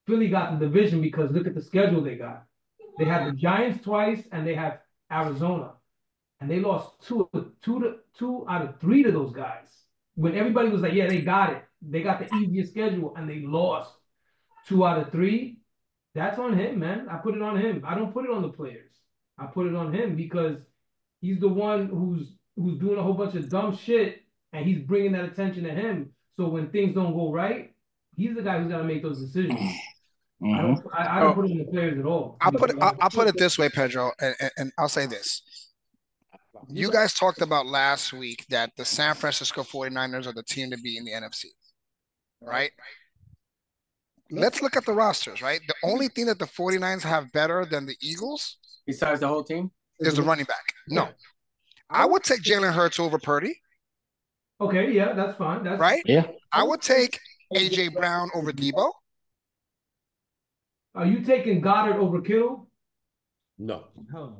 Philly 0.06 0.28
got 0.28 0.58
the 0.58 0.66
division 0.66 1.00
because 1.00 1.30
look 1.30 1.46
at 1.46 1.54
the 1.54 1.62
schedule 1.62 2.02
they 2.02 2.16
got. 2.16 2.44
They 2.98 3.04
had 3.04 3.26
the 3.26 3.32
Giants 3.32 3.82
twice 3.82 4.22
and 4.32 4.46
they 4.46 4.54
have 4.54 4.78
Arizona. 5.10 5.72
And 6.40 6.50
they 6.50 6.60
lost 6.60 7.00
two, 7.06 7.28
two, 7.62 7.80
to, 7.80 7.94
two 8.18 8.44
out 8.48 8.62
of 8.62 8.80
three 8.80 9.02
to 9.02 9.12
those 9.12 9.32
guys. 9.32 9.68
When 10.14 10.36
everybody 10.36 10.68
was 10.68 10.82
like, 10.82 10.92
yeah, 10.92 11.08
they 11.08 11.20
got 11.20 11.52
it. 11.52 11.64
They 11.80 12.02
got 12.02 12.18
the 12.18 12.34
easiest 12.36 12.72
schedule 12.72 13.14
and 13.16 13.28
they 13.28 13.40
lost 13.40 13.92
two 14.68 14.84
out 14.84 14.98
of 14.98 15.10
three. 15.10 15.58
That's 16.14 16.38
on 16.38 16.58
him, 16.58 16.78
man. 16.78 17.08
I 17.08 17.16
put 17.16 17.34
it 17.34 17.42
on 17.42 17.56
him. 17.56 17.82
I 17.86 17.94
don't 17.94 18.12
put 18.12 18.24
it 18.24 18.30
on 18.30 18.42
the 18.42 18.48
players. 18.50 18.92
I 19.38 19.46
put 19.46 19.66
it 19.66 19.74
on 19.74 19.94
him 19.94 20.14
because 20.14 20.58
he's 21.22 21.40
the 21.40 21.48
one 21.48 21.86
who's 21.86 22.34
who's 22.56 22.78
doing 22.78 22.98
a 22.98 23.02
whole 23.02 23.14
bunch 23.14 23.34
of 23.34 23.48
dumb 23.48 23.74
shit 23.74 24.22
and 24.52 24.66
he's 24.66 24.80
bringing 24.80 25.12
that 25.12 25.24
attention 25.24 25.64
to 25.64 25.70
him. 25.70 26.10
So 26.36 26.48
when 26.48 26.68
things 26.68 26.94
don't 26.94 27.14
go 27.14 27.32
right, 27.32 27.72
he's 28.14 28.34
the 28.34 28.42
guy 28.42 28.60
who's 28.60 28.70
got 28.70 28.78
to 28.78 28.84
make 28.84 29.02
those 29.02 29.20
decisions. 29.20 29.58
Mm-hmm. 29.58 30.54
I 30.54 30.62
don't. 30.62 30.80
I, 30.92 31.16
I 31.16 31.20
don't 31.20 31.30
oh, 31.30 31.34
put 31.34 31.44
it 31.46 31.52
in 31.52 31.58
the 31.58 31.64
players 31.64 31.98
at 31.98 32.04
all. 32.04 32.36
I'll 32.40 32.52
put 32.52 32.70
it. 32.70 32.76
I'll, 32.80 32.96
I'll 33.00 33.10
put 33.10 33.28
it 33.28 33.38
this 33.38 33.58
way, 33.58 33.68
Pedro, 33.68 34.10
and, 34.20 34.34
and, 34.40 34.50
and 34.58 34.72
I'll 34.78 34.88
say 34.88 35.06
this. 35.06 35.42
You 36.68 36.90
guys 36.90 37.14
talked 37.14 37.40
about 37.40 37.66
last 37.66 38.12
week 38.12 38.44
that 38.50 38.70
the 38.76 38.84
San 38.84 39.14
Francisco 39.14 39.62
49ers 39.62 40.26
are 40.26 40.32
the 40.32 40.44
team 40.44 40.70
to 40.70 40.78
be 40.78 40.96
in 40.96 41.04
the 41.04 41.12
NFC, 41.12 41.46
right? 42.40 42.70
Let's 44.30 44.62
look 44.62 44.76
at 44.76 44.86
the 44.86 44.92
rosters, 44.92 45.42
right? 45.42 45.60
The 45.66 45.74
only 45.84 46.08
thing 46.08 46.26
that 46.26 46.38
the 46.38 46.46
49ers 46.46 47.02
have 47.02 47.30
better 47.32 47.64
than 47.64 47.84
the 47.84 47.96
Eagles, 48.00 48.58
besides 48.86 49.20
the 49.20 49.28
whole 49.28 49.44
team, 49.44 49.70
is 50.00 50.16
the 50.16 50.22
running 50.22 50.44
back. 50.44 50.64
No. 50.88 51.08
I 51.90 52.06
would 52.06 52.22
take 52.22 52.42
Jalen 52.42 52.72
Hurts 52.72 52.98
over 52.98 53.18
Purdy. 53.18 53.54
Okay, 54.60 54.92
yeah, 54.92 55.12
that's 55.12 55.36
fine. 55.36 55.64
That's 55.64 55.80
right. 55.80 56.02
Yeah. 56.06 56.26
I 56.52 56.62
would 56.62 56.80
take 56.80 57.18
AJ 57.54 57.94
Brown 57.94 58.30
over 58.34 58.52
Deebo. 58.52 58.92
Are 60.94 61.06
you 61.06 61.20
taking 61.20 61.60
Goedert 61.60 61.96
over 61.96 62.20
Kittle? 62.20 62.68
No. 63.58 63.84
No. 64.12 64.36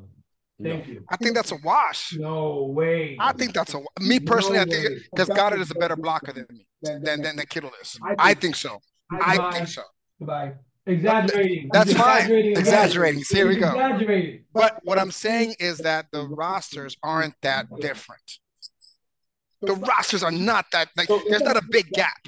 Thank 0.62 0.86
no. 0.86 0.92
you. 0.92 1.04
I 1.08 1.16
think 1.16 1.34
that's 1.34 1.50
a 1.50 1.56
wash. 1.64 2.14
No 2.16 2.66
way. 2.66 3.16
I 3.18 3.32
think 3.32 3.54
that's 3.54 3.74
a 3.74 3.80
me 4.00 4.20
personally. 4.20 4.58
No 4.58 4.62
I 4.62 4.66
think 4.66 5.00
because 5.10 5.28
Goedert 5.28 5.60
is 5.60 5.70
a 5.70 5.74
better 5.74 5.96
blocker 5.96 6.32
than 6.32 6.46
me 6.50 6.66
than 6.82 7.02
than, 7.02 7.22
than 7.22 7.38
Kittle 7.48 7.72
is. 7.80 7.98
I 8.02 8.08
think, 8.08 8.20
I 8.20 8.34
think 8.34 8.56
so. 8.56 8.78
I, 9.10 9.38
I 9.40 9.52
think 9.52 9.68
so. 9.68 9.82
Goodbye. 10.18 10.52
Exaggerating. 10.86 11.70
That's 11.72 11.92
fine. 11.92 12.22
Exaggerating. 12.22 12.56
exaggerating. 12.56 13.24
Here 13.30 13.46
we 13.46 13.56
go. 13.56 13.68
Exaggerating. 13.68 14.44
But 14.52 14.80
what 14.82 14.98
I'm 14.98 15.12
saying 15.12 15.54
is 15.60 15.78
that 15.78 16.06
the 16.12 16.26
rosters 16.26 16.96
aren't 17.02 17.34
that 17.42 17.66
different. 17.80 18.22
The 19.60 19.74
rosters 19.74 20.24
are 20.24 20.32
not 20.32 20.66
that 20.72 20.88
like 20.96 21.08
there's 21.28 21.42
not 21.42 21.56
a 21.56 21.62
big 21.70 21.88
gap. 21.90 22.26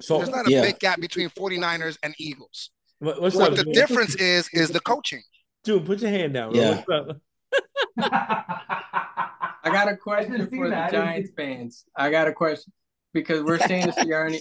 So 0.00 0.18
there's 0.18 0.30
not 0.30 0.46
a 0.46 0.50
yeah. 0.50 0.62
big 0.62 0.78
gap 0.78 1.00
between 1.00 1.28
49ers 1.30 1.98
and 2.04 2.14
Eagles. 2.18 2.70
What, 3.00 3.20
what 3.20 3.56
the 3.56 3.64
difference 3.64 4.14
is 4.16 4.48
is 4.52 4.70
the 4.70 4.80
coaching. 4.80 5.22
Dude, 5.64 5.84
put 5.84 6.00
your 6.00 6.10
hand 6.10 6.34
down. 6.34 6.54
Yeah. 6.54 6.82
I 7.98 9.70
got 9.72 9.88
a 9.88 9.96
question 9.96 10.48
for 10.48 10.68
the 10.68 10.88
Giants 10.90 11.30
fans. 11.36 11.84
I 11.96 12.10
got 12.10 12.28
a 12.28 12.32
question 12.32 12.72
because 13.12 13.42
we're 13.42 13.58
saying 13.58 13.86
this 13.86 13.94
to 13.96 14.02
Sirianni. 14.02 14.40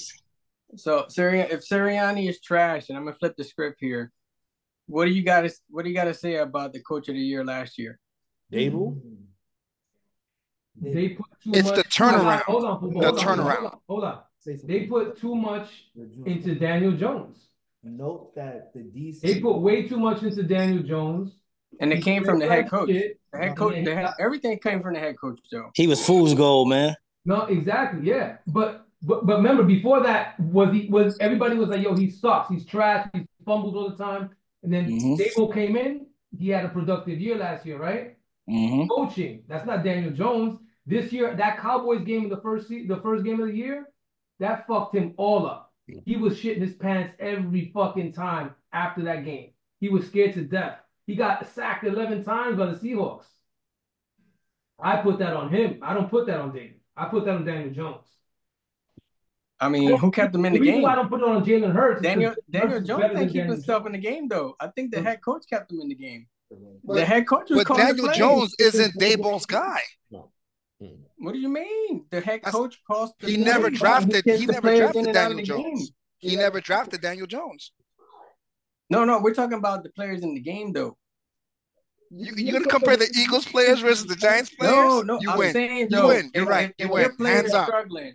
So 0.75 1.05
Sirianni, 1.09 1.51
if 1.51 1.67
Sirianni 1.67 2.29
is 2.29 2.41
trash, 2.41 2.89
and 2.89 2.97
I'm 2.97 3.05
gonna 3.05 3.17
flip 3.17 3.35
the 3.37 3.43
script 3.43 3.77
here, 3.79 4.11
what 4.87 5.05
do 5.05 5.11
you 5.11 5.23
got 5.23 5.41
to 5.41 5.53
what 5.69 5.83
do 5.83 5.89
you 5.89 5.95
got 5.95 6.05
to 6.05 6.13
say 6.13 6.35
about 6.35 6.73
the 6.73 6.81
coach 6.81 7.07
of 7.07 7.15
the 7.15 7.21
year 7.21 7.43
last 7.43 7.77
year? 7.77 7.99
Daboll. 8.51 9.01
They 10.79 11.09
put 11.09 11.25
too 11.43 11.51
it's 11.53 11.67
much. 11.67 11.75
the 11.75 11.83
turnaround. 11.83 12.41
Hold 12.43 12.65
on, 12.65 12.79
hold 12.79 12.95
on, 12.95 13.01
the 13.01 13.07
hold 13.07 13.19
turnaround. 13.19 13.57
Hold 13.57 13.65
on, 13.65 13.79
hold 13.87 14.03
on. 14.03 14.19
They 14.63 14.85
put 14.85 15.19
too 15.19 15.35
much 15.35 15.69
into 16.25 16.55
Daniel 16.55 16.93
Jones. 16.93 17.37
Note 17.83 18.35
that 18.35 18.71
the 18.73 18.79
DC. 18.79 19.21
They 19.21 19.39
put 19.39 19.57
way 19.57 19.87
too 19.87 19.97
much 19.97 20.23
into 20.23 20.43
Daniel 20.43 20.83
Jones. 20.83 21.33
And 21.79 21.91
it 21.91 22.01
came 22.01 22.23
from 22.23 22.39
the 22.39 22.47
head 22.47 22.69
coach. 22.69 22.87
The 22.87 23.15
head 23.33 23.57
coach, 23.57 23.83
the 23.83 23.95
head, 23.95 24.13
everything 24.19 24.57
came 24.59 24.81
from 24.81 24.93
the 24.93 24.99
head 24.99 25.15
coach, 25.19 25.39
Joe. 25.51 25.69
He 25.73 25.87
was 25.87 26.03
fool's 26.03 26.33
gold, 26.33 26.69
man. 26.69 26.95
No, 27.25 27.41
exactly, 27.41 28.07
yeah. 28.07 28.37
But 28.47 28.86
but 29.01 29.25
but 29.25 29.37
remember, 29.37 29.63
before 29.63 30.01
that, 30.03 30.39
was 30.39 30.73
he 30.73 30.87
was 30.89 31.17
everybody 31.19 31.55
was 31.55 31.69
like, 31.69 31.83
yo, 31.83 31.95
he 31.95 32.09
sucks, 32.09 32.49
he's 32.49 32.65
trash, 32.65 33.07
he 33.13 33.27
fumbles 33.45 33.75
all 33.75 33.89
the 33.89 34.03
time. 34.03 34.31
And 34.63 34.73
then 34.73 34.89
mm-hmm. 34.89 35.13
Daboll 35.13 35.53
came 35.53 35.75
in, 35.75 36.07
he 36.37 36.49
had 36.49 36.65
a 36.65 36.69
productive 36.69 37.19
year 37.19 37.37
last 37.37 37.65
year, 37.65 37.77
right? 37.77 38.17
Mm-hmm. 38.49 38.87
Coaching. 38.87 39.43
That's 39.47 39.65
not 39.65 39.83
Daniel 39.83 40.11
Jones. 40.11 40.59
This 40.85 41.11
year, 41.11 41.35
that 41.35 41.59
Cowboys 41.59 42.05
game 42.05 42.23
in 42.23 42.29
the 42.29 42.41
first 42.41 42.69
the 42.69 42.99
first 43.03 43.23
game 43.23 43.39
of 43.39 43.47
the 43.47 43.55
year, 43.55 43.87
that 44.39 44.65
fucked 44.67 44.95
him 44.95 45.13
all 45.17 45.45
up. 45.45 45.73
He 46.05 46.17
was 46.17 46.37
shitting 46.37 46.61
his 46.61 46.73
pants 46.73 47.13
every 47.19 47.71
fucking 47.73 48.11
time 48.11 48.55
after 48.73 49.03
that 49.03 49.23
game. 49.23 49.51
He 49.79 49.89
was 49.89 50.07
scared 50.07 50.33
to 50.33 50.43
death. 50.43 50.79
He 51.05 51.15
got 51.15 51.47
sacked 51.53 51.85
11 51.85 52.25
times 52.25 52.57
by 52.57 52.65
the 52.65 52.77
Seahawks. 52.77 53.23
I 54.79 54.97
put 54.97 55.19
that 55.19 55.33
on 55.33 55.49
him. 55.49 55.79
I 55.81 55.93
don't 55.93 56.09
put 56.09 56.27
that 56.27 56.39
on 56.39 56.53
David. 56.53 56.81
I 56.95 57.05
put 57.05 57.25
that 57.25 57.35
on 57.35 57.45
Daniel 57.45 57.73
Jones. 57.73 58.05
I 59.59 59.69
mean, 59.69 59.97
who 59.97 60.11
kept 60.11 60.35
him 60.35 60.45
in 60.45 60.53
the, 60.53 60.59
the 60.59 60.65
game? 60.65 60.85
I 60.85 60.95
don't 60.95 61.09
put 61.09 61.21
it 61.21 61.27
on 61.27 61.43
Jalen 61.43 61.73
Hurts. 61.73 62.01
Daniel 62.01 62.35
Daniel 62.49 62.81
Jones 62.81 63.03
didn't 63.03 63.29
keep 63.29 63.45
himself 63.45 63.85
in 63.85 63.93
the 63.93 63.97
game 63.97 64.27
though. 64.27 64.55
I 64.59 64.67
think 64.67 64.93
the 64.93 65.01
head 65.01 65.21
coach 65.21 65.45
kept 65.49 65.71
him 65.71 65.81
in 65.81 65.89
the 65.89 65.95
game. 65.95 66.27
But, 66.83 66.93
the 66.95 67.05
head 67.05 67.27
coach 67.27 67.49
was 67.49 67.65
But 67.65 67.77
Daniel 67.77 68.11
Jones 68.13 68.55
isn't 68.59 68.95
Daboll's 68.99 69.45
guy. 69.45 69.81
No. 70.11 70.31
What 71.17 71.33
do 71.33 71.39
you 71.39 71.49
mean? 71.49 72.05
The 72.11 72.21
head 72.21 72.43
coach 72.43 72.79
cost. 72.85 73.15
He 73.19 73.37
never 73.37 73.69
drafted. 73.69 74.23
He, 74.25 74.37
he 74.37 74.45
never 74.45 74.75
drafted 74.75 75.13
Daniel 75.13 75.43
Jones. 75.43 75.91
He 76.19 76.35
never 76.35 76.61
drafted 76.61 77.01
Daniel 77.01 77.27
Jones. 77.27 77.71
No, 78.89 79.03
no, 79.03 79.19
we're 79.19 79.33
talking 79.33 79.57
about 79.57 79.83
the 79.83 79.89
players 79.89 80.21
in 80.23 80.33
the 80.33 80.39
game, 80.39 80.71
though. 80.71 80.97
You, 82.09 82.33
you're 82.37 82.53
gonna 82.53 82.65
compare 82.65 82.95
the 82.95 83.09
Eagles 83.17 83.45
players 83.45 83.81
versus 83.81 84.05
the 84.05 84.15
Giants 84.15 84.49
players? 84.49 84.73
No, 84.73 85.01
no, 85.01 85.19
you 85.19 85.29
I'm 85.29 85.37
win. 85.37 85.53
saying 85.53 85.87
you 85.91 86.07
win. 86.07 86.31
You're 86.33 86.43
if, 86.43 86.49
right. 86.49 86.73
If, 86.77 86.87
you 86.87 86.93
win. 86.93 87.11
Hands 87.19 87.53
up. 87.53 87.69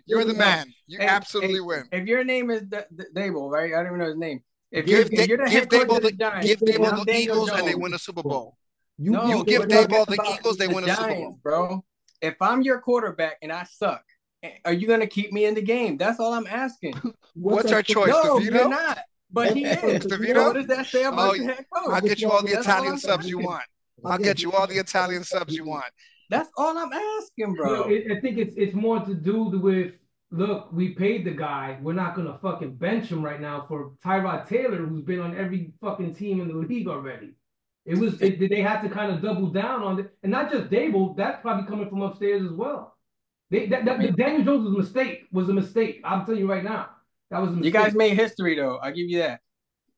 You're 0.05 0.25
the 0.25 0.33
man. 0.33 0.73
You 0.87 0.99
absolutely 0.99 1.61
win. 1.61 1.83
If 1.91 2.07
your 2.07 2.23
name 2.23 2.49
is 2.49 2.63
D- 2.63 2.77
D- 2.95 3.03
Daboll, 3.15 3.51
right? 3.51 3.73
I 3.73 3.77
don't 3.77 3.87
even 3.87 3.99
know 3.99 4.07
his 4.07 4.17
name. 4.17 4.41
If 4.71 4.87
give, 4.87 5.11
you're, 5.11 5.21
if 5.21 5.29
you're 5.29 5.37
the 5.37 5.51
give 5.51 5.69
Daboll 5.69 6.01
the, 6.01 6.09
the 6.09 6.11
Giants, 6.13 6.47
give 6.47 6.59
Daboll 6.59 7.05
the 7.05 7.15
Eagles 7.15 7.49
Jones. 7.49 7.59
and 7.59 7.67
they 7.67 7.75
win 7.75 7.93
a 7.93 7.99
Super 7.99 8.23
Bowl. 8.23 8.57
You, 8.97 9.11
no, 9.11 9.27
you 9.27 9.43
give 9.45 9.63
Daboll 9.63 10.07
the 10.07 10.35
Eagles, 10.39 10.57
they 10.57 10.67
win 10.67 10.83
a 10.83 10.95
Super 10.95 11.13
Bowl, 11.13 11.39
bro. 11.43 11.85
If 12.21 12.41
I'm 12.41 12.61
your 12.61 12.79
quarterback 12.79 13.37
and 13.41 13.51
I 13.51 13.65
suck, 13.65 14.03
eh, 14.41 14.51
are 14.65 14.73
you 14.73 14.87
gonna 14.87 15.07
keep 15.07 15.31
me 15.31 15.45
in 15.45 15.53
the 15.53 15.61
game? 15.61 15.97
That's 15.97 16.19
all 16.19 16.33
I'm 16.33 16.47
asking. 16.47 16.95
What's, 17.35 17.71
our 17.71 17.83
choice? 17.83 18.09
No, 18.09 18.39
you're 18.39 18.69
not. 18.69 18.99
But 19.31 19.55
he 19.55 19.65
is. 19.65 20.05
What 20.05 20.53
does 20.53 20.67
that 20.67 20.87
say 20.87 21.03
about 21.03 21.31
oh, 21.31 21.33
your 21.33 21.53
head 21.53 21.65
coach? 21.73 21.93
I'll 21.93 22.01
get 22.01 22.19
you 22.19 22.31
all 22.31 22.43
the 22.43 22.59
Italian 22.59 22.97
subs 22.97 23.27
you 23.27 23.39
want. 23.39 23.63
I'll 24.05 24.17
get 24.17 24.41
you 24.41 24.51
all 24.51 24.67
the 24.67 24.77
Italian 24.79 25.23
subs 25.23 25.55
you 25.55 25.65
want. 25.65 25.85
That's 26.29 26.49
all 26.57 26.77
I'm 26.77 26.91
asking, 26.91 27.55
bro. 27.55 27.85
I 27.85 28.19
think 28.19 28.37
it's 28.37 28.55
it's 28.57 28.73
more 28.73 28.99
to 29.01 29.13
do 29.13 29.43
with 29.43 29.93
look, 30.31 30.71
we 30.73 30.89
paid 30.89 31.25
the 31.25 31.31
guy. 31.31 31.77
We're 31.81 31.93
not 31.93 32.15
gonna 32.15 32.37
fucking 32.41 32.75
bench 32.75 33.07
him 33.07 33.23
right 33.23 33.39
now 33.39 33.65
for 33.67 33.91
Tyrod 34.03 34.47
Taylor, 34.47 34.77
who's 34.77 35.03
been 35.03 35.19
on 35.19 35.37
every 35.37 35.73
fucking 35.81 36.15
team 36.15 36.41
in 36.41 36.47
the 36.47 36.55
league 36.55 36.87
already. 36.87 37.35
It 37.85 37.97
was 37.97 38.21
it, 38.21 38.39
they 38.39 38.61
had 38.61 38.81
to 38.81 38.89
kind 38.89 39.11
of 39.11 39.21
double 39.21 39.47
down 39.47 39.83
on 39.83 39.99
it, 39.99 40.13
and 40.23 40.31
not 40.31 40.51
just 40.51 40.69
Daboll. 40.69 41.15
That's 41.15 41.41
probably 41.41 41.67
coming 41.67 41.89
from 41.89 42.01
upstairs 42.01 42.43
as 42.43 42.51
well. 42.51 42.95
They, 43.49 43.67
that, 43.67 43.85
that, 43.85 44.15
Daniel 44.15 44.43
Jones 44.43 44.65
was 44.65 44.73
a 44.73 44.77
mistake. 44.77 45.27
Was 45.31 45.49
a 45.49 45.53
mistake. 45.53 46.01
I'm 46.03 46.25
telling 46.25 46.39
you 46.39 46.49
right 46.49 46.63
now. 46.63 46.89
That 47.29 47.39
was 47.39 47.49
a 47.49 47.53
mistake. 47.53 47.65
You 47.65 47.79
guys 47.79 47.93
made 47.93 48.17
history 48.17 48.55
though. 48.55 48.77
I'll 48.77 48.93
give 48.93 49.09
you 49.09 49.19
that. 49.19 49.41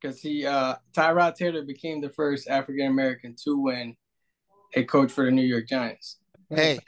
Because 0.05 0.21
he 0.21 0.45
uh 0.45 0.75
Tyrod 0.95 1.35
Taylor 1.35 1.63
became 1.63 1.99
the 1.99 2.09
first 2.09 2.47
African 2.47 2.85
American 2.85 3.35
to 3.43 3.57
win 3.57 3.95
a 4.75 4.83
coach 4.83 5.11
for 5.11 5.25
the 5.25 5.31
New 5.31 5.41
York 5.41 5.67
Giants. 5.67 6.17
Hey, 6.49 6.79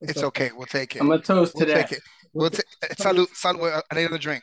it's 0.00 0.22
okay. 0.22 0.50
We'll 0.52 0.66
take 0.66 0.96
it. 0.96 1.02
I'm 1.02 1.10
a 1.12 1.18
toast 1.18 1.52
to 1.52 1.64
we'll 1.64 1.66
to 1.66 1.74
take. 1.74 1.92
It. 1.92 2.00
We'll 2.32 2.50
take 2.50 2.64
salute, 2.98 3.28
salute. 3.36 3.84
I 3.90 3.94
need 3.94 4.02
another 4.06 4.18
drink. 4.18 4.42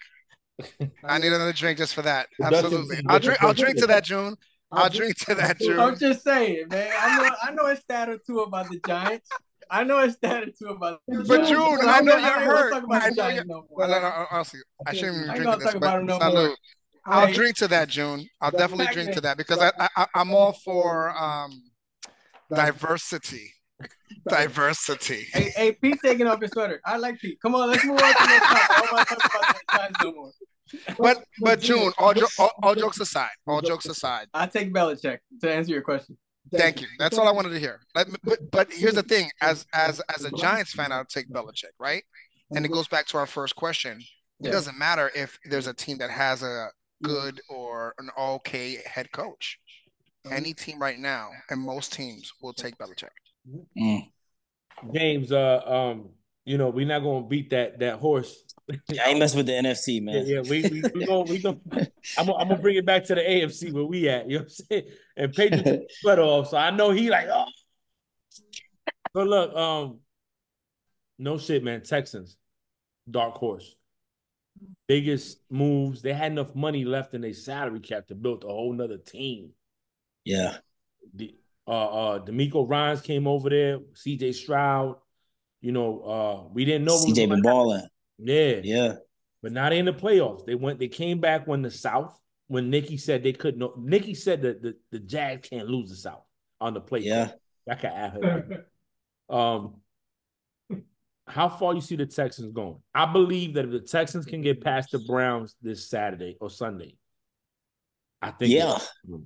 I 1.04 1.18
need 1.18 1.34
another 1.34 1.52
drink 1.52 1.80
just 1.80 1.94
for 1.94 2.02
that. 2.04 2.28
Absolutely. 2.42 3.02
I'll 3.10 3.20
drink. 3.20 3.44
I'll 3.44 3.54
drink 3.54 3.78
to 3.80 3.88
that, 3.88 4.06
June. 4.06 4.38
I'll 4.72 4.90
drink 4.90 5.18
to 5.26 5.36
that, 5.36 5.60
June. 5.60 5.80
I'm 5.80 5.98
just 5.98 6.24
saying, 6.24 6.68
man. 6.70 6.92
I 6.98 7.18
know. 7.18 7.36
I 7.44 7.52
know 7.52 7.66
a 7.66 7.76
stat 7.76 8.08
or 8.08 8.20
two 8.26 8.40
about 8.40 8.70
the 8.70 8.80
Giants. 8.88 9.30
I 9.70 9.84
know 9.84 10.00
it's 10.00 10.18
that 10.22 10.46
two 10.58 10.68
about. 10.68 11.02
The 11.10 11.24
Giants 11.24 11.30
Giants. 11.30 11.50
But 11.52 11.80
June, 11.80 11.90
I 11.90 12.02
know 12.02 12.18
you're 12.18 12.40
hurt. 12.40 12.74
I 12.90 13.10
know 13.10 13.28
you're. 13.28 13.46
No 13.46 13.66
no, 13.78 14.26
honestly, 14.32 14.62
I 14.88 14.94
shouldn't 14.94 15.26
even 15.26 15.44
drink 15.44 15.62
this. 15.62 15.76
But 15.76 16.04
no 16.04 16.20
salute. 16.20 16.58
I'll 17.06 17.34
drink 17.34 17.58
to 17.58 17.68
that, 17.70 17.90
June. 17.90 18.28
I'll 18.42 18.52
definitely 18.52 18.88
drink 18.94 19.14
to 19.14 19.22
that 19.22 19.38
because 19.38 19.60
I, 19.60 19.72
I 19.96 20.08
I'm 20.16 20.34
all 20.34 20.54
for 20.54 21.10
um 21.18 21.62
diversity. 22.54 23.52
Diversity. 24.28 25.26
Hey, 25.34 25.52
hey, 25.56 25.72
Pete 25.74 26.00
taking 26.04 26.28
off 26.28 26.42
his 26.42 26.52
sweater. 26.52 26.80
I 26.86 26.98
like 26.98 27.20
Pete. 27.20 27.40
Come 27.42 27.56
on, 27.56 27.70
let's 27.70 27.84
move 27.84 28.02
on 28.02 28.14
to 28.14 28.14
the 28.22 28.28
next 28.28 28.48
topic. 28.48 28.70
I 28.70 28.80
don't 28.80 28.92
want 28.92 29.08
to 29.08 29.16
talk 29.16 29.24
about 29.34 29.56
that 29.74 30.02
no 30.02 30.14
more. 30.14 30.32
But 30.98 31.24
but 31.42 31.60
June, 31.60 31.92
all, 31.98 32.14
jo- 32.14 32.28
all, 32.40 32.52
all 32.62 32.76
jokes 32.76 33.00
aside, 33.00 33.32
all 33.48 33.62
jokes 33.62 33.88
aside. 33.88 34.28
I 34.34 34.48
take 34.48 34.74
Belichick 34.74 35.20
to 35.42 35.52
answer 35.52 35.72
your 35.72 35.82
question. 35.82 36.18
Thank 36.52 36.82
you. 36.82 36.88
That's 37.00 37.18
all 37.18 37.28
I 37.28 37.32
wanted 37.32 37.50
to 37.50 37.60
hear. 37.60 37.80
But, 37.94 38.08
but 38.24 38.40
but 38.52 38.72
here's 38.72 38.96
the 38.96 39.04
thing: 39.04 39.30
as 39.42 39.66
as 39.74 40.02
as 40.16 40.26
a 40.26 40.32
Giants 40.32 40.74
fan, 40.74 40.92
I'll 40.92 41.06
take 41.06 41.30
Belichick, 41.30 41.74
right? 41.80 42.04
And 42.56 42.66
it 42.66 42.72
goes 42.72 42.88
back 42.88 43.08
to 43.08 43.18
our 43.18 43.26
first 43.26 43.56
question. 43.56 44.00
It 44.44 44.52
doesn't 44.52 44.78
matter 44.78 45.10
if 45.16 45.40
there's 45.46 45.68
a 45.68 45.74
team 45.74 45.98
that 46.00 46.10
has 46.12 46.44
a 46.44 46.68
good 47.04 47.42
or 47.50 47.94
an 48.00 48.10
okay 48.18 48.80
head 48.86 49.12
coach. 49.12 49.60
Any 50.32 50.54
team 50.54 50.80
right 50.80 50.98
now, 50.98 51.32
and 51.50 51.60
most 51.60 51.92
teams 51.92 52.32
will 52.42 52.54
take 52.54 52.78
Belichick. 52.78 53.10
Mm. 53.78 54.10
James, 54.94 55.34
uh, 55.34 55.62
um, 55.66 56.12
you 56.46 56.58
know, 56.58 56.70
we're 56.70 56.88
not 56.88 57.00
gonna 57.00 57.26
beat 57.26 57.50
that 57.50 57.80
that 57.80 58.00
horse. 58.00 58.44
I 58.72 59.10
ain't 59.10 59.20
messing 59.20 59.38
with 59.38 59.48
the 59.48 59.54
NFC, 59.54 60.02
man. 60.02 60.26
yeah, 60.26 60.42
we 60.42 60.62
we, 60.64 60.84
we 60.94 61.06
gonna 61.06 61.24
we 61.24 61.40
gonna 61.40 61.58
I'm 62.18 62.26
gonna, 62.26 62.38
I'm 62.38 62.48
gonna 62.48 62.62
bring 62.62 62.78
it 62.78 62.86
back 62.86 63.04
to 63.06 63.16
the 63.16 63.22
AFC 63.22 63.74
where 63.74 63.84
we 63.84 64.08
at. 64.08 64.30
You 64.30 64.38
know 64.38 64.44
what 64.44 64.52
I'm 64.52 64.66
saying? 64.70 64.84
And 65.18 65.34
Pedro 65.34 65.58
took 65.58 65.82
his 65.82 66.20
off, 66.20 66.50
so 66.50 66.58
I 66.58 66.72
know 66.72 66.92
he 66.92 67.10
like 67.10 67.28
oh. 67.30 67.46
But 69.14 69.28
look, 69.28 69.56
um, 69.56 70.00
no 71.20 71.38
shit, 71.38 71.64
man. 71.64 71.84
Texans, 71.84 72.38
dark 73.10 73.36
horse. 73.36 73.76
Biggest 74.88 75.40
moves. 75.50 76.02
They 76.02 76.14
had 76.14 76.32
enough 76.32 76.56
money 76.56 76.86
left 76.86 77.14
in 77.14 77.22
their 77.22 77.34
salary 77.34 77.80
cap 77.80 78.08
to 78.08 78.16
build 78.16 78.44
a 78.44 78.48
whole 78.48 78.74
nother 78.74 78.98
team. 78.98 79.52
Yeah. 80.26 80.58
The 81.16 81.36
uh 81.68 81.72
uh 82.16 82.26
DeMeco 82.26 82.68
Ryans 82.70 83.02
came 83.02 83.28
over 83.28 83.50
there, 83.50 83.80
CJ 83.94 84.34
Stroud. 84.36 84.98
You 85.62 85.72
know, 85.72 86.00
uh, 86.02 86.48
we 86.54 86.66
didn't 86.66 86.84
know 86.86 86.96
what 86.96 87.08
was 87.10 87.18
CJ 87.18 87.30
been 87.30 87.42
balling. 87.42 87.88
Yeah, 88.20 88.60
Yeah. 88.64 88.94
but 89.42 89.54
not 89.54 89.72
in 89.72 89.86
the 89.86 89.94
playoffs. 89.94 90.46
They 90.46 90.56
went. 90.56 90.80
They 90.80 90.90
came 90.90 91.20
back 91.20 91.48
when 91.48 91.62
the 91.62 91.72
South. 91.72 92.20
When 92.48 92.70
Nikki 92.70 92.98
said 92.98 93.24
they 93.24 93.32
couldn't. 93.34 93.78
Nikki 93.78 94.14
said 94.14 94.42
that 94.42 94.62
the, 94.62 94.76
the 94.92 95.00
Jags 95.00 95.48
can't 95.48 95.70
lose 95.70 95.90
the 95.90 95.96
South 95.96 96.24
on 96.60 96.74
the 96.74 96.82
play. 96.82 97.00
Yeah. 97.00 97.32
I 97.70 97.76
can 97.76 97.92
add 97.92 98.12
her. 98.24 98.66
Um, 99.30 99.76
how 101.28 101.50
far 101.50 101.74
you 101.74 101.82
see 101.82 101.96
the 101.96 102.06
Texans 102.06 102.52
going? 102.52 102.78
I 102.94 103.12
believe 103.12 103.54
that 103.54 103.66
if 103.66 103.72
the 103.72 103.80
Texans 103.80 104.26
can 104.26 104.42
get 104.42 104.64
past 104.64 104.92
the 104.92 105.00
Browns 105.00 105.56
this 105.62 105.90
Saturday 105.90 106.38
or 106.42 106.50
Sunday, 106.50 106.96
I 108.22 108.32
think. 108.32 108.52
Yeah. 108.52 108.78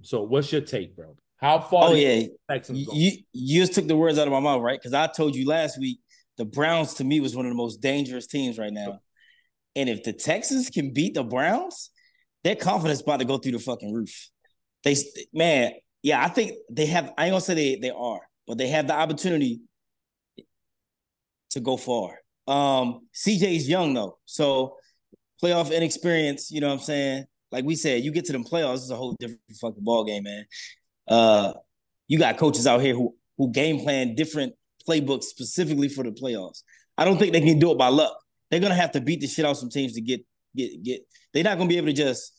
So, 0.01 0.23
what's 0.23 0.51
your 0.51 0.61
take, 0.61 0.95
bro? 0.95 1.15
How 1.37 1.59
far? 1.59 1.89
Oh 1.89 1.93
yeah. 1.93 2.15
the 2.15 2.37
Texans 2.49 2.85
going? 2.85 2.99
you 2.99 3.11
you 3.33 3.61
just 3.61 3.73
took 3.73 3.87
the 3.87 3.95
words 3.95 4.17
out 4.17 4.27
of 4.27 4.33
my 4.33 4.39
mouth, 4.39 4.61
right? 4.61 4.79
Because 4.79 4.93
I 4.93 5.07
told 5.07 5.35
you 5.35 5.47
last 5.47 5.79
week 5.79 5.99
the 6.37 6.45
Browns 6.45 6.95
to 6.95 7.03
me 7.03 7.19
was 7.19 7.35
one 7.35 7.45
of 7.45 7.51
the 7.51 7.57
most 7.57 7.81
dangerous 7.81 8.27
teams 8.27 8.57
right 8.59 8.73
now. 8.73 8.99
And 9.75 9.89
if 9.89 10.03
the 10.03 10.13
Texans 10.13 10.69
can 10.69 10.93
beat 10.93 11.13
the 11.13 11.23
Browns, 11.23 11.91
their 12.43 12.55
confidence 12.55 13.01
about 13.01 13.19
to 13.19 13.25
go 13.25 13.37
through 13.37 13.53
the 13.53 13.59
fucking 13.59 13.93
roof. 13.93 14.29
They 14.83 14.95
man, 15.33 15.73
yeah, 16.03 16.23
I 16.23 16.29
think 16.29 16.53
they 16.71 16.85
have. 16.87 17.11
I 17.17 17.25
ain't 17.25 17.33
gonna 17.33 17.41
say 17.41 17.55
they 17.55 17.75
they 17.75 17.89
are, 17.89 18.21
but 18.47 18.57
they 18.57 18.67
have 18.67 18.87
the 18.87 18.93
opportunity 18.93 19.61
to 21.57 21.63
go 21.63 21.77
far. 21.77 22.19
Um, 22.47 23.07
CJ's 23.13 23.67
young 23.67 23.93
though, 23.93 24.17
so 24.25 24.77
playoff 25.43 25.75
inexperience. 25.75 26.49
You 26.49 26.61
know 26.61 26.67
what 26.67 26.75
I'm 26.75 26.79
saying? 26.79 27.25
Like 27.51 27.65
we 27.65 27.75
said, 27.75 28.03
you 28.03 28.11
get 28.11 28.25
to 28.25 28.31
them 28.31 28.43
playoffs, 28.43 28.75
it's 28.75 28.89
a 28.89 28.95
whole 28.95 29.15
different 29.19 29.41
fucking 29.59 29.83
ball 29.83 30.05
game, 30.05 30.23
man. 30.23 30.45
Uh, 31.07 31.53
you 32.07 32.17
got 32.17 32.37
coaches 32.37 32.67
out 32.67 32.81
here 32.81 32.93
who 32.93 33.15
who 33.37 33.51
game 33.51 33.81
plan 33.81 34.15
different 34.15 34.53
playbooks 34.87 35.23
specifically 35.23 35.89
for 35.89 36.03
the 36.03 36.11
playoffs. 36.11 36.63
I 36.97 37.05
don't 37.05 37.17
think 37.17 37.33
they 37.33 37.41
can 37.41 37.59
do 37.59 37.71
it 37.71 37.77
by 37.77 37.89
luck. 37.89 38.17
They're 38.49 38.59
gonna 38.59 38.75
have 38.75 38.91
to 38.93 39.01
beat 39.01 39.21
the 39.21 39.27
shit 39.27 39.45
out 39.45 39.57
some 39.57 39.69
teams 39.69 39.93
to 39.93 40.01
get 40.01 40.25
get 40.55 40.83
get. 40.83 41.01
They're 41.33 41.43
not 41.43 41.57
gonna 41.57 41.69
be 41.69 41.77
able 41.77 41.87
to 41.87 41.93
just, 41.93 42.33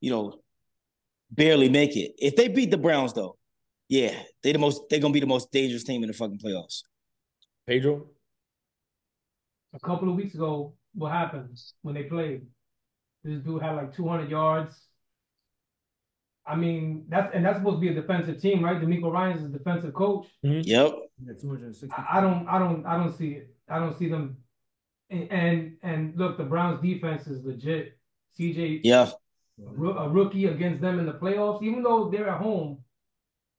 you 0.00 0.10
know, 0.10 0.40
barely 1.30 1.68
make 1.68 1.96
it. 1.96 2.12
If 2.18 2.36
they 2.36 2.48
beat 2.48 2.70
the 2.70 2.78
Browns, 2.78 3.12
though, 3.12 3.36
yeah, 3.88 4.14
they 4.42 4.52
the 4.52 4.58
most. 4.58 4.82
They're 4.90 5.00
gonna 5.00 5.14
be 5.14 5.20
the 5.20 5.26
most 5.26 5.50
dangerous 5.52 5.84
team 5.84 6.02
in 6.02 6.08
the 6.08 6.14
fucking 6.14 6.38
playoffs. 6.38 6.82
Pedro. 7.66 8.06
A 9.74 9.80
couple 9.80 10.08
of 10.10 10.16
weeks 10.16 10.34
ago, 10.34 10.74
what 10.94 11.12
happened 11.12 11.58
when 11.82 11.94
they 11.94 12.02
played? 12.04 12.42
This 13.24 13.40
dude 13.40 13.62
had 13.62 13.76
like 13.76 13.94
200 13.94 14.28
yards. 14.30 14.76
I 16.46 16.56
mean, 16.56 17.04
that's 17.08 17.32
and 17.34 17.44
that's 17.44 17.58
supposed 17.58 17.76
to 17.76 17.80
be 17.80 17.88
a 17.88 17.94
defensive 17.94 18.40
team, 18.42 18.64
right? 18.64 18.80
DeMeco 18.80 19.12
Ryans 19.12 19.40
is 19.42 19.46
a 19.46 19.58
defensive 19.58 19.94
coach. 19.94 20.26
Yep. 20.42 20.64
Yeah, 21.24 21.32
260. 21.40 21.88
I 21.96 22.18
I 22.18 22.20
don't, 22.20 22.48
I 22.48 22.58
don't, 22.58 22.84
I 22.84 22.96
don't 22.96 23.16
see 23.16 23.32
it. 23.34 23.54
I 23.68 23.78
don't 23.78 23.96
see 23.96 24.08
them. 24.08 24.38
And 25.08 25.30
and, 25.30 25.76
and 25.82 26.16
look, 26.16 26.36
the 26.38 26.44
Browns' 26.44 26.82
defense 26.82 27.26
is 27.28 27.44
legit. 27.44 27.96
CJ, 28.38 28.80
Yeah. 28.82 29.10
a, 29.60 29.84
a 29.84 30.08
rookie 30.08 30.46
against 30.46 30.80
them 30.80 30.98
in 30.98 31.06
the 31.06 31.12
playoffs, 31.12 31.62
even 31.62 31.82
though 31.82 32.10
they're 32.10 32.28
at 32.28 32.40
home, 32.40 32.78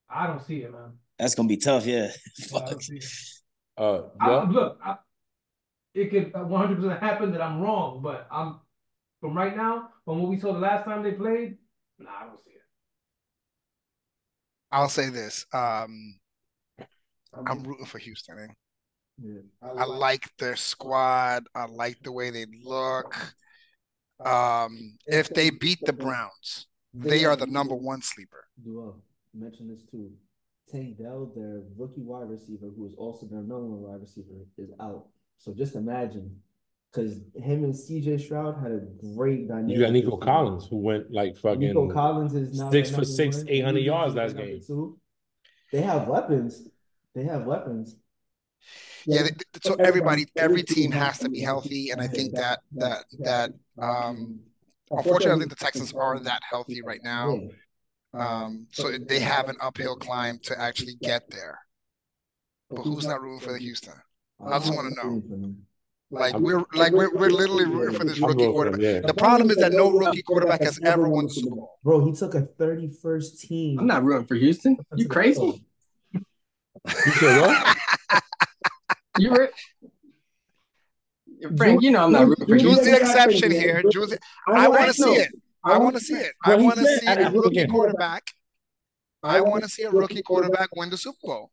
I 0.09 0.28
don't 0.28 0.43
see 0.45 0.57
it, 0.64 0.72
man. 0.72 0.93
That's 1.18 1.36
gonna 1.36 1.47
be 1.47 1.57
tough. 1.57 1.86
Yeah. 1.86 2.11
Fuck. 2.49 2.70
don't 2.70 2.84
see 2.84 2.97
it. 2.97 3.05
Uh, 3.78 4.01
I, 4.20 4.43
look, 4.43 4.78
I, 4.84 4.95
it 5.94 6.10
could 6.12 6.34
100 6.34 6.76
percent 6.78 7.00
happen 7.00 7.32
that 7.32 7.41
I'm 7.41 7.62
wrong, 7.62 8.02
but 8.02 8.28
I'm 8.32 8.60
from 9.22 9.36
right 9.38 9.56
now, 9.56 9.89
from 10.06 10.22
what 10.22 10.30
we 10.30 10.39
saw 10.39 10.54
the 10.54 10.60
last 10.60 10.86
time 10.86 11.04
they 11.04 11.14
played, 11.14 11.58
nah, 12.00 12.10
I 12.22 12.26
don't 12.26 12.39
see 12.44 12.52
it. 12.52 12.62
I'll 14.72 14.89
say 14.89 15.10
this. 15.10 15.46
Um, 15.54 16.20
I'm 17.48 17.64
rooting 17.64 17.86
for 17.86 18.00
Houston. 18.00 18.39
eh? 18.39 18.48
Yeah. 19.22 19.41
I 19.78 19.86
like 19.86 20.36
their 20.38 20.56
squad. 20.56 21.46
I 21.56 21.66
like 21.66 22.02
the 22.04 22.12
way 22.12 22.32
they 22.32 22.46
look. 22.64 23.16
Um, 24.26 24.98
if 25.08 25.34
they 25.34 25.50
beat 25.50 25.80
the 25.86 25.94
Browns, 25.94 26.67
they 26.93 27.26
are 27.26 27.36
the 27.36 27.47
number 27.47 27.76
one 27.76 28.01
sleeper. 28.01 28.46
Duell. 28.66 28.96
Mention 29.34 29.67
this 29.67 29.84
too. 29.89 30.12
Tank 30.72 30.97
Dell, 30.97 31.32
their 31.36 31.62
rookie 31.78 32.01
wide 32.01 32.30
receiver, 32.30 32.67
who 32.76 32.86
is 32.88 32.93
also 32.97 33.26
their 33.26 33.39
number 33.39 33.66
one 33.66 33.82
wide 33.82 34.01
receiver, 34.01 34.46
is 34.58 34.70
out. 34.80 35.08
So 35.38 35.54
just 35.54 35.76
imagine, 35.76 36.38
because 36.92 37.18
him 37.36 37.64
and 37.64 37.74
CJ 37.74 38.22
Stroud 38.22 38.62
had 38.62 38.72
a 38.72 38.82
great 39.16 39.47
dynamic. 39.47 39.76
You 39.76 39.82
got 39.82 39.92
Nico 39.92 40.18
this. 40.18 40.26
Collins 40.26 40.68
who 40.70 40.78
went 40.78 41.12
like 41.12 41.36
fucking 41.38 41.60
Nico 41.60 41.89
Collins 41.89 42.34
is 42.34 42.58
now 42.58 42.72
six 42.72 42.92
for 42.92 43.04
six, 43.04 43.43
800 43.47 43.80
yards 43.80 44.16
last 44.16 44.38
game. 44.38 44.62
two. 44.66 44.97
They 45.72 45.82
have 45.82 46.08
weapons. 46.08 46.68
They 47.16 47.24
have 47.24 47.43
weapons. 47.43 47.96
Yeah, 49.05 49.24
th- 49.24 49.34
th- 49.34 49.64
so 49.64 49.76
everybody, 49.76 50.26
every 50.36 50.64
team 50.64 50.92
has 50.92 51.20
to 51.20 51.30
be 51.30 51.42
healthy, 51.42 51.89
and 51.89 52.00
I 52.00 52.08
think 52.08 52.36
that 52.36 52.60
that 52.74 53.05
that 53.20 53.51
um, 53.78 54.39
unfortunately, 54.92 55.36
I 55.36 55.39
think 55.39 55.50
the 55.50 55.64
Texans 55.64 55.93
are 55.93 56.20
that 56.20 56.42
healthy 56.50 56.82
right 56.82 57.01
now. 57.04 57.39
Um, 58.14 58.68
so 58.72 58.92
they 58.97 59.20
have 59.20 59.50
an 59.50 59.58
uphill 59.60 59.96
climb 59.96 60.39
to 60.43 60.60
actually 60.60 60.96
get 61.01 61.30
there. 61.32 61.60
But 62.70 62.84
who's 62.84 63.05
not 63.05 63.22
rooting 63.22 63.39
for 63.39 63.54
the 63.54 63.60
Houston? 63.60 63.93
I 64.47 64.59
just 64.59 64.74
wanna 64.75 64.89
know. 64.91 65.55
Like 66.11 66.37
we're 66.37 66.63
like 66.74 66.93
we're 66.93 67.11
we're 67.15 67.29
literally 67.32 67.65
rooting 67.65 67.97
for 67.97 68.05
this 68.05 68.20
rookie 68.20 68.45
rooting 68.45 68.53
for 68.53 68.65
them, 68.65 68.74
quarterback. 68.75 68.82
yeah. 68.82 68.99
The 69.01 69.13
problem 69.15 69.49
is 69.49 69.57
that 69.57 69.71
no 69.71 69.89
rookie 69.91 70.21
quarterback 70.21 70.61
has 70.61 70.79
ever 70.83 71.09
won 71.09 71.25
the 71.25 71.33
Super 71.33 71.55
Bowl. 71.55 71.79
Bro, 71.83 72.05
he 72.05 72.11
took 72.13 72.36
a 72.36 72.43
31st 72.43 73.39
team. 73.39 73.79
I'm 73.79 73.87
not 73.87 74.03
rooting 74.03 74.28
for 74.28 74.36
Houston. 74.36 74.78
You 74.95 75.07
crazy? 75.07 75.65
You 76.13 76.21
said 77.20 77.41
what? 77.41 77.78
You 79.20 79.29
re- 79.32 79.49
Frank, 81.55 81.83
you 81.83 81.91
know 81.91 82.05
I'm 82.05 82.11
not 82.11 82.28
rooting 82.28 82.47
for 82.47 82.57
June's 82.57 82.83
Houston. 82.83 82.91
the 82.93 82.99
exception 82.99 83.51
here. 83.51 83.83
June's, 83.91 84.15
I 84.47 84.67
want 84.67 84.87
to 84.87 84.93
see 84.93 85.13
it. 85.13 85.29
I 85.63 85.78
want 85.78 85.95
to 85.95 86.01
see 86.01 86.15
it. 86.15 86.33
I 86.43 86.55
want 86.55 86.78
to 86.79 86.86
see 86.86 87.05
a 87.07 87.29
rookie 87.29 87.67
quarterback. 87.67 88.24
I 89.21 89.39
want 89.41 89.63
to 89.63 89.70
see 89.70 89.83
a 89.83 89.91
rookie 89.91 90.21
quarterback 90.24 90.70
win 90.75 90.89
the 90.89 90.97
Super 90.97 91.17
Bowl. 91.24 91.51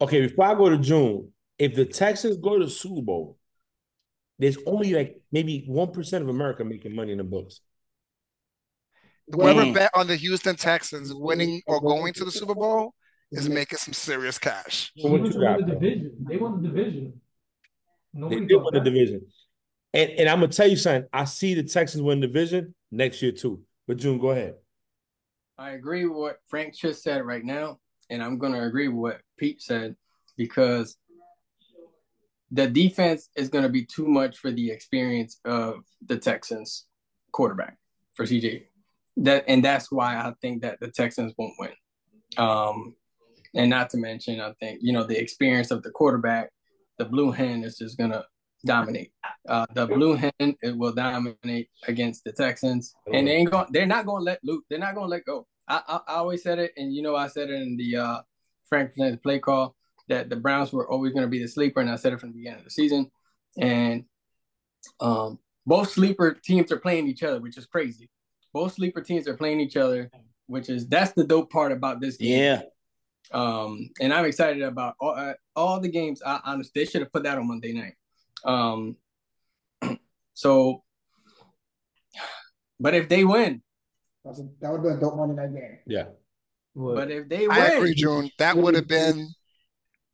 Okay, 0.00 0.26
before 0.26 0.46
I 0.46 0.54
go 0.54 0.70
to 0.70 0.78
June, 0.78 1.32
if 1.58 1.74
the 1.74 1.84
Texans 1.84 2.38
go 2.38 2.58
to 2.58 2.64
the 2.64 2.70
Super 2.70 3.02
Bowl, 3.02 3.36
there's 4.38 4.56
only 4.66 4.94
like 4.94 5.20
maybe 5.30 5.64
one 5.66 5.92
percent 5.92 6.22
of 6.22 6.28
America 6.30 6.64
making 6.64 6.94
money 6.94 7.12
in 7.12 7.18
the 7.18 7.24
books. 7.24 7.60
Whoever 9.30 9.66
Mm. 9.66 9.74
bet 9.74 9.90
on 9.94 10.06
the 10.06 10.16
Houston 10.16 10.56
Texans 10.56 11.12
winning 11.14 11.62
or 11.66 11.80
going 11.80 12.12
to 12.14 12.24
the 12.24 12.32
Super 12.32 12.54
Bowl 12.54 12.94
is 13.30 13.48
making 13.48 13.78
some 13.78 13.94
serious 13.94 14.38
cash. 14.38 14.90
So 14.96 15.08
what 15.08 15.20
Even 15.20 15.32
you 15.32 15.40
got, 15.40 15.58
the 15.58 15.74
division. 15.74 16.16
They 16.28 16.36
won 16.36 16.62
the 16.62 16.68
division. 16.68 17.20
They 18.14 18.20
Nobody 18.20 18.46
did 18.46 18.56
win 18.56 18.74
the 18.74 18.80
division, 18.80 19.26
and 19.94 20.10
and 20.10 20.28
I'm 20.28 20.40
gonna 20.40 20.52
tell 20.52 20.66
you 20.66 20.76
something. 20.76 21.08
I 21.12 21.26
see 21.26 21.54
the 21.54 21.62
Texans 21.62 22.02
win 22.02 22.20
the 22.20 22.26
division 22.26 22.74
next 22.90 23.22
year 23.22 23.32
too. 23.32 23.62
But 23.86 23.98
June, 23.98 24.18
go 24.18 24.30
ahead. 24.30 24.54
I 25.58 25.72
agree 25.72 26.06
with 26.06 26.16
what 26.16 26.36
Frank 26.48 26.74
just 26.74 27.02
said 27.02 27.24
right 27.24 27.44
now, 27.44 27.78
and 28.10 28.22
I'm 28.22 28.38
going 28.38 28.52
to 28.52 28.62
agree 28.62 28.88
with 28.88 28.96
what 28.96 29.20
Pete 29.38 29.62
said 29.62 29.96
because 30.36 30.96
the 32.50 32.66
defense 32.66 33.28
is 33.36 33.48
going 33.48 33.62
to 33.62 33.70
be 33.70 33.84
too 33.84 34.06
much 34.06 34.36
for 34.36 34.50
the 34.50 34.70
experience 34.70 35.38
of 35.44 35.84
the 36.06 36.18
Texans 36.18 36.86
quarterback. 37.32 37.78
for 38.14 38.26
CJ. 38.26 38.64
That 39.18 39.44
and 39.48 39.64
that's 39.64 39.90
why 39.90 40.16
I 40.16 40.32
think 40.40 40.62
that 40.62 40.80
the 40.80 40.88
Texans 40.88 41.32
won't 41.36 41.54
win. 41.58 41.70
Um, 42.36 42.94
and 43.54 43.68
not 43.68 43.90
to 43.90 43.98
mention, 43.98 44.40
I 44.40 44.52
think 44.60 44.80
you 44.82 44.92
know 44.92 45.04
the 45.04 45.18
experience 45.18 45.70
of 45.70 45.82
the 45.82 45.90
quarterback, 45.90 46.50
the 46.98 47.04
blue 47.04 47.30
hen 47.30 47.64
is 47.64 47.76
just 47.76 47.98
gonna 47.98 48.24
dominate. 48.64 49.12
Uh, 49.48 49.66
the 49.74 49.86
blue 49.86 50.14
hen 50.14 50.32
it 50.38 50.76
will 50.76 50.92
dominate 50.92 51.68
against 51.88 52.24
the 52.24 52.32
Texans, 52.32 52.94
and 53.12 53.26
they 53.26 53.32
ain't 53.32 53.50
going. 53.50 53.66
They're 53.70 53.86
not 53.86 54.06
going 54.06 54.20
to 54.20 54.24
let 54.24 54.44
loop. 54.44 54.64
They're 54.68 54.78
not 54.78 54.94
going 54.94 55.06
to 55.06 55.10
let 55.10 55.24
go. 55.24 55.46
I, 55.70 55.82
I, 55.86 56.00
I 56.08 56.14
always 56.16 56.42
said 56.42 56.58
it, 56.58 56.72
and 56.76 56.92
you 56.92 57.00
know 57.00 57.14
I 57.14 57.28
said 57.28 57.48
it 57.48 57.62
in 57.62 57.76
the 57.76 57.96
uh, 57.96 58.20
Frank 58.68 58.92
play 59.22 59.38
call 59.38 59.76
that 60.08 60.28
the 60.28 60.36
Browns 60.36 60.72
were 60.72 60.90
always 60.90 61.12
going 61.12 61.22
to 61.22 61.28
be 61.28 61.40
the 61.40 61.48
sleeper, 61.48 61.80
and 61.80 61.88
I 61.88 61.96
said 61.96 62.12
it 62.12 62.20
from 62.20 62.30
the 62.30 62.38
beginning 62.38 62.58
of 62.58 62.64
the 62.64 62.70
season. 62.70 63.10
And 63.56 64.04
um, 64.98 65.38
both 65.64 65.90
sleeper 65.90 66.38
teams 66.44 66.72
are 66.72 66.78
playing 66.78 67.06
each 67.06 67.22
other, 67.22 67.40
which 67.40 67.56
is 67.56 67.66
crazy. 67.66 68.10
Both 68.52 68.74
sleeper 68.74 69.00
teams 69.00 69.28
are 69.28 69.36
playing 69.36 69.60
each 69.60 69.76
other, 69.76 70.10
which 70.46 70.68
is 70.68 70.88
that's 70.88 71.12
the 71.12 71.24
dope 71.24 71.50
part 71.50 71.70
about 71.70 72.00
this 72.00 72.16
game. 72.16 72.40
Yeah. 72.40 72.62
Um, 73.32 73.90
and 74.00 74.12
I'm 74.12 74.24
excited 74.24 74.62
about 74.62 74.96
all, 75.00 75.14
uh, 75.16 75.34
all 75.54 75.78
the 75.78 75.88
games. 75.88 76.20
I 76.26 76.40
honestly, 76.44 76.72
they 76.74 76.90
should 76.90 77.02
have 77.02 77.12
put 77.12 77.22
that 77.22 77.38
on 77.38 77.46
Monday 77.46 77.72
night. 77.72 77.94
Um, 78.44 78.96
so, 80.34 80.82
but 82.80 82.94
if 82.94 83.08
they 83.08 83.24
win, 83.24 83.62
that 84.60 84.70
would 84.70 84.78
have 84.78 84.82
been 84.82 84.96
a 84.96 85.00
dope 85.00 85.16
Monday 85.16 85.34
night 85.34 85.54
game. 85.54 85.78
Yeah. 85.86 86.04
But 86.74 87.10
if 87.10 87.28
they 87.28 87.48
win, 87.48 87.56
I 87.56 87.66
agree, 87.72 87.94
June. 87.94 88.30
That 88.38 88.56
would 88.56 88.74
have 88.74 88.86
been 88.86 89.28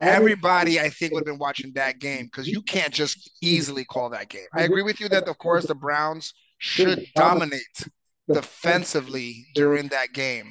everybody. 0.00 0.80
I 0.80 0.88
think 0.88 1.12
would 1.12 1.20
have 1.20 1.26
been 1.26 1.38
watching 1.38 1.72
that 1.74 1.98
game 1.98 2.26
because 2.26 2.48
you 2.48 2.62
can't 2.62 2.92
just 2.92 3.30
easily 3.42 3.84
call 3.84 4.10
that 4.10 4.28
game. 4.28 4.46
I 4.54 4.62
agree 4.62 4.82
with 4.82 5.00
you 5.00 5.08
that 5.10 5.28
of 5.28 5.38
course 5.38 5.66
the 5.66 5.74
Browns 5.74 6.32
should 6.58 7.06
dominate 7.14 7.60
defensively 8.32 9.46
during 9.54 9.88
that 9.88 10.12
game. 10.12 10.50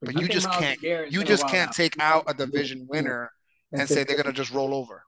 But 0.00 0.20
you 0.20 0.28
just 0.28 0.50
can't. 0.52 0.80
You 0.82 1.24
just 1.24 1.46
can't 1.48 1.72
take 1.72 1.98
out 2.00 2.24
a 2.26 2.34
division 2.34 2.86
winner 2.88 3.30
and 3.72 3.88
say 3.88 4.04
they're 4.04 4.16
gonna 4.16 4.32
just 4.32 4.52
roll 4.52 4.74
over. 4.74 5.02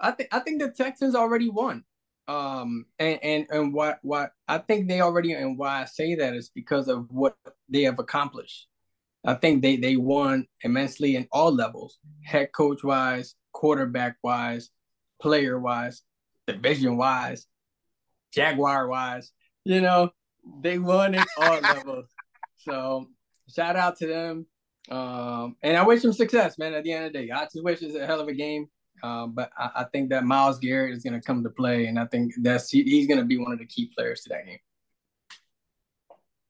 I 0.00 0.10
think 0.10 0.28
I 0.32 0.40
think 0.40 0.60
the 0.60 0.70
Texans 0.70 1.14
already 1.14 1.48
won. 1.48 1.84
Um 2.28 2.86
and 2.98 3.18
and 3.22 3.46
and 3.50 3.74
what 3.74 3.98
what 4.02 4.32
I 4.48 4.58
think 4.58 4.88
they 4.88 5.00
already 5.00 5.32
and 5.32 5.58
why 5.58 5.82
I 5.82 5.84
say 5.86 6.14
that 6.16 6.34
is 6.34 6.50
because 6.54 6.88
of 6.88 7.10
what 7.10 7.36
they 7.68 7.82
have 7.82 7.98
accomplished. 7.98 8.68
I 9.24 9.34
think 9.34 9.62
they 9.62 9.76
they 9.76 9.96
won 9.96 10.46
immensely 10.62 11.16
in 11.16 11.28
all 11.32 11.52
levels, 11.52 11.98
head 12.24 12.52
coach 12.52 12.82
wise, 12.82 13.34
quarterback 13.52 14.16
wise, 14.22 14.70
player 15.20 15.58
wise, 15.58 16.02
division 16.46 16.96
wise, 16.96 17.46
Jaguar 18.32 18.88
wise. 18.88 19.32
You 19.64 19.80
know, 19.80 20.10
they 20.60 20.78
won 20.78 21.14
in 21.14 21.24
all 21.38 21.60
levels. 21.60 22.08
So 22.58 23.06
shout 23.48 23.76
out 23.76 23.96
to 23.98 24.06
them. 24.06 24.46
Um, 24.90 25.56
and 25.62 25.76
I 25.76 25.84
wish 25.84 26.02
them 26.02 26.12
success, 26.12 26.58
man. 26.58 26.74
At 26.74 26.84
the 26.84 26.92
end 26.92 27.06
of 27.06 27.12
the 27.12 27.26
day, 27.26 27.30
I 27.30 27.44
just 27.44 27.62
wish 27.62 27.82
it's 27.82 27.94
a 27.94 28.06
hell 28.06 28.20
of 28.20 28.28
a 28.28 28.34
game. 28.34 28.66
Um, 29.02 29.32
but 29.32 29.50
I, 29.58 29.70
I, 29.76 29.84
think 29.84 30.10
that 30.10 30.24
Myles 30.24 30.58
Garrett 30.60 30.94
is 30.94 31.02
going 31.02 31.20
to 31.20 31.26
come 31.26 31.42
to 31.42 31.50
play, 31.50 31.86
and 31.86 31.98
I 31.98 32.06
think 32.06 32.32
that's 32.40 32.70
he, 32.70 32.82
he's 32.84 33.08
going 33.08 33.18
to 33.18 33.24
be 33.24 33.36
one 33.36 33.52
of 33.52 33.58
the 33.58 33.66
key 33.66 33.90
players 33.96 34.22
to 34.22 34.28
that 34.30 34.46
game. 34.46 34.58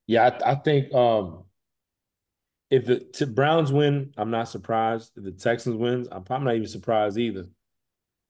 Yeah, 0.07 0.29
I, 0.45 0.53
I 0.53 0.55
think 0.57 0.93
um, 0.93 1.45
if 2.70 2.87
the 2.87 3.27
Browns 3.27 3.73
win, 3.73 4.12
I'm 4.16 4.31
not 4.31 4.49
surprised. 4.49 5.12
If 5.16 5.24
the 5.24 5.33
Texans 5.33 5.77
wins, 5.77 6.09
I'm 6.11 6.24
probably 6.24 6.47
not 6.47 6.57
even 6.57 6.69
surprised 6.69 7.19
either. 7.19 7.47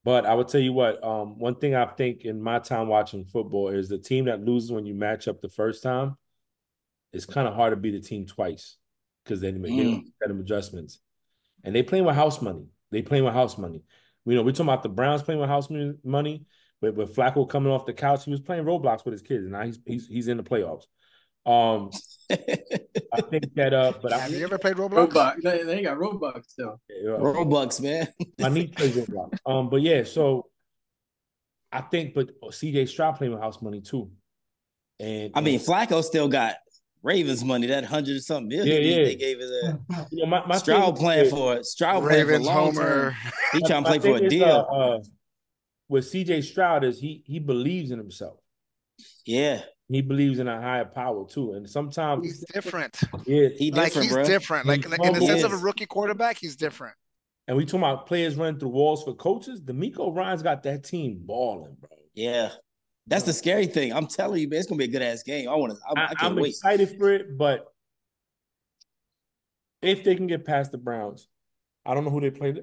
But 0.04 0.26
I 0.26 0.34
would 0.34 0.48
tell 0.48 0.60
you 0.60 0.72
what, 0.72 1.02
um, 1.04 1.38
one 1.38 1.54
thing 1.54 1.74
I 1.74 1.86
think 1.86 2.24
in 2.24 2.42
my 2.42 2.58
time 2.58 2.88
watching 2.88 3.24
football 3.24 3.68
is 3.68 3.88
the 3.88 3.98
team 3.98 4.24
that 4.24 4.44
loses 4.44 4.72
when 4.72 4.84
you 4.84 4.94
match 4.94 5.28
up 5.28 5.40
the 5.40 5.48
first 5.48 5.82
time, 5.82 6.16
it's 7.12 7.26
kind 7.26 7.46
of 7.46 7.54
hard 7.54 7.70
to 7.70 7.76
beat 7.76 7.92
the 7.92 8.00
team 8.00 8.26
twice 8.26 8.76
because 9.22 9.40
then 9.40 9.62
they 9.62 9.70
make 9.70 10.04
mm. 10.20 10.40
adjustments. 10.40 10.98
And 11.62 11.74
they 11.74 11.84
playing 11.84 12.04
with 12.04 12.16
house 12.16 12.42
money. 12.42 12.66
They 12.90 13.02
playing 13.02 13.24
with 13.24 13.34
house 13.34 13.56
money. 13.56 13.82
You 14.24 14.36
know, 14.36 14.42
we're 14.42 14.52
talking 14.52 14.66
about 14.66 14.82
the 14.82 14.88
Browns 14.88 15.22
playing 15.22 15.40
with 15.40 15.48
house 15.48 15.68
money, 16.04 16.44
but 16.80 16.94
with 16.94 17.14
Flacco 17.14 17.48
coming 17.48 17.72
off 17.72 17.86
the 17.86 17.92
couch, 17.92 18.24
he 18.24 18.30
was 18.30 18.40
playing 18.40 18.64
Roblox 18.64 19.04
with 19.04 19.12
his 19.12 19.22
kids, 19.22 19.44
and 19.44 19.52
now 19.52 19.62
he's 19.62 19.80
he's, 19.84 20.06
he's 20.06 20.28
in 20.28 20.36
the 20.36 20.42
playoffs. 20.42 20.84
Um, 21.44 21.90
I 22.30 23.20
think 23.20 23.52
that 23.54 23.74
uh, 23.74 23.92
but 24.00 24.12
have 24.12 24.30
I, 24.30 24.34
you 24.34 24.44
ever 24.44 24.58
played 24.58 24.76
Roblox? 24.76 25.08
Roblox. 25.08 25.42
They, 25.42 25.64
they 25.64 25.82
got 25.82 25.98
Roblox 25.98 26.46
still. 26.46 26.80
Yeah, 26.88 27.10
Roblox, 27.10 27.80
man. 27.80 28.08
I 28.42 28.48
need 28.48 28.76
to 28.76 28.76
play 28.76 28.90
Roblox. 28.90 29.38
Um, 29.44 29.68
but 29.68 29.82
yeah, 29.82 30.04
so 30.04 30.46
I 31.72 31.80
think, 31.80 32.14
but 32.14 32.40
CJ 32.40 32.88
Stroud 32.88 33.16
playing 33.16 33.32
with 33.32 33.42
house 33.42 33.60
money 33.60 33.80
too. 33.80 34.10
And 35.00 35.32
I 35.34 35.40
mean, 35.40 35.58
Flacco 35.58 36.04
still 36.04 36.28
got 36.28 36.56
Ravens 37.02 37.44
money, 37.44 37.66
that 37.66 37.84
hundred 37.84 38.16
or 38.16 38.20
something 38.20 38.48
million 38.48 38.82
yeah, 38.82 38.98
yeah. 38.98 39.04
they 39.04 39.16
gave 39.16 39.40
it 39.40 39.50
a 39.50 39.78
you 40.10 40.22
know, 40.22 40.26
my, 40.26 40.46
my 40.46 40.56
Stroud 40.56 40.96
playing 40.96 41.30
for 41.30 41.54
it. 41.54 41.66
Stroud 41.66 42.04
Ravens 42.04 42.46
playing 42.46 42.72
for 42.74 42.82
Homer. 42.82 43.16
He 43.52 43.60
trying 43.66 43.84
to 43.84 43.90
play 43.90 43.98
for 43.98 44.24
a 44.24 44.28
deal. 44.28 44.66
Uh, 44.70 44.76
uh, 44.76 45.00
with 45.88 46.10
CJ 46.10 46.44
Stroud 46.44 46.84
is 46.84 46.98
he 46.98 47.22
he 47.26 47.38
believes 47.38 47.90
in 47.90 47.98
himself. 47.98 48.38
Yeah. 49.26 49.62
He 49.88 50.00
believes 50.00 50.38
in 50.38 50.48
a 50.48 50.58
higher 50.58 50.86
power 50.86 51.26
too. 51.28 51.52
And 51.52 51.68
sometimes 51.68 52.24
he's 52.24 52.44
different. 52.52 52.98
Yeah, 53.26 53.48
he 53.48 53.70
like 53.70 53.92
he's 53.92 54.10
bro. 54.10 54.24
different. 54.24 54.66
Like, 54.66 54.88
like 54.88 55.04
in 55.04 55.12
the 55.12 55.20
sense 55.20 55.42
of 55.42 55.52
a 55.52 55.56
rookie 55.56 55.84
quarterback, 55.84 56.38
he's 56.38 56.56
different. 56.56 56.94
And 57.46 57.56
we 57.56 57.66
talking 57.66 57.80
about 57.80 58.06
players 58.06 58.36
running 58.36 58.58
through 58.58 58.70
walls 58.70 59.04
for 59.04 59.14
coaches. 59.14 59.60
DeMeco 59.60 60.14
Ryans 60.14 60.42
got 60.42 60.62
that 60.62 60.84
team 60.84 61.20
balling, 61.22 61.76
bro. 61.78 61.90
Yeah. 62.14 62.52
That's 63.06 63.24
the 63.24 63.32
scary 63.32 63.66
thing. 63.66 63.92
I'm 63.92 64.06
telling 64.06 64.40
you, 64.40 64.48
man, 64.48 64.60
it's 64.60 64.68
gonna 64.68 64.78
be 64.78 64.84
a 64.84 64.88
good 64.88 65.02
ass 65.02 65.22
game. 65.22 65.48
I 65.48 65.54
want 65.54 65.74
to. 65.74 65.78
I, 65.96 66.12
I 66.18 66.26
am 66.26 66.38
excited 66.38 66.96
for 66.98 67.12
it, 67.12 67.36
but 67.36 67.66
if 69.82 70.04
they 70.04 70.14
can 70.14 70.28
get 70.28 70.44
past 70.44 70.70
the 70.70 70.78
Browns, 70.78 71.28
I 71.84 71.94
don't 71.94 72.04
know 72.04 72.10
who 72.10 72.20
they 72.20 72.30
play 72.30 72.54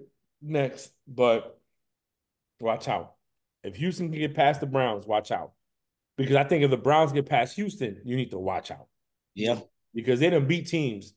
next, 0.41 0.91
but 1.07 1.59
watch 2.59 2.87
out. 2.87 3.15
If 3.63 3.75
Houston 3.75 4.09
can 4.09 4.19
get 4.19 4.35
past 4.35 4.61
the 4.61 4.65
Browns, 4.65 5.05
watch 5.05 5.31
out. 5.31 5.51
Because 6.17 6.35
I 6.35 6.43
think 6.43 6.63
if 6.63 6.71
the 6.71 6.77
Browns 6.77 7.11
get 7.11 7.27
past 7.27 7.55
Houston, 7.55 8.01
you 8.05 8.15
need 8.15 8.31
to 8.31 8.39
watch 8.39 8.71
out. 8.71 8.87
Yeah. 9.35 9.59
Because 9.93 10.19
they 10.19 10.29
didn't 10.29 10.47
beat 10.47 10.67
teams. 10.67 11.13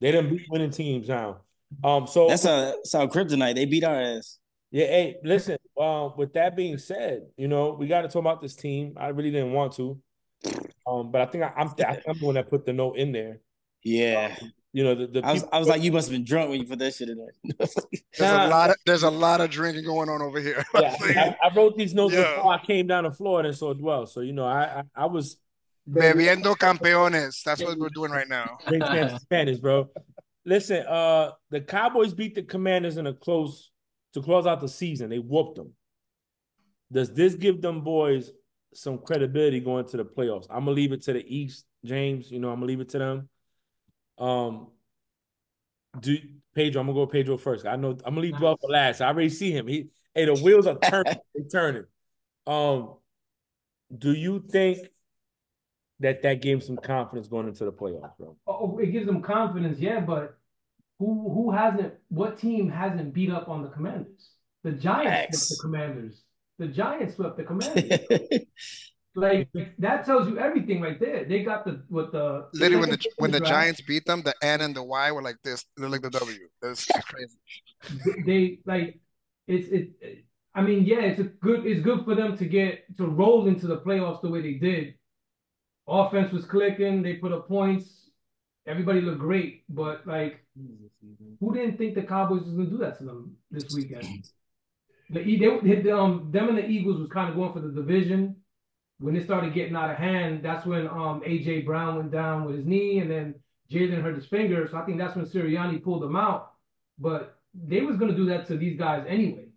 They 0.00 0.10
didn't 0.12 0.30
beat 0.30 0.46
winning 0.50 0.70
teams 0.70 1.08
now. 1.08 1.42
Um, 1.82 2.06
so 2.06 2.28
that's 2.28 2.44
a 2.44 2.74
that's 2.82 2.94
kryptonite. 2.94 3.54
They 3.54 3.64
beat 3.64 3.84
our 3.84 4.00
ass. 4.00 4.38
Yeah, 4.72 4.86
hey, 4.86 5.16
listen. 5.22 5.58
Um, 5.78 6.14
with 6.16 6.32
that 6.32 6.56
being 6.56 6.78
said, 6.78 7.26
you 7.36 7.46
know 7.46 7.76
we 7.78 7.86
got 7.86 8.02
to 8.02 8.08
talk 8.08 8.20
about 8.20 8.40
this 8.40 8.56
team. 8.56 8.94
I 8.96 9.08
really 9.08 9.30
didn't 9.30 9.52
want 9.52 9.74
to, 9.74 10.00
um, 10.86 11.12
but 11.12 11.20
I 11.20 11.26
think 11.26 11.44
I, 11.44 11.52
am 11.56 11.74
I'm, 11.78 11.96
I'm 12.08 12.18
the 12.18 12.24
one 12.24 12.34
that 12.36 12.48
put 12.48 12.64
the 12.64 12.72
note 12.72 12.96
in 12.96 13.12
there. 13.12 13.40
Yeah, 13.84 14.34
um, 14.40 14.52
you 14.72 14.82
know 14.82 14.94
the, 14.94 15.06
the 15.08 15.26
I, 15.26 15.32
was, 15.32 15.44
I 15.52 15.58
was 15.58 15.68
like, 15.68 15.82
you 15.82 15.92
must 15.92 16.08
have 16.08 16.12
been 16.12 16.24
drunk 16.24 16.48
when 16.48 16.60
you 16.60 16.66
put 16.66 16.78
that 16.78 16.94
shit 16.94 17.10
in 17.10 17.18
there. 17.18 17.34
there's 17.58 17.76
nah, 18.18 18.46
a 18.46 18.48
lot 18.48 18.70
of 18.70 18.76
there's 18.86 19.02
a 19.02 19.10
lot 19.10 19.42
of 19.42 19.50
drinking 19.50 19.84
going 19.84 20.08
on 20.08 20.22
over 20.22 20.40
here. 20.40 20.64
yeah, 20.74 21.34
I, 21.42 21.48
I, 21.48 21.54
wrote 21.54 21.76
these 21.76 21.92
notes 21.92 22.14
yeah. 22.14 22.36
before 22.36 22.54
I 22.54 22.64
came 22.64 22.86
down 22.86 23.04
to 23.04 23.10
Florida 23.10 23.50
and 23.50 23.58
saw 23.58 23.74
Duell. 23.74 24.08
So 24.08 24.20
you 24.20 24.32
know, 24.32 24.46
I 24.46 24.62
I, 24.62 24.82
I 24.96 25.06
was 25.06 25.36
bebiendo 25.86 26.56
campeones. 26.56 27.42
That's 27.42 27.62
what 27.62 27.78
we're 27.78 27.90
doing 27.90 28.10
right 28.10 28.28
now. 28.28 28.56
Spanish, 29.20 29.58
bro. 29.58 29.90
Listen, 30.46 30.86
uh, 30.86 31.32
the 31.50 31.60
Cowboys 31.60 32.14
beat 32.14 32.34
the 32.34 32.42
Commanders 32.42 32.96
in 32.96 33.06
a 33.06 33.12
close 33.12 33.71
to 34.14 34.22
close 34.22 34.46
out 34.46 34.60
the 34.60 34.68
season. 34.68 35.10
They 35.10 35.18
whooped 35.18 35.56
them. 35.56 35.72
Does 36.90 37.12
this 37.12 37.34
give 37.34 37.62
them 37.62 37.82
boys 37.82 38.30
some 38.74 38.98
credibility 38.98 39.60
going 39.60 39.86
to 39.86 39.96
the 39.96 40.04
playoffs? 40.04 40.46
I'm 40.50 40.64
gonna 40.64 40.72
leave 40.72 40.92
it 40.92 41.02
to 41.02 41.12
the 41.12 41.24
East, 41.26 41.66
James. 41.84 42.30
You 42.30 42.38
know, 42.38 42.50
I'm 42.50 42.56
gonna 42.56 42.66
leave 42.66 42.80
it 42.80 42.90
to 42.90 42.98
them. 42.98 43.28
Um, 44.18 44.68
do 45.98 46.16
Pedro? 46.54 46.80
I'm 46.80 46.86
gonna 46.86 46.98
go 46.98 47.06
Pedro 47.06 47.36
first. 47.36 47.66
I 47.66 47.76
know 47.76 47.90
I'm 47.90 48.14
gonna 48.14 48.20
leave 48.20 48.34
Duell 48.34 48.58
for 48.60 48.70
last. 48.70 49.00
I 49.00 49.08
already 49.08 49.30
see 49.30 49.52
him. 49.52 49.66
He, 49.66 49.88
hey, 50.14 50.26
the 50.26 50.34
wheels 50.34 50.66
are 50.66 50.78
turning. 50.78 51.14
they 51.34 51.42
turning. 51.50 51.84
Um, 52.46 52.96
do 53.96 54.12
you 54.12 54.44
think 54.50 54.78
that 56.00 56.22
that 56.22 56.42
gives 56.42 56.66
some 56.66 56.76
confidence 56.76 57.28
going 57.28 57.48
into 57.48 57.64
the 57.64 57.72
playoffs, 57.72 58.16
bro? 58.18 58.36
Oh, 58.46 58.78
it 58.78 58.86
gives 58.86 59.06
them 59.06 59.22
confidence, 59.22 59.78
yeah, 59.78 60.00
but 60.00 60.36
who 61.02 61.32
who 61.34 61.50
hasn't? 61.50 61.94
What 62.08 62.38
team 62.38 62.70
hasn't 62.70 63.12
beat 63.12 63.30
up 63.30 63.48
on 63.48 63.62
the 63.62 63.68
Commanders? 63.68 64.30
The 64.62 64.72
Giants 64.72 65.48
swept 65.48 65.58
the 65.58 65.62
Commanders. 65.62 66.22
The 66.58 66.68
Giants 66.68 67.16
swept 67.16 67.36
the 67.36 67.42
Commanders. 67.50 68.46
like 69.16 69.48
that 69.78 70.06
tells 70.06 70.28
you 70.28 70.38
everything 70.38 70.80
right 70.80 71.00
there. 71.00 71.24
They 71.24 71.42
got 71.42 71.64
the 71.64 71.82
with 71.88 72.12
the 72.12 72.46
literally 72.54 72.80
when 72.80 72.90
the 72.90 73.04
when 73.18 73.30
the 73.32 73.40
Giants 73.40 73.80
beat 73.80 74.06
them, 74.06 74.22
the 74.22 74.34
N 74.42 74.60
and 74.60 74.74
the 74.76 74.82
Y 74.82 75.10
were 75.10 75.22
like 75.22 75.38
this. 75.42 75.64
They're 75.76 75.88
like 75.88 76.02
the 76.02 76.10
W. 76.10 76.38
That's 76.60 76.86
crazy. 77.10 78.24
They 78.24 78.60
like 78.64 79.00
it's 79.48 79.68
it, 79.68 79.90
it. 80.00 80.24
I 80.54 80.62
mean, 80.62 80.84
yeah, 80.84 81.00
it's 81.00 81.18
a 81.18 81.24
good. 81.24 81.66
It's 81.66 81.80
good 81.80 82.04
for 82.04 82.14
them 82.14 82.36
to 82.36 82.44
get 82.44 82.84
to 82.98 83.06
roll 83.06 83.48
into 83.48 83.66
the 83.66 83.78
playoffs 83.78 84.22
the 84.22 84.28
way 84.28 84.42
they 84.42 84.54
did. 84.54 84.94
Offense 85.88 86.30
was 86.30 86.44
clicking. 86.44 87.02
They 87.02 87.14
put 87.14 87.32
up 87.32 87.48
points 87.48 88.02
everybody 88.66 89.00
looked 89.00 89.18
great, 89.18 89.64
but 89.68 90.06
like, 90.06 90.41
who 91.40 91.54
didn't 91.54 91.78
think 91.78 91.94
the 91.94 92.02
Cowboys 92.02 92.42
was 92.42 92.54
gonna 92.54 92.70
do 92.70 92.78
that 92.78 92.98
to 92.98 93.04
them 93.04 93.36
this 93.50 93.72
weekend? 93.74 94.06
The 95.10 95.22
they, 95.22 95.82
they 95.82 95.90
um 95.90 96.28
them 96.30 96.48
and 96.48 96.58
the 96.58 96.66
Eagles 96.66 97.00
was 97.00 97.10
kind 97.10 97.30
of 97.30 97.36
going 97.36 97.52
for 97.52 97.60
the 97.60 97.70
division, 97.70 98.36
when 99.02 99.16
it 99.16 99.24
started 99.24 99.52
getting 99.52 99.74
out 99.74 99.90
of 99.90 99.96
hand, 99.96 100.42
that's 100.42 100.64
when 100.64 100.86
um 100.86 101.22
AJ 101.26 101.66
Brown 101.66 101.96
went 101.96 102.12
down 102.12 102.44
with 102.44 102.56
his 102.56 102.64
knee, 102.64 103.00
and 103.00 103.10
then 103.10 103.34
Jalen 103.70 104.02
hurt 104.02 104.14
his 104.14 104.26
finger. 104.26 104.68
So 104.70 104.78
I 104.78 104.84
think 104.84 104.98
that's 104.98 105.16
when 105.16 105.26
Sirianni 105.26 105.82
pulled 105.82 106.02
them 106.02 106.16
out. 106.16 106.52
But 106.98 107.36
they 107.52 107.80
was 107.80 107.96
gonna 107.96 108.14
do 108.14 108.26
that 108.26 108.46
to 108.46 108.56
these 108.56 108.78
guys 108.78 109.04
anyway. 109.08 109.48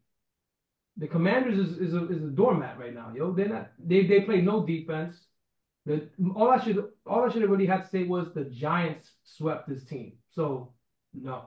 The 0.97 1.07
Commanders 1.07 1.59
is, 1.59 1.77
is 1.77 1.93
a 1.93 2.07
is 2.07 2.23
a 2.23 2.27
doormat 2.27 2.79
right 2.79 2.93
now, 2.93 3.11
yo. 3.13 3.33
They're 3.33 3.49
not 3.49 3.69
they 3.77 4.05
they 4.07 4.21
play 4.21 4.41
no 4.41 4.65
defense. 4.65 5.15
The 5.85 6.09
all 6.35 6.49
I 6.49 6.63
should 6.63 6.83
all 7.05 7.23
I 7.23 7.31
should 7.31 7.43
have 7.43 7.51
really 7.51 7.67
had 7.67 7.83
to 7.83 7.89
say 7.89 8.03
was 8.03 8.33
the 8.33 8.45
Giants 8.45 9.11
swept 9.23 9.69
this 9.69 9.83
team. 9.85 10.13
So 10.31 10.73
no. 11.21 11.45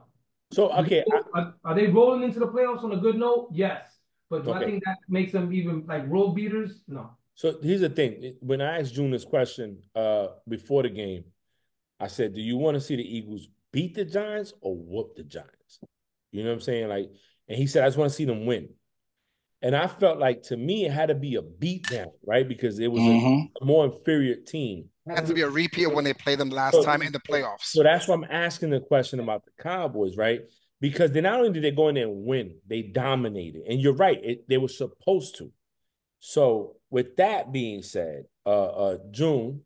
So 0.51 0.71
okay, 0.71 1.03
are, 1.33 1.53
are, 1.63 1.75
they 1.75 1.87
rolling 1.87 2.23
into 2.23 2.39
the 2.39 2.47
playoffs 2.47 2.83
on 2.83 2.91
a 2.91 2.97
good 2.97 3.15
note? 3.15 3.49
Yes, 3.51 3.99
but 4.29 4.43
do 4.43 4.51
okay. 4.51 4.59
I 4.59 4.65
think 4.65 4.83
that 4.83 4.97
makes 5.07 5.31
them 5.31 5.53
even 5.53 5.85
like 5.87 6.09
road 6.09 6.31
beaters? 6.31 6.81
No. 6.87 7.11
So 7.35 7.55
here's 7.61 7.81
the 7.81 7.89
thing: 7.89 8.35
when 8.39 8.61
I 8.61 8.79
asked 8.79 8.95
June 8.95 9.11
this 9.11 9.25
question 9.25 9.83
uh, 9.95 10.27
before 10.47 10.83
the 10.83 10.89
game, 10.89 11.25
I 11.99 12.07
said, 12.07 12.33
"Do 12.33 12.41
you 12.41 12.57
want 12.57 12.75
to 12.75 12.81
see 12.81 12.95
the 12.95 13.17
Eagles 13.17 13.47
beat 13.71 13.93
the 13.93 14.05
Giants 14.05 14.53
or 14.61 14.75
whoop 14.75 15.15
the 15.15 15.23
Giants?" 15.23 15.79
You 16.31 16.43
know 16.43 16.49
what 16.49 16.55
I'm 16.55 16.61
saying? 16.61 16.89
Like, 16.89 17.11
and 17.47 17.57
he 17.57 17.67
said, 17.67 17.83
"I 17.83 17.87
just 17.87 17.97
want 17.97 18.09
to 18.09 18.15
see 18.15 18.25
them 18.25 18.45
win." 18.45 18.69
And 19.61 19.75
I 19.75 19.87
felt 19.87 20.19
like 20.19 20.43
to 20.43 20.57
me 20.57 20.85
it 20.85 20.91
had 20.91 21.09
to 21.09 21.15
be 21.15 21.35
a 21.35 21.41
beatdown, 21.41 22.11
right? 22.25 22.47
Because 22.47 22.79
it 22.79 22.91
was 22.91 23.01
mm-hmm. 23.01 23.47
a, 23.61 23.63
a, 23.63 23.65
more 23.65 23.85
inferior 23.85 24.35
team. 24.35 24.89
It 25.09 25.15
had 25.15 25.27
to 25.27 25.33
be 25.33 25.41
a 25.41 25.49
repeat 25.49 25.85
of 25.85 25.93
when 25.93 26.03
they 26.03 26.13
played 26.13 26.39
them 26.39 26.49
last 26.49 26.73
so, 26.73 26.83
time 26.83 27.01
in 27.01 27.11
the 27.11 27.19
playoffs. 27.19 27.63
So 27.63 27.83
that's 27.83 28.07
why 28.07 28.15
I'm 28.15 28.25
asking 28.29 28.69
the 28.69 28.79
question 28.79 29.19
about 29.19 29.43
the 29.45 29.51
Cowboys, 29.61 30.17
right? 30.17 30.41
Because 30.81 31.11
they 31.11 31.21
not 31.21 31.39
only 31.39 31.51
did 31.51 31.63
they 31.63 31.71
go 31.71 31.89
in 31.89 31.95
there 31.95 32.05
and 32.07 32.25
win, 32.25 32.55
they 32.67 32.83
dominated. 32.83 33.63
And 33.67 33.81
you're 33.81 33.93
right, 33.93 34.19
it, 34.23 34.47
they 34.47 34.57
were 34.57 34.67
supposed 34.67 35.37
to. 35.37 35.51
So 36.19 36.75
with 36.89 37.15
that 37.17 37.51
being 37.51 37.81
said, 37.81 38.25
uh, 38.45 38.65
uh, 38.65 38.97
June, 39.11 39.61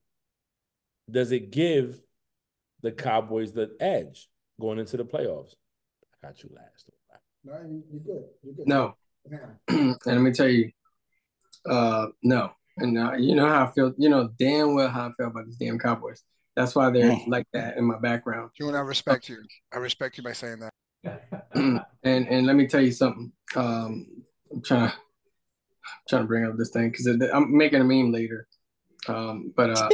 does 1.09 1.31
it 1.31 1.51
give 1.51 2.01
the 2.81 2.91
Cowboys 2.91 3.51
the 3.51 3.75
edge 3.79 4.29
going 4.59 4.79
into 4.79 4.97
the 4.97 5.05
playoffs? 5.05 5.55
I 6.23 6.27
got 6.27 6.43
you 6.43 6.49
last. 6.55 6.89
No, 7.43 7.53
you're 7.91 7.99
good. 7.99 8.23
You're 8.41 8.53
good. 8.53 8.67
No. 8.67 8.95
and 9.67 9.97
let 10.05 10.21
me 10.21 10.31
tell 10.31 10.47
you, 10.47 10.71
uh, 11.69 12.07
no. 12.23 12.51
And 12.77 12.97
uh, 12.97 13.13
you 13.13 13.35
know 13.35 13.47
how 13.47 13.65
I 13.65 13.71
feel. 13.71 13.93
You 13.97 14.09
know 14.09 14.29
damn 14.39 14.73
well 14.73 14.89
how 14.89 15.07
I 15.07 15.11
feel 15.17 15.27
about 15.27 15.45
these 15.45 15.57
damn 15.57 15.77
Cowboys. 15.77 16.23
That's 16.55 16.75
why 16.75 16.89
they're 16.89 17.11
mm. 17.11 17.27
like 17.27 17.47
that 17.53 17.77
in 17.77 17.85
my 17.85 17.99
background. 17.99 18.51
You 18.59 18.67
and 18.67 18.77
I 18.77 18.81
respect 18.81 19.29
you. 19.29 19.43
I 19.73 19.77
respect 19.77 20.17
you 20.17 20.23
by 20.23 20.33
saying 20.33 20.59
that. 20.59 20.71
and 21.53 21.83
and 22.03 22.47
let 22.47 22.55
me 22.55 22.67
tell 22.67 22.81
you 22.81 22.91
something. 22.91 23.31
Um, 23.55 24.07
I'm 24.51 24.61
trying 24.61 24.89
to 24.89 24.95
I'm 24.95 26.07
trying 26.07 26.21
to 26.23 26.27
bring 26.27 26.45
up 26.45 26.57
this 26.57 26.69
thing 26.69 26.91
because 26.91 27.07
I'm 27.07 27.55
making 27.55 27.81
a 27.81 27.83
meme 27.83 28.11
later. 28.11 28.47
Um, 29.07 29.53
but 29.55 29.71
uh, 29.71 29.89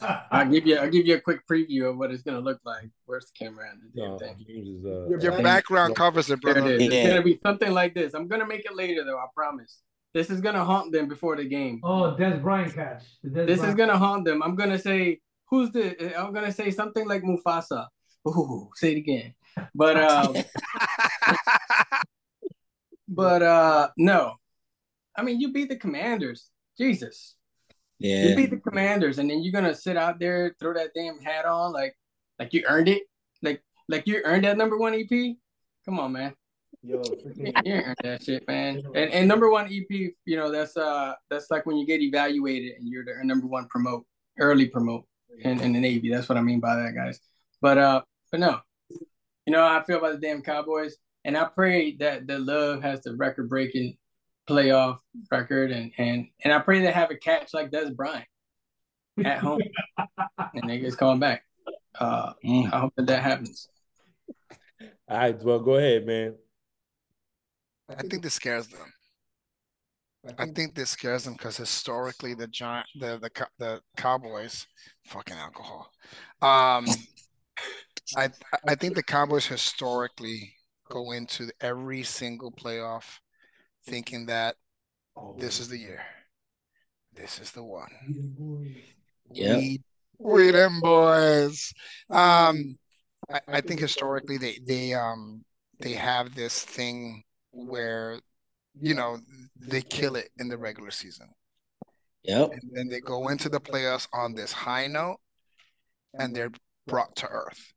I'll 0.30 0.48
give 0.48 0.66
you 0.66 0.76
I'll 0.76 0.90
give 0.90 1.06
you 1.06 1.16
a 1.16 1.20
quick 1.20 1.46
preview 1.46 1.90
of 1.90 1.98
what 1.98 2.10
it's 2.10 2.22
gonna 2.22 2.40
look 2.40 2.60
like. 2.64 2.90
Where's 3.04 3.26
the 3.26 3.44
camera 3.44 3.68
at? 3.68 3.74
The 3.94 4.00
no, 4.00 4.18
thing? 4.18 4.36
Is, 4.48 4.84
uh, 4.84 5.08
Your, 5.08 5.20
Your 5.20 5.42
background 5.42 5.94
covers 5.96 6.30
it, 6.30 6.40
brother. 6.40 6.66
It 6.66 6.80
is. 6.80 6.88
Yeah. 6.88 7.00
It's 7.00 7.08
gonna 7.10 7.22
be 7.22 7.40
something 7.44 7.72
like 7.72 7.94
this. 7.94 8.14
I'm 8.14 8.28
gonna 8.28 8.46
make 8.46 8.64
it 8.64 8.74
later 8.74 9.04
though, 9.04 9.18
I 9.18 9.26
promise. 9.34 9.80
This 10.14 10.30
is 10.30 10.40
gonna 10.40 10.64
haunt 10.64 10.92
them 10.92 11.08
before 11.08 11.36
the 11.36 11.44
game. 11.44 11.80
Oh, 11.82 12.14
Dez 12.18 12.40
Bryant 12.42 12.74
catch. 12.74 13.04
Des 13.22 13.46
this 13.46 13.58
Bryant. 13.58 13.70
is 13.70 13.74
gonna 13.74 13.98
haunt 13.98 14.24
them. 14.24 14.42
I'm 14.42 14.54
gonna 14.54 14.78
say 14.78 15.20
who's 15.46 15.70
the 15.70 16.18
I'm 16.18 16.32
gonna 16.32 16.52
say 16.52 16.70
something 16.70 17.06
like 17.06 17.22
Mufasa. 17.22 17.86
Ooh, 18.28 18.70
say 18.74 18.92
it 18.92 18.98
again. 18.98 19.34
But 19.74 19.96
um 20.10 20.36
but 23.08 23.42
uh 23.42 23.88
no. 23.96 24.34
I 25.16 25.22
mean 25.22 25.40
you 25.40 25.52
beat 25.52 25.68
the 25.68 25.76
commanders. 25.76 26.50
Jesus. 26.76 27.36
Yeah. 28.02 28.26
You 28.26 28.36
beat 28.36 28.50
the 28.50 28.56
Commanders, 28.56 29.18
and 29.18 29.30
then 29.30 29.44
you're 29.44 29.52
gonna 29.52 29.74
sit 29.74 29.96
out 29.96 30.18
there, 30.18 30.56
throw 30.58 30.74
that 30.74 30.90
damn 30.92 31.20
hat 31.20 31.44
on, 31.44 31.72
like 31.72 31.96
like 32.38 32.52
you 32.52 32.64
earned 32.66 32.88
it, 32.88 33.04
like 33.42 33.62
like 33.88 34.08
you 34.08 34.20
earned 34.24 34.44
that 34.44 34.58
number 34.58 34.76
one 34.76 34.92
EP. 34.92 35.36
Come 35.84 36.00
on, 36.00 36.10
man. 36.10 36.34
Yo, 36.84 37.00
you 37.36 37.52
earned 37.74 37.96
that 38.02 38.22
shit, 38.22 38.46
man. 38.48 38.82
And 38.94 39.10
and 39.10 39.28
number 39.28 39.48
one 39.50 39.66
EP, 39.66 39.88
you 39.88 40.36
know, 40.36 40.50
that's 40.50 40.76
uh 40.76 41.14
that's 41.30 41.50
like 41.50 41.64
when 41.64 41.76
you 41.76 41.86
get 41.86 42.00
evaluated 42.00 42.76
and 42.76 42.88
you're 42.88 43.04
the 43.04 43.12
number 43.22 43.46
one 43.46 43.68
promote, 43.68 44.04
early 44.38 44.66
promote 44.66 45.04
in, 45.40 45.60
in 45.60 45.72
the 45.72 45.80
Navy. 45.80 46.10
That's 46.10 46.28
what 46.28 46.38
I 46.38 46.42
mean 46.42 46.58
by 46.58 46.74
that, 46.76 46.94
guys. 46.94 47.20
But 47.60 47.78
uh, 47.78 48.02
but 48.32 48.40
no, 48.40 48.60
you 48.90 49.52
know 49.52 49.60
how 49.60 49.78
I 49.78 49.84
feel 49.84 49.98
about 49.98 50.20
the 50.20 50.26
damn 50.26 50.42
Cowboys, 50.42 50.96
and 51.24 51.36
I 51.36 51.44
pray 51.44 51.96
that 51.98 52.26
the 52.26 52.40
love 52.40 52.82
has 52.82 53.02
the 53.02 53.14
record 53.14 53.48
breaking 53.48 53.96
playoff 54.48 54.98
record, 55.30 55.70
and 55.70 55.92
and 55.98 56.26
and 56.42 56.52
I 56.52 56.58
pray 56.58 56.80
they 56.80 56.90
have 56.90 57.12
a 57.12 57.16
catch 57.16 57.54
like 57.54 57.70
Dez 57.70 57.94
Bryant 57.94 58.26
at 59.24 59.38
home, 59.38 59.60
and 59.98 60.64
niggas 60.64 60.96
coming 60.96 61.20
back. 61.20 61.44
Uh. 61.98 62.32
I 62.44 62.78
hope 62.78 62.94
that 62.96 63.06
that 63.06 63.22
happens. 63.22 63.68
All 65.08 65.18
right, 65.18 65.42
well, 65.44 65.60
go 65.60 65.74
ahead, 65.74 66.06
man. 66.06 66.34
I 67.98 68.02
think 68.02 68.22
this 68.22 68.34
scares 68.34 68.68
them. 68.68 68.92
I 70.38 70.46
think 70.46 70.74
this 70.74 70.90
scares 70.90 71.24
them 71.24 71.32
because 71.32 71.56
historically 71.56 72.34
the 72.34 72.46
giant, 72.46 72.86
the 72.98 73.18
the 73.18 73.46
the 73.58 73.80
Cowboys, 73.96 74.66
fucking 75.06 75.36
alcohol. 75.36 75.90
Um, 76.40 76.86
I 78.16 78.28
I 78.68 78.74
think 78.76 78.94
the 78.94 79.02
Cowboys 79.02 79.46
historically 79.46 80.54
go 80.88 81.12
into 81.12 81.50
every 81.60 82.02
single 82.04 82.52
playoff 82.52 83.18
thinking 83.86 84.26
that 84.26 84.56
this 85.38 85.58
is 85.58 85.68
the 85.68 85.78
year. 85.78 86.02
This 87.14 87.40
is 87.40 87.50
the 87.50 87.64
one. 87.64 87.90
Yeah. 89.32 89.56
We, 89.56 89.82
we 90.18 90.50
them 90.52 90.80
boys. 90.80 91.72
Um, 92.10 92.78
I, 93.30 93.40
I 93.48 93.60
think 93.60 93.80
historically 93.80 94.38
they 94.38 94.58
they 94.64 94.94
um 94.94 95.44
they 95.80 95.92
have 95.92 96.34
this 96.34 96.64
thing 96.64 97.24
where 97.52 98.18
you 98.80 98.94
know 98.94 99.18
they 99.56 99.82
kill 99.82 100.16
it 100.16 100.30
in 100.38 100.48
the 100.48 100.58
regular 100.58 100.90
season. 100.90 101.28
Yep. 102.24 102.52
And 102.52 102.70
then 102.72 102.88
they 102.88 103.00
go 103.00 103.28
into 103.28 103.48
the 103.48 103.60
playoffs 103.60 104.06
on 104.12 104.34
this 104.34 104.52
high 104.52 104.86
note 104.86 105.18
and 106.14 106.34
they're 106.34 106.52
brought 106.86 107.16
to 107.16 107.26
earth. 107.26 107.72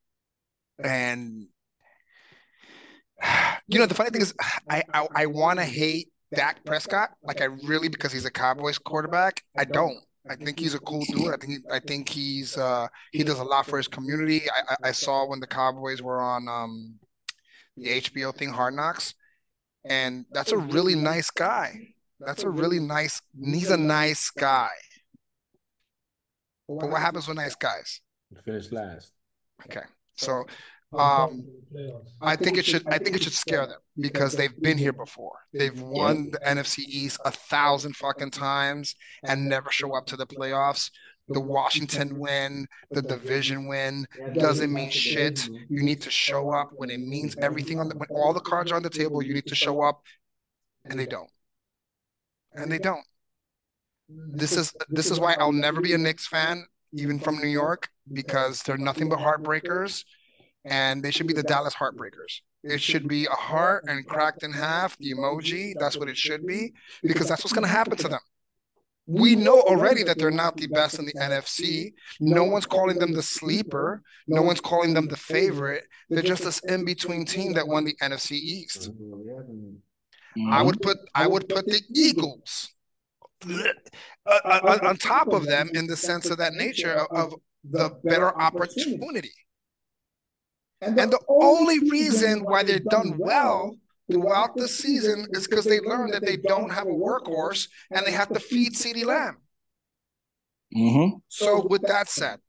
And 0.84 1.48
you 3.68 3.80
know, 3.80 3.86
the 3.86 3.96
funny 3.96 4.12
thing 4.12 4.22
is, 4.22 4.34
I 4.70 4.84
I, 4.94 5.08
I 5.16 5.26
want 5.26 5.60
to 5.60 5.66
hate 5.66 6.10
Dak 6.34 6.64
Prescott, 6.66 7.12
like 7.24 7.42
I 7.42 7.46
really 7.46 7.90
because 7.90 8.12
he's 8.12 8.26
a 8.26 8.32
Cowboys 8.32 8.78
quarterback. 8.78 9.42
I 9.58 9.66
don't. 9.66 9.98
I 10.28 10.36
think 10.36 10.60
he's 10.60 10.74
a 10.74 10.80
cool 10.80 11.06
dude. 11.06 11.34
I 11.34 11.38
think 11.38 11.52
he, 11.52 11.58
I 11.72 11.80
think 11.80 12.10
he's 12.10 12.58
uh, 12.58 12.88
he 13.12 13.24
does 13.24 13.40
a 13.40 13.44
lot 13.44 13.68
for 13.68 13.78
his 13.78 13.88
community. 13.88 14.42
I, 14.70 14.76
I 14.86 14.92
saw 14.92 15.28
when 15.28 15.40
the 15.40 15.48
Cowboys 15.48 16.02
were 16.02 16.20
on 16.20 16.48
um, 16.48 16.96
the 17.78 18.02
HBO 18.02 18.36
thing, 18.36 18.50
Hard 18.50 18.74
Knocks, 18.74 19.14
and 19.90 20.26
that's 20.32 20.52
a 20.52 20.58
really 20.58 20.96
nice 20.96 21.30
guy. 21.30 21.74
That's 22.20 22.44
a 22.44 22.50
really 22.50 22.80
nice. 22.80 23.22
He's 23.44 23.72
a 23.72 23.78
nice 23.78 24.30
guy. 24.30 24.70
But 26.68 26.90
what 26.90 27.02
happens 27.02 27.28
with 27.28 27.38
nice 27.38 27.56
guys? 27.56 28.02
Finish 28.44 28.72
last. 28.72 29.12
Okay, 29.66 29.86
so 30.16 30.46
um, 30.98 31.46
I 32.22 32.36
think 32.36 32.58
it 32.58 32.66
should. 32.66 32.88
I 32.88 32.98
think 32.98 33.16
it 33.16 33.24
should 33.24 33.34
scare 33.34 33.68
them 33.68 33.80
because 34.00 34.34
they've 34.34 34.60
been 34.62 34.78
here 34.78 34.94
before. 34.94 35.38
They've 35.54 35.80
won 35.80 36.32
the 36.32 36.40
NFC 36.40 36.80
East 36.80 37.20
a 37.26 37.32
thousand 37.32 37.96
fucking 37.96 38.32
times 38.32 38.96
and 39.24 39.48
never 39.48 39.70
show 39.72 39.96
up 39.96 40.06
to 40.08 40.18
the 40.18 40.28
playoffs. 40.28 40.90
The 41.28 41.40
Washington 41.40 42.20
win, 42.20 42.68
the 42.92 43.02
division 43.02 43.68
win, 43.68 44.06
doesn't 44.36 44.72
mean 44.72 44.92
shit. 44.92 45.48
You 45.70 45.82
need 45.82 46.02
to 46.02 46.12
show 46.12 46.52
up 46.52 46.72
when 46.76 46.90
it 46.90 47.00
means 47.00 47.36
everything. 47.42 47.80
On 47.80 47.90
the, 47.90 47.96
when 47.96 48.10
all 48.10 48.34
the 48.34 48.40
cards 48.40 48.72
are 48.72 48.76
on 48.76 48.84
the 48.84 48.90
table, 48.90 49.24
you 49.24 49.34
need 49.34 49.48
to 49.48 49.56
show 49.56 49.82
up, 49.82 50.02
and 50.86 51.00
they 51.00 51.08
don't. 51.08 51.30
And 52.54 52.72
they 52.72 52.78
don't. 52.78 53.06
This 54.08 54.56
is 54.56 54.72
this 54.90 55.10
is 55.10 55.20
why 55.20 55.36
I'll 55.40 55.52
never 55.52 55.82
be 55.82 55.94
a 55.94 55.98
Knicks 55.98 56.28
fan, 56.28 56.64
even 56.94 57.20
from 57.20 57.40
New 57.40 57.48
York, 57.48 57.90
because 58.14 58.62
they're 58.62 58.78
nothing 58.78 59.10
but 59.10 59.20
heartbreakers 59.20 60.04
and 60.66 61.04
they 61.04 61.12
should 61.12 61.28
be 61.28 61.34
the 61.34 61.44
Dallas 61.44 61.74
Heartbreakers. 61.74 62.42
It 62.64 62.82
should 62.82 63.08
be 63.08 63.26
a 63.26 63.32
heart 63.32 63.86
and 63.88 64.06
cracked 64.06 64.44
in 64.44 64.52
half, 64.52 64.98
the 64.98 65.14
emoji. 65.14 65.74
That's 65.80 65.96
what 65.96 66.10
it 66.10 66.18
should 66.18 66.46
be, 66.46 66.74
because 67.04 67.30
that's 67.30 67.44
what's 67.44 67.54
going 67.54 67.66
to 67.66 67.72
happen 67.72 67.96
to 67.98 68.08
them. 68.08 68.20
We 69.08 69.36
know 69.36 69.62
already 69.62 70.04
that 70.04 70.18
they're 70.18 70.32
not 70.32 70.58
the 70.58 70.68
best 70.68 70.98
in 70.98 71.06
the 71.06 71.14
NFC. 71.14 71.94
No 72.20 72.44
one's 72.44 72.66
calling 72.66 72.98
them 72.98 73.14
the 73.14 73.22
sleeper. 73.22 74.02
No 74.28 74.42
one's 74.42 74.62
calling 74.62 74.94
them 74.94 75.08
the 75.08 75.18
favorite. 75.18 75.84
They're 76.10 76.24
just 76.24 76.44
this 76.44 76.60
in 76.68 76.86
between 76.86 77.26
team 77.26 77.54
that 77.54 77.68
won 77.68 77.86
the 77.86 77.96
NFC 78.02 78.32
East. 78.32 78.90
I 80.50 80.62
would 80.64 80.82
put 80.82 80.98
I 81.14 81.28
would 81.28 81.48
put 81.48 81.66
the 81.66 81.82
Eagles 81.96 82.74
uh, 83.48 83.70
uh, 84.26 84.80
on 84.82 84.98
top 84.98 85.34
of 85.34 85.46
them 85.46 85.70
in 85.74 85.88
the 85.88 85.96
sense 85.96 86.30
of 86.30 86.38
that 86.40 86.54
nature 86.54 86.94
of, 86.94 87.08
of 87.12 87.40
the 87.64 87.92
better 88.04 88.36
opportunity. 88.40 89.32
And 90.82 90.98
the, 90.98 91.04
and 91.04 91.12
the 91.12 91.22
only 91.30 91.80
reason 91.90 92.44
why 92.44 92.64
they're 92.64 92.80
done 92.80 93.18
well 93.18 93.76
throughout 94.10 94.56
the 94.56 94.68
season 94.68 95.28
is 95.32 95.48
because 95.48 95.66
they 95.66 95.80
learned 95.80 96.14
that 96.14 96.26
they 96.26 96.38
don't 96.38 96.72
have 96.72 96.88
a 96.88 96.92
workhorse 96.92 97.68
and 97.92 98.06
they 98.06 98.12
have 98.12 98.30
to 98.30 98.40
feed 98.40 98.74
CeeDee 98.74 99.06
Lamb. 99.06 99.38
Mm-hmm. 100.76 101.18
So, 101.28 101.66
with 101.68 101.84
that 101.84 102.10
said, 102.10 102.40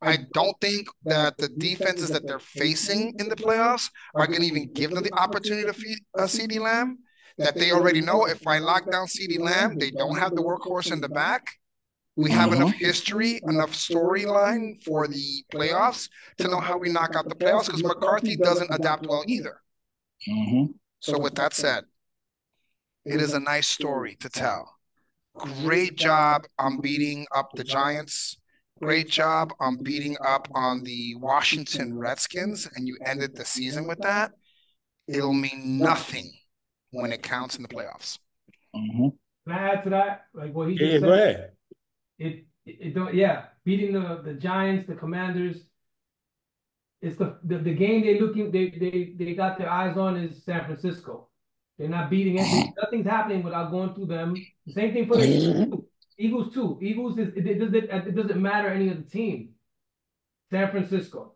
I 0.00 0.18
don't 0.34 0.58
think 0.60 0.88
that 1.04 1.36
the 1.38 1.48
defenses 1.48 2.08
that 2.10 2.26
they're 2.26 2.38
facing 2.38 3.14
in 3.18 3.28
the 3.28 3.36
playoffs 3.36 3.88
are 4.14 4.26
going 4.26 4.40
to 4.40 4.46
even 4.46 4.72
give 4.72 4.90
them 4.90 5.04
the 5.04 5.14
opportunity 5.14 5.64
to 5.64 5.72
feed 5.72 5.98
a 6.16 6.22
CeeDee 6.22 6.60
Lamb. 6.60 6.98
That 7.38 7.54
they 7.54 7.72
already 7.72 8.02
know 8.02 8.26
if 8.26 8.46
I 8.46 8.58
lock 8.58 8.90
down 8.90 9.06
CeeDee 9.06 9.40
Lamb, 9.40 9.78
they 9.78 9.90
don't 9.90 10.18
have 10.18 10.34
the 10.34 10.42
workhorse 10.42 10.92
in 10.92 11.00
the 11.00 11.08
back. 11.08 11.46
We 12.14 12.30
have 12.30 12.50
mm-hmm. 12.50 12.62
enough 12.62 12.74
history, 12.74 13.40
enough 13.44 13.72
storyline 13.72 14.82
for 14.84 15.08
the 15.08 15.44
playoffs 15.50 16.10
to 16.38 16.48
know 16.48 16.60
how 16.60 16.76
we 16.76 16.90
knock 16.90 17.16
out 17.16 17.26
the 17.26 17.34
playoffs 17.34 17.66
because 17.66 17.82
McCarthy 17.82 18.36
doesn't 18.36 18.68
adapt 18.70 19.06
well 19.06 19.24
either. 19.26 19.62
Mm-hmm. 20.28 20.72
So, 21.00 21.18
with 21.18 21.34
that 21.36 21.52
said, 21.54 21.84
it 23.04 23.20
is 23.20 23.32
a 23.34 23.40
nice 23.40 23.68
story 23.68 24.16
to 24.20 24.28
tell. 24.28 24.76
Great 25.36 25.96
job 25.96 26.44
on 26.58 26.80
beating 26.80 27.26
up 27.34 27.50
the 27.54 27.64
Giants. 27.64 28.38
Great 28.80 29.08
job 29.08 29.52
on 29.60 29.82
beating 29.82 30.16
up 30.24 30.48
on 30.54 30.82
the 30.82 31.14
Washington 31.16 31.96
Redskins, 31.96 32.68
and 32.74 32.86
you 32.88 32.98
ended 33.04 33.36
the 33.36 33.44
season 33.44 33.86
with 33.86 34.00
that. 34.00 34.32
It'll 35.08 35.32
mean 35.32 35.78
nothing 35.78 36.32
when 36.90 37.12
it 37.12 37.22
counts 37.22 37.56
in 37.56 37.62
the 37.62 37.68
playoffs. 37.68 38.18
Mm-hmm. 38.74 39.08
Can 39.46 39.58
I 39.58 39.72
add 39.72 39.84
to 39.84 39.90
that? 39.90 40.26
Like 40.34 40.54
what 40.54 40.68
he 40.68 40.78
just 40.78 40.84
Yeah, 40.92 40.98
said? 40.98 41.08
go 41.08 41.12
ahead. 41.12 41.52
It, 42.18 42.46
it, 42.66 42.76
it 42.80 42.94
don't, 42.94 43.14
yeah, 43.14 43.46
beating 43.64 43.92
the, 43.92 44.22
the 44.24 44.34
Giants, 44.34 44.86
the 44.88 44.94
Commanders. 44.94 45.56
It's 47.02 47.16
the, 47.16 47.36
the, 47.42 47.58
the 47.58 47.74
game 47.74 48.02
they're 48.02 48.20
looking, 48.20 48.52
they, 48.52 48.70
they, 48.70 49.12
they 49.18 49.34
got 49.34 49.58
their 49.58 49.68
eyes 49.68 49.98
on 49.98 50.16
is 50.16 50.44
San 50.44 50.64
Francisco. 50.64 51.28
They're 51.76 51.88
not 51.88 52.10
beating 52.10 52.38
anything. 52.38 52.72
Nothing's 52.82 53.06
happening 53.06 53.42
without 53.42 53.72
going 53.72 53.92
through 53.94 54.06
them. 54.06 54.34
The 54.66 54.72
same 54.72 54.92
thing 54.92 55.08
for 55.08 55.16
the 55.16 55.26
Eagles. 55.26 55.84
Eagles 56.16 56.54
too. 56.54 56.78
Eagles 56.80 57.18
is 57.18 57.28
it, 57.34 57.46
it, 57.46 57.58
doesn't 57.58 57.74
it 57.74 58.14
doesn't 58.14 58.40
matter 58.40 58.68
any 58.68 58.88
of 58.88 58.98
the 58.98 59.10
team. 59.10 59.50
San 60.50 60.70
Francisco. 60.70 61.34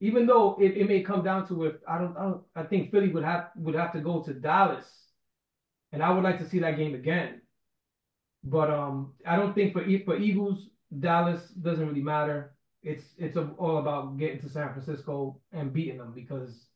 Even 0.00 0.26
though 0.26 0.56
it, 0.60 0.76
it 0.76 0.88
may 0.88 1.02
come 1.02 1.24
down 1.24 1.48
to 1.48 1.64
if 1.64 1.74
I 1.88 1.98
don't, 1.98 2.16
I 2.16 2.22
don't 2.22 2.42
I 2.54 2.62
think 2.62 2.92
Philly 2.92 3.08
would 3.08 3.24
have 3.24 3.48
would 3.56 3.74
have 3.74 3.92
to 3.94 4.00
go 4.00 4.22
to 4.22 4.32
Dallas. 4.32 4.86
And 5.92 6.02
I 6.02 6.10
would 6.10 6.22
like 6.22 6.38
to 6.38 6.48
see 6.48 6.60
that 6.60 6.76
game 6.76 6.94
again. 6.94 7.40
But 8.44 8.70
um 8.70 9.14
I 9.26 9.34
don't 9.36 9.54
think 9.54 9.72
for 9.72 9.82
for 10.04 10.16
Eagles, 10.16 10.68
Dallas 10.96 11.40
doesn't 11.48 11.86
really 11.86 12.02
matter. 12.02 12.54
It's 12.82 13.04
it's 13.18 13.36
all 13.36 13.78
about 13.78 14.18
getting 14.18 14.40
to 14.40 14.48
San 14.48 14.72
Francisco 14.72 15.38
and 15.52 15.72
beating 15.72 15.98
them 15.98 16.12
because 16.14 16.66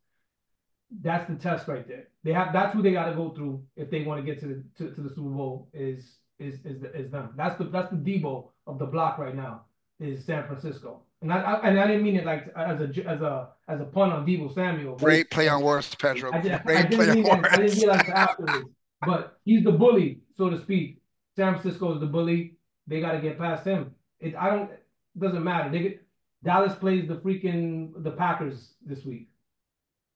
that's 1.01 1.28
the 1.28 1.36
test 1.36 1.66
right 1.66 1.86
there. 1.89 2.09
They 2.22 2.32
have 2.32 2.52
that's 2.52 2.74
who 2.74 2.82
they 2.82 2.93
got 2.93 3.09
to 3.09 3.16
go 3.16 3.31
through 3.31 3.62
if 3.76 3.90
they 3.90 4.02
want 4.02 4.24
to 4.24 4.26
get 4.26 4.40
to 4.40 4.47
the 4.47 4.64
to, 4.78 4.94
to 4.94 5.01
the 5.01 5.09
Super 5.09 5.31
Bowl 5.31 5.68
is 5.72 6.18
is 6.39 6.56
is 6.64 6.82
is 6.94 7.10
them. 7.10 7.31
That's 7.36 7.56
the 7.59 7.64
that's 7.64 7.90
the 7.90 7.97
Deebo 7.97 8.48
of 8.66 8.78
the 8.78 8.86
block 8.86 9.18
right 9.18 9.35
now 9.35 9.62
is 10.01 10.24
San 10.24 10.47
Francisco. 10.47 11.01
And 11.22 11.32
I, 11.32 11.40
I 11.40 11.68
and 11.68 11.81
I 11.81 11.86
didn't 11.86 12.02
mean 12.02 12.16
it 12.16 12.26
like 12.26 12.48
as 12.56 12.81
a 12.81 12.89
as 13.09 13.22
a 13.22 13.48
as 13.68 13.81
a 13.81 13.85
pun 13.85 14.12
on 14.12 14.26
Deebo 14.26 14.55
Samuel. 14.55 14.97
Great 14.97 15.31
play 15.31 15.48
on 15.48 15.62
words, 15.62 15.94
Pedro. 15.94 16.31
I, 16.32 16.40
did, 16.40 16.62
Great 16.64 16.78
I 16.78 16.89
play 16.89 17.06
didn't 17.06 17.26
on 17.26 17.32
mean 17.32 17.43
that, 17.43 17.52
I 17.52 17.56
didn't 17.56 17.78
mean 17.78 17.90
afterwards. 17.90 18.68
But 19.06 19.39
he's 19.44 19.64
the 19.64 19.72
bully, 19.72 20.20
so 20.36 20.51
to 20.51 20.60
speak. 20.60 20.98
San 21.36 21.59
Francisco 21.59 21.94
is 21.94 22.01
the 22.01 22.06
bully. 22.06 22.55
They 22.86 23.01
got 23.01 23.12
to 23.12 23.20
get 23.20 23.39
past 23.39 23.66
him. 23.66 23.94
It 24.20 24.35
I 24.35 24.51
don't 24.51 24.70
doesn't 25.19 25.45
matter. 25.45 25.70
They 25.70 25.78
get 25.81 26.07
Dallas 26.43 26.74
plays 26.74 27.09
the 27.09 27.16
freaking 27.16 27.93
the 28.03 28.11
Packers 28.11 28.74
this 28.85 29.05
week. 29.05 29.28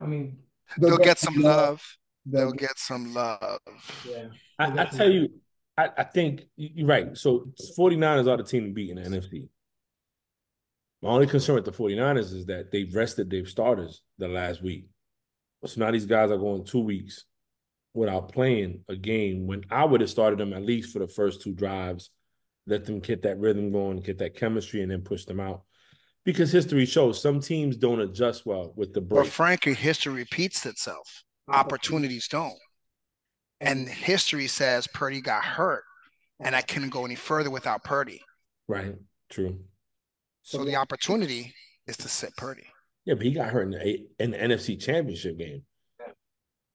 I 0.01 0.07
mean, 0.07 0.39
They'll 0.77 0.99
get 0.99 1.19
some 1.19 1.37
love. 1.41 1.83
They'll 2.27 2.53
get 2.53 2.79
some 2.79 3.15
love. 3.15 3.61
yeah. 4.07 4.27
I, 4.59 4.83
I 4.83 4.85
tell 4.85 5.11
you, 5.11 5.29
I, 5.77 5.89
I 5.97 6.05
think 6.05 6.43
you're 6.57 6.87
right. 6.87 7.17
So 7.17 7.47
49ers 7.79 8.29
are 8.29 8.37
the 8.37 8.43
team 8.43 8.65
to 8.67 8.73
beat 8.73 8.91
in 8.91 8.97
the 9.03 9.09
NFC. 9.09 9.49
My 11.01 11.11
only 11.11 11.27
concern 11.27 11.55
with 11.55 11.65
the 11.65 11.73
49ers 11.73 12.35
is 12.35 12.47
that 12.47 12.71
they've 12.73 12.93
rested 12.95 13.31
their 13.31 13.47
starters 13.47 14.03
the 14.19 14.29
last 14.29 14.63
week. 14.63 14.89
So 15.65 15.81
now 15.81 15.91
these 15.91 16.07
guys 16.07 16.31
are 16.31 16.37
going 16.37 16.65
two 16.65 16.81
weeks 16.81 17.25
without 17.95 18.33
playing 18.33 18.85
a 18.89 18.97
game 18.97 19.47
when 19.47 19.65
I 19.71 19.85
would 19.85 20.01
have 20.01 20.11
started 20.11 20.39
them 20.39 20.53
at 20.53 20.65
least 20.65 20.93
for 20.93 20.99
the 20.99 21.09
first 21.09 21.41
two 21.41 21.53
drives, 21.53 22.11
let 22.69 22.85
them 22.85 23.01
get 23.01 23.23
that 23.23 23.39
rhythm 23.39 23.73
going, 23.73 24.01
get 24.01 24.19
that 24.19 24.37
chemistry, 24.37 24.83
and 24.83 24.91
then 24.91 25.01
push 25.01 25.25
them 25.25 25.41
out. 25.41 25.63
Because 26.25 26.53
history 26.53 26.85
shows 26.85 27.21
some 27.21 27.41
teams 27.41 27.77
don't 27.77 28.01
adjust 28.01 28.45
well 28.45 28.73
with 28.77 28.93
the 28.93 29.01
break. 29.01 29.25
But 29.25 29.33
frankly, 29.33 29.75
history 29.75 30.13
repeats 30.13 30.67
itself. 30.67 31.25
Opportunities 31.49 32.29
don't. 32.29 32.59
And 33.61 33.89
history 33.89 34.47
says 34.47 34.87
Purdy 34.89 35.23
got 35.23 35.43
hurt, 35.43 35.85
and 36.41 36.55
I 36.55 36.61
couldn't 36.61 36.91
go 36.91 37.07
any 37.07 37.15
further 37.15 37.51
without 37.51 37.83
Purdy. 37.83 38.21
Right. 38.69 38.95
True. 39.31 39.59
So 40.43 40.65
the 40.65 40.77
opportunity 40.77 41.55
is 41.87 41.97
to 41.99 42.09
sit 42.09 42.37
Purdy. 42.37 42.67
Yeah, 43.05 43.15
but 43.15 43.25
he 43.25 43.33
got 43.33 43.49
hurt 43.49 43.63
in 43.63 43.71
the, 43.71 44.07
in 44.19 44.31
the 44.33 44.37
NFC 44.37 44.81
Championship 44.81 45.39
game. 45.39 45.63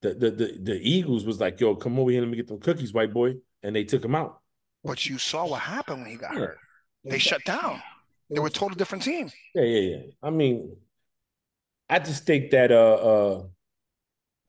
The, 0.01 0.13
the 0.15 0.31
the 0.31 0.59
the 0.61 0.73
Eagles 0.81 1.23
was 1.23 1.39
like, 1.39 1.61
"Yo, 1.61 1.75
come 1.75 1.97
over 1.97 2.11
here, 2.11 2.19
let 2.19 2.29
me 2.29 2.35
get 2.35 2.47
them 2.47 2.59
cookies, 2.59 2.91
white 2.91 3.13
boy," 3.13 3.35
and 3.61 3.73
they 3.73 3.85
took 3.85 4.03
him 4.03 4.15
out. 4.15 4.41
But 4.83 5.05
you 5.05 5.17
saw 5.17 5.47
what 5.47 5.61
happened 5.61 6.01
when 6.01 6.11
he 6.11 6.17
got 6.17 6.33
Yeah. 6.33 6.39
hurt. 6.39 6.57
They 7.05 7.17
shut 7.19 7.43
down. 7.45 7.81
They 8.29 8.39
were 8.39 8.47
a 8.47 8.51
total 8.51 8.75
different 8.75 9.03
team. 9.03 9.31
Yeah, 9.53 9.63
yeah, 9.63 9.79
yeah. 9.95 10.01
I 10.21 10.29
mean, 10.29 10.77
I 11.89 11.99
just 11.99 12.25
think 12.25 12.51
that 12.51 12.71
uh 12.71 12.93
uh 12.95 13.43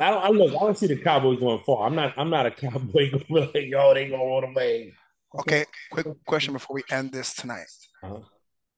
I 0.01 0.11
don't 0.11 0.25
I 0.25 0.29
look, 0.29 0.51
I 0.55 0.59
don't 0.59 0.79
see 0.79 0.87
the 0.87 0.97
Cowboys 0.97 1.39
going 1.39 1.63
far. 1.65 1.87
I'm 1.87 1.95
not 1.95 2.15
I'm 2.17 2.31
not 2.31 2.47
a 2.47 2.51
cowboy 2.63 3.11
like, 3.29 3.55
yo, 3.55 3.95
they 3.95 4.09
go 4.09 4.17
all 4.17 4.41
the 4.41 4.53
way. 4.53 4.95
Okay, 5.41 5.65
quick 5.91 6.07
question 6.27 6.53
before 6.53 6.75
we 6.75 6.83
end 6.91 7.11
this 7.13 7.35
tonight. 7.35 7.67
Uh-huh. 8.03 8.21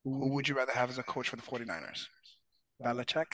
Who 0.05 0.33
would 0.35 0.49
you 0.49 0.55
rather 0.57 0.73
have 0.73 0.89
as 0.89 0.99
a 0.99 1.03
coach 1.03 1.29
for 1.29 1.37
the 1.37 1.43
49ers? 1.43 2.07
Belichick? 2.83 3.27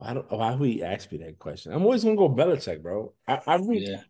I 0.00 0.14
don't 0.14 0.30
why 0.32 0.54
would 0.54 0.68
he 0.68 0.82
ask 0.82 1.10
me 1.12 1.18
that 1.18 1.38
question? 1.38 1.72
I'm 1.72 1.82
always 1.82 2.04
gonna 2.04 2.16
go 2.16 2.28
Belichick, 2.28 2.82
bro. 2.82 3.12
I, 3.28 3.40
I 3.46 3.56
read 3.56 3.82
Yeah. 3.82 4.02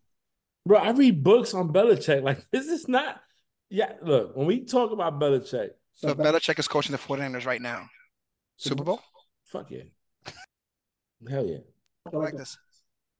bro, 0.64 0.78
I 0.78 0.90
read 0.90 1.22
books 1.22 1.52
on 1.54 1.72
Belichick. 1.72 2.22
Like 2.22 2.46
this 2.50 2.66
is 2.66 2.88
not 2.88 3.20
yeah, 3.68 3.92
look, 4.02 4.36
when 4.36 4.46
we 4.46 4.64
talk 4.64 4.90
about 4.92 5.20
Belichick, 5.20 5.70
So 5.94 6.08
if 6.10 6.16
Belichick 6.16 6.58
is 6.58 6.66
coaching 6.68 6.92
the 6.92 6.98
49ers 6.98 7.46
right 7.46 7.62
now, 7.62 7.88
Super 8.56 8.84
Bowl? 8.84 9.00
fuck 9.44 9.70
yeah. 9.70 9.82
Hell 11.28 11.46
yeah. 11.46 11.58
I 12.12 12.16
like 12.16 12.36
this. 12.36 12.56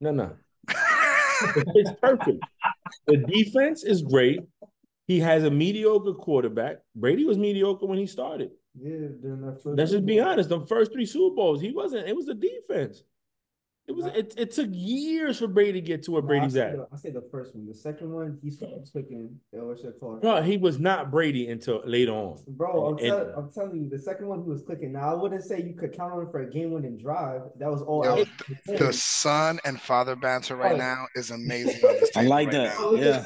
No, 0.00 0.10
no. 0.10 0.36
it's 0.68 1.90
perfect. 2.00 2.42
The 3.06 3.18
defense 3.18 3.84
is 3.84 4.02
great. 4.02 4.40
He 5.06 5.20
has 5.20 5.44
a 5.44 5.50
mediocre 5.50 6.14
quarterback. 6.14 6.78
Brady 6.94 7.24
was 7.24 7.36
mediocre 7.36 7.86
when 7.86 7.98
he 7.98 8.06
started. 8.06 8.50
Yeah, 8.82 9.08
that 9.22 9.60
Let's 9.64 9.90
just 9.92 10.06
be 10.06 10.20
honest. 10.20 10.48
The 10.48 10.64
first 10.66 10.92
three 10.92 11.04
Super 11.06 11.34
Bowls, 11.34 11.60
he 11.60 11.72
wasn't. 11.72 12.08
It 12.08 12.16
was 12.16 12.26
the 12.26 12.34
defense. 12.34 13.02
It 13.90 13.96
was. 13.96 14.06
It, 14.06 14.34
it 14.36 14.50
took 14.52 14.68
years 14.70 15.38
for 15.40 15.48
Brady 15.48 15.80
to 15.80 15.80
get 15.80 16.02
to 16.04 16.12
where 16.12 16.22
No, 16.22 16.28
Brady's 16.28 16.56
I 16.56 16.60
at. 16.66 16.70
say 16.72 16.76
the, 16.76 16.86
I 16.92 16.96
say 16.96 17.10
the 17.10 17.28
first 17.32 17.56
one. 17.56 17.66
The 17.66 17.74
second 17.74 18.12
one, 18.12 18.38
he 18.42 18.50
started 18.50 18.88
clicking. 18.92 19.36
It 19.52 19.60
was 19.62 19.82
your 19.82 19.92
call. 19.92 20.16
Bro, 20.16 20.42
he 20.42 20.56
was 20.56 20.78
not 20.78 21.10
Brady 21.10 21.48
until 21.50 21.82
later 21.84 22.12
on. 22.12 22.38
Bro, 22.46 22.86
I'm, 22.86 22.98
And- 22.98 23.06
tell, 23.08 23.34
I'm 23.36 23.50
telling 23.52 23.76
you, 23.82 23.88
the 23.88 23.98
second 23.98 24.28
one 24.28 24.42
he 24.44 24.48
was 24.48 24.62
clicking. 24.62 24.92
Now 24.92 25.10
I 25.10 25.14
wouldn't 25.14 25.42
say 25.42 25.60
you 25.62 25.74
could 25.74 25.92
count 25.96 26.12
on 26.12 26.20
him 26.22 26.30
for 26.30 26.42
a 26.42 26.50
game-winning 26.50 26.98
drive. 26.98 27.42
That 27.58 27.70
was 27.70 27.82
all. 27.82 28.04
Yo, 28.04 28.20
out. 28.20 28.28
The 28.78 28.92
son 28.92 29.58
and 29.64 29.80
father 29.80 30.14
banter 30.14 30.54
right 30.54 30.74
Oh. 30.74 30.76
now 30.76 31.06
is 31.16 31.30
amazing. 31.32 31.84
on 31.88 31.94
this 31.94 32.10
I 32.16 32.22
like 32.22 32.46
right 32.48 32.52
that. 32.52 32.78
now. 32.78 32.92
Yeah. 32.92 33.24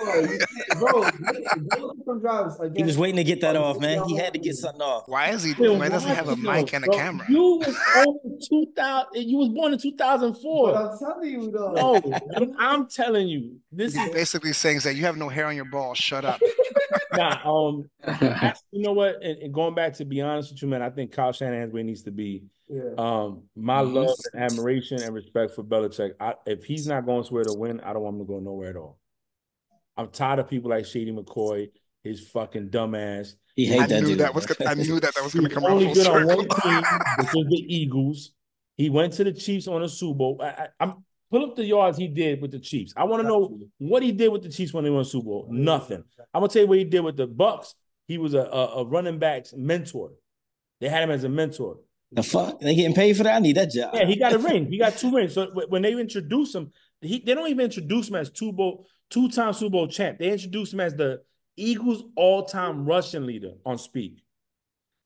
bro, 0.78 0.78
bro, 0.78 1.01
look 1.01 1.12
at- 1.12 1.69
go 1.69 1.86
look 1.86 1.99
at 1.99 2.05
some 2.07 2.20
drives 2.20 2.59
He 2.74 2.82
was 2.82 2.97
waiting 2.97 3.16
to 3.16 3.24
get 3.24 3.41
that 3.43 3.57
off, 3.57 3.78
man. 3.81 4.03
He 4.09 4.16
had 4.16 4.32
to 4.32 4.39
get 4.39 4.55
something 4.55 4.81
off. 4.82 5.05
Why 5.07 5.28
is 5.31 5.43
he? 5.43 5.53
Then 5.53 5.78
Why 5.78 5.89
doesn't 5.89 6.09
he 6.09 6.15
have 6.15 6.28
a 6.28 6.36
mic 6.36 6.73
and 6.73 6.85
a 6.85 6.86
bro, 6.86 6.97
camera? 6.97 7.27
You 7.28 7.57
was 7.59 7.77
on 8.07 8.39
two 8.49 8.66
thousand. 8.74 9.23
You 9.28 9.39
was 9.39 9.49
born 9.51 9.73
in 9.73 9.78
two 9.78 9.95
thousand 9.97 10.35
But. 10.62 10.76
I'm 10.76 10.98
telling 10.98 11.31
you 11.31 11.51
though. 11.51 11.72
No, 11.72 12.20
I'm, 12.36 12.55
I'm 12.59 12.86
telling 12.89 13.28
you, 13.28 13.59
this 13.72 13.94
He's 13.94 14.05
is 14.05 14.10
basically 14.12 14.52
saying 14.52 14.81
that 14.81 14.94
you 14.94 15.05
have 15.05 15.16
no 15.16 15.28
hair 15.28 15.47
on 15.47 15.56
your 15.56 15.64
balls. 15.64 15.98
Shut 15.98 16.24
up. 16.24 16.40
nah. 17.16 17.40
Um, 17.44 17.90
you 18.70 18.82
know 18.82 18.93
what? 18.93 19.22
And, 19.22 19.39
and 19.39 19.55
going 19.55 19.74
back 19.74 19.94
to 19.94 20.05
be 20.05 20.20
honest 20.20 20.52
with 20.52 20.62
you, 20.62 20.68
man, 20.68 20.82
I 20.82 20.90
think 20.90 21.12
Kyle 21.12 21.32
Shanahan's 21.32 21.72
where 21.72 21.82
he 21.82 21.86
needs 21.86 22.02
to 22.02 22.10
be. 22.10 22.44
Yeah. 22.68 22.94
Um, 22.97 23.43
my 23.55 23.81
love 23.81 24.16
and 24.32 24.43
admiration 24.43 25.02
and 25.02 25.14
respect 25.14 25.55
for 25.55 25.62
Belichick. 25.62 26.12
I, 26.18 26.35
if 26.47 26.64
he's 26.64 26.86
not 26.86 27.05
going 27.05 27.24
somewhere 27.24 27.44
to 27.44 27.52
win, 27.52 27.81
I 27.81 27.93
don't 27.93 28.02
want 28.02 28.16
him 28.16 28.26
to 28.26 28.32
go 28.32 28.40
nowhere 28.40 28.70
at 28.70 28.76
all. 28.76 28.98
I'm 29.97 30.09
tired 30.09 30.39
of 30.40 30.48
people 30.48 30.70
like 30.70 30.86
Shady 30.86 31.12
McCoy, 31.12 31.68
his 32.02 32.26
fucking 32.28 32.70
dumbass. 32.70 33.35
He 33.55 33.66
hate 33.66 33.82
I 33.82 33.86
that 33.86 34.01
knew 34.01 34.09
dude. 34.09 34.18
that 34.18 34.35
was. 34.35 34.47
I 34.66 34.74
knew 34.74 34.98
that 34.98 35.14
that 35.14 35.22
was 35.22 35.35
going 35.35 35.47
to 35.48 35.55
come 35.55 35.64
out. 35.64 35.70
only 35.70 35.86
full 35.86 35.94
good 35.94 36.06
on 36.09 36.26
one 36.26 36.48
team, 36.48 36.82
which 37.18 37.35
was 37.35 37.47
the 37.48 37.64
Eagles. 37.68 38.32
He 38.76 38.90
went 38.90 39.12
to 39.14 39.24
the 39.24 39.32
Chiefs 39.32 39.68
on 39.68 39.82
a 39.82 39.88
Super 39.88 40.18
Bowl. 40.18 40.40
I, 40.42 40.46
I, 40.46 40.68
I'm 40.80 41.05
pull 41.30 41.44
up 41.44 41.56
the 41.56 41.64
yards 41.64 41.98
he 41.98 42.06
did 42.06 42.40
with 42.40 42.52
the 42.52 42.59
Chiefs. 42.60 42.92
I 42.96 43.05
want 43.05 43.22
to 43.22 43.28
know 43.28 43.59
what 43.78 44.02
he 44.02 44.12
did 44.12 44.28
with 44.28 44.42
the 44.42 44.48
Chiefs 44.48 44.72
when 44.72 44.84
they 44.84 44.90
won 44.90 45.02
the 45.02 45.09
Super 45.09 45.24
Bowl. 45.24 45.48
Nothing. 45.51 46.05
I'm 46.32 46.40
gonna 46.40 46.48
tell 46.48 46.62
you 46.62 46.68
what 46.68 46.78
he 46.78 46.84
did 46.84 47.01
with 47.01 47.16
the 47.16 47.26
Bucks. 47.26 47.74
He 48.06 48.18
was 48.18 48.34
a, 48.34 48.40
a, 48.40 48.82
a 48.82 48.84
running 48.84 49.18
backs 49.18 49.55
mentor. 49.56 50.12
They 50.80 50.88
had 50.88 51.02
him 51.02 51.10
as 51.10 51.24
a 51.24 51.28
mentor. 51.28 51.78
The 52.12 52.22
fuck? 52.22 52.60
They 52.60 52.74
getting 52.76 52.94
paid 52.94 53.16
for 53.16 53.24
that? 53.24 53.36
I 53.36 53.38
need 53.40 53.56
that 53.56 53.70
job. 53.70 53.94
Yeah, 53.94 54.05
he 54.05 54.16
got 54.16 54.32
a 54.32 54.38
ring. 54.51 54.70
He 54.70 54.78
got 54.78 54.96
two 54.96 55.12
rings. 55.12 55.34
So 55.34 55.51
when 55.68 55.82
they 55.82 55.92
introduce 55.92 56.55
him, 56.55 56.70
he 57.01 57.18
they 57.18 57.34
don't 57.34 57.48
even 57.48 57.64
introduce 57.64 58.09
him 58.09 58.14
as 58.14 58.30
two 58.30 58.52
bowl, 58.52 58.86
two-time 59.10 59.52
Super 59.52 59.70
Bowl 59.70 59.88
champ. 59.88 60.18
They 60.18 60.30
introduce 60.30 60.72
him 60.72 60.80
as 60.80 60.94
the 60.94 61.22
Eagles 61.56 62.05
all-time 62.16 62.84
rushing 62.84 63.26
leader 63.26 63.52
on 63.64 63.78
speak. 63.78 64.22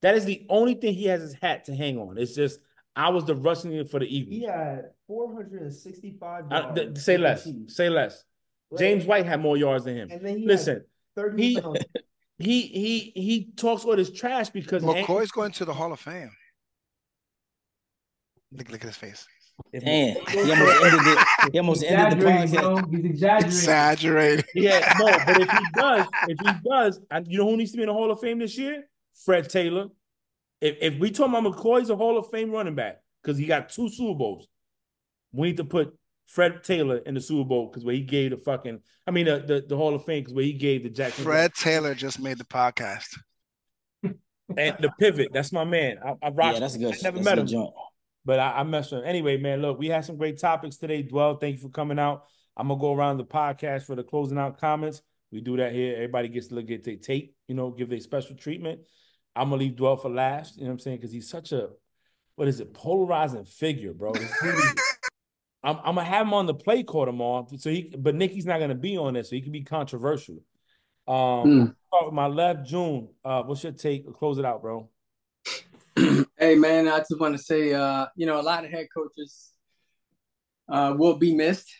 That 0.02 0.14
is 0.14 0.24
the 0.24 0.46
only 0.48 0.74
thing 0.74 0.94
he 0.94 1.06
has 1.06 1.22
his 1.22 1.34
hat 1.34 1.64
to 1.64 1.74
hang 1.74 1.98
on. 1.98 2.18
It's 2.18 2.34
just 2.34 2.60
I 2.98 3.10
was 3.10 3.24
the 3.24 3.36
rushing 3.36 3.70
leader 3.70 3.84
for 3.84 4.00
the 4.00 4.06
Eagles. 4.06 4.34
He 4.34 4.42
had 4.42 4.90
465 5.06 6.44
I, 6.50 6.72
th- 6.72 6.98
say 6.98 7.16
less. 7.16 7.48
Say 7.68 7.88
less. 7.88 8.24
James 8.76 9.04
White 9.04 9.24
had 9.24 9.40
more 9.40 9.56
yards 9.56 9.84
than 9.84 9.96
him. 9.96 10.10
Listen, 10.44 10.84
he, 11.36 11.60
he 12.38 12.62
he 12.62 13.12
he 13.14 13.50
talks 13.56 13.84
all 13.84 13.94
this 13.94 14.10
trash 14.10 14.50
because 14.50 14.82
McCoy's 14.82 15.30
going 15.30 15.52
to 15.52 15.64
the 15.64 15.72
Hall 15.72 15.92
of 15.92 16.00
Fame. 16.00 16.30
Look, 18.50 18.68
look 18.68 18.80
at 18.80 18.88
his 18.88 18.96
face. 18.96 19.26
Damn, 19.72 20.16
he 20.26 20.50
almost 20.50 20.82
ended 20.82 21.06
it. 21.06 21.52
He 21.52 21.58
almost 21.58 21.84
ended 21.84 22.20
the 22.20 22.26
podcast. 22.26 22.90
He's 22.90 23.04
exaggerating. 23.04 23.50
Exaggerating. 23.50 24.44
Yeah, 24.54 24.94
no, 24.98 25.06
but 25.24 25.40
if 25.40 25.50
he 25.50 25.64
does, 25.74 26.06
if 26.28 26.38
he 26.40 26.68
does, 26.68 27.00
and 27.12 27.26
you 27.28 27.38
know 27.38 27.44
who 27.44 27.56
needs 27.56 27.70
to 27.72 27.76
be 27.76 27.84
in 27.84 27.88
the 27.88 27.94
Hall 27.94 28.10
of 28.10 28.20
Fame 28.20 28.40
this 28.40 28.58
year? 28.58 28.88
Fred 29.24 29.48
Taylor. 29.48 29.88
If 30.60 30.76
if 30.80 30.98
we 30.98 31.10
talk 31.10 31.28
about 31.28 31.44
McCoy's 31.44 31.90
a 31.90 31.97
Hall 31.97 32.18
of 32.18 32.30
Fame 32.30 32.51
running 32.51 32.74
back 32.74 33.01
because 33.22 33.39
he 33.39 33.47
got 33.47 33.68
two 33.68 33.89
Super 33.89 34.18
Bowls, 34.18 34.48
we 35.32 35.48
need 35.48 35.56
to 35.59 35.64
put 35.64 35.97
Fred 36.26 36.62
Taylor 36.64 36.98
in 36.98 37.14
the 37.14 37.20
Super 37.20 37.48
Bowl 37.48 37.66
because 37.66 37.85
where 37.85 37.94
he 37.94 38.02
gave 38.02 38.30
the 38.30 38.36
fucking, 38.36 38.80
I 39.06 39.10
mean 39.10 39.26
the 39.26 39.39
the, 39.39 39.64
the 39.68 39.76
Hall 39.76 39.94
of 39.94 40.05
Fame 40.05 40.22
because 40.22 40.35
where 40.35 40.44
he 40.44 40.52
gave 40.52 40.82
the 40.82 40.90
Jackson. 40.90 41.24
Fred 41.24 41.55
Taylor 41.55 41.94
just 41.94 42.20
made 42.20 42.39
the 42.39 42.44
podcast. 42.44 43.16
and 44.02 44.76
the 44.80 44.90
pivot, 44.98 45.28
that's 45.32 45.52
my 45.52 45.64
man. 45.64 45.98
I, 46.05 46.14
I 46.22 46.30
rock. 46.30 46.55
Yeah, 46.55 46.60
that's 46.60 46.74
a 46.74 46.78
good. 46.78 46.94
I 46.94 46.98
never 47.02 47.18
that's 47.18 47.24
met 47.24 47.39
him. 47.39 47.47
joint. 47.47 47.70
But 48.24 48.40
I, 48.40 48.59
I 48.59 48.62
messed 48.64 48.93
with 48.93 49.02
him. 49.02 49.06
Anyway, 49.09 49.39
man, 49.39 49.62
look, 49.62 49.78
we 49.78 49.89
had 49.89 50.05
some 50.05 50.16
great 50.16 50.39
topics 50.39 50.76
today. 50.76 51.02
Duell, 51.02 51.40
thank 51.40 51.56
you 51.56 51.62
for 51.62 51.70
coming 51.70 51.98
out. 51.98 52.24
I'm 52.56 52.68
gonna 52.68 52.80
go 52.80 52.93
around 52.93 53.18
the 53.18 53.24
podcast 53.24 53.85
for 53.85 53.94
the 53.94 54.02
closing 54.02 54.39
out 54.39 54.59
comments. 54.59 55.01
We 55.30 55.40
do 55.40 55.56
that 55.59 55.72
here. 55.72 55.94
Everybody 55.94 56.28
gets 56.28 56.48
to 56.48 56.56
look 56.56 56.70
at 56.70 56.85
their 56.85 56.97
tape, 56.97 57.35
you 57.47 57.55
know, 57.55 57.70
give 57.70 57.89
their 57.89 58.01
special 58.01 58.35
treatment. 58.35 58.80
I'm 59.39 59.51
gonna 59.51 59.56
leave 59.56 59.77
Duell 59.77 60.01
for 60.01 60.10
last, 60.10 60.56
you 60.56 60.62
know 60.62 60.69
what 60.69 60.74
I'm 60.74 60.78
saying? 60.81 60.97
Because 60.98 61.12
he's 61.12 61.28
such 61.28 61.52
a 61.52 61.70
what 62.36 62.48
is 62.48 62.60
it, 62.60 62.73
polarizing 62.73 63.44
figure, 63.44 63.93
bro. 63.93 64.12
I'm, 65.62 65.77
I'm, 65.78 65.94
gonna 65.97 66.05
have 66.05 66.27
him 66.27 66.35
on 66.35 66.47
the 66.47 66.55
play 66.55 66.82
court 66.82 67.09
tomorrow. 67.09 67.47
So 67.56 67.70
he 67.70 67.94
but 67.98 68.15
Nikki's 68.15 68.47
not 68.47 68.60
gonna 68.60 68.74
be 68.74 68.97
on 68.97 69.15
this, 69.15 69.31
so 69.31 69.36
he 69.36 69.43
can 69.43 69.52
be 69.52 69.62
controversial. 69.62 70.36
Um 71.06 71.15
mm. 71.16 71.74
start 71.89 72.06
with 72.06 72.15
my 72.15 72.27
left, 72.27 72.66
June. 72.66 73.09
Uh, 73.24 73.43
what's 73.43 73.62
your 73.62 73.73
take? 73.73 74.12
Close 74.15 74.39
it 74.39 74.44
out, 74.44 74.62
bro. 74.62 74.89
hey 76.39 76.55
man, 76.55 76.89
I 76.89 76.98
just 76.98 77.19
want 77.19 77.36
to 77.36 77.43
say, 77.43 77.73
uh, 77.74 78.06
you 78.16 78.27
know, 78.27 78.40
a 78.40 78.43
lot 78.43 78.65
of 78.65 78.70
head 78.70 78.89
coaches 78.94 79.52
uh, 80.69 80.94
will 80.97 81.16
be 81.16 81.35
missed. 81.35 81.73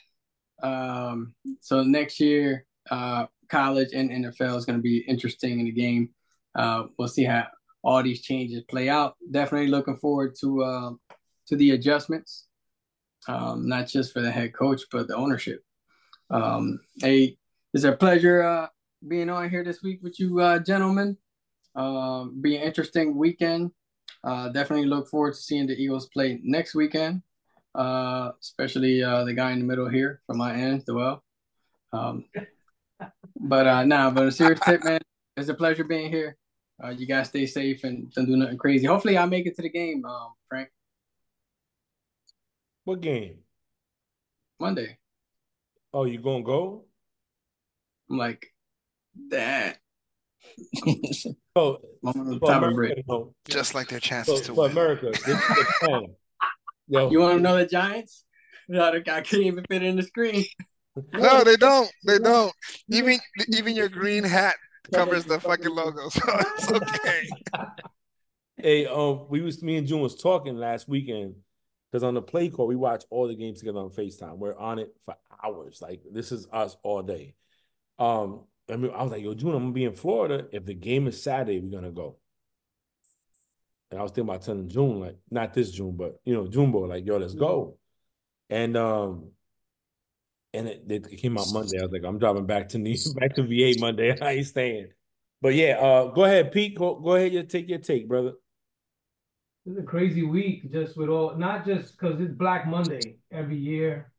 Um, 0.63 1.35
so 1.61 1.83
next 1.83 2.19
year, 2.21 2.65
uh, 2.91 3.27
college 3.49 3.89
and 3.95 4.11
NFL 4.11 4.57
is 4.57 4.65
going 4.65 4.79
to 4.79 4.83
be 4.83 4.99
interesting 4.99 5.61
in 5.61 5.67
the 5.67 5.73
game. 5.73 6.11
Uh, 6.55 6.85
we'll 6.99 7.09
see 7.09 7.25
how 7.25 7.47
all 7.83 8.03
these 8.03 8.23
changes 8.23 8.63
play 8.69 8.89
out. 8.89 9.17
Definitely 9.31 9.69
looking 9.69 9.97
forward 9.97 10.35
to 10.41 10.63
uh, 10.63 10.91
to 11.47 11.57
the 11.57 11.73
adjustments, 11.73 12.47
um, 13.29 13.69
not 13.69 13.87
just 13.89 14.13
for 14.13 14.21
the 14.21 14.31
head 14.31 14.55
coach 14.55 14.83
but 14.91 15.09
the 15.09 15.17
ownership. 15.17 15.63
Um, 16.31 16.81
hey, 17.01 17.39
it's 17.73 17.85
a 17.85 17.93
pleasure 17.93 18.43
uh, 18.43 18.67
being 19.07 19.31
on 19.31 19.49
here 19.49 19.65
this 19.65 19.83
week 19.83 20.01
with 20.03 20.19
you, 20.21 20.41
uh, 20.41 20.59
gentlemen. 20.59 21.17
Um, 21.75 22.41
be 22.41 22.57
an 22.57 22.63
interesting 22.63 23.17
weekend. 23.17 23.71
Uh, 24.25 24.49
definitely 24.49 24.87
look 24.87 25.09
forward 25.09 25.35
to 25.35 25.41
seeing 25.41 25.67
the 25.67 25.75
Eagles 25.75 26.09
play 26.09 26.41
next 26.43 26.75
weekend, 26.75 27.23
uh, 27.75 28.33
especially 28.41 29.03
uh, 29.03 29.25
the 29.25 29.33
guy 29.33 29.53
in 29.53 29.61
the 29.61 29.65
middle 29.65 29.89
here 29.89 30.21
from 30.27 30.39
my 30.39 30.55
end, 30.55 30.85
Duell. 30.85 31.21
Um, 31.93 32.25
but 33.39 33.67
uh, 33.67 33.85
nah, 33.85 34.11
but 34.11 34.27
a 34.27 34.33
serious 34.33 34.61
tip, 34.61 34.83
man. 34.85 35.01
It's 35.39 35.49
a 35.49 35.55
pleasure 35.55 35.85
being 35.85 36.11
here. 36.11 36.37
Uh, 36.83 36.89
you 36.89 37.07
guys 37.07 37.29
stay 37.29 37.47
safe 37.47 37.85
and 37.85 38.13
don't 38.13 38.27
do 38.27 38.37
nothing 38.37 38.59
crazy. 38.59 38.87
Hopefully, 38.87 39.17
I 39.17 39.25
make 39.25 39.47
it 39.47 39.55
to 39.57 39.63
the 39.63 39.71
game, 39.71 40.05
um, 40.05 40.33
Frank. 40.49 40.69
What 42.85 43.01
game? 43.01 43.39
Monday. 44.59 44.99
Oh, 45.95 46.05
you 46.05 46.19
gonna 46.19 46.43
go? 46.43 46.85
I'm 48.11 48.19
like, 48.19 48.53
that. 49.31 49.79
oh, 51.57 51.79
for 52.03 52.53
America, 52.53 53.03
no. 53.09 53.35
just 53.49 53.75
like 53.75 53.89
their 53.89 54.01
chances 54.01 54.41
for, 54.41 54.47
to 54.47 54.55
for 54.55 54.63
win. 54.63 54.71
America, 54.73 55.11
this 55.11 55.21
is 55.21 55.27
the 55.27 55.73
plan. 55.81 56.07
Yo, 56.89 57.11
You 57.11 57.21
want 57.21 57.37
to 57.37 57.43
know 57.43 57.57
the 57.57 57.67
Giants? 57.67 58.25
No, 58.69 58.91
the 58.93 59.01
guy 59.01 59.21
couldn't 59.21 59.47
even 59.47 59.65
fit 59.71 59.83
in 59.85 59.97
the 59.97 60.03
screen. 60.03 60.45
No, 61.13 61.45
they 61.45 61.55
don't. 61.55 61.89
They 62.05 62.19
don't. 62.19 62.53
Even 62.89 63.21
even 63.57 63.77
your 63.77 63.89
green 63.89 64.25
hat 64.25 64.57
covers 64.93 65.25
the 65.25 65.41
fucking 65.41 65.75
logo, 65.75 66.09
so 66.09 66.23
it's 66.27 66.71
okay. 66.71 67.29
Hey, 68.61 68.87
um, 68.87 69.27
we 69.29 69.41
was 69.41 69.63
me 69.63 69.77
and 69.77 69.87
June 69.87 70.01
was 70.01 70.21
talking 70.21 70.57
last 70.57 70.89
weekend 70.89 71.37
because 71.93 72.03
on 72.03 72.15
the 72.15 72.23
play 72.23 72.49
call 72.49 72.67
we 72.67 72.75
watch 72.75 73.05
all 73.09 73.29
the 73.29 73.37
games 73.37 73.61
together 73.61 73.79
on 73.79 73.91
Facetime. 73.91 74.37
We're 74.37 74.59
on 74.59 74.81
it 74.81 74.97
for 75.05 75.15
hours. 75.45 75.81
Like 75.81 76.03
this 76.11 76.33
is 76.33 76.49
us 76.53 76.77
all 76.83 77.03
day. 77.03 77.35
Um, 78.01 78.47
I 78.69 78.75
mean, 78.75 78.91
I 78.91 79.03
was 79.05 79.13
like, 79.13 79.23
yo, 79.23 79.35
June, 79.35 79.55
I'm 79.55 79.63
gonna 79.63 79.73
be 79.73 79.85
in 79.85 79.95
Florida. 79.95 80.47
If 80.51 80.67
the 80.67 80.75
game 80.75 81.07
is 81.07 81.23
Saturday, 81.23 81.61
we're 81.61 81.71
gonna 81.71 81.93
go. 81.93 82.17
And 83.93 84.01
I 84.01 84.03
was 84.03 84.11
thinking 84.11 84.29
about 84.29 84.43
telling 84.43 84.69
June, 84.69 85.01
like, 85.01 85.19
not 85.31 85.55
this 85.55 85.71
June, 85.71 85.97
but 85.97 86.21
you 86.25 86.35
know, 86.35 86.49
June 86.49 86.73
boy, 86.73 86.87
like, 86.87 87.07
yo, 87.07 87.17
let's 87.17 87.35
go. 87.35 87.79
And 88.51 88.77
um, 88.77 89.31
and 90.55 90.69
it, 90.69 90.85
it 90.89 91.17
came 91.19 91.39
out 91.39 91.47
Monday. 91.53 91.79
I 91.79 91.83
was 91.83 91.93
like, 91.93 92.05
I'm 92.05 92.19
driving 92.19 92.47
back 92.47 92.69
to 92.71 92.79
New 92.79 92.97
back 93.17 93.35
to 93.35 93.43
VA 93.43 93.79
Monday. 93.79 94.17
I 94.21 94.33
ain't 94.33 94.47
staying. 94.47 94.89
But 95.41 95.55
yeah, 95.55 95.79
uh, 95.79 96.07
go 96.07 96.25
ahead, 96.25 96.53
Pete. 96.53 96.77
Go, 96.77 96.97
go 96.97 97.15
ahead, 97.15 97.33
you 97.33 97.43
take 97.45 97.69
your 97.69 97.79
take, 97.79 98.09
brother. 98.09 98.33
It's 99.67 99.79
a 99.79 99.83
crazy 99.83 100.23
week, 100.23 100.73
just 100.73 100.97
with 100.97 101.11
all 101.11 101.37
not 101.37 101.67
just 101.67 101.99
because 101.99 102.21
it's 102.21 102.33
Black 102.33 102.67
Monday 102.67 103.17
every 103.31 103.57
year. 103.57 104.13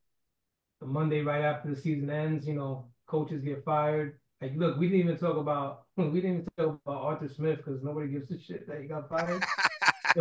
The 0.79 0.87
Monday 0.87 1.21
right 1.21 1.43
after 1.43 1.73
the 1.73 1.75
season 1.75 2.09
ends, 2.09 2.47
you 2.47 2.53
know, 2.53 2.85
coaches 3.07 3.43
get 3.43 3.65
fired. 3.65 4.19
Like, 4.41 4.53
look, 4.55 4.77
we 4.77 4.87
didn't 4.87 5.01
even 5.01 5.17
talk 5.17 5.35
about 5.37 5.83
we 5.97 6.21
didn't 6.21 6.31
even 6.31 6.47
talk 6.57 6.79
about 6.85 7.01
Arthur 7.01 7.27
Smith 7.27 7.57
because 7.57 7.83
nobody 7.83 8.09
gives 8.09 8.31
a 8.31 8.39
shit 8.39 8.67
that 8.67 8.79
he 8.79 8.87
got 8.87 9.09
fired. 9.09 9.43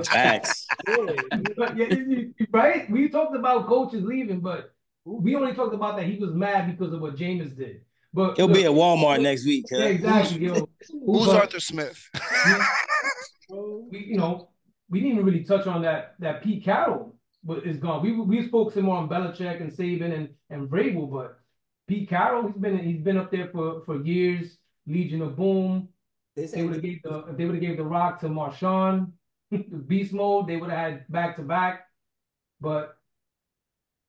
Facts. 0.05 0.67
yeah, 0.89 1.93
right? 2.51 2.91
We 2.91 3.09
talked 3.09 3.37
about 3.37 3.67
coaches 3.67 4.03
leaving, 4.05 4.41
but 4.41 4.75
we 5.13 5.35
only 5.37 5.55
talked 5.55 5.75
about 5.75 5.97
that 5.97 6.07
he 6.07 6.17
was 6.17 6.33
mad 6.33 6.67
because 6.71 6.93
of 6.93 7.01
what 7.01 7.17
Jameis 7.17 7.57
did. 7.57 7.83
But 8.13 8.37
He'll 8.37 8.47
look, 8.47 8.57
be 8.57 8.65
at 8.65 8.71
Walmart 8.71 9.21
next 9.21 9.45
week. 9.45 9.67
Yeah, 9.71 9.85
exactly. 9.85 10.47
Yo. 10.47 10.55
Who's 11.07 11.27
But- 11.27 11.37
Arthur 11.37 11.61
Smith? 11.61 12.09
we, 13.51 13.99
you 13.99 14.17
know, 14.17 14.51
we 14.89 15.01
didn't 15.01 15.13
even 15.15 15.25
really 15.25 15.45
touch 15.45 15.67
on 15.67 15.83
that 15.83 16.15
that 16.19 16.43
Pete 16.43 16.65
Carroll 16.65 17.15
but 17.45 17.65
is 17.65 17.79
gone. 17.79 18.03
We 18.03 18.13
we 18.13 18.47
spoke 18.47 18.73
some 18.73 18.85
more 18.85 18.97
on 18.97 19.09
Belichick 19.09 19.61
and 19.61 19.73
Saban 19.73 20.15
and 20.15 20.29
and 20.51 20.69
Vrabel, 20.69 21.11
but 21.11 21.39
Pete 21.87 22.09
Carroll, 22.09 22.49
he's 22.49 22.57
been 22.57 22.79
he's 22.79 23.01
been 23.01 23.17
up 23.17 23.31
there 23.31 23.49
for 23.49 23.83
for 23.85 24.03
years. 24.03 24.59
Legion 24.87 25.23
of 25.23 25.37
Boom. 25.37 25.89
They 26.35 26.47
They 26.47 26.63
would 26.63 26.75
have 26.75 26.83
gave 26.83 27.03
the 27.03 27.19
if 27.31 27.37
they 27.37 27.45
would 27.45 27.55
have 27.55 27.63
gave 27.63 27.77
the 27.77 27.85
Rock 27.85 28.21
to 28.21 28.29
Marshawn, 28.29 29.13
Beast 29.87 30.13
Mode. 30.13 30.47
They 30.47 30.57
would 30.57 30.71
have 30.71 30.79
had 30.79 31.09
back 31.09 31.37
to 31.37 31.43
back, 31.43 31.87
but 32.61 32.98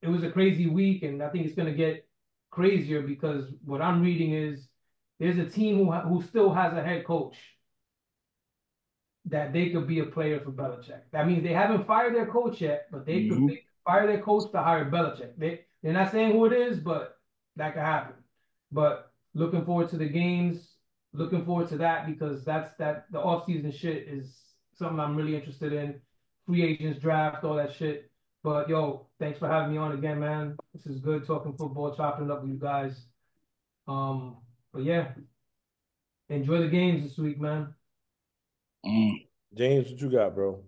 it 0.02 0.08
was 0.08 0.24
a 0.24 0.32
crazy 0.32 0.68
week, 0.68 1.04
and 1.04 1.22
I 1.22 1.30
think 1.30 1.46
it's 1.46 1.56
gonna 1.56 1.74
get 1.74 2.08
crazier 2.52 3.02
because 3.02 3.46
what 3.64 3.82
I'm 3.82 4.02
reading 4.02 4.34
is 4.34 4.68
there's 5.20 5.38
a 5.38 5.46
team 5.50 5.78
who 5.78 5.92
who 5.92 6.22
still 6.24 6.54
has 6.54 6.74
a 6.74 6.84
head 6.84 7.06
coach 7.06 7.38
that 9.26 9.54
they 9.54 9.70
could 9.70 9.88
be 9.88 10.00
a 10.00 10.06
player 10.06 10.40
for 10.40 10.52
Belichick. 10.52 11.02
That 11.12 11.28
means 11.28 11.44
they 11.44 11.54
haven't 11.54 11.86
fired 11.86 12.16
their 12.16 12.26
coach 12.26 12.62
yet, 12.62 12.88
but 12.92 13.06
they 13.06 13.28
could 13.28 13.38
Mhm. 13.38 13.50
could 13.50 13.60
fire 13.86 14.08
their 14.08 14.22
coach 14.22 14.52
to 14.52 14.62
hire 14.62 14.90
Belichick. 14.90 15.36
They 15.38 15.66
they're 15.82 15.94
not 15.94 16.12
saying 16.12 16.32
who 16.32 16.46
it 16.46 16.54
is, 16.54 16.80
but 16.80 17.18
that 17.56 17.74
could 17.74 17.84
happen. 17.84 18.16
But 18.72 19.12
looking 19.34 19.66
forward 19.66 19.90
to 19.90 19.98
the 19.98 20.10
games, 20.10 20.76
looking 21.14 21.46
forward 21.46 21.68
to 21.70 21.78
that 21.78 22.06
because 22.06 22.44
that's 22.44 22.74
that 22.78 23.12
the 23.12 23.20
offseason 23.20 23.74
shit 23.74 24.08
is 24.08 24.56
something 24.74 25.00
I'm 25.00 25.16
really 25.16 25.36
interested 25.36 25.74
in. 25.74 26.02
Free 26.46 26.64
agents 26.64 27.00
draft, 27.00 27.44
all 27.44 27.56
that 27.56 27.74
shit. 27.74 28.09
But 28.44 28.70
yo, 28.70 29.08
thanks 29.20 29.38
for 29.40 29.50
having 29.50 29.74
me 29.74 29.78
on 29.78 29.92
again, 29.92 30.20
man. 30.20 30.56
This 30.74 30.86
is 30.86 31.00
good 31.00 31.26
talking 31.26 31.56
football, 31.58 31.96
chopping 31.96 32.26
it 32.26 32.32
up 32.32 32.42
with 32.42 32.52
you 32.52 32.58
guys. 32.58 33.06
Um, 33.88 34.38
but 34.72 34.84
yeah, 34.84 35.10
enjoy 36.30 36.60
the 36.60 36.70
games 36.70 37.04
this 37.04 37.18
week, 37.18 37.40
man. 37.40 37.74
Mm. 38.86 39.28
James, 39.58 39.90
what 39.90 40.00
you 40.00 40.10
got, 40.10 40.36
bro? 40.36 40.64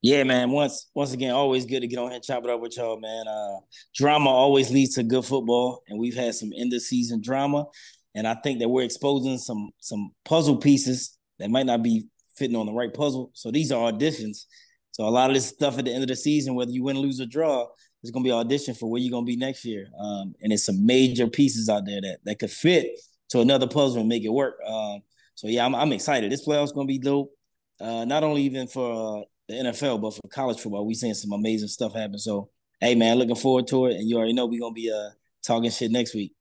Yeah, 0.00 0.22
man. 0.22 0.50
Once 0.50 0.90
once 0.94 1.12
again, 1.12 1.32
always 1.32 1.66
good 1.66 1.80
to 1.80 1.88
get 1.88 1.98
on 1.98 2.08
here 2.08 2.16
and 2.16 2.24
chop 2.24 2.44
it 2.44 2.50
up 2.50 2.60
with 2.60 2.76
y'all, 2.76 3.00
man. 3.00 3.26
Uh, 3.26 3.60
drama 3.94 4.30
always 4.30 4.70
leads 4.70 4.94
to 4.94 5.02
good 5.02 5.24
football, 5.24 5.82
and 5.88 5.98
we've 5.98 6.14
had 6.14 6.34
some 6.34 6.50
end 6.56 6.72
of 6.72 6.82
season 6.82 7.20
drama, 7.20 7.66
and 8.14 8.28
I 8.28 8.34
think 8.34 8.60
that 8.60 8.68
we're 8.68 8.82
exposing 8.84 9.38
some 9.38 9.70
some 9.80 10.12
puzzle 10.24 10.56
pieces 10.56 11.18
that 11.38 11.50
might 11.50 11.66
not 11.66 11.82
be 11.82 12.06
fitting 12.36 12.56
on 12.56 12.66
the 12.66 12.72
right 12.72 12.92
puzzle. 12.92 13.30
So 13.34 13.50
these 13.50 13.72
are 13.72 13.92
auditions 13.92 14.44
So 14.92 15.04
a 15.04 15.10
lot 15.10 15.30
of 15.30 15.34
this 15.34 15.48
stuff 15.48 15.78
at 15.78 15.86
the 15.86 15.92
end 15.92 16.02
of 16.02 16.08
the 16.08 16.16
season, 16.16 16.54
whether 16.54 16.70
you 16.70 16.84
win, 16.84 16.98
lose, 16.98 17.20
or 17.20 17.26
draw, 17.26 17.66
is 18.02 18.10
going 18.10 18.24
to 18.24 18.28
be 18.28 18.32
audition 18.32 18.74
for 18.74 18.90
where 18.90 19.00
you're 19.00 19.10
going 19.10 19.24
to 19.24 19.30
be 19.30 19.36
next 19.36 19.64
year. 19.64 19.88
Um, 19.98 20.34
and 20.42 20.52
it's 20.52 20.64
some 20.64 20.84
major 20.84 21.26
pieces 21.26 21.68
out 21.68 21.86
there 21.86 22.00
that 22.00 22.18
that 22.24 22.38
could 22.38 22.50
fit 22.50 22.98
to 23.30 23.40
another 23.40 23.66
puzzle 23.66 24.00
and 24.00 24.08
make 24.08 24.24
it 24.24 24.32
work. 24.32 24.56
Um, 24.66 25.00
so 25.34 25.48
yeah, 25.48 25.64
I'm, 25.64 25.74
I'm 25.74 25.92
excited. 25.92 26.30
This 26.30 26.46
playoff's 26.46 26.72
going 26.72 26.86
to 26.86 26.92
be 26.92 26.98
dope. 26.98 27.32
Uh, 27.80 28.04
not 28.04 28.22
only 28.22 28.42
even 28.42 28.68
for 28.68 29.20
uh, 29.20 29.24
the 29.48 29.54
NFL, 29.54 30.00
but 30.00 30.14
for 30.14 30.28
college 30.28 30.60
football, 30.60 30.86
we 30.86 30.94
seeing 30.94 31.14
some 31.14 31.32
amazing 31.32 31.68
stuff 31.68 31.94
happen. 31.94 32.18
So 32.18 32.50
hey, 32.80 32.94
man, 32.94 33.16
looking 33.18 33.36
forward 33.36 33.66
to 33.68 33.86
it. 33.86 33.96
And 33.96 34.08
you 34.08 34.16
already 34.16 34.34
know 34.34 34.46
we're 34.46 34.60
going 34.60 34.74
to 34.74 34.80
be 34.80 34.92
uh 34.92 35.10
talking 35.42 35.70
shit 35.70 35.90
next 35.90 36.14
week. 36.14 36.32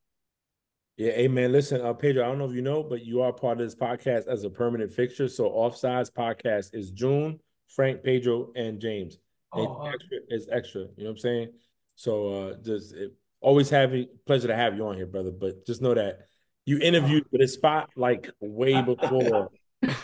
Yeah, 0.97 1.13
hey 1.13 1.27
man, 1.29 1.51
listen, 1.51 1.81
uh, 1.81 1.93
Pedro, 1.93 2.23
I 2.23 2.27
don't 2.27 2.37
know 2.37 2.45
if 2.45 2.53
you 2.53 2.61
know, 2.61 2.83
but 2.83 3.03
you 3.03 3.21
are 3.21 3.33
part 3.33 3.59
of 3.59 3.65
this 3.65 3.73
podcast 3.73 4.27
as 4.27 4.43
a 4.43 4.49
permanent 4.49 4.91
fixture. 4.91 5.27
So 5.27 5.49
Offsides 5.49 6.11
podcast 6.11 6.75
is 6.75 6.91
June, 6.91 7.39
Frank, 7.75 8.03
Pedro, 8.03 8.51
and 8.55 8.79
James. 8.79 9.17
Oh, 9.53 9.85
it's 9.85 9.95
extra, 9.95 10.17
it's 10.29 10.47
extra. 10.51 10.81
You 10.81 10.87
know 10.97 11.03
what 11.03 11.09
I'm 11.11 11.17
saying? 11.17 11.49
So 11.95 12.33
uh 12.33 12.53
just 12.63 12.93
it, 12.93 13.13
always 13.41 13.69
having 13.69 14.07
pleasure 14.25 14.47
to 14.47 14.55
have 14.55 14.75
you 14.75 14.87
on 14.87 14.95
here, 14.95 15.05
brother. 15.05 15.31
But 15.31 15.65
just 15.65 15.81
know 15.81 15.93
that 15.93 16.27
you 16.65 16.79
interviewed 16.79 17.25
for 17.29 17.37
this 17.37 17.53
spot 17.53 17.89
like 17.95 18.29
way 18.39 18.81
before. 18.81 19.49
and 19.81 19.95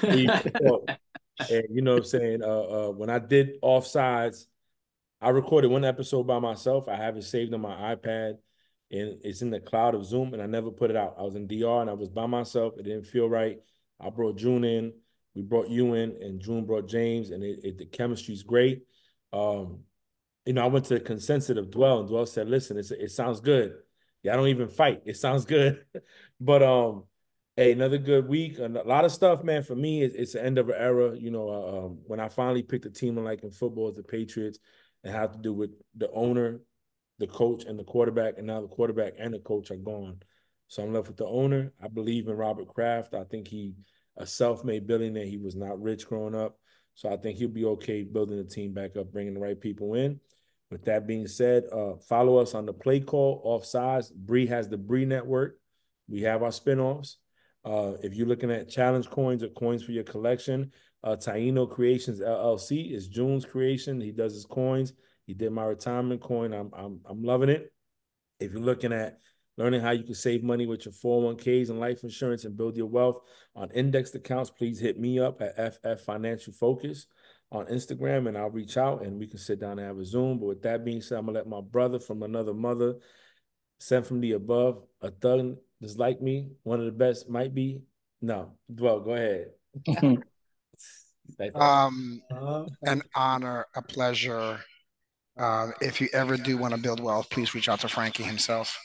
you 1.70 1.82
know 1.82 1.94
what 1.94 2.00
I'm 2.00 2.04
saying? 2.04 2.44
Uh, 2.44 2.48
uh 2.48 2.92
when 2.92 3.10
I 3.10 3.20
did 3.20 3.62
offsides, 3.62 4.48
I 5.22 5.30
recorded 5.30 5.72
one 5.72 5.86
episode 5.86 6.24
by 6.24 6.40
myself. 6.40 6.88
I 6.88 6.96
have 6.96 7.16
it 7.16 7.24
saved 7.24 7.54
on 7.54 7.62
my 7.62 7.96
iPad 7.96 8.38
and 8.92 9.18
it's 9.22 9.42
in 9.42 9.50
the 9.50 9.60
cloud 9.60 9.96
of 9.96 10.06
Zoom, 10.06 10.34
and 10.34 10.42
I 10.42 10.46
never 10.46 10.72
put 10.72 10.90
it 10.90 10.96
out. 10.96 11.16
I 11.20 11.24
was 11.24 11.36
in 11.36 11.48
DR 11.48 11.82
and 11.82 11.90
I 11.90 11.94
was 11.94 12.10
by 12.10 12.26
myself. 12.26 12.76
It 12.78 12.84
didn't 12.84 13.08
feel 13.08 13.30
right. 13.30 13.58
I 14.00 14.10
brought 14.10 14.38
June 14.38 14.64
in. 14.64 14.94
We 15.38 15.44
brought 15.44 15.70
you 15.70 15.94
in, 15.94 16.18
and 16.22 16.42
June 16.42 16.66
brought 16.66 16.90
James, 16.90 17.30
and 17.30 17.44
it, 17.44 17.60
it 17.64 17.78
the 17.78 17.86
chemistry's 17.86 18.44
great. 18.44 18.84
Um, 19.32 19.82
you 20.46 20.54
know, 20.54 20.64
I 20.64 20.68
went 20.68 20.86
to 20.86 20.96
the 20.96 21.00
consensus 21.00 21.58
of 21.58 21.70
Duell, 21.70 22.02
and 22.02 22.10
Duell 22.10 22.28
said, 22.28 22.50
"Listen, 22.50 22.78
it 22.78 23.12
sounds 23.12 23.40
good. 23.40 23.74
Yeah, 24.24 24.34
I 24.34 24.36
don't 24.36 24.48
even 24.48 24.68
fight. 24.68 25.02
It 25.06 25.18
sounds 25.18 25.46
good." 25.46 25.86
but 26.42 26.64
um, 26.64 27.04
hey, 27.56 27.72
another 27.72 27.98
good 27.98 28.28
week. 28.28 28.58
A 28.60 28.68
lot 28.68 29.06
of 29.06 29.12
stuff, 29.12 29.44
man. 29.44 29.64
For 29.64 29.76
me, 29.76 30.04
it's, 30.04 30.16
it's 30.16 30.34
the 30.34 30.44
end 30.44 30.58
of 30.58 30.70
an 30.70 30.76
era. 30.78 31.16
You 31.16 31.32
know, 31.32 31.50
uh, 31.50 31.86
um, 31.86 32.00
when 32.06 32.20
I 32.20 32.30
finally 32.30 32.64
picked 32.64 32.86
a 32.86 32.90
team 32.90 33.18
I 33.18 33.22
like 33.22 33.44
in 33.44 33.52
football, 33.52 33.92
the 33.92 34.04
Patriots, 34.04 34.60
it 35.04 35.12
had 35.12 35.34
to 35.34 35.40
do 35.40 35.54
with 35.54 35.72
the 35.96 36.12
owner 36.12 36.62
the 37.20 37.28
coach 37.28 37.66
and 37.66 37.78
the 37.80 37.84
quarterback, 37.84 38.36
and 38.38 38.48
now 38.48 38.62
the 38.62 38.68
quarterback 38.68 39.14
and 39.18 39.34
the 39.34 39.40
coach 39.40 39.72
are 39.72 39.78
gone. 39.78 40.22
So 40.68 40.84
I'm 40.84 40.94
left 40.94 41.08
with 41.08 41.18
the 41.18 41.26
owner. 41.26 41.72
I 41.82 41.88
believe 41.88 42.28
in 42.28 42.36
Robert 42.36 42.68
Kraft. 42.68 43.14
I 43.14 43.24
think 43.24 43.48
he 43.48 43.74
a 44.18 44.26
self-made 44.26 44.88
billionaire. 44.88 45.26
He 45.26 45.38
was 45.38 45.56
not 45.56 45.82
rich 45.82 46.08
growing 46.08 46.36
up, 46.36 46.58
so 46.96 47.10
I 47.10 47.18
think 47.18 47.38
he'll 47.38 47.50
be 47.50 47.66
okay 47.66 48.04
building 48.04 48.38
the 48.38 48.44
team 48.44 48.74
back 48.74 48.98
up, 48.98 49.12
bringing 49.12 49.34
the 49.34 49.40
right 49.40 49.60
people 49.60 49.94
in. 49.94 50.20
With 50.70 50.84
that 50.86 51.08
being 51.08 51.28
said, 51.28 51.64
uh, 51.72 51.96
follow 52.10 52.38
us 52.38 52.54
on 52.54 52.66
the 52.66 52.74
play 52.74 53.00
call 53.00 53.42
offsides. 53.46 54.14
Bree 54.14 54.48
has 54.48 54.68
the 54.68 54.78
Bree 54.78 55.06
Network. 55.06 55.58
We 56.10 56.22
have 56.22 56.44
our 56.44 56.50
spinoffs. 56.50 57.16
Uh, 57.64 57.94
if 58.02 58.14
you're 58.14 58.28
looking 58.28 58.52
at 58.52 58.70
challenge 58.70 59.10
coins 59.10 59.44
or 59.44 59.50
coins 59.50 59.84
for 59.84 59.92
your 59.92 60.04
collection, 60.04 60.72
uh, 61.04 61.16
Taino 61.16 61.70
Creations 61.70 62.20
LLC 62.20 62.94
is 62.94 63.08
June's 63.08 63.46
creation. 63.46 64.02
He 64.02 64.12
does 64.12 64.34
his 64.34 64.46
coins. 64.46 64.94
He 65.26 65.34
did 65.34 65.52
my 65.52 65.66
retirement 65.66 66.22
coin. 66.22 66.54
I'm 66.54 66.72
I'm 66.74 67.02
I'm 67.06 67.24
loving 67.24 67.50
it. 67.50 67.72
If 68.40 68.52
you're 68.52 68.62
looking 68.62 68.94
at 68.94 69.20
learning 69.58 69.82
how 69.82 69.92
you 69.92 70.04
can 70.04 70.16
save 70.16 70.44
money 70.44 70.66
with 70.66 70.86
your 70.86 70.94
401ks 70.94 71.70
and 71.70 71.80
life 71.80 72.04
insurance 72.04 72.46
and 72.46 72.56
build 72.56 72.78
your 72.78 72.86
wealth 72.86 73.20
on 73.56 73.72
indexed 73.72 74.16
accounts, 74.16 74.52
please 74.52 74.80
hit 74.80 75.00
me 75.00 75.20
up 75.20 75.42
at 75.42 75.74
FF 75.76 76.02
Financial 76.06 76.54
Focus 76.54 77.08
on 77.52 77.66
Instagram 77.66 78.28
and 78.28 78.38
I'll 78.38 78.50
reach 78.50 78.78
out 78.78 79.04
and 79.04 79.20
we 79.20 79.28
can 79.28 79.40
sit 79.40 79.60
down 79.60 79.80
and 79.80 79.88
have 79.88 79.98
a 79.98 80.06
Zoom. 80.06 80.40
But 80.40 80.46
with 80.46 80.62
that 80.64 80.86
being 80.86 81.02
said, 81.02 81.18
I'm 81.18 81.26
gonna 81.26 81.40
let 81.40 81.48
my 81.48 81.62
brother 81.62 82.00
from 82.00 82.24
another 82.24 82.54
mother 82.54 82.96
sent 83.80 84.06
from 84.06 84.22
the 84.22 84.34
above, 84.34 84.84
a 85.02 85.10
thug 85.10 85.58
just 85.82 85.98
like 85.98 86.22
me, 86.22 86.50
one 86.64 86.80
of 86.80 86.86
the 86.86 86.92
best 86.92 87.30
might 87.30 87.54
be. 87.54 87.82
No, 88.22 88.54
well, 88.68 89.00
go 89.00 89.14
ahead. 89.14 89.52
um, 91.56 92.22
an 92.84 93.02
honor, 93.16 93.68
a 93.76 93.82
pleasure 93.82 94.60
uh, 95.40 95.70
if 95.82 96.02
you 96.02 96.10
ever 96.14 96.36
do 96.36 96.58
want 96.58 96.74
to 96.74 96.80
build 96.80 97.00
wealth, 97.00 97.30
please 97.30 97.54
reach 97.54 97.70
out 97.70 97.80
to 97.82 97.88
Frankie 97.88 98.24
himself. 98.24 98.76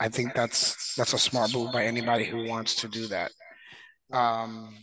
I 0.00 0.08
think 0.08 0.34
that's 0.34 0.94
that's 0.94 1.12
a 1.12 1.18
smart 1.18 1.52
move 1.52 1.72
by 1.72 1.84
anybody 1.84 2.24
who 2.24 2.48
wants 2.48 2.74
to 2.76 2.88
do 2.88 3.06
that. 3.08 3.32
Um, 4.12 4.74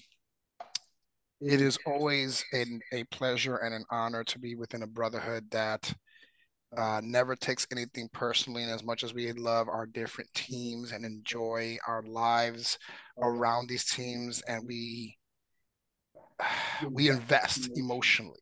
it 1.42 1.62
is 1.62 1.78
always 1.86 2.44
a, 2.54 2.66
a 2.92 3.04
pleasure 3.06 3.58
and 3.58 3.74
an 3.74 3.86
honor 3.92 4.24
to 4.26 4.40
be 4.40 4.56
within 4.56 4.84
a 4.84 4.88
brotherhood 4.88 5.50
that 5.52 5.94
uh, 6.76 7.00
never 7.04 7.36
takes 7.36 7.66
anything 7.72 8.10
personally. 8.12 8.64
And 8.64 8.72
as 8.72 8.84
much 8.84 9.04
as 9.04 9.14
we 9.14 9.32
love 9.32 9.70
our 9.70 9.86
different 9.86 10.34
teams 10.34 10.92
and 10.92 11.06
enjoy 11.06 11.78
our 11.88 12.04
lives 12.04 12.78
around 13.22 13.70
these 13.70 13.86
teams, 13.86 14.42
and 14.48 14.66
we 14.68 15.18
we 16.92 17.10
invest 17.10 17.70
emotionally 17.76 18.40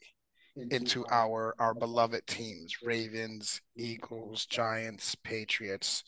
into 0.70 1.06
our 1.12 1.56
our 1.60 1.74
beloved 1.74 2.26
teams 2.28 2.76
ravens 2.84 3.62
eagles 3.76 4.46
giants 4.46 5.16
patriots 5.24 6.04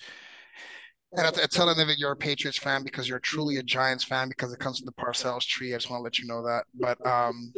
and 1.14 1.28
I, 1.28 1.30
I 1.30 1.46
tell 1.48 1.74
them 1.74 1.88
that 1.88 1.98
you're 1.98 2.12
a 2.12 2.16
Patriots 2.16 2.58
fan 2.58 2.84
because 2.84 3.08
you're 3.08 3.20
truly 3.20 3.58
a 3.58 3.64
Giants 3.64 4.04
fan 4.04 4.30
because 4.30 4.54
it 4.54 4.60
comes 4.60 4.80
from 4.80 4.86
the 4.86 4.92
Parcells 4.94 5.46
tree. 5.46 5.74
I 5.74 5.78
just 5.78 5.90
want 5.90 6.00
to 6.00 6.04
let 6.04 6.20
you 6.20 6.28
know 6.28 6.44
that. 6.44 6.66
But 6.74 7.06
um, 7.06 7.54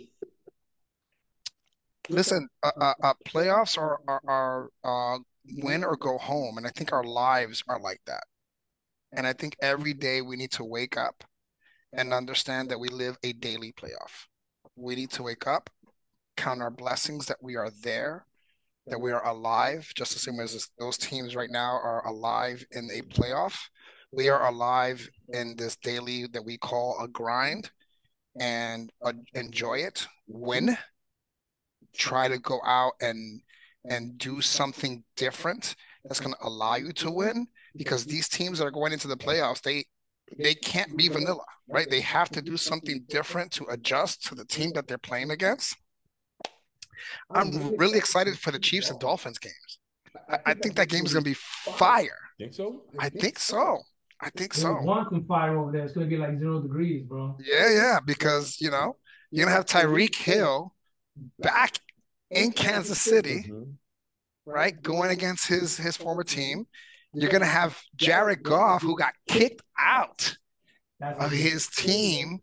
listen, 2.10 2.48
uh, 2.64 2.72
uh, 2.80 2.94
uh, 3.04 3.14
playoffs 3.26 3.78
are 3.78 4.00
are, 4.08 4.22
are 4.28 5.16
uh, 5.16 5.20
win 5.58 5.84
or 5.84 5.96
go 5.96 6.18
home, 6.18 6.58
and 6.58 6.68
I 6.68 6.72
think 6.72 6.94
our 6.94 7.04
lives 7.04 7.64
are 7.68 7.80
like 7.80 8.02
that. 8.06 8.24
And 9.14 9.26
I 9.26 9.34
think 9.34 9.56
every 9.62 9.94
day 9.94 10.22
we 10.22 10.36
need 10.36 10.52
to 10.52 10.66
wake 10.66 10.98
up 10.98 11.24
and 11.94 12.14
understand 12.14 12.70
that 12.70 12.80
we 12.80 12.90
live 12.90 13.18
a 13.24 13.34
daily 13.34 13.72
playoff. 13.72 14.28
We 14.76 14.96
need 14.96 15.12
to 15.12 15.24
wake 15.24 15.48
up 15.48 15.70
count 16.38 16.62
our 16.62 16.72
blessings 16.72 17.26
that 17.26 17.42
we 17.42 17.56
are 17.58 17.72
there, 17.84 18.26
that 18.88 19.00
we 19.00 19.12
are 19.12 19.26
alive, 19.26 19.92
just 19.96 20.14
the 20.14 20.20
same 20.20 20.40
as 20.40 20.70
those 20.80 20.98
teams 20.98 21.36
right 21.36 21.50
now 21.52 21.74
are 21.74 22.06
alive 22.08 22.64
in 22.72 22.90
a 22.94 23.02
playoff. 23.02 23.58
We 24.12 24.30
are 24.30 24.48
alive 24.48 25.08
in 25.30 25.56
this 25.58 25.76
daily 25.78 26.28
that 26.28 26.44
we 26.44 26.58
call 26.58 26.98
a 27.02 27.08
grind 27.08 27.70
and 28.40 28.90
uh, 29.04 29.14
enjoy 29.34 29.80
it, 29.80 30.08
win, 30.28 30.78
try 31.98 32.28
to 32.28 32.38
go 32.40 32.60
out 32.66 32.94
and 33.02 33.42
and 33.90 34.18
do 34.18 34.42
something 34.42 35.04
different 35.16 35.76
that's 36.04 36.20
going 36.20 36.34
to 36.34 36.48
allow 36.48 36.76
you 36.76 36.92
to 36.92 37.12
win 37.12 37.48
because 37.76 38.06
these 38.06 38.28
teams 38.28 38.60
that 38.60 38.66
are 38.66 38.72
going 38.72 38.94
into 38.94 39.08
the 39.08 39.18
playoffs 39.18 39.62
they 39.62 39.84
they 40.38 40.54
can't 40.54 40.98
be 40.98 41.08
vanilla 41.08 41.44
right 41.70 41.90
they 41.90 42.02
have 42.02 42.30
to 42.30 42.42
do 42.42 42.58
something 42.58 43.04
different 43.08 43.52
to 43.52 43.66
adjust 43.70 44.26
to 44.26 44.36
the 44.36 44.46
team 44.46 44.72
that 44.74 44.88
they're 44.88 44.98
playing 44.98 45.32
against 45.32 45.76
I'm 47.30 47.76
really 47.78 47.98
excited 47.98 48.38
for 48.38 48.52
the 48.52 48.60
Chiefs 48.60 48.90
and 48.90 49.00
Dolphins 49.00 49.38
games. 49.38 49.80
I, 50.30 50.40
I 50.48 50.54
think 50.54 50.76
that 50.76 50.90
game 50.90 51.06
is 51.06 51.14
going 51.14 51.24
to 51.24 51.30
be 51.30 51.36
fire. 51.36 52.20
Think 52.38 52.54
so? 52.54 52.84
I 53.00 53.10
think 53.10 53.40
so. 53.40 53.80
I 54.22 54.30
think 54.32 54.54
so. 54.54 54.74
Want 54.82 55.10
some 55.10 55.26
fire 55.26 55.58
over 55.58 55.72
there? 55.72 55.84
It's 55.84 55.94
going 55.94 56.10
to 56.10 56.10
be 56.10 56.20
like 56.20 56.40
zero 56.40 56.62
degrees, 56.62 57.04
bro. 57.04 57.38
Yeah, 57.40 57.70
yeah, 57.72 58.00
because 58.04 58.58
you 58.60 58.72
know 58.72 58.98
you're 59.30 59.46
going 59.46 59.54
to 59.54 59.56
have 59.56 59.66
Tyreek 59.66 60.16
Hill 60.16 60.74
back 61.40 61.78
in 62.32 62.52
Kansas 62.52 63.02
City, 63.02 63.46
mm-hmm. 63.48 63.72
right, 64.46 64.82
going 64.82 65.12
against 65.12 65.48
his 65.48 65.78
his 65.78 65.96
former 65.96 66.24
team. 66.24 66.66
You're 67.14 67.32
going 67.32 67.42
to 67.42 67.48
have 67.48 67.80
Jared 67.96 68.44
Goff, 68.44 68.82
who 68.82 68.98
got 68.98 69.14
kicked 69.28 69.62
out 69.80 70.36
of 71.02 71.32
his 71.32 71.68
team 71.68 72.40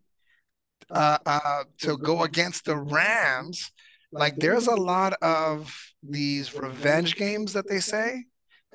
uh, 0.89 1.17
uh, 1.25 1.63
to 1.79 1.97
go 1.97 2.23
against 2.23 2.65
the 2.65 2.77
Rams 2.77 3.71
like 4.15 4.35
there's 4.37 4.67
a 4.67 4.75
lot 4.75 5.13
of 5.21 5.75
these 6.01 6.55
revenge 6.55 7.15
games 7.15 7.53
that 7.53 7.67
they 7.67 7.79
say 7.79 8.23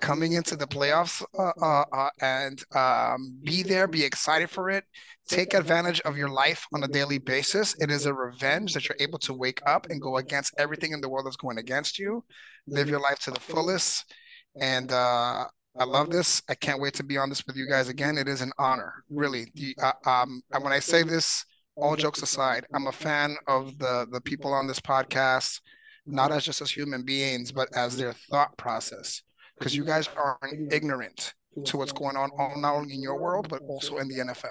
coming 0.00 0.32
into 0.32 0.56
the 0.56 0.66
playoffs 0.66 1.22
uh, 1.38 1.52
uh, 1.62 1.84
uh, 1.92 2.10
and 2.20 2.62
um, 2.74 3.36
be 3.42 3.62
there, 3.62 3.86
be 3.86 4.02
excited 4.02 4.50
for 4.50 4.70
it, 4.70 4.84
take 5.28 5.54
advantage 5.54 6.00
of 6.02 6.16
your 6.16 6.28
life 6.28 6.66
on 6.72 6.82
a 6.82 6.88
daily 6.88 7.18
basis. 7.18 7.74
It 7.80 7.90
is 7.90 8.06
a 8.06 8.14
revenge 8.14 8.72
that 8.74 8.88
you're 8.88 8.96
able 9.00 9.18
to 9.20 9.34
wake 9.34 9.60
up 9.66 9.88
and 9.90 10.00
go 10.00 10.16
against 10.16 10.54
everything 10.58 10.92
in 10.92 11.00
the 11.00 11.08
world 11.08 11.26
that's 11.26 11.36
going 11.36 11.58
against 11.58 11.98
you, 11.98 12.24
live 12.66 12.88
your 12.88 13.00
life 13.00 13.18
to 13.20 13.30
the 13.30 13.40
fullest. 13.40 14.12
And 14.60 14.90
uh, 14.90 15.44
I 15.78 15.84
love 15.84 16.10
this. 16.10 16.42
I 16.48 16.54
can't 16.54 16.80
wait 16.80 16.94
to 16.94 17.04
be 17.04 17.16
on 17.16 17.28
this 17.28 17.46
with 17.46 17.56
you 17.56 17.68
guys 17.68 17.88
again. 17.88 18.18
It 18.18 18.28
is 18.28 18.40
an 18.40 18.52
honor, 18.58 18.92
really. 19.10 19.52
Uh, 19.80 19.92
um, 20.06 20.42
when 20.60 20.72
I 20.72 20.80
say 20.80 21.02
this, 21.02 21.44
all 21.80 21.96
jokes 21.96 22.22
aside, 22.22 22.66
I'm 22.74 22.86
a 22.86 22.92
fan 22.92 23.36
of 23.46 23.78
the 23.78 24.06
the 24.10 24.20
people 24.20 24.52
on 24.52 24.66
this 24.66 24.80
podcast, 24.80 25.60
not 26.06 26.32
as 26.32 26.44
just 26.44 26.60
as 26.60 26.70
human 26.70 27.04
beings, 27.04 27.52
but 27.52 27.68
as 27.74 27.96
their 27.96 28.12
thought 28.30 28.56
process. 28.56 29.22
Because 29.58 29.76
you 29.76 29.84
guys 29.84 30.08
aren't 30.16 30.72
ignorant 30.72 31.34
to 31.64 31.76
what's 31.76 31.92
going 31.92 32.16
on, 32.16 32.30
all, 32.38 32.58
not 32.58 32.74
only 32.74 32.94
in 32.94 33.02
your 33.02 33.18
world 33.18 33.48
but 33.48 33.60
also 33.62 33.98
in 33.98 34.08
the 34.08 34.16
NFL. 34.16 34.48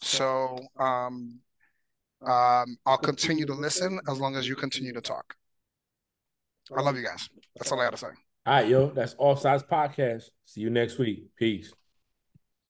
So 0.00 0.58
um, 0.78 1.38
um, 2.26 2.76
I'll 2.86 2.98
continue 2.98 3.46
to 3.46 3.54
listen 3.54 4.00
as 4.08 4.18
long 4.18 4.36
as 4.36 4.48
you 4.48 4.56
continue 4.56 4.92
to 4.92 5.00
talk. 5.00 5.34
I 6.76 6.82
love 6.82 6.96
you 6.96 7.04
guys. 7.04 7.28
That's 7.56 7.70
all 7.72 7.80
I 7.80 7.84
got 7.84 7.92
to 7.92 7.96
say. 7.96 8.06
All 8.46 8.54
right, 8.54 8.68
yo. 8.68 8.90
That's 8.90 9.14
Offsides 9.14 9.66
Podcast. 9.66 10.24
See 10.44 10.60
you 10.60 10.70
next 10.70 10.98
week. 10.98 11.26
Peace. 11.36 11.72